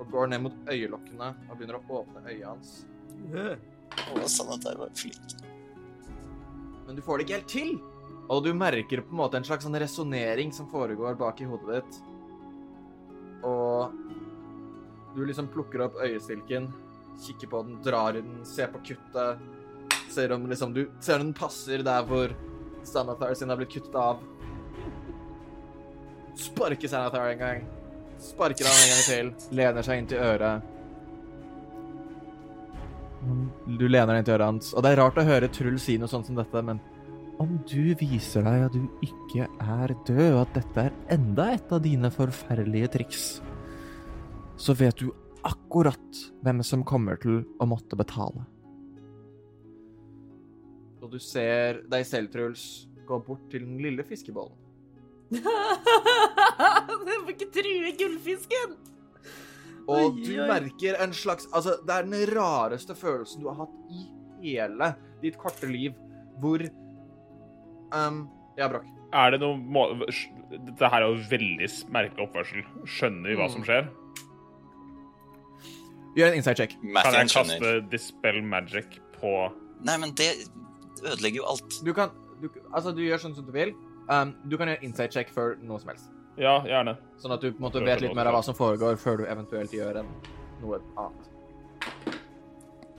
Og 0.00 0.10
går 0.10 0.34
ned 0.34 0.42
mot 0.48 0.58
øyelokkene 0.66 1.30
og 1.46 1.54
begynner 1.54 1.78
å 1.78 2.00
åpne 2.00 2.26
øyet 2.26 2.48
hans. 2.48 2.74
Og 4.12 4.24
Sanatar 4.30 4.78
var 4.78 4.92
flink. 4.94 5.40
men 6.86 6.96
du 6.96 7.02
får 7.02 7.18
det 7.18 7.24
ikke 7.24 7.38
helt 7.38 7.48
til. 7.48 7.74
Og 8.28 8.44
du 8.44 8.54
merker 8.56 9.02
på 9.04 9.12
en 9.12 9.20
måte 9.20 9.36
en 9.36 9.44
slags 9.44 9.64
sånn 9.66 9.76
resonnering 9.80 10.52
som 10.52 10.68
foregår 10.70 11.16
bak 11.20 11.40
i 11.40 11.48
hodet 11.48 11.80
ditt. 11.80 11.98
Og 13.44 13.92
du 15.14 15.24
liksom 15.24 15.48
plukker 15.52 15.84
opp 15.86 15.98
øyestilken, 16.02 16.70
kikker 17.26 17.50
på 17.52 17.62
den, 17.66 17.78
drar 17.84 18.16
i 18.16 18.22
den, 18.24 18.40
ser 18.48 18.72
på 18.72 18.80
kuttet. 18.84 19.42
Ser 20.10 20.32
om 20.32 20.46
liksom 20.48 20.74
Du 20.74 20.86
ser 21.00 21.20
om 21.20 21.28
den 21.28 21.36
passer 21.36 21.82
der 21.84 22.04
hvor 22.08 22.32
Sanathar 22.84 23.34
sin 23.34 23.48
har 23.48 23.56
blitt 23.60 23.72
kuttet 23.72 23.96
av. 23.96 24.20
Sparker 26.36 26.88
Sanathar 26.88 27.32
en 27.32 27.38
gang. 27.38 27.66
Sparker 28.20 28.68
han 28.68 28.80
en 28.84 28.92
gang 28.92 29.04
til. 29.08 29.56
Lener 29.56 29.86
seg 29.86 30.00
inn 30.00 30.08
til 30.10 30.22
øret. 30.24 30.73
Du 33.78 33.86
lener 33.88 34.18
deg 34.18 34.26
til 34.26 34.36
øret 34.36 34.50
hans, 34.50 34.72
og 34.74 34.84
det 34.84 34.92
er 34.92 35.00
rart 35.00 35.18
å 35.20 35.24
høre 35.26 35.48
Truls 35.52 35.86
si 35.88 35.96
noe 36.00 36.10
sånt 36.10 36.28
som 36.28 36.36
dette, 36.38 36.62
men 36.64 36.80
om 37.42 37.56
du 37.66 37.94
viser 37.98 38.44
deg 38.46 38.64
at 38.68 38.74
du 38.76 38.84
ikke 39.02 39.48
er 39.48 39.94
død, 40.06 40.24
og 40.36 40.40
at 40.44 40.56
dette 40.60 40.86
er 40.86 40.96
enda 41.16 41.48
et 41.54 41.72
av 41.74 41.82
dine 41.82 42.10
forferdelige 42.14 42.92
triks, 42.94 43.24
så 44.60 44.76
vet 44.78 45.00
du 45.02 45.08
akkurat 45.44 46.20
hvem 46.44 46.62
som 46.64 46.84
kommer 46.86 47.18
til 47.20 47.42
å 47.60 47.68
måtte 47.68 47.98
betale. 47.98 48.46
Og 51.02 51.10
du 51.12 51.18
ser 51.20 51.82
deg 51.90 52.06
selv, 52.08 52.30
Truls, 52.32 52.86
gå 53.04 53.18
bort 53.26 53.44
til 53.52 53.66
den 53.66 53.80
lille 53.82 54.06
fiskebollen. 54.06 54.60
Du 57.04 57.10
får 57.10 57.32
ikke 57.34 57.52
true 57.52 57.90
gullfisken! 57.98 58.76
Og 59.84 60.14
Oi, 60.16 60.24
du 60.24 60.32
oi. 60.38 60.46
merker 60.48 60.96
en 61.04 61.12
slags 61.12 61.48
Altså, 61.52 61.76
det 61.84 61.92
er 61.92 62.06
den 62.08 62.30
rareste 62.32 62.94
følelsen 62.96 63.42
du 63.42 63.50
har 63.50 63.58
hatt 63.64 63.74
i 63.92 64.06
hele 64.44 64.94
ditt 65.22 65.36
korte 65.40 65.68
liv, 65.68 65.92
hvor 66.40 66.64
um, 67.94 68.24
Ja, 68.58 68.68
Brokk. 68.68 68.88
Er 69.14 69.34
det 69.34 69.40
noe 69.42 69.56
må... 69.56 69.84
Dette 70.54 70.88
her 70.90 71.04
er 71.04 71.06
jo 71.08 71.20
veldig 71.30 71.68
merkelig 71.94 72.26
oppførsel. 72.26 72.64
Skjønner 72.88 73.30
vi 73.30 73.36
hva 73.38 73.46
som 73.50 73.64
skjer? 73.66 73.86
Gjør 76.14 76.30
en 76.30 76.38
inside 76.38 76.58
check. 76.58 76.76
Kan 76.80 77.16
jeg 77.18 77.30
skjønner. 77.32 77.58
kaste 77.58 77.72
Dispel 77.90 78.42
Magic 78.46 78.98
på 79.16 79.32
Nei, 79.84 79.96
men 80.00 80.14
det 80.16 80.30
ødelegger 81.02 81.42
jo 81.42 81.48
alt. 81.54 81.80
Du 81.84 81.92
kan 81.96 82.12
du, 82.40 82.48
Altså, 82.72 82.92
du 82.94 83.02
gjør 83.04 83.22
sånn 83.22 83.34
som 83.36 83.46
du 83.46 83.52
vil. 83.54 83.74
Um, 84.08 84.34
du 84.48 84.56
kan 84.60 84.70
gjøre 84.70 84.84
inside 84.86 85.14
check 85.14 85.32
før 85.34 85.56
noe 85.62 85.80
som 85.82 85.92
helst. 85.92 86.13
Ja, 86.40 86.56
gjerne. 86.66 86.96
Sånn 87.22 87.34
at 87.36 87.44
du 87.44 87.50
på 87.52 87.60
en 87.60 87.66
måte 87.68 87.82
vet 87.84 88.02
litt 88.02 88.14
mer 88.16 88.30
av 88.30 88.38
hva 88.38 88.42
som 88.46 88.56
foregår, 88.58 88.96
før 89.00 89.22
du 89.22 89.28
eventuelt 89.30 89.74
gjør 89.74 90.00
en, 90.02 90.10
noe 90.62 90.80
annet. 91.00 91.30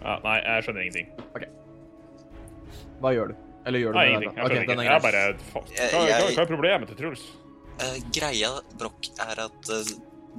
Ja, 0.05 0.19
nei, 0.23 0.37
jeg 0.39 0.65
skjønner 0.67 0.85
ingenting. 0.85 1.09
OK. 1.33 1.45
Hva 3.01 3.11
gjør 3.15 3.33
du? 3.33 3.37
Eller 3.65 3.81
gjør 3.81 3.95
du 3.95 3.99
Nei, 3.99 4.05
noe 4.05 4.11
ingenting. 4.13 4.35
Jeg 4.35 4.45
skjønner 4.45 4.55
okay, 4.55 4.63
ingenting. 4.63 4.89
Jeg 4.91 5.05
bare 5.05 5.23
hva, 5.51 5.63
hva, 5.65 6.19
hva 6.29 6.43
er 6.45 6.51
problemet 6.51 6.91
til 6.91 6.99
Truls? 7.01 7.23
Uh, 7.75 7.97
greia, 8.15 8.51
Brokk, 8.79 9.09
er 9.25 9.41
at 9.47 9.71
uh, 9.73 9.95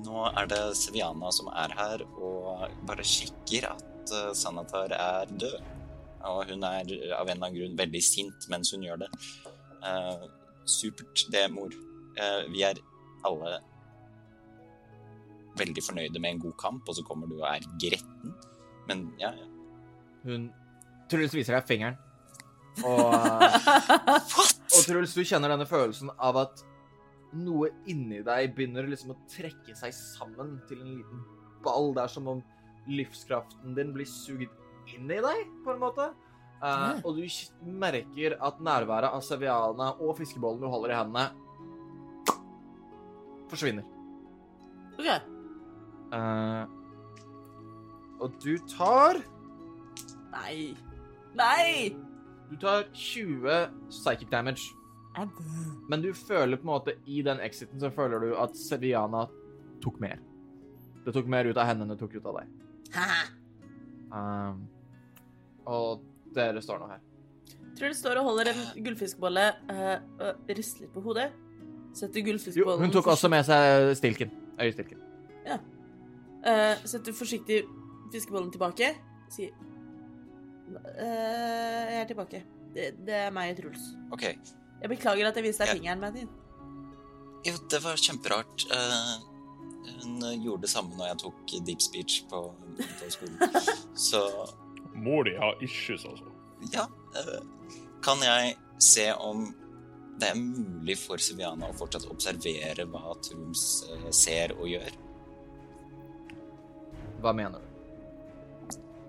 nå 0.06 0.28
er 0.31 0.51
det 0.52 0.62
Seviana 0.78 1.32
som 1.35 1.51
er 1.52 1.74
her 1.77 2.05
og 2.16 2.64
bare 2.89 3.05
sjekker 3.05 3.68
at 3.74 4.14
uh, 4.14 4.31
Sanatar 4.36 4.94
er 4.97 5.35
død. 5.36 5.59
Og 6.27 6.48
hun 6.51 6.64
er 6.66 6.89
av 7.14 7.28
en 7.28 7.36
eller 7.36 7.36
annen 7.36 7.59
grunn 7.59 7.77
veldig 7.78 8.02
sint 8.02 8.48
mens 8.51 8.73
hun 8.74 8.86
gjør 8.86 9.05
det. 9.05 9.10
Eh, 9.86 10.24
supert, 10.66 11.27
det, 11.31 11.44
mor. 11.55 11.74
Eh, 12.17 12.43
vi 12.53 12.63
er 12.65 12.81
alle 13.27 13.59
veldig 15.57 15.83
fornøyde 15.85 16.21
med 16.21 16.37
en 16.37 16.43
god 16.47 16.57
kamp, 16.61 16.89
og 16.89 16.97
så 16.97 17.05
kommer 17.05 17.29
du 17.29 17.39
og 17.39 17.49
er 17.49 17.65
gretten. 17.81 18.35
Men 18.89 19.09
ja, 19.21 19.33
ja. 19.37 19.49
Hun 20.27 20.51
Truls 21.11 21.35
viser 21.37 21.57
deg 21.57 21.69
fingeren. 21.69 21.99
Og, 22.85 22.99
uh, 23.13 24.27
og 24.27 24.81
Truls, 24.85 25.15
du 25.17 25.25
kjenner 25.25 25.53
denne 25.53 25.69
følelsen 25.69 26.11
av 26.17 26.43
at 26.43 26.65
noe 27.37 27.71
inni 27.91 28.23
deg 28.25 28.53
begynner 28.57 28.89
liksom 28.89 29.15
å 29.15 29.19
trekke 29.33 29.75
seg 29.77 29.95
sammen 29.97 30.59
til 30.69 30.83
en 30.83 30.93
liten 30.99 31.25
ball. 31.65 31.93
Det 31.97 32.05
er 32.05 32.13
som 32.13 32.31
om 32.33 32.45
livskraften 32.91 33.75
din 33.77 33.93
blir 33.97 34.09
sugd 34.09 34.51
inn 34.93 35.11
i 35.11 35.23
deg, 35.23 35.43
på 35.65 35.73
en 35.73 35.83
måte. 35.83 36.11
Uh, 36.57 36.97
og 37.05 37.19
du 37.19 37.25
merker 37.69 38.39
at 38.41 38.61
nærværet 38.65 39.13
av 39.13 39.25
Seviana 39.25 39.91
og 40.01 40.17
fiskebollen 40.21 40.63
du 40.63 40.71
holder 40.73 40.95
i 40.95 41.01
hendene, 41.01 41.45
forsvinner. 43.51 43.86
OK. 44.97 45.09
Uh, 46.14 46.64
og 48.23 48.36
du 48.40 48.55
tar 48.70 49.18
Nei. 50.36 50.77
Nei! 51.36 51.97
Du 52.51 52.56
tar 52.60 52.86
20 52.93 53.70
psychic 53.90 54.28
damage. 54.31 54.73
Men 55.89 56.02
du 56.02 56.12
føler 56.14 56.60
på 56.60 56.66
en 56.66 56.73
måte 56.74 56.94
i 57.09 57.23
den 57.24 57.40
exiten 57.40 57.81
så 57.81 57.90
føler 57.94 58.20
du 58.20 58.35
at 58.39 58.56
Seviana 58.59 59.24
tok 59.82 59.98
mer. 60.02 60.20
Det 61.06 61.14
tok 61.16 61.28
mer 61.31 61.48
ut 61.48 61.56
av 61.56 61.70
henne 61.70 61.86
enn 61.86 61.94
det 61.94 61.98
tok 62.01 62.18
ut 62.18 62.28
av 62.28 62.40
deg. 62.40 62.52
Um, 64.12 64.62
og 65.66 66.05
dere 66.36 66.62
står 66.62 66.82
nå 66.82 66.90
her. 66.90 67.02
Tror 67.77 67.93
det 67.93 67.98
står 67.98 68.20
og 68.20 68.28
holder 68.31 68.52
en 68.52 68.62
gullfiskbolle 68.85 69.47
uh, 69.70 69.97
og 70.20 70.52
rister 70.52 70.85
litt 70.85 70.94
på 70.94 71.05
hodet. 71.05 71.31
Setter 71.97 72.24
gullfisk 72.27 72.60
på 72.60 72.73
den. 72.74 72.85
hun 72.85 72.93
tok 72.94 73.06
også 73.14 73.31
med 73.32 73.47
seg 73.48 73.93
stilken. 73.97 74.32
Øyestilken. 74.60 75.01
Eh, 76.47 76.85
setter 76.86 77.14
forsiktig 77.16 77.62
fiskebollen 78.12 78.51
tilbake. 78.55 78.93
Sier 79.32 79.51
uh, 80.70 81.01
Jeg 81.02 82.01
er 82.01 82.05
tilbake. 82.06 82.43
Det, 82.74 82.93
det 83.06 83.16
er 83.24 83.32
meg 83.35 83.55
og 83.55 83.62
Truls. 83.62 83.89
OK. 84.14 84.23
Jeg 84.82 84.93
beklager 84.93 85.31
at 85.31 85.39
jeg 85.39 85.47
viste 85.47 85.64
deg 85.64 85.73
jeg... 85.73 85.81
fingeren, 85.81 86.14
din 86.14 86.28
Jo, 87.47 87.56
det 87.70 87.81
var 87.85 87.98
kjemperart. 87.98 88.68
Uh... 88.70 89.16
hun 90.02 90.23
gjorde 90.43 90.62
det 90.66 90.70
samme 90.70 90.97
når 90.98 91.06
jeg 91.12 91.18
tok 91.24 91.52
deep 91.66 91.82
speech 91.82 92.23
på, 92.31 92.43
på 92.78 93.10
skolen. 93.10 93.39
Så 94.09 94.23
Mor 94.97 95.27
di 95.27 95.35
har 95.36 95.59
issues, 95.62 96.06
altså. 96.09 96.24
ja. 96.73 96.86
eh, 97.20 97.43
kan 98.02 98.23
jeg 98.24 98.55
se 98.81 99.10
om 99.14 99.51
det 100.21 100.31
er 100.33 100.39
mulig 100.41 100.97
for 101.01 101.21
Siviana 101.23 101.69
å 101.69 101.77
fortsatt 101.77 102.09
observere 102.13 102.87
hva 102.91 103.17
Truls 103.25 103.65
eh, 103.91 104.09
ser 104.15 104.55
og 104.57 104.69
gjør? 104.71 104.99
Hva 107.25 107.33
mener 107.37 107.63
du? 107.63 107.73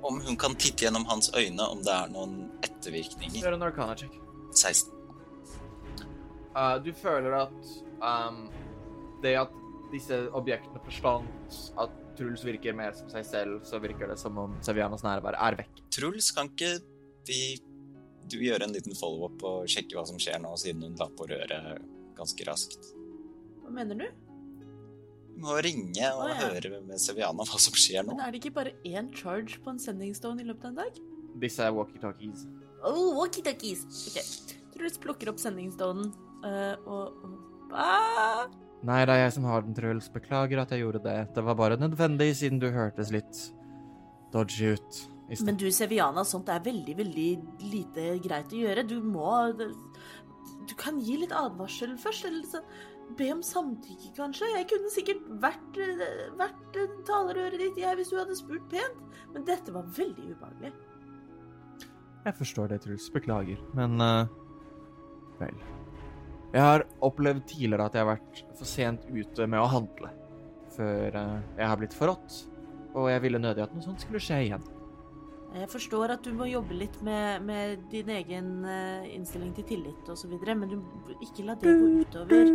Om 0.07 0.21
hun 0.23 0.37
kan 0.39 0.55
titte 0.55 0.85
gjennom 0.85 1.07
hans 1.09 1.29
øyne 1.35 1.65
om 1.67 1.81
det 1.83 1.93
er 1.93 2.11
noen 2.13 2.35
ettervirkninger? 2.63 3.41
Gjør 3.41 3.57
en 3.57 3.67
arcana 3.67 3.95
check. 3.99 4.13
16. 4.55 4.93
Uh, 6.57 6.77
du 6.81 6.91
føler 6.95 7.33
at 7.37 7.71
um, 8.01 8.45
det 9.23 9.35
at 9.41 9.55
disse 9.91 10.17
objektene 10.35 10.81
forsvant, 10.83 11.57
at 11.79 12.03
Truls 12.17 12.43
virker 12.45 12.75
mer 12.75 12.95
som 12.97 13.09
seg 13.11 13.25
selv, 13.27 13.59
så 13.67 13.79
virker 13.81 14.09
det 14.09 14.17
som 14.19 14.37
om 14.41 14.55
Sevianas 14.65 15.05
nærvær 15.05 15.37
er 15.37 15.59
vekk. 15.59 15.83
Truls, 15.93 16.31
kan 16.35 16.49
ikke 16.49 16.77
vi 17.27 17.41
du 18.31 18.37
gjøre 18.41 18.67
en 18.67 18.75
liten 18.75 18.95
follow-up 18.97 19.43
og 19.47 19.67
sjekke 19.71 19.97
hva 19.97 20.05
som 20.09 20.19
skjer 20.21 20.39
nå, 20.43 20.53
siden 20.59 20.85
hun 20.85 20.97
la 20.99 21.09
på 21.13 21.27
røret 21.29 21.83
ganske 22.17 22.47
raskt? 22.47 22.91
Hva 23.63 23.73
mener 23.75 24.01
du? 24.01 24.07
Du 25.37 25.43
må 25.45 25.57
ringe 25.61 26.11
og 26.15 26.23
ah, 26.25 26.33
ja. 26.33 26.51
høre 26.55 26.79
med 26.81 27.01
Seviana 27.01 27.45
hva 27.45 27.59
som 27.61 27.75
skjer 27.77 28.05
nå. 28.05 28.15
Men 28.15 28.25
er 28.25 28.33
det 28.33 28.41
ikke 28.41 28.55
bare 28.55 28.73
én 28.87 29.11
charge 29.15 29.59
på 29.63 29.73
en 29.73 29.81
sendingstone 29.81 30.41
i 30.41 30.47
løpet 30.47 30.65
av 30.65 30.73
en 30.73 30.79
dag? 30.81 31.01
Disse 31.43 31.65
er 31.65 31.75
walkietalkies. 31.75 32.47
Oh, 32.81 33.11
walkie-talkies. 33.19 33.83
Ok. 34.09 34.55
Truls 34.73 34.97
plukker 35.01 35.29
opp 35.31 35.41
sending 35.41 35.69
stonen 35.73 36.09
eh, 36.45 36.73
og, 36.85 37.21
og 37.25 37.75
ah! 37.77 38.47
Nei, 38.85 39.01
det 39.09 39.13
er 39.13 39.23
jeg 39.23 39.35
som 39.37 39.45
har 39.49 39.63
den, 39.65 39.75
Truls. 39.77 40.09
Beklager 40.13 40.61
at 40.61 40.73
jeg 40.73 40.83
gjorde 40.83 41.01
det. 41.05 41.17
Det 41.33 41.43
var 41.45 41.57
bare 41.57 41.79
nødvendig, 41.81 42.29
siden 42.37 42.61
du 42.61 42.69
hørtes 42.73 43.09
litt 43.13 43.39
dodgy 44.33 44.75
ut. 44.77 44.99
Men 45.27 45.57
du, 45.59 45.67
Seviana, 45.75 46.23
sånt 46.23 46.47
er 46.51 46.63
veldig, 46.63 46.93
veldig 47.01 47.29
lite 47.67 48.11
greit 48.23 48.53
å 48.55 48.61
gjøre. 48.61 48.85
Du 48.87 49.01
må 49.03 49.51
Du 49.57 50.75
kan 50.79 51.01
gi 51.03 51.17
litt 51.19 51.33
advarsel 51.35 51.97
først, 51.99 52.27
eller 52.29 52.47
så 52.47 52.61
be 53.17 53.29
om 53.31 53.41
samtykke, 53.43 54.11
kanskje. 54.17 54.49
Jeg 54.55 54.67
kunne 54.71 54.91
sikkert 54.91 55.27
vært, 55.43 55.79
vært 56.39 56.79
talerøret 57.07 57.59
ditt, 57.61 57.79
jeg, 57.79 57.95
hvis 57.99 58.11
du 58.11 58.17
hadde 58.19 58.35
spurt 58.35 58.67
pent. 58.71 58.99
Men 59.33 59.47
dette 59.47 59.73
var 59.75 59.87
veldig 59.95 60.33
ubehagelig. 60.33 60.73
Jeg 62.27 62.35
forstår 62.35 62.73
det, 62.73 62.81
Truls. 62.83 63.07
Beklager. 63.13 63.59
Men 63.77 64.01
uh, 64.03 64.27
vel. 65.39 65.59
Jeg 66.51 66.63
har 66.63 66.83
opplevd 67.03 67.45
tidligere 67.47 67.87
at 67.87 67.95
jeg 67.95 68.03
har 68.03 68.13
vært 68.15 68.41
for 68.55 68.67
sent 68.67 69.07
ute 69.11 69.47
med 69.47 69.63
å 69.63 69.69
handle. 69.71 70.11
Før 70.75 71.15
uh, 71.15 71.37
jeg 71.55 71.71
har 71.71 71.79
blitt 71.79 71.95
forrådt. 71.95 72.41
Og 72.97 73.11
jeg 73.11 73.23
ville 73.23 73.39
nødig 73.39 73.63
at 73.63 73.75
noe 73.75 73.85
sånt 73.85 74.03
skulle 74.03 74.23
skje 74.23 74.43
igjen. 74.49 74.67
Jeg 75.55 75.69
forstår 75.71 76.11
at 76.17 76.25
du 76.25 76.33
må 76.35 76.45
jobbe 76.49 76.73
litt 76.75 76.97
med, 77.05 77.41
med 77.47 77.77
din 77.91 78.09
egen 78.11 78.65
eh, 78.67 79.15
innstilling 79.15 79.55
til 79.55 79.65
tillit 79.69 80.09
osv., 80.11 80.31
men 80.43 80.69
du 80.69 80.75
ikke 81.23 81.43
la 81.47 81.53
det 81.61 81.71
gå 81.71 81.87
utover 82.03 82.45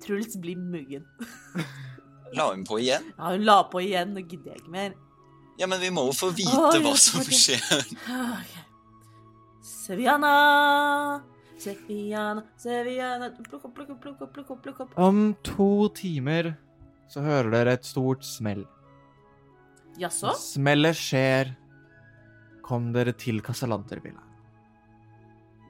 Truls 0.00 0.36
blir 0.40 0.56
muggen. 0.56 1.04
La 2.36 2.52
hun 2.52 2.64
på 2.64 2.78
igjen? 2.78 3.02
Ja, 3.16 3.30
hun 3.34 3.44
la 3.44 3.62
på 3.66 3.80
igjen, 3.82 4.14
nå 4.14 4.20
gidder 4.22 4.50
jeg 4.54 4.60
ikke 4.62 4.74
mer. 4.74 4.92
Ja, 5.58 5.66
men 5.66 5.80
vi 5.82 5.90
må 5.92 6.04
jo 6.06 6.12
få 6.14 6.30
vite 6.32 6.54
oh, 6.54 6.82
hva 6.84 6.96
som 6.96 7.20
okay. 7.20 7.36
skjer. 7.36 7.60
Okay. 8.06 8.62
Seviana, 9.66 11.20
Seviana, 11.60 12.42
Seviana 12.56 13.30
Plukk 13.34 13.64
opp, 13.66 13.74
plukk 13.74 13.90
opp, 13.92 14.00
plukk 14.00 14.20
opp, 14.22 14.32
plukk 14.32 14.50
opp. 14.54 14.62
plukk 14.62 14.80
opp. 14.86 14.92
Om 14.94 15.34
to 15.44 15.88
timer 15.98 16.54
så 17.10 17.22
hører 17.24 17.50
dere 17.54 17.74
et 17.78 17.86
stort 17.88 18.24
smell. 18.26 18.64
Jaså? 20.00 20.32
Smellet 20.38 20.96
skjer. 20.98 21.54
Kom 22.64 22.92
dere 22.94 23.12
til 23.18 23.42
Casalantervilla. 23.42 24.22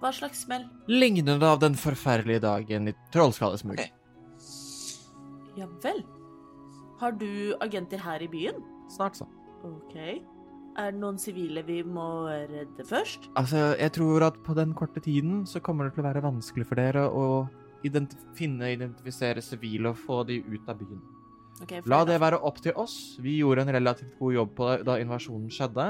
Hva 0.00 0.12
slags 0.16 0.44
smell? 0.46 0.64
Lignende 0.88 1.44
av 1.44 1.60
den 1.60 1.76
forferdelige 1.76 2.44
dagen 2.44 2.88
i 2.88 2.94
Trollskallesmug. 3.12 3.80
Okay. 3.80 3.92
Ja 5.58 5.68
vel. 5.82 6.04
Har 7.00 7.16
du 7.16 7.56
agenter 7.64 8.00
her 8.00 8.22
i 8.24 8.28
byen? 8.28 8.60
Snart 8.92 9.18
så. 9.18 9.26
Ok. 9.64 9.96
Er 10.78 10.92
det 10.94 11.00
noen 11.00 11.18
sivile 11.20 11.64
vi 11.66 11.80
må 11.84 12.06
redde 12.28 12.84
først? 12.86 13.28
Altså, 13.36 13.74
jeg 13.80 13.92
tror 13.96 14.24
at 14.28 14.38
på 14.46 14.54
den 14.56 14.72
korte 14.76 15.02
tiden 15.04 15.42
så 15.48 15.60
kommer 15.64 15.88
det 15.88 15.96
til 15.96 16.04
å 16.04 16.08
være 16.08 16.24
vanskelig 16.24 16.68
for 16.68 16.80
dere 16.80 17.08
å 17.08 17.24
identif 17.84 18.22
finne, 18.38 18.72
identifisere 18.76 19.42
sivile 19.44 19.92
og 19.92 20.00
få 20.00 20.22
de 20.28 20.40
ut 20.46 20.68
av 20.68 20.78
byen. 20.80 21.00
Ok, 21.60 21.74
fair 21.76 21.90
La 21.92 22.00
det 22.08 22.16
være 22.22 22.40
opp 22.46 22.60
til 22.64 22.76
oss. 22.80 22.96
Vi 23.20 23.36
gjorde 23.40 23.66
en 23.66 23.74
relativt 23.76 24.16
god 24.18 24.36
jobb 24.36 24.54
på 24.56 24.70
det 24.70 24.86
da 24.88 24.96
invasjonen 25.02 25.50
skjedde. 25.52 25.88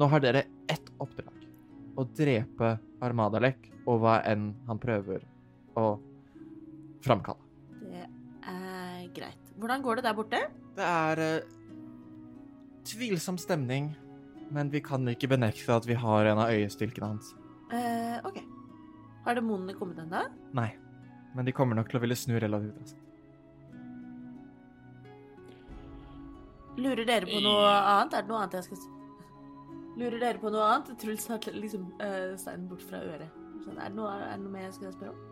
Nå 0.00 0.08
har 0.10 0.22
dere 0.24 0.46
ett 0.70 0.90
oppdrag. 0.98 1.46
Å 1.94 2.06
drepe 2.18 2.74
Armadalek 3.04 3.70
og 3.84 4.00
hva 4.02 4.18
enn 4.26 4.50
han 4.66 4.80
prøver 4.82 5.22
å 5.78 5.86
framkalle. 7.04 7.42
Det 7.84 8.06
er 8.50 9.04
greit. 9.14 9.52
Hvordan 9.60 9.84
går 9.84 10.00
det 10.00 10.06
der 10.08 10.16
borte? 10.18 10.40
Det 10.74 10.88
er 10.88 11.22
uh, 11.22 11.52
tvilsom 12.90 13.38
stemning, 13.38 13.92
men 14.50 14.72
vi 14.72 14.82
kan 14.82 15.06
ikke 15.12 15.30
benekte 15.30 15.76
at 15.76 15.86
vi 15.86 15.98
har 15.98 16.32
en 16.32 16.42
av 16.42 16.50
øyestilkene 16.56 17.12
hans. 17.12 17.30
Uh, 17.70 18.18
ok. 18.26 18.42
Har 19.24 19.38
demonene 19.38 19.76
kommet 19.78 20.02
ennå? 20.02 20.26
Nei, 20.56 20.72
men 21.36 21.46
de 21.46 21.54
kommer 21.54 21.78
nok 21.78 21.92
til 21.92 22.00
å 22.00 22.04
ville 22.04 22.18
snu 22.18 22.34
relativt 22.40 22.82
raskt. 22.82 23.03
Lurer 26.76 27.06
dere 27.06 27.28
på 27.28 27.40
noe 27.44 27.68
annet? 27.70 28.16
Er 28.18 28.24
det 28.24 28.30
noe 28.32 28.40
annet 28.42 28.56
jeg 28.58 28.66
skal? 28.68 28.78
Lurer 30.00 30.18
dere 30.18 30.40
på 30.42 30.50
noe 30.50 30.64
annet? 30.72 30.90
Truls 30.98 31.26
har 31.30 31.44
liksom 31.54 31.86
uh, 32.00 32.34
steinen 32.40 32.66
bort 32.70 32.82
fra 32.88 33.02
øret. 33.04 33.30
Sånn, 33.64 33.78
er, 33.78 33.92
det 33.92 33.96
noe, 33.98 34.10
er 34.18 34.34
det 34.34 34.42
noe 34.42 34.54
mer 34.56 34.66
jeg 34.66 34.74
skal 34.80 34.96
spørre 34.96 35.14
om? 35.14 35.30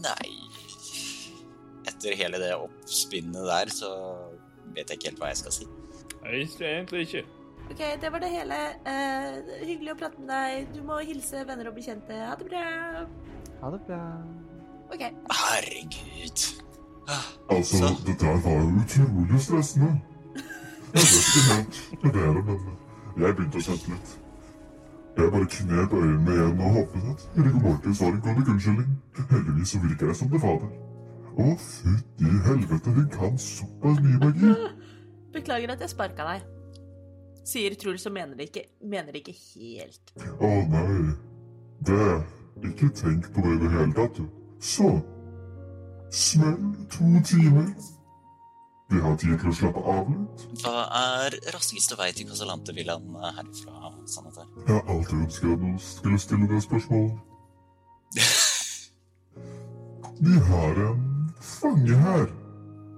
Nei 0.00 0.28
Etter 1.90 2.14
hele 2.14 2.38
det 2.38 2.52
oppspinnet 2.54 3.42
der, 3.48 3.72
så 3.74 3.90
vet 4.76 4.92
jeg 4.92 5.00
ikke 5.00 5.08
helt 5.10 5.22
hva 5.24 5.30
jeg 5.32 5.40
skal 5.40 5.54
si. 5.56 5.66
Nei, 6.22 6.44
egentlig 6.44 7.00
ikke. 7.08 7.24
Ok, 7.70 7.80
det 8.02 8.10
var 8.12 8.22
det 8.22 8.30
hele. 8.30 8.58
Uh, 8.86 9.50
hyggelig 9.64 9.94
å 9.94 9.98
prate 9.98 10.20
med 10.22 10.30
deg. 10.30 10.70
Du 10.76 10.80
må 10.86 11.00
hilse 11.06 11.42
venner 11.48 11.70
og 11.70 11.76
bekjente. 11.78 12.16
Ha 12.28 12.36
det 12.38 12.46
bra. 12.50 12.64
Ha 13.62 13.72
det 13.74 13.80
bra. 13.88 14.00
Ok. 14.90 15.04
Herregud. 15.40 16.46
Ah, 17.10 17.26
Altså, 17.50 17.76
Så. 17.82 17.90
dette 18.06 18.26
var 18.44 18.58
jo 18.60 18.70
utrolig 18.84 19.40
stressende. 19.42 19.90
Jeg 20.94 21.06
vet 21.06 21.28
ikke 21.30 21.42
helt 21.54 22.04
med 22.04 22.12
dere, 22.12 22.42
men 22.42 23.24
jeg 23.24 23.36
begynte 23.36 23.60
å 23.60 23.64
svette 23.66 23.92
litt. 23.92 24.14
Jeg 25.16 25.32
bare 25.34 25.48
knep 25.54 25.92
øynene 25.98 26.34
igjen 26.34 26.62
og 26.64 26.76
håpet 26.76 27.08
at 27.12 27.26
Riggo 27.36 27.60
Mortis 27.64 28.00
var 28.00 28.14
en 28.14 28.22
god 28.24 28.48
unnskyldning. 28.54 28.94
Heldigvis 29.30 29.74
så 29.74 29.80
virker 29.82 30.10
jeg 30.10 30.16
som 30.20 30.30
det 30.32 30.40
fader. 30.40 30.70
Å, 31.30 31.46
fytti 31.62 32.32
helvete, 32.46 32.94
hun 32.96 33.08
kan 33.12 33.38
såpass 33.38 34.00
mye 34.04 34.20
magi. 34.22 34.54
Beklager 35.36 35.74
at 35.74 35.84
jeg 35.84 35.92
sparka 35.92 36.26
deg. 36.32 36.48
Sier 37.50 37.74
Truls 37.80 38.06
og 38.06 38.14
mener 38.14 38.38
det 38.38 38.50
ikke, 38.50 38.66
mener 38.82 39.14
det 39.14 39.22
ikke 39.22 39.36
helt. 39.38 40.14
Å 40.38 40.52
nei, 40.74 41.14
det 41.86 42.10
Ikke 42.60 42.90
tenk 42.92 43.30
på 43.32 43.40
det 43.46 43.54
i 43.56 43.60
det 43.62 43.70
hele 43.72 43.94
tatt, 43.96 44.18
du. 44.18 44.26
Så 44.60 44.98
Smell 46.10 46.58
to 46.90 47.06
timer. 47.24 47.70
Vi 48.90 48.98
har 48.98 49.14
tid 49.22 49.36
til 49.38 49.52
å 49.52 49.54
slappe 49.54 49.80
av 49.86 50.08
litt. 50.10 50.40
Hva 50.64 50.80
er 50.98 51.34
raskeste 51.54 51.94
vei 51.98 52.08
til 52.16 52.26
Casalantevillaen 52.26 53.12
herfra, 53.36 53.92
Sanatar? 54.10 54.48
Jeg 54.64 54.74
har 54.74 54.88
alltid 54.90 55.20
ønsket 55.20 55.52
at 55.52 55.60
du 55.62 55.84
skulle 55.84 56.18
stille 56.18 56.48
det 56.50 56.58
spørsmålet. 56.64 57.20
Vi 60.26 60.40
har 60.48 60.80
en 60.88 61.04
fange 61.40 61.98
her. 62.02 62.26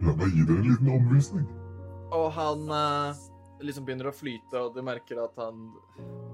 La 0.02 0.14
meg 0.16 0.32
gi 0.32 0.46
dere 0.48 0.62
en 0.62 0.70
liten 0.70 0.88
omvisning. 0.94 1.44
Og 2.16 2.30
han 2.38 2.64
eh, 2.78 3.20
liksom 3.68 3.84
begynner 3.86 4.08
å 4.08 4.14
flyte, 4.16 4.62
og 4.62 4.72
du 4.74 4.80
merker 4.86 5.20
at 5.22 5.36
han, 5.38 5.60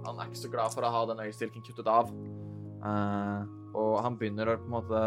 han 0.06 0.22
er 0.22 0.30
ikke 0.30 0.44
så 0.44 0.52
glad 0.52 0.76
for 0.76 0.86
å 0.86 0.93
ha 0.94 1.02
den 1.10 1.24
øyestilken 1.26 1.66
kuttet 1.66 1.90
av. 1.90 2.14
Eh, 2.78 3.43
og 3.74 3.98
han 4.06 4.20
begynner 4.22 4.55
å 4.55 4.56
på 4.62 4.70
en 4.70 4.78
måte 4.78 5.02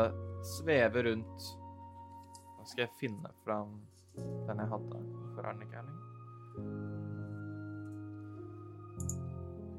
sveve 0.57 1.07
rundt 1.07 1.49
Nå 2.61 2.67
skal 2.67 2.83
jeg 2.83 2.99
finne 2.99 3.31
fram 3.45 3.71
den 4.17 4.63
jeg 4.63 4.71
hadde. 4.71 5.03
For 5.35 5.47
Annika, 5.47 5.81
ikke? 5.81 5.97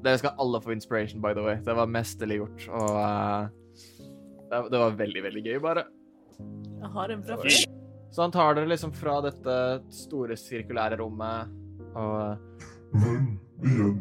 Dere 0.03 0.19
skal 0.19 0.35
alle 0.39 0.59
få 0.61 0.73
inspiration, 0.75 1.21
by 1.23 1.31
the 1.33 1.43
way. 1.45 1.59
Det 1.63 1.75
var 1.75 1.87
mesterlig 1.87 2.41
gjort, 2.41 2.65
og 2.75 2.89
uh, 2.99 3.47
det, 4.51 4.63
det 4.71 4.81
var 4.81 4.97
veldig, 4.99 5.23
veldig 5.23 5.43
gøy, 5.45 5.59
bare. 5.63 5.85
Jeg 6.81 6.89
har 6.97 7.13
en 7.13 7.23
fra 7.23 7.37
før. 7.39 7.61
Så 8.13 8.21
han 8.21 8.33
tar 8.33 8.57
dere 8.57 8.69
liksom 8.69 8.91
fra 8.93 9.21
dette 9.25 9.55
store 9.95 10.35
sirkulære 10.37 10.99
rommet, 10.99 11.53
og 11.95 12.37
Vel, 12.93 13.23
igjen, 13.65 13.95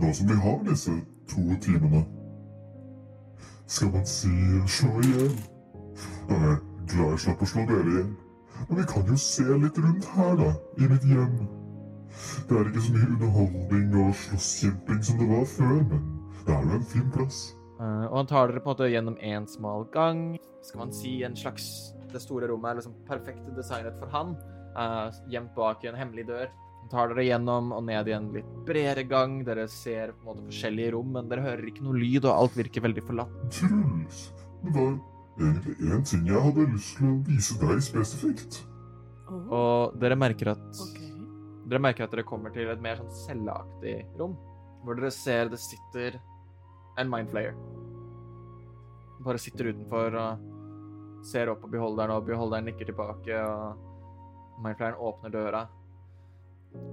nå 0.00 0.12
som 0.16 0.28
vi 0.30 0.36
har 0.40 0.62
disse 0.64 0.92
to 1.28 1.42
timene 1.60 2.00
Skal 3.68 3.90
man 3.92 4.06
si 4.08 4.32
slå 4.72 4.94
i 5.02 5.10
hjel? 5.10 5.34
Jeg 6.30 6.38
er 6.52 6.56
glad 6.88 7.12
jeg 7.12 7.22
slapp 7.26 7.44
å 7.44 7.48
slå 7.50 7.66
dere 7.68 7.84
i 7.84 7.96
hjel. 7.98 8.08
Men 8.66 8.80
vi 8.80 8.86
kan 8.90 9.06
jo 9.08 9.16
se 9.22 9.46
litt 9.46 9.78
rundt 9.78 10.08
her, 10.16 10.34
da, 10.40 10.50
i 10.78 10.90
mitt 10.90 11.06
hjem. 11.08 11.38
Det 12.48 12.58
er 12.58 12.70
ikke 12.70 12.84
så 12.84 12.94
mye 12.96 13.08
underholdning 13.14 13.96
og 14.02 14.14
slåsskjemping 14.22 15.02
som 15.06 15.20
det 15.20 15.28
var 15.30 15.48
før, 15.52 15.74
men 15.92 16.06
det 16.44 16.54
er 16.56 16.66
jo 16.66 16.78
en 16.78 16.88
fin 16.92 17.10
plass. 17.14 17.42
Uh, 17.78 18.08
og 18.08 18.16
han 18.22 18.30
tar 18.30 18.50
dere 18.50 18.62
på 18.62 18.72
en 18.72 18.74
måte 18.74 18.90
gjennom 18.90 19.18
en 19.32 19.50
smal 19.50 19.86
gang. 19.94 20.22
Skal 20.66 20.82
man 20.82 20.94
si 20.94 21.20
en 21.22 21.36
slags 21.38 21.94
Det 22.08 22.22
store 22.24 22.48
rommet 22.48 22.70
er 22.70 22.78
liksom 22.80 22.94
perfekt 23.06 23.44
designet 23.56 23.98
for 24.00 24.10
han. 24.10 24.32
Uh, 24.74 25.12
gjemt 25.30 25.52
bak 25.54 25.84
en 25.84 25.98
hemmelig 25.98 26.24
dør 26.30 26.48
tar 26.88 27.12
dere 27.12 27.26
gjennom 27.26 27.72
og 27.76 27.84
ned 27.84 28.08
i 28.08 28.16
en 28.16 28.30
litt 28.34 28.48
bredere 28.66 29.04
gang. 29.08 29.38
Dere 29.46 29.68
ser 29.70 30.14
på 30.14 30.24
en 30.24 30.30
måte 30.30 30.46
forskjellige 30.48 30.94
rom, 30.96 31.12
men 31.16 31.30
dere 31.30 31.44
hører 31.44 31.68
ikke 31.70 31.84
noe 31.86 31.98
lyd, 31.98 32.24
og 32.24 32.34
alt 32.34 32.58
virker 32.58 32.84
veldig 32.86 33.04
forlatt. 33.06 33.38
Truls, 33.58 34.22
det 34.64 34.74
var 34.76 34.98
egentlig 35.38 35.76
én 35.88 36.04
ting 36.06 36.26
jeg 36.28 36.42
hadde 36.44 36.66
lyst 36.72 36.96
til 36.98 37.10
å 37.10 37.16
vise 37.26 37.58
deg 37.60 37.82
spesifikt. 37.84 38.60
Oh, 39.28 39.48
Og 39.58 39.98
dere 40.00 40.16
merker 40.18 40.54
at 40.54 40.66
okay. 40.72 41.08
Dere 41.68 41.82
merker 41.84 42.06
at 42.06 42.14
dere 42.14 42.24
kommer 42.24 42.52
til 42.54 42.70
et 42.72 42.80
mer 42.80 42.96
sånn 42.96 43.10
celleaktig 43.26 43.96
rom, 44.16 44.38
hvor 44.84 44.96
dere 44.96 45.10
ser 45.12 45.50
det 45.52 45.58
sitter 45.60 46.16
en 46.98 47.10
mindflayer. 47.12 47.56
Bare 49.26 49.42
sitter 49.42 49.68
utenfor 49.74 50.16
og 50.16 50.46
ser 51.28 51.50
opp 51.52 51.60
på 51.64 51.72
beholderen, 51.74 52.14
og 52.16 52.24
beholderen 52.24 52.70
nikker 52.70 52.88
tilbake, 52.88 53.36
og 53.36 54.62
mindflayeren 54.64 55.02
åpner 55.10 55.34
døra. 55.34 55.66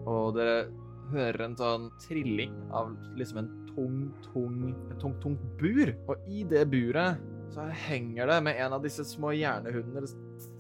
Og 0.10 0.36
dere 0.36 0.58
hører 1.14 1.46
en 1.46 1.56
sånn 1.60 1.88
trilling 2.02 2.56
av 2.76 2.92
liksom 3.16 3.40
en 3.44 3.50
tung, 3.70 3.98
tung, 4.28 4.60
et 4.90 5.00
tungt, 5.00 5.22
tungt 5.24 5.46
bur. 5.62 5.94
Og 6.10 6.28
i 6.28 6.44
det 6.50 6.66
buret 6.72 7.22
så 7.54 7.68
henger 7.88 8.30
det 8.30 8.40
med 8.48 8.60
en 8.62 8.76
av 8.78 8.84
disse 8.84 9.06
små 9.08 9.34
hjernehundene 9.36 10.08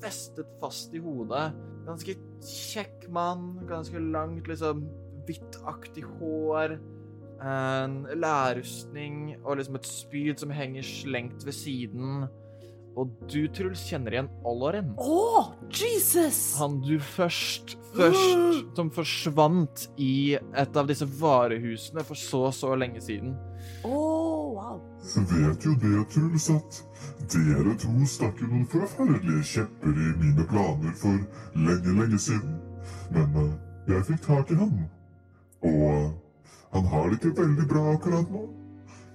festet 0.03 0.49
fast 0.61 0.93
i 0.95 1.01
hodet. 1.03 1.49
Ganske 1.85 2.15
kjekk 2.45 3.07
mann, 3.13 3.55
ganske 3.69 3.99
langt, 3.99 4.47
liksom 4.49 4.85
hvittaktig 5.25 6.05
hår. 6.19 6.77
En 7.45 7.99
lærrustning 8.15 9.35
og 9.43 9.59
liksom 9.59 9.77
et 9.79 9.89
spyd 9.89 10.41
som 10.41 10.53
henger 10.55 10.85
slengt 10.87 11.45
ved 11.45 11.57
siden. 11.57 12.25
Og 12.95 13.11
du, 13.27 13.41
Truls, 13.51 13.81
kjenner 13.89 14.15
igjen 14.15 14.29
Olloren. 14.47 14.93
Oh, 15.01 15.51
Jesus! 15.67 16.55
Han 16.61 16.79
du 16.85 16.95
først, 17.03 17.75
først 17.97 18.71
som 18.77 18.91
forsvant 18.95 19.89
i 19.99 20.37
et 20.39 20.79
av 20.79 20.87
disse 20.87 21.07
varehusene 21.19 22.05
for 22.07 22.19
så, 22.19 22.47
så 22.55 22.71
lenge 22.79 23.03
siden. 23.03 23.35
Å, 23.85 23.97
wow. 24.55 24.81
Vet 25.29 25.65
jo 25.65 25.73
det, 25.81 25.93
Truls, 26.09 26.49
at 26.49 26.81
dere 27.31 27.75
to 27.81 27.91
stakk 28.09 28.41
jo 28.41 28.49
noen 28.49 28.67
forferdelige 28.71 29.43
kjepper 29.51 30.01
i 30.05 30.11
mine 30.21 30.45
planer 30.49 30.95
for 30.99 31.19
lenge, 31.67 31.93
lenge 31.99 32.19
siden. 32.21 32.59
Men 33.13 33.37
uh, 33.37 33.51
jeg 33.89 34.07
fikk 34.09 34.23
tak 34.25 34.51
i 34.51 34.59
han. 34.59 34.75
Og 35.69 35.81
uh, 35.91 36.09
han 36.75 36.89
har 36.91 37.09
det 37.09 37.19
ikke 37.19 37.37
veldig 37.41 37.67
bra 37.71 37.85
akkurat 37.93 38.33
nå. 38.33 38.43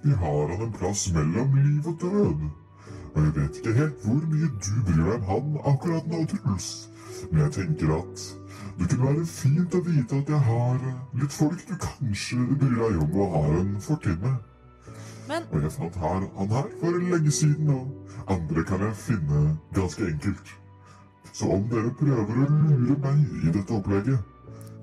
Vi 0.01 0.15
har 0.23 0.53
han 0.53 0.65
en 0.65 0.75
plass 0.79 1.05
mellom 1.13 1.55
liv 1.59 1.87
og 1.91 1.97
død. 2.01 2.47
Og 3.11 3.23
jeg 3.25 3.35
vet 3.35 3.59
ikke 3.59 3.77
helt 3.77 4.05
hvor 4.05 4.23
mye 4.31 4.53
du 4.55 4.71
bryr 4.87 5.09
deg 5.11 5.33
om 5.35 5.51
han 5.57 5.73
akkurat 5.75 6.07
nå, 6.09 6.23
Truls. 6.31 6.71
Men 7.29 7.43
jeg 7.45 7.57
tenker 7.59 7.97
at 7.99 8.23
det 8.81 8.89
kunne 8.89 9.09
være 9.13 9.25
fint 9.29 9.75
å 9.75 9.81
vite 9.85 10.17
at 10.21 10.29
jeg 10.33 10.43
har 10.47 10.79
eh, 10.89 11.01
litt 11.21 11.35
folk 11.35 11.61
du 11.67 11.75
kanskje 11.85 12.39
bryr 12.61 12.79
deg 12.79 13.03
om 13.03 13.19
og 13.21 13.35
har 13.35 13.59
en 13.59 13.75
fortid 13.83 14.17
med. 14.23 14.39
Men 15.29 15.43
Og 15.51 15.63
jeg 15.63 15.71
fant 15.71 15.99
her, 16.01 16.23
han 16.37 16.49
her 16.55 16.69
for 16.81 16.97
lenge 16.97 17.31
siden, 17.31 17.69
og 17.69 18.31
andre 18.35 18.63
kan 18.67 18.81
jeg 18.87 18.97
finne 19.03 19.41
ganske 19.75 20.07
enkelt. 20.07 20.53
Så 21.33 21.51
om 21.55 21.67
dere 21.71 21.93
prøver 21.99 22.41
å 22.41 22.47
lure 22.51 22.97
meg 23.05 23.21
i 23.45 23.53
dette 23.53 23.75
opplegget, 23.77 24.19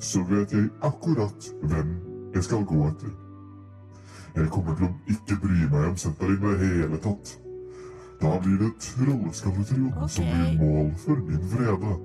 så 0.00 0.22
vet 0.30 0.54
jeg 0.54 0.70
akkurat 0.86 1.50
hvem 1.62 1.90
jeg 2.34 2.46
skal 2.46 2.64
gå 2.70 2.84
etter. 2.88 3.12
Jeg 4.36 4.50
kommer 4.54 4.78
til 4.78 4.86
å 4.86 4.94
ikke 5.10 5.40
bry 5.42 5.64
meg 5.66 5.88
om 5.90 5.96
Sentarin 5.98 6.38
i 6.38 6.54
det 6.54 6.58
hele 6.62 7.00
tatt. 7.02 7.34
Da 8.22 8.36
blir 8.42 8.62
det 8.62 8.70
Trollskalletrioen 8.84 10.08
som 10.10 10.30
blir 10.30 10.54
mål 10.62 10.94
for 11.02 11.26
min 11.26 11.50
vrede. 11.52 11.98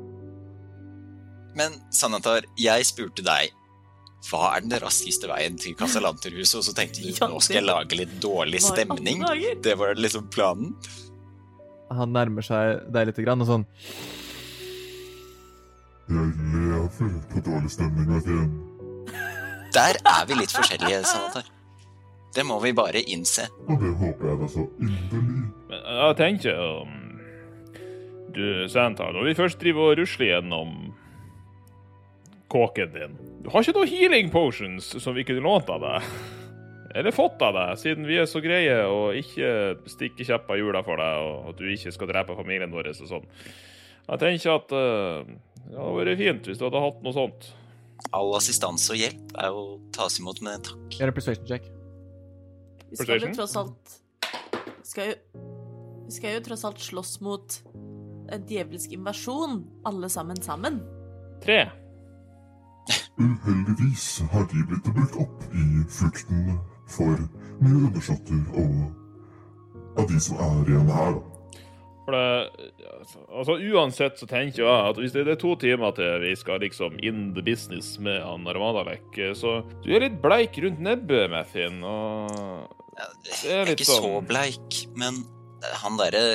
Men 1.58 1.76
Sanatar, 1.94 2.48
jeg 2.60 2.88
spurte 2.90 3.26
deg 3.26 3.54
hva 4.30 4.54
er 4.56 4.64
den 4.64 4.80
raskeste 4.80 5.28
veien 5.28 5.58
til 5.60 5.76
Casalanterhuset, 5.76 6.60
og 6.62 6.66
så 6.68 6.74
tenkte 6.78 7.04
du 7.04 7.12
nå 7.34 7.42
skal 7.44 7.60
jeg 7.60 7.68
lage 7.68 8.00
litt 8.00 8.14
dårlig 8.24 8.62
stemning. 8.64 9.24
Det 9.64 9.76
var 9.80 10.00
liksom 10.00 10.30
planen. 10.34 10.76
Han 11.94 12.14
nærmer 12.16 12.46
seg 12.46 12.88
deg 12.94 13.10
litt, 13.10 13.20
grann, 13.22 13.44
og 13.44 13.50
sånn 13.50 13.66
Jeg 16.10 16.32
lever 16.54 17.18
på 17.34 17.44
dårlig 17.46 17.74
stemning, 17.74 18.08
vet. 18.16 19.12
Der 19.74 20.00
er 20.06 20.26
vi 20.30 20.40
litt 20.40 20.56
forskjellige, 20.56 21.04
Sanatar. 21.10 21.52
Det 22.34 22.44
må 22.46 22.58
vi 22.64 22.74
bare 22.74 23.02
innse. 23.14 23.46
Og 23.70 23.78
det 23.82 23.92
håper 24.00 24.32
jeg 24.32 24.40
da 24.42 24.50
så 24.50 24.66
inderlig. 24.82 25.44
Men 25.70 25.84
jeg 26.00 26.18
tenker 26.18 26.62
um, 26.82 27.00
Du, 28.34 28.46
Santa, 28.74 29.12
når 29.14 29.30
vi 29.30 29.36
først 29.38 29.60
driver 29.62 29.92
og 29.92 30.00
rusler 30.02 30.32
gjennom 30.32 30.72
kåken 32.54 32.94
din 32.94 33.18
Du 33.44 33.50
har 33.52 33.66
ikke 33.66 33.76
noe 33.76 33.90
healing 33.90 34.32
potions 34.34 34.94
som 35.04 35.18
vi 35.18 35.26
kunne 35.28 35.44
lånt 35.44 35.72
av 35.74 35.82
deg? 35.84 36.08
Eller 36.94 37.16
fått 37.16 37.42
av 37.42 37.56
deg, 37.58 37.78
siden 37.82 38.06
vi 38.06 38.20
er 38.22 38.28
så 38.30 38.38
greie 38.44 38.76
og 38.86 39.18
ikke 39.18 39.50
stikker 39.90 40.28
kjepper 40.28 40.60
i 40.60 40.62
hjula 40.62 40.84
for 40.86 41.02
deg, 41.02 41.26
og 41.26 41.50
at 41.50 41.58
du 41.58 41.72
ikke 41.74 41.94
skal 41.96 42.12
drepe 42.12 42.36
familien 42.38 42.70
vår 42.74 42.92
og 42.92 43.00
sånn. 43.10 43.26
Jeg 44.04 44.22
tenker 44.22 44.54
at 44.54 44.76
uh, 44.78 45.26
det 45.72 45.80
hadde 45.80 45.96
vært 45.98 46.22
fint 46.22 46.50
hvis 46.50 46.62
du 46.62 46.68
hadde 46.68 46.84
hatt 46.84 47.02
noe 47.02 47.16
sånt. 47.16 47.50
All 48.14 48.30
assistanse 48.38 48.94
og 48.94 49.00
hjelp 49.00 49.34
er 49.42 49.50
jo 49.56 49.66
tas 49.96 50.20
imot 50.22 50.44
med 50.46 50.62
takk. 50.70 51.00
Gjør 51.00 51.14
en 51.14 51.18
persuasion 51.18 51.50
check. 51.50 51.66
Vi 52.92 53.02
skal 53.02 53.24
jo 53.24 53.34
tross 53.40 53.58
alt 53.58 54.00
vi 54.84 54.90
skal 54.92 55.08
jo, 55.08 55.44
vi 56.06 56.14
skal 56.14 56.36
jo 56.36 56.42
tross 56.46 56.66
alt 56.68 56.82
slåss 56.84 57.16
mot 57.26 57.56
en 58.34 58.44
djevelsk 58.50 58.94
invasjon, 58.94 59.64
alle 59.88 60.10
sammen 60.12 60.42
sammen. 60.44 60.82
Tre. 61.44 61.64
Uheldigvis 63.22 64.24
har 64.32 64.48
de 64.50 64.64
blitt 64.70 64.88
brukt 64.96 65.16
opp 65.22 65.44
i 65.54 65.66
frukten 65.94 66.56
for 66.90 67.14
mye 67.62 67.84
undersåtter 67.88 68.42
og 68.58 70.00
av 70.02 70.08
de 70.10 70.18
som 70.24 70.40
er 70.42 70.72
igjen 70.72 70.90
her, 70.90 71.14
da. 71.20 71.30
For 72.04 72.16
det, 72.18 72.72
altså, 73.00 73.20
altså 73.40 73.54
Uansett 73.72 74.18
så 74.20 74.28
tenker 74.28 74.66
jeg 74.66 74.88
at 74.90 74.98
hvis 75.00 75.14
det 75.16 75.24
er 75.30 75.38
to 75.40 75.54
timer 75.62 75.94
til 75.96 76.18
vi 76.26 76.34
skal 76.36 76.60
liksom 76.60 76.98
in 77.06 77.30
the 77.38 77.44
business 77.46 77.94
med 78.04 78.18
han 78.26 78.50
Armadalek, 78.50 79.06
så 79.40 79.62
du 79.86 79.94
er 79.94 80.04
litt 80.08 80.18
bleik 80.24 80.58
rundt 80.66 80.82
nebbet, 80.84 81.30
Mathien, 81.32 81.80
og 81.86 82.68
Det 82.98 83.38
er 83.38 83.48
Jeg 83.48 83.62
er 83.62 83.70
litt 83.72 83.80
ikke 83.86 83.92
så 83.94 84.02
sånn- 84.04 84.28
bleik, 84.28 84.82
men 85.00 85.22
han 85.80 85.96
derre 86.02 86.26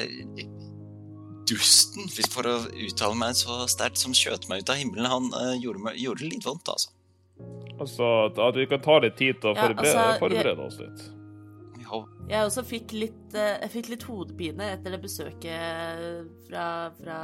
dusten, 1.49 2.09
for 2.33 2.49
å 2.49 2.57
uttale 2.69 3.19
meg 3.19 3.37
så 3.39 3.63
sterkt, 3.71 4.01
som 4.01 4.15
skjøt 4.17 4.49
meg 4.51 4.65
ut 4.65 4.73
av 4.73 4.81
himmelen, 4.81 5.11
han 5.11 5.29
uh, 5.35 5.55
gjorde, 5.59 5.85
meg, 5.87 6.01
gjorde 6.01 6.25
det 6.25 6.33
litt 6.35 6.49
vondt, 6.49 6.71
altså. 6.73 6.93
altså 7.79 8.11
at, 8.31 8.59
vi 8.59 8.67
kan 8.71 8.83
ta 8.85 8.99
litt 9.05 9.17
tid 9.21 9.41
til 9.43 9.53
å 9.53 9.55
Ja, 9.57 9.69
forberede, 9.69 10.03
altså, 10.05 10.25
forberede 10.25 10.67
oss 10.67 10.81
litt. 10.83 11.07
Jo, 11.85 12.03
Jeg 12.29 12.45
også 12.45 12.65
fikk 12.69 12.93
litt, 12.97 13.23
eh, 13.33 13.55
jeg 13.63 13.73
fikk 13.79 13.95
litt 13.95 14.05
hodepine 14.05 14.75
etter 14.75 14.93
det 14.93 15.01
besøket 15.01 16.27
fra, 16.49 16.67
fra 16.99 17.21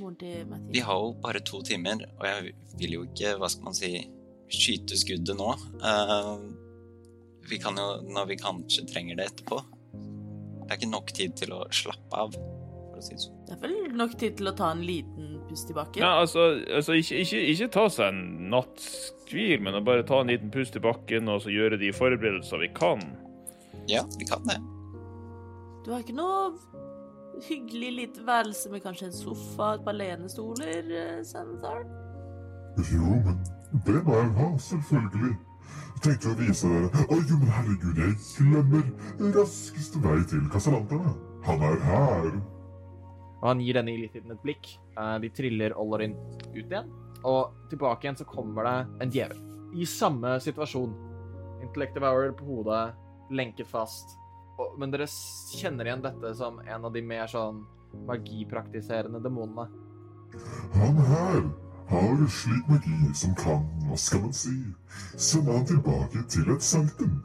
moren 0.00 0.16
til 0.18 0.48
Mathias. 0.50 0.72
vi 0.74 0.82
har 0.88 0.98
jo 1.04 1.12
bare 1.22 1.44
to 1.46 1.62
timer, 1.66 2.02
og 2.18 2.26
jeg 2.26 2.56
vil 2.80 2.98
jo 2.98 3.06
ikke, 3.06 3.36
hva 3.38 3.50
skal 3.52 3.70
man 3.70 3.78
si, 3.78 3.92
skyte 4.52 4.98
skuddet 4.98 5.38
nå. 5.38 5.54
Uh, 5.80 6.42
vi 7.48 7.58
kan 7.62 7.78
jo, 7.78 7.86
når 8.12 8.28
vi 8.32 8.40
kanskje 8.40 8.84
trenger 8.90 9.18
det 9.18 9.30
etterpå. 9.30 9.62
Det 10.62 10.74
er 10.74 10.80
ikke 10.80 10.92
nok 10.92 11.12
tid 11.16 11.36
til 11.38 11.54
å 11.56 11.62
slappe 11.74 12.24
av, 12.24 12.34
for 12.34 13.00
å 13.00 13.04
si 13.04 13.16
det 13.16 13.24
sånn. 13.24 13.38
Det 13.48 13.56
er 13.56 13.62
vel 13.64 13.96
nok 13.98 14.14
tid 14.20 14.36
til 14.38 14.50
å 14.50 14.54
ta 14.56 14.70
en 14.72 14.84
liten 14.86 15.32
pust 15.48 15.70
i 15.72 15.76
bakken. 15.76 16.04
Ja, 16.04 16.12
altså, 16.22 16.46
altså 16.72 16.96
ikke, 16.98 17.22
ikke, 17.24 17.42
ikke 17.52 17.70
ta 17.74 17.86
seg 17.92 18.12
en 18.12 18.50
natts 18.52 18.86
hvil, 19.30 19.58
men 19.64 19.76
å 19.76 19.82
bare 19.84 20.06
ta 20.08 20.22
en 20.22 20.32
liten 20.32 20.52
pust 20.54 20.76
i 20.78 20.82
bakken 20.82 21.30
og 21.32 21.42
så 21.44 21.52
gjøre 21.52 21.80
de 21.80 21.92
forberedelser 21.96 22.62
vi 22.62 22.70
kan. 22.76 23.02
Ja, 23.90 24.04
vi 24.18 24.28
kan 24.28 24.44
det. 24.48 24.60
Du 25.82 25.90
har 25.90 26.04
ikke 26.04 26.14
noe 26.14 26.52
hyggelig 27.42 27.92
lite 27.96 28.26
værelse 28.26 28.70
med 28.70 28.84
kanskje 28.84 29.08
en 29.08 29.16
sofa, 29.16 29.74
et 29.74 29.84
par 29.84 29.96
lenestoler, 29.96 30.92
eh, 30.94 31.22
Jo, 32.92 33.08
men 33.24 33.40
det 33.86 34.04
må 34.04 34.14
jeg 34.16 34.30
ha, 34.38 34.58
selvfølgelig. 34.58 35.34
Tenkte 36.02 36.32
å 36.32 36.34
vise 36.34 36.66
dere 36.66 37.04
Oi, 37.14 37.20
men 37.30 37.50
herregud, 37.54 37.98
jeg 38.00 38.16
glemmer 38.34 38.88
raskeste 39.36 40.00
vei 40.02 40.18
til 40.26 40.42
Casalanterne. 40.50 41.12
Han 41.46 41.62
er 41.62 41.78
her. 41.86 42.26
Og 43.42 43.46
han 43.46 43.62
gir 43.62 43.78
denne 43.78 43.94
elitiden 43.94 44.34
et 44.34 44.42
blikk. 44.42 44.72
Eh, 44.96 45.14
De 45.22 45.30
triller 45.34 45.74
Ollorin 45.78 46.16
ut 46.54 46.58
igjen, 46.64 46.90
og 47.22 47.54
tilbake 47.70 48.06
igjen 48.06 48.18
så 48.18 48.26
kommer 48.26 48.66
det 48.66 48.74
en 49.06 49.14
djevel. 49.14 49.38
I 49.78 49.86
samme 49.86 50.34
situasjon. 50.42 50.92
Intellective 51.62 52.06
Hour 52.10 52.34
på 52.38 52.50
hodet, 52.50 52.82
lenket 53.30 53.70
fast. 53.70 54.16
Men 54.78 54.90
dere 54.90 55.06
kjenner 55.54 55.86
igjen 55.86 56.02
dette 56.04 56.34
som 56.38 56.58
en 56.66 56.84
av 56.86 56.92
de 56.94 57.02
mer 57.06 57.30
sånn 57.30 57.62
magipraktiserende 58.08 59.22
demonene. 59.22 59.68
Han 60.74 60.98
her 61.06 61.42
har 61.88 62.26
slik 62.28 62.68
magi 62.68 63.14
som 63.14 63.34
kan, 63.34 63.66
hva 63.88 63.96
skal 63.96 64.20
man 64.22 64.32
si, 64.32 64.56
sende 65.16 65.52
han 65.52 65.66
tilbake 65.66 66.24
til 66.28 66.50
et 66.54 66.62
sanktum. 66.62 67.22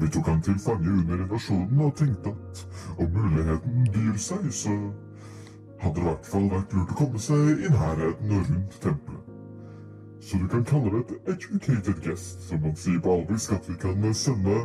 Vi 0.00 0.08
tok 0.08 0.26
han 0.26 0.42
til 0.42 0.58
fange 0.60 0.90
under 0.92 1.22
invasjonen 1.24 1.80
og 1.80 1.94
tenkte 1.96 2.34
at 2.34 2.66
om 2.98 3.12
muligheten 3.12 3.88
byr 3.94 4.18
seg, 4.20 4.50
så 4.52 4.74
hadde 5.80 5.94
det 5.94 6.02
i 6.02 6.08
hvert 6.08 6.28
fall 6.32 6.50
vært 6.52 6.76
lurt 6.76 6.92
å 6.92 6.98
komme 7.00 7.22
seg 7.28 7.64
i 7.64 7.72
nærheten 7.72 8.36
og 8.36 8.50
rundt 8.50 8.76
tempelet. 8.82 9.32
Så 10.26 10.38
du 10.42 10.46
kan 10.50 10.64
kalle 10.64 10.90
det 10.90 11.00
et 11.00 11.32
educated 11.34 12.02
guest, 12.04 12.42
som 12.48 12.60
man 12.60 12.76
sier 12.76 13.00
på 13.00 13.14
albisk 13.14 13.52
at 13.56 13.68
vi 13.70 13.78
kan 13.80 14.14
sende. 14.14 14.56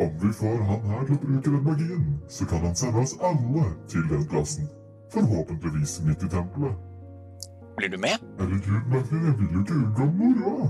Om 0.00 0.12
vi 0.22 0.32
får 0.32 0.62
han 0.66 0.86
her 0.90 1.02
til 1.06 1.16
å 1.16 1.22
bruke 1.24 1.50
den 1.50 1.64
magien, 1.64 2.06
så 2.28 2.46
kan 2.48 2.64
han 2.64 2.76
sende 2.76 3.02
oss 3.02 3.16
alle 3.20 3.66
til 3.92 4.06
den 4.08 4.24
plassen. 4.30 4.70
Forhåpentligvis 5.12 6.00
midt 6.06 6.24
i 6.24 6.30
tempelet. 6.32 6.89
Blir 7.80 7.88
du 7.88 7.96
med? 7.98 8.20
Herregud, 8.36 8.88
Martin, 8.92 9.22
jeg 9.24 9.34
vil 9.38 9.52
jo 9.54 9.60
ikke 9.62 9.74
unngå 9.80 10.06
moroa. 10.18 10.66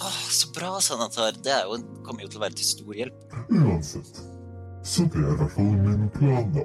Åh, 0.00 0.20
så 0.32 0.48
bra, 0.56 0.70
senator. 0.80 1.36
Det 1.44 1.52
er 1.52 1.66
jo, 1.68 1.76
kommer 2.06 2.24
jo 2.24 2.30
til 2.32 2.40
å 2.40 2.44
være 2.46 2.56
til 2.56 2.68
stor 2.70 2.96
hjelp. 2.96 3.34
Uansett. 3.52 4.20
Så 4.80 5.04
det 5.12 5.20
er 5.20 5.34
i 5.34 5.36
hvert 5.42 5.52
fall 5.52 5.68
min 5.82 6.06
plan, 6.14 6.48
da. 6.54 6.64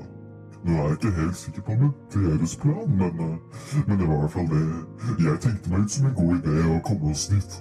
Nå 0.61 0.77
er 0.77 0.87
jeg 0.93 0.95
ikke 0.95 1.11
helt 1.17 1.39
sikker 1.41 1.65
på 1.67 1.75
med 1.81 2.15
deres 2.15 2.55
plan, 2.61 2.87
men, 3.01 3.19
eh, 3.25 3.75
men 3.89 3.99
det 3.99 4.07
var 4.07 4.15
i 4.15 4.21
hvert 4.21 4.35
fall 4.37 4.47
det 4.53 5.25
jeg 5.25 5.43
tenkte 5.43 5.73
meg 5.73 5.83
ut 5.83 5.95
som 5.97 6.07
en 6.07 6.15
god 6.21 6.33
idé 6.39 6.55
å 6.71 6.79
komme 6.87 7.11
oss 7.11 7.27
dit. 7.33 7.59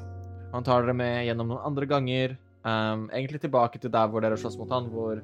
Han 0.54 0.70
tar 0.70 0.86
dere 0.86 0.94
med 1.02 1.26
gjennom 1.26 1.50
noen 1.50 1.66
andre 1.72 1.90
ganger. 1.96 2.38
um, 2.62 3.08
egentlig 3.10 3.40
tilbake 3.40 3.80
til 3.80 3.90
der 3.90 4.06
hvor 4.06 4.20
dere 4.22 4.38
slåss 4.38 4.58
mot 4.60 4.70
han, 4.70 4.86
hvor 4.92 5.18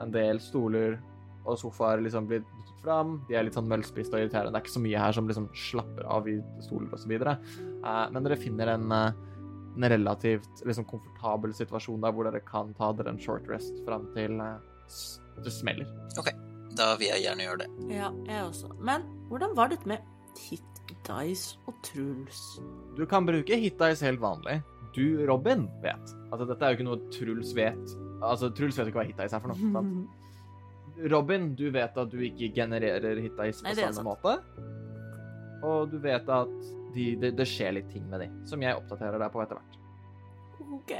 en 0.00 0.12
del 0.14 0.40
stoler 0.40 1.00
og 1.44 1.58
sofaer 1.58 2.00
liksom 2.00 2.28
blir 2.30 2.48
fram. 2.86 3.18
De 3.28 3.36
er 3.36 3.46
litt 3.46 3.56
sånn 3.58 3.68
møllspiste 3.70 4.16
og 4.16 4.22
irriterende. 4.22 4.54
Det 4.54 4.60
er 4.60 4.66
ikke 4.66 4.76
så 4.76 4.84
mye 4.84 5.04
her 5.04 5.16
som 5.16 5.30
liksom 5.30 5.48
slapper 5.66 6.08
av 6.16 6.28
i 6.30 6.36
stoler 6.64 6.94
osv. 6.96 7.14
Uh, 7.26 8.06
men 8.14 8.26
dere 8.26 8.38
finner 8.40 8.72
en, 8.76 8.86
eh, 8.94 9.22
en 9.76 9.88
relativt 9.92 10.64
liksom 10.66 10.86
komfortabel 10.88 11.54
situasjon 11.56 12.02
der 12.04 12.14
hvor 12.14 12.28
dere 12.28 12.42
kan 12.46 12.72
ta 12.78 12.92
dere 12.96 13.12
en 13.14 13.22
short 13.22 13.48
rest 13.52 13.82
fram 13.86 14.08
til 14.16 14.40
eh, 14.40 14.56
det 15.44 15.52
smeller. 15.52 15.90
OK. 16.20 16.32
Da 16.76 16.92
vil 17.00 17.08
jeg 17.08 17.24
gjerne 17.24 17.46
gjøre 17.46 17.64
det. 17.64 17.68
Ja, 17.96 18.10
jeg 18.28 18.44
også. 18.50 18.70
Men 18.84 19.04
hvordan 19.30 19.54
var 19.56 19.70
dette 19.72 19.88
med 19.88 20.04
hit 20.36 20.64
dice 21.06 21.56
og 21.66 21.76
Truls? 21.86 22.42
Du 22.98 23.06
kan 23.08 23.26
bruke 23.28 23.58
hit 23.60 23.78
dice 23.80 24.04
helt 24.04 24.20
vanlig. 24.20 24.60
Du, 24.96 25.24
Robin, 25.28 25.66
vet. 25.84 26.12
Altså, 26.32 26.44
dette 26.48 26.64
er 26.64 26.72
jo 26.72 26.78
ikke 26.78 26.88
noe 26.88 27.10
Truls 27.12 27.56
vet. 27.56 27.96
Altså, 28.24 28.48
Truls 28.56 28.78
vet 28.80 28.90
ikke 28.90 29.02
hva 29.02 29.08
hit 29.08 29.18
dice 29.20 29.36
er 29.36 29.44
for 29.44 29.52
noe. 29.52 29.72
sant? 29.74 30.22
Robin, 31.12 31.50
du 31.56 31.68
vet 31.74 31.96
at 31.98 32.10
du 32.12 32.20
ikke 32.24 32.48
genererer 32.56 33.20
hit 33.20 33.36
dice 33.36 33.62
på 33.62 33.68
Nei, 33.68 33.76
samme 33.76 34.04
måte. 34.06 34.36
Og 35.66 35.90
du 35.92 35.98
vet 36.00 36.28
at 36.32 36.52
de, 36.94 37.10
det, 37.20 37.34
det 37.36 37.46
skjer 37.48 37.76
litt 37.76 37.90
ting 37.92 38.06
med 38.08 38.24
de, 38.24 38.30
som 38.48 38.62
jeg 38.64 38.78
oppdaterer 38.78 39.20
deg 39.20 39.32
på 39.34 39.42
etter 39.44 39.60
hvert. 39.60 39.76
Ok. 40.76 40.92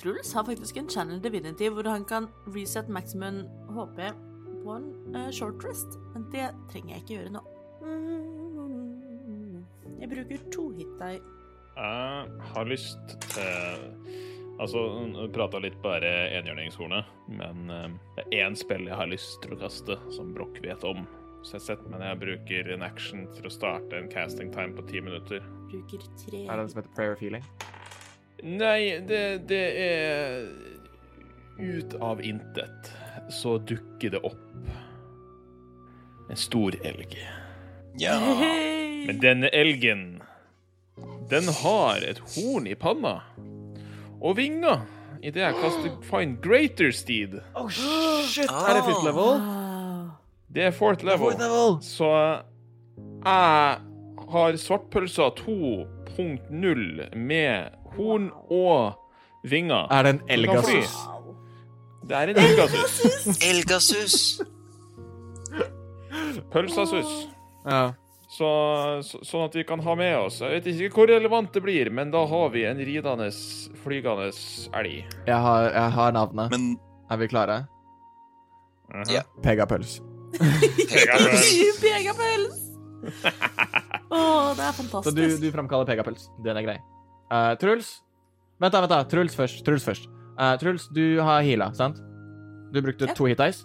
Truls 0.00 0.32
har 0.34 0.46
faktisk 0.48 0.78
en 0.80 0.88
channel 0.90 1.20
divinity 1.22 1.68
hvor 1.70 1.86
han 1.88 2.06
kan 2.08 2.28
reset 2.54 2.88
maximum 2.88 3.44
HP 3.76 4.00
på 4.64 4.78
en 4.78 4.88
uh, 5.14 5.28
short 5.30 5.64
rest, 5.64 5.98
men 6.14 6.24
det 6.32 6.48
trenger 6.72 6.96
jeg 6.96 7.04
ikke 7.04 7.14
gjøre 7.18 7.34
nå. 7.36 7.44
Jeg 10.00 10.10
bruker 10.10 10.48
to 10.52 10.70
hit. 10.76 11.00
Jeg 11.00 12.26
har 12.54 12.64
lyst 12.68 13.14
til 13.34 14.32
Altså, 14.62 14.84
prata 15.34 15.58
litt 15.58 15.76
bare 15.82 16.10
enhjørningshornet, 16.38 17.08
men 17.40 17.70
eh, 17.74 17.86
det 18.16 18.24
er 18.28 18.46
én 18.46 18.56
spill 18.58 18.86
jeg 18.86 18.98
har 19.00 19.10
lyst 19.10 19.40
til 19.42 19.56
å 19.56 19.58
kaste, 19.58 19.98
som 20.14 20.30
Broch 20.36 20.60
vet 20.62 20.84
om. 20.86 21.02
Så 21.44 21.58
jeg 21.58 21.64
setter 21.66 21.90
meg 21.90 22.00
ned 22.00 22.14
og 22.14 22.22
bruker 22.22 22.70
en 22.72 22.84
action 22.86 23.26
til 23.34 23.48
å 23.48 23.52
starte 23.52 23.98
en 23.98 24.06
casting 24.12 24.52
time 24.54 24.72
på 24.78 24.86
ti 24.88 25.02
minutter. 25.04 25.42
Bruker 25.68 26.06
tre 26.22 26.44
Er 26.46 26.54
det 26.54 26.62
den 26.62 26.70
som 26.72 26.80
heter 26.80 26.94
prayer 26.96 27.18
feeling? 27.20 27.44
Nei, 28.44 29.00
det, 29.08 29.24
det 29.50 29.64
er 29.80 30.48
Ut 31.54 31.94
av 32.02 32.22
intet 32.24 32.88
så 33.30 33.58
dukker 33.62 34.10
det 34.10 34.20
opp 34.26 34.70
en 36.30 36.40
stor 36.40 36.74
elg. 36.82 37.14
Ja. 38.00 38.16
Men 39.06 39.20
denne 39.22 39.50
elgen, 39.54 40.22
den 41.30 41.50
har 41.60 42.02
et 42.02 42.18
horn 42.34 42.66
i 42.66 42.74
panna. 42.74 43.20
Og 44.22 44.36
vinger. 44.36 44.80
Idet 45.24 45.42
jeg 45.42 45.54
kaster 45.60 45.94
Find 46.10 46.36
Greater 46.42 46.90
Steed. 46.92 47.38
Oh, 47.54 47.70
shit! 47.70 48.50
Ah. 48.50 48.66
Er 48.70 48.74
det 48.78 48.84
fifth 48.84 49.04
level? 49.04 49.40
Det 50.54 50.62
er 50.62 50.70
fourth 50.70 51.04
level. 51.04 51.18
Fourth 51.18 51.40
level! 51.40 51.78
Så 51.82 52.10
jeg 53.24 53.78
har 54.34 54.56
svartpølsa 54.60 55.22
2.0 55.40 57.16
med 57.16 57.70
horn 57.96 58.30
og 58.50 58.92
vinger. 59.50 59.88
Er 59.90 60.02
det 60.06 60.10
en 60.14 60.20
elgasus? 60.28 60.94
Det 62.08 62.16
er 62.16 62.22
en 62.34 62.36
elgasus. 62.36 63.38
Elgasus! 63.50 64.40
Pølsasus. 66.52 67.06
Ja. 67.64 67.90
Så, 68.34 68.48
så, 69.06 69.20
sånn 69.22 69.44
at 69.46 69.54
vi 69.54 69.62
kan 69.62 69.78
ha 69.84 69.92
med 69.94 70.10
oss 70.18 70.40
Jeg 70.42 70.56
vet 70.56 70.64
ikke 70.72 70.88
hvor 70.96 71.06
relevant 71.12 71.52
det 71.54 71.60
blir, 71.62 71.86
men 71.94 72.10
da 72.10 72.24
har 72.26 72.48
vi 72.50 72.64
en 72.66 72.80
ridende, 72.82 73.28
flygende 73.84 74.26
elg. 74.74 75.04
Jeg 75.28 75.38
har, 75.44 75.68
jeg 75.70 75.92
har 75.98 76.16
navnet. 76.16 76.50
Men 76.50 76.72
Er 77.12 77.20
vi 77.20 77.28
klare? 77.30 77.60
Mhm. 78.90 79.04
Ja. 79.14 79.22
Pegapøls. 79.44 80.00
Pegapøls. 80.34 81.52
Pegapels! 81.84 82.60
Å, 84.10 84.18
det 84.56 84.64
er 84.64 84.72
Så 84.72 84.82
du, 84.82 84.88
fantastisk. 84.88 85.40
du 85.42 85.48
framkaller 85.54 85.88
pegapøls. 85.88 86.26
Den 86.44 86.58
er 86.58 86.66
grei. 86.66 86.76
Uh, 87.30 87.52
Truls? 87.60 87.90
Vent, 88.62 88.72
da, 88.74 88.80
vent 88.84 88.92
da. 88.92 89.00
Truls 89.10 89.34
først. 89.38 89.62
Truls 89.66 89.84
først. 89.86 90.08
Uh, 90.38 90.54
Truls, 90.60 90.88
du 90.94 91.20
har 91.22 91.42
heala, 91.46 91.70
sant? 91.76 92.00
Du 92.74 92.80
brukte 92.82 93.06
Ja. 93.10 93.14
to 93.14 93.26
hit 93.30 93.38
dice. 93.38 93.62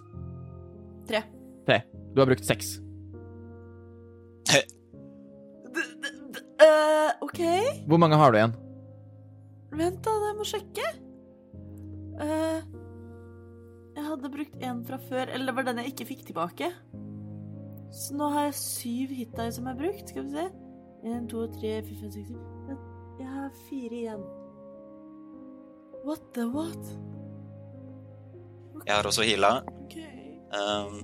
Tre. 1.08 1.22
Tre. 1.66 1.80
Du 2.14 2.20
har 2.22 2.26
brukt 2.30 2.44
seks. 2.46 2.76
Eh, 6.60 7.10
OK. 7.24 7.38
Hvor 7.88 8.00
mange 8.02 8.18
har 8.20 8.32
du 8.32 8.36
igjen? 8.36 8.56
Vent, 9.72 10.00
da. 10.04 10.16
Jeg 10.26 10.36
må 10.36 10.44
sjekke. 10.44 10.88
Eh, 12.20 12.66
jeg 13.96 14.04
hadde 14.06 14.32
brukt 14.34 14.56
én 14.60 14.82
fra 14.86 14.98
før, 15.08 15.30
eller 15.32 15.48
det 15.48 15.56
var 15.56 15.68
den 15.70 15.80
jeg 15.80 15.94
ikke 15.94 16.08
fikk 16.10 16.26
tilbake. 16.28 16.68
Så 17.96 18.14
nå 18.18 18.28
har 18.34 18.50
jeg 18.50 18.58
syv 18.60 19.14
hitdice 19.16 19.56
som 19.56 19.70
er 19.70 19.78
brukt. 19.78 20.12
Skal 20.12 20.26
vi 20.26 20.34
se. 20.34 20.48
En, 21.08 21.24
to, 21.30 21.46
tre, 21.56 21.78
fire, 21.86 22.00
fem, 22.02 22.12
seks, 22.12 22.28
syv. 22.28 22.76
Jeg 23.20 23.28
har 23.28 23.48
fire 23.68 24.02
igjen. 24.02 24.28
What 26.04 26.20
the 26.34 26.46
what? 26.48 26.92
jeg 28.86 28.94
har 28.96 29.02
også 29.02 29.22
heala. 29.22 29.60
OK. 29.84 29.96
Um, 30.56 30.94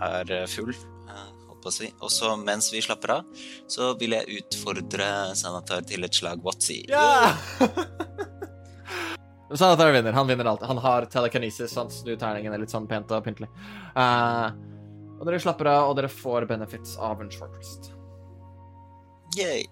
er 0.00 0.46
full, 0.46 0.74
uh, 1.08 1.37
holdt 1.58 1.64
på 1.64 1.68
å 1.68 1.74
si. 1.74 1.90
Og 2.00 2.10
så 2.12 2.36
mens 2.36 2.72
vi 2.72 2.82
slapper 2.82 3.18
av, 3.18 3.24
så 3.68 3.94
vil 3.98 4.14
jeg 4.16 4.42
utfordre 4.42 5.34
Sanatar 5.34 5.84
til 5.86 6.04
et 6.04 6.14
slag 6.14 6.42
Watsi. 6.44 6.84
Ja! 6.88 7.34
Sanatar 9.54 9.92
vinner. 9.92 10.12
Han 10.12 10.28
vinner 10.28 10.44
alt. 10.44 10.62
Han 10.62 10.78
har 10.78 11.06
telekinesis. 11.06 11.76
Han 11.76 11.90
snur 11.90 12.18
terningene 12.20 12.58
litt 12.60 12.70
sånn 12.70 12.88
pent 12.88 13.10
og 13.10 13.24
pyntelig. 13.24 13.48
Uh, 13.96 14.52
og 15.18 15.26
dere 15.26 15.40
slapper 15.40 15.70
av, 15.72 15.88
og 15.90 15.96
dere 15.98 16.10
får 16.12 16.46
benefits 16.46 16.96
av 17.00 17.20
en 17.22 17.30
short 17.32 17.56
rest. 17.56 17.90
Yay! 19.38 19.64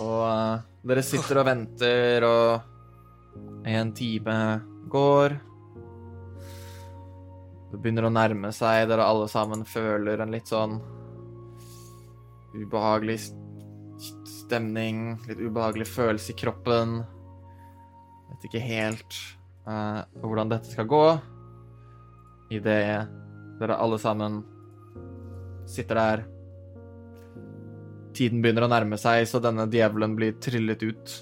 Og 0.00 0.22
uh, 0.24 0.64
dere 0.88 1.04
sitter 1.04 1.42
og 1.42 1.48
venter, 1.48 2.24
og 2.26 3.68
en 3.68 3.92
time 3.96 4.38
går. 4.92 5.36
Det 7.72 7.78
begynner 7.80 8.08
å 8.08 8.12
nærme 8.12 8.50
seg. 8.52 8.88
Dere 8.88 9.04
alle 9.04 9.28
sammen 9.32 9.62
føler 9.68 10.24
en 10.24 10.32
litt 10.32 10.48
sånn 10.50 10.80
ubehagelig 12.56 13.18
stemning, 14.28 15.16
litt 15.28 15.40
ubehagelig 15.40 15.88
følelse 15.92 16.32
i 16.34 16.38
kroppen. 16.38 17.00
Vet 18.32 18.48
ikke 18.48 18.62
helt 18.64 19.18
uh, 19.68 20.02
hvordan 20.22 20.52
dette 20.52 20.72
skal 20.72 20.88
gå. 20.90 21.04
Idet 22.52 23.08
dere 23.60 23.78
alle 23.80 23.98
sammen 24.02 24.42
sitter 25.68 26.00
der. 26.00 26.24
Tiden 28.12 28.42
begynner 28.44 28.66
å 28.66 28.72
nærme 28.72 28.98
seg, 29.00 29.24
så 29.28 29.40
denne 29.40 29.68
djevelen 29.72 30.16
blir 30.18 30.36
trillet 30.42 30.82
ut 30.84 31.14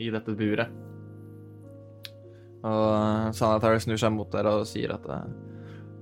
i 0.00 0.08
dette 0.12 0.32
buret. 0.36 0.70
Og 2.60 3.34
Sanatar 3.36 3.78
snur 3.80 4.00
seg 4.00 4.12
mot 4.12 4.28
dere 4.32 4.52
og 4.60 4.66
sier 4.68 4.92
at 4.92 5.06
eh, 5.08 5.28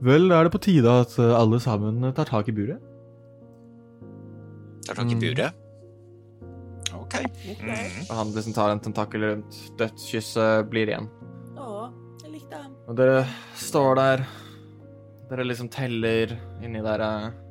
Vel, 0.02 0.30
er 0.30 0.46
det 0.46 0.54
på 0.54 0.60
tide 0.62 0.90
at 1.04 1.14
eh, 1.22 1.34
alle 1.34 1.60
sammen 1.62 2.02
tar 2.14 2.30
tak 2.30 2.50
i 2.50 2.54
buret? 2.54 2.82
Tar 4.88 4.98
tak 5.02 5.12
i 5.12 5.16
Mm. 5.16 5.20
buret. 5.20 5.64
OK. 6.96 7.14
Mm. 7.60 8.10
Og 8.10 8.14
han 8.16 8.32
liksom 8.32 8.54
tar 8.56 8.70
en 8.72 8.80
tentakel 8.80 9.20
rundt 9.26 9.58
dødskysset, 9.78 10.68
blir 10.70 10.88
igjen. 10.88 11.08
Å, 11.56 11.92
jeg 12.24 12.32
likte 12.32 12.56
ham. 12.62 12.72
Og 12.88 12.96
dere 12.96 13.26
står 13.60 13.94
der. 14.00 14.24
Dere 15.28 15.44
liksom 15.44 15.68
teller 15.68 16.32
inni 16.64 16.80
der. 16.84 17.04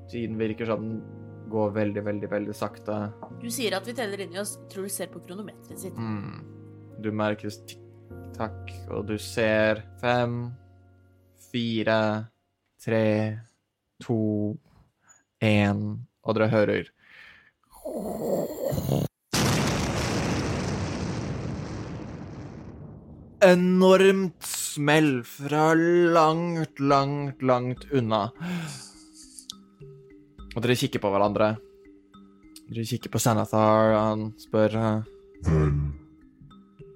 Tiden 0.09 0.37
virker 0.39 0.65
sånn 0.65 0.87
den 0.87 1.49
går 1.51 1.71
veldig, 1.75 2.03
veldig, 2.03 2.29
veldig 2.31 2.55
sakte. 2.57 2.95
Du 3.39 3.47
sier 3.53 3.75
at 3.77 3.85
vi 3.87 3.93
teller 3.95 4.19
inni 4.25 4.39
oss. 4.41 4.57
Tror 4.71 4.83
du 4.83 4.89
ser 4.91 5.07
på 5.13 5.21
kronometeret 5.23 5.79
sitt. 5.79 5.95
Mm. 5.95 6.41
Du 6.99 7.11
merker 7.15 7.53
tikk-takk, 7.69 8.71
og 8.89 9.05
du 9.07 9.17
ser 9.21 9.83
fem, 10.01 10.51
fire, 11.51 12.27
tre, 12.83 13.39
to, 14.03 14.57
én, 15.43 15.83
og 16.25 16.35
dere 16.35 16.49
hører 16.51 16.89
enormt 23.47 24.43
smell 24.43 25.23
fra 25.23 25.73
langt, 25.73 26.79
langt, 26.79 27.41
langt 27.41 27.91
unna. 27.91 28.27
Og 30.55 30.63
dere 30.63 30.77
kikker 30.79 31.01
på 31.01 31.11
hverandre. 31.13 31.51
Dere 32.67 32.85
kikker 32.89 33.13
på 33.13 33.21
Sanathar, 33.21 33.93
og 33.93 33.99
han 34.01 34.25
spør 34.41 34.79
eh, 34.81 35.13
Vel, 35.47 35.75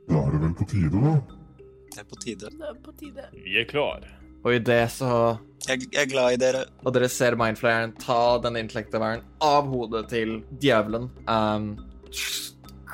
da 0.10 0.24
er 0.24 0.34
det 0.34 0.42
vel 0.42 0.56
på 0.58 0.68
tide, 0.72 1.04
da? 1.06 1.14
Det 1.92 2.02
er 2.02 2.10
på 2.10 2.20
tide. 2.24 2.50
Det 2.58 2.72
er 2.72 2.82
på 2.82 2.96
tide. 2.98 3.30
Vi 3.46 3.60
er 3.62 3.70
klar. 3.70 4.08
Og 4.42 4.56
i 4.56 4.60
det 4.60 4.84
så 4.96 5.38
Jeg, 5.68 5.86
jeg 5.92 6.02
er 6.02 6.10
glad 6.10 6.36
i 6.36 6.40
dere. 6.42 6.64
Og 6.82 6.94
dere 6.96 7.10
ser 7.12 7.38
mindflayeren 7.38 7.94
ta 8.02 8.40
den 8.42 8.58
intellekteveren 8.64 9.22
av 9.46 9.70
hodet 9.70 10.08
til 10.10 10.40
djevelen. 10.62 11.10
Um, 11.30 11.76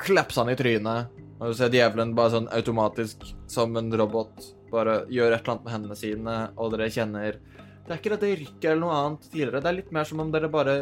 Klapse 0.04 0.42
han 0.42 0.52
i 0.52 0.58
trynet. 0.58 1.14
Og 1.38 1.52
du 1.52 1.56
ser 1.56 1.72
djevelen 1.72 2.14
bare 2.18 2.34
sånn 2.34 2.48
automatisk, 2.52 3.24
som 3.48 3.76
en 3.78 3.88
robot, 3.94 4.50
bare 4.72 5.04
gjør 5.08 5.32
et 5.32 5.40
eller 5.40 5.54
annet 5.54 5.64
med 5.64 5.74
hendene 5.74 5.96
sine, 5.96 6.36
og 6.58 6.72
dere 6.74 6.90
kjenner 6.92 7.38
Det 7.38 7.94
er 7.94 8.00
ikke 8.00 8.16
at 8.16 8.24
det 8.24 8.32
rykker 8.42 8.72
eller 8.72 8.82
noe 8.82 8.96
annet 8.98 9.28
tidligere, 9.30 9.62
det 9.64 9.70
er 9.70 9.76
litt 9.78 9.92
mer 9.96 10.08
som 10.08 10.20
om 10.20 10.32
dere 10.34 10.50
bare 10.52 10.74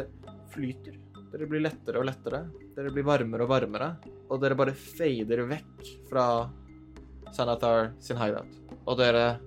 flyter. 0.51 0.97
Dere 1.31 1.47
blir 1.47 1.61
lettere 1.63 2.01
og 2.01 2.07
lettere. 2.07 2.41
Dere 2.75 2.91
blir 2.91 3.05
varmere 3.07 3.45
og 3.45 3.51
varmere. 3.51 3.91
Og 4.27 4.41
dere 4.41 4.57
bare 4.59 4.73
fader 4.75 5.43
vekk 5.47 5.91
fra 6.09 6.25
Sanathar 7.35 7.91
sin 8.03 8.19
hideout. 8.19 8.57
Og 8.87 8.97
dere 8.99 9.37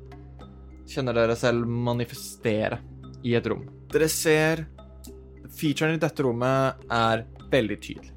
kjenner 0.90 1.14
dere 1.14 1.36
selv 1.38 1.68
manifestere 1.70 2.80
i 3.22 3.34
et 3.38 3.46
rom. 3.46 3.62
Dere 3.92 4.08
ser 4.10 4.66
Featuren 5.50 5.96
i 5.96 6.00
dette 6.00 6.22
rommet 6.22 6.84
er 6.94 7.24
veldig 7.50 7.76
tydelig. 7.82 8.12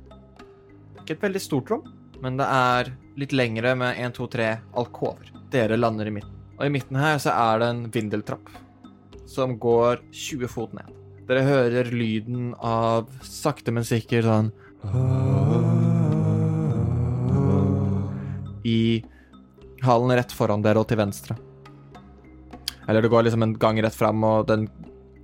Ikke 1.01 1.15
et 1.15 1.23
veldig 1.25 1.41
stort 1.41 1.71
rom, 1.73 1.87
men 2.23 2.37
det 2.39 2.45
er 2.45 2.91
litt 3.19 3.33
lengre 3.35 3.73
med 3.77 3.97
1, 3.99 4.13
2, 4.15 4.27
3 4.35 4.49
alkover. 4.79 5.31
Dere 5.51 5.77
lander 5.79 6.09
i 6.09 6.13
midten. 6.13 6.35
Og 6.59 6.67
i 6.67 6.73
midten 6.73 6.99
her 7.01 7.17
så 7.21 7.33
er 7.33 7.59
det 7.59 7.69
en 7.73 7.81
vindeltrapp 7.91 8.51
som 9.29 9.57
går 9.59 10.03
20 10.13 10.51
fot 10.51 10.75
ned. 10.77 10.91
Dere 11.27 11.45
hører 11.47 11.89
lyden 11.91 12.51
av 12.61 13.09
sakte, 13.25 13.73
men 13.73 13.87
sikkert 13.87 14.27
sånn 14.27 14.51
I 18.63 19.03
hallen 19.83 20.13
rett 20.15 20.31
foran 20.35 20.63
dere 20.63 20.83
og 20.83 20.87
til 20.91 21.01
venstre. 21.01 21.35
Eller 22.87 23.01
det 23.01 23.11
går 23.13 23.27
liksom 23.27 23.43
en 23.45 23.55
gang 23.59 23.79
rett 23.83 23.95
fram, 23.95 24.23
og 24.27 24.47
den 24.49 24.67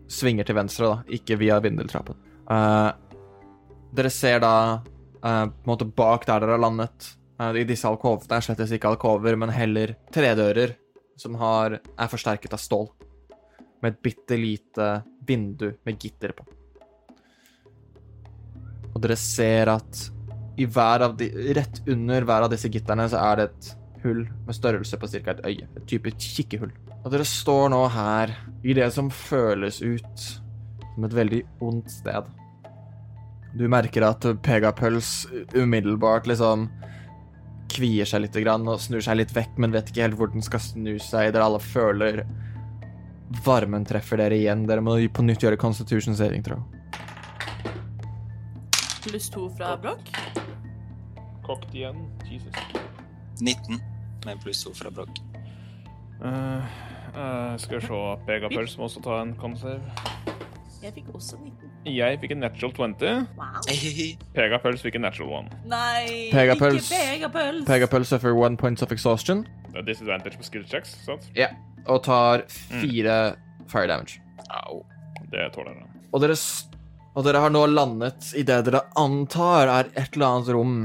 svinger 0.10 0.48
til 0.48 0.58
venstre, 0.58 0.90
da, 0.90 1.16
ikke 1.20 1.38
via 1.42 1.60
vindeltrappen. 1.64 2.18
Uh, 2.50 2.92
dere 3.94 4.10
ser 4.14 4.42
da 4.42 4.54
uh, 4.80 5.46
på 5.50 5.66
en 5.66 5.70
måte 5.70 5.86
bak 5.86 6.26
der 6.26 6.42
dere 6.42 6.58
har 6.58 6.64
landet, 6.64 7.14
Uh, 7.40 7.56
i 7.56 7.64
disse 7.64 7.88
alkovene 7.88 8.36
er 8.36 8.44
slett 8.44 8.62
ikke 8.76 8.90
alkover, 8.92 9.38
men 9.40 9.52
heller 9.56 9.96
tredører 10.12 10.76
som 11.20 11.38
har, 11.40 11.78
er 11.80 12.12
forsterket 12.12 12.56
av 12.56 12.60
stål. 12.60 12.90
Med 13.80 13.94
et 13.94 14.02
bitte 14.04 14.36
lite 14.36 14.88
vindu 15.28 15.70
med 15.88 16.00
gitter 16.04 16.34
på. 16.36 16.44
Og 18.90 18.98
dere 19.00 19.16
ser 19.20 19.72
at 19.72 20.02
i 20.60 20.68
hver 20.68 21.06
av 21.06 21.16
de, 21.20 21.30
rett 21.56 21.80
under 21.88 22.28
hver 22.28 22.44
av 22.44 22.52
disse 22.52 22.68
gitterne 22.72 23.06
så 23.08 23.22
er 23.22 23.40
det 23.40 23.46
et 23.48 23.70
hull 24.04 24.26
med 24.28 24.58
størrelse 24.58 25.00
på 25.00 25.08
ca. 25.08 25.32
et 25.32 25.46
øye. 25.48 25.70
Et 25.80 25.86
type 25.88 26.12
kikkehull. 26.20 26.74
Og 27.04 27.14
dere 27.14 27.26
står 27.28 27.70
nå 27.72 27.80
her 27.94 28.34
i 28.68 28.76
det 28.76 28.90
som 28.94 29.10
føles 29.14 29.80
ut 29.82 30.26
som 31.00 31.08
et 31.08 31.16
veldig 31.16 31.42
ondt 31.64 31.92
sted. 31.94 32.28
Du 33.56 33.64
merker 33.72 34.06
at 34.06 34.26
Pegapøls 34.46 35.28
umiddelbart 35.56 36.28
liksom 36.30 36.68
kvier 37.70 38.08
seg 38.10 38.26
litt 38.26 38.38
grann 38.44 38.68
og 38.68 38.82
snur 38.84 39.02
seg 39.06 39.22
litt 39.22 39.32
vekk, 39.34 39.56
men 39.62 39.74
vet 39.74 39.90
ikke 39.90 40.04
helt 40.06 40.20
hvor 40.20 40.32
den 40.34 40.44
skal 40.46 40.62
snu 40.64 40.98
seg. 41.02 41.32
Dere 41.34 41.48
alle 41.48 41.62
føler 41.64 42.24
varmen 43.46 43.86
treffer 43.88 44.20
dere 44.20 44.38
igjen. 44.38 44.68
Dere 44.70 44.84
må 44.84 44.98
på 45.14 45.26
nytt 45.26 45.46
gjøre 45.46 45.60
constitution 45.62 46.18
saving, 46.18 46.44
tror 46.46 46.60
jeg. 46.60 46.76
Pluss 49.06 49.30
to 49.32 49.48
fra 49.56 49.78
Broch. 49.80 50.12
Kokt 51.48 51.72
igjen. 51.74 52.04
Jesus. 52.28 52.54
19 53.40 53.80
med 54.26 54.42
pluss 54.44 54.66
to 54.66 54.74
fra 54.76 54.92
Brokk. 54.92 55.22
Eh, 56.26 56.64
eh, 57.20 57.58
skal 57.62 57.80
vi 57.80 57.88
se. 57.88 58.02
Pegapels 58.28 58.78
må 58.80 58.88
også 58.88 59.04
ta 59.06 59.22
en 59.24 59.36
con-save. 59.40 59.80
Jeg 60.80 60.94
fikk 60.96 61.10
også 61.12 61.36
19. 61.36 61.72
Jeg 61.92 62.20
fikk 62.22 62.32
en 62.32 62.40
natural 62.46 62.72
20. 62.96 63.26
Wow. 63.36 63.58
Pegapels 64.38 64.86
fikk 64.86 64.96
en 64.96 65.06
natural 65.10 65.50
1. 65.50 65.58
Nei, 65.68 66.30
Pegapels, 66.32 66.88
ikke 66.88 67.02
Pegapels. 67.12 67.66
Pegapels 67.68 68.14
suffer 68.14 68.36
one 68.36 68.58
point 68.58 68.82
of 68.82 68.94
exhaustion 68.96 69.44
Det 69.74 69.82
er 69.84 69.88
disadvantage 69.90 70.40
på 70.40 70.48
skill 70.48 70.64
checks, 70.70 70.96
sant? 71.04 71.28
Ja. 71.36 71.52
og 71.86 72.04
tar 72.04 72.46
fire 72.50 73.36
fire 73.70 73.88
damage. 73.88 74.22
Au. 74.50 74.84
Det 75.30 75.52
tåler 75.54 75.76
jeg. 75.76 75.88
Og 76.14 76.24
og 77.18 77.26
dere 77.26 77.42
har 77.44 77.52
nå 77.52 77.66
landet 77.68 78.30
i 78.38 78.46
det 78.48 78.62
dere 78.68 78.86
antar 78.98 79.68
er 79.68 79.90
et 79.98 80.14
eller 80.16 80.28
annet 80.30 80.52
rom 80.56 80.76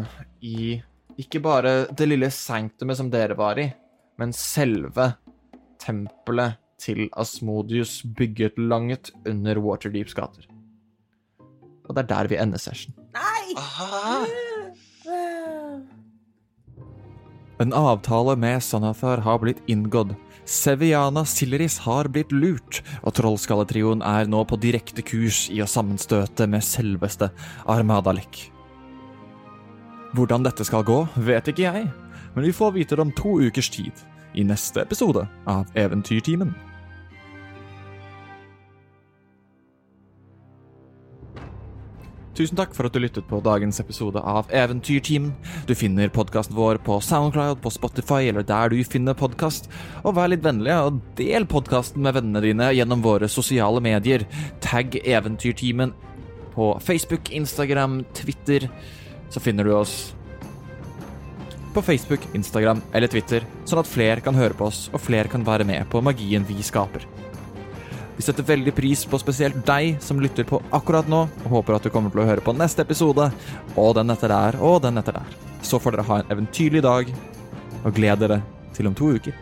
i 0.43 0.75
ikke 1.21 1.39
bare 1.45 1.75
det 1.95 2.09
lille 2.09 2.31
sanktumet 2.33 2.99
som 2.99 3.11
dere 3.13 3.37
var 3.39 3.61
i, 3.61 3.69
men 4.19 4.33
selve 4.35 5.13
tempelet 5.85 6.59
til 6.81 7.07
Asmodius 7.17 8.01
bygget 8.17 8.59
langt 8.59 9.13
under 9.29 9.61
Waterdeeps 9.63 10.17
gater. 10.17 10.49
Og 11.85 11.95
det 11.95 12.05
er 12.05 12.11
der 12.11 12.33
vi 12.33 12.41
ender 12.41 12.61
session. 12.61 12.97
Nei! 13.15 13.55
Aha. 13.61 14.25
En 17.63 17.73
avtale 17.73 18.35
med 18.37 18.63
Sanathar 18.67 19.21
har 19.23 19.39
blitt 19.39 19.61
inngått. 19.71 20.17
Seviana 20.45 21.23
Silleris 21.25 21.79
har 21.87 22.09
blitt 22.13 22.33
lurt, 22.35 22.83
og 23.01 23.15
Trollskalletrioen 23.17 24.03
er 24.05 24.27
nå 24.29 24.43
på 24.45 24.59
direkte 24.61 25.05
kurs 25.07 25.47
i 25.49 25.63
å 25.65 25.69
sammenstøte 25.71 26.49
med 26.51 26.67
selveste 26.67 27.31
Armadalek. 27.71 28.43
Hvordan 30.15 30.45
dette 30.45 30.67
skal 30.67 30.85
gå, 30.87 30.99
vet 31.17 31.49
ikke 31.49 31.65
jeg, 31.65 31.87
men 32.35 32.45
vi 32.45 32.53
får 32.53 32.75
vite 32.75 32.99
det 32.99 33.07
om 33.07 33.15
to 33.17 33.39
ukers 33.47 33.71
tid, 33.73 34.05
i 34.35 34.45
neste 34.45 34.83
episode 34.83 35.27
av 35.47 35.67
Eventyrtimen. 35.75 36.55
Tusen 42.35 42.59
takk 42.59 42.73
for 42.75 42.89
at 42.89 42.95
du 42.95 42.99
lyttet 42.99 43.29
på 43.31 43.39
dagens 43.47 43.79
episode 43.79 44.19
av 44.19 44.49
Eventyrteam. 44.51 45.29
Du 45.69 45.75
finner 45.79 46.11
podkasten 46.11 46.57
vår 46.59 46.81
på 46.83 46.97
Soundcloud, 46.99 47.61
på 47.63 47.71
Spotify 47.71 48.27
eller 48.27 48.43
der 48.43 48.73
du 48.73 48.81
finner 48.83 49.15
podkast. 49.15 49.69
Og 50.03 50.17
vær 50.17 50.33
litt 50.33 50.43
vennlig 50.43 50.75
og 50.75 50.99
del 51.15 51.47
podkasten 51.47 52.03
med 52.03 52.17
vennene 52.19 52.43
dine 52.43 52.73
gjennom 52.75 53.07
våre 53.07 53.31
sosiale 53.31 53.79
medier. 53.85 54.27
Tagg 54.65 54.99
Eventyrteamen 55.05 55.95
på 56.57 56.73
Facebook, 56.83 57.31
Instagram, 57.31 58.01
Twitter. 58.19 58.67
Så 59.31 59.39
finner 59.39 59.71
du 59.71 59.77
oss 59.79 60.17
på 61.75 61.83
Facebook, 61.83 62.25
Instagram 62.39 62.81
eller 62.95 63.11
Twitter, 63.11 63.45
sånn 63.69 63.83
at 63.83 63.91
flere 63.91 64.23
kan 64.25 64.39
høre 64.39 64.57
på 64.57 64.69
oss 64.71 64.87
og 64.93 65.03
flere 65.03 65.31
kan 65.31 65.45
være 65.47 65.67
med 65.69 65.89
på 65.91 66.03
magien 66.05 66.47
vi 66.49 66.63
skaper. 66.63 67.07
Vi 68.15 68.23
setter 68.23 68.47
veldig 68.47 68.75
pris 68.77 69.03
på 69.11 69.19
spesielt 69.19 69.59
deg 69.67 69.97
som 70.03 70.21
lytter 70.23 70.47
på 70.47 70.61
akkurat 70.77 71.09
nå, 71.11 71.25
og 71.27 71.57
håper 71.57 71.77
at 71.77 71.87
du 71.87 71.91
kommer 71.91 72.15
til 72.15 72.23
å 72.23 72.29
høre 72.29 72.45
på 72.45 72.55
neste 72.55 72.85
episode, 72.87 73.27
og 73.75 73.97
den 73.99 74.15
etter 74.15 74.31
der, 74.31 74.59
og 74.63 74.79
den 74.85 75.03
etter 75.03 75.19
der. 75.19 75.35
Så 75.67 75.81
får 75.83 75.97
dere 75.97 76.07
ha 76.07 76.21
en 76.21 76.31
eventyrlig 76.37 76.85
dag, 76.87 77.11
og 77.83 77.97
gled 77.97 78.23
dere 78.23 78.39
til 78.77 78.87
om 78.91 78.95
to 78.95 79.11
uker. 79.19 79.35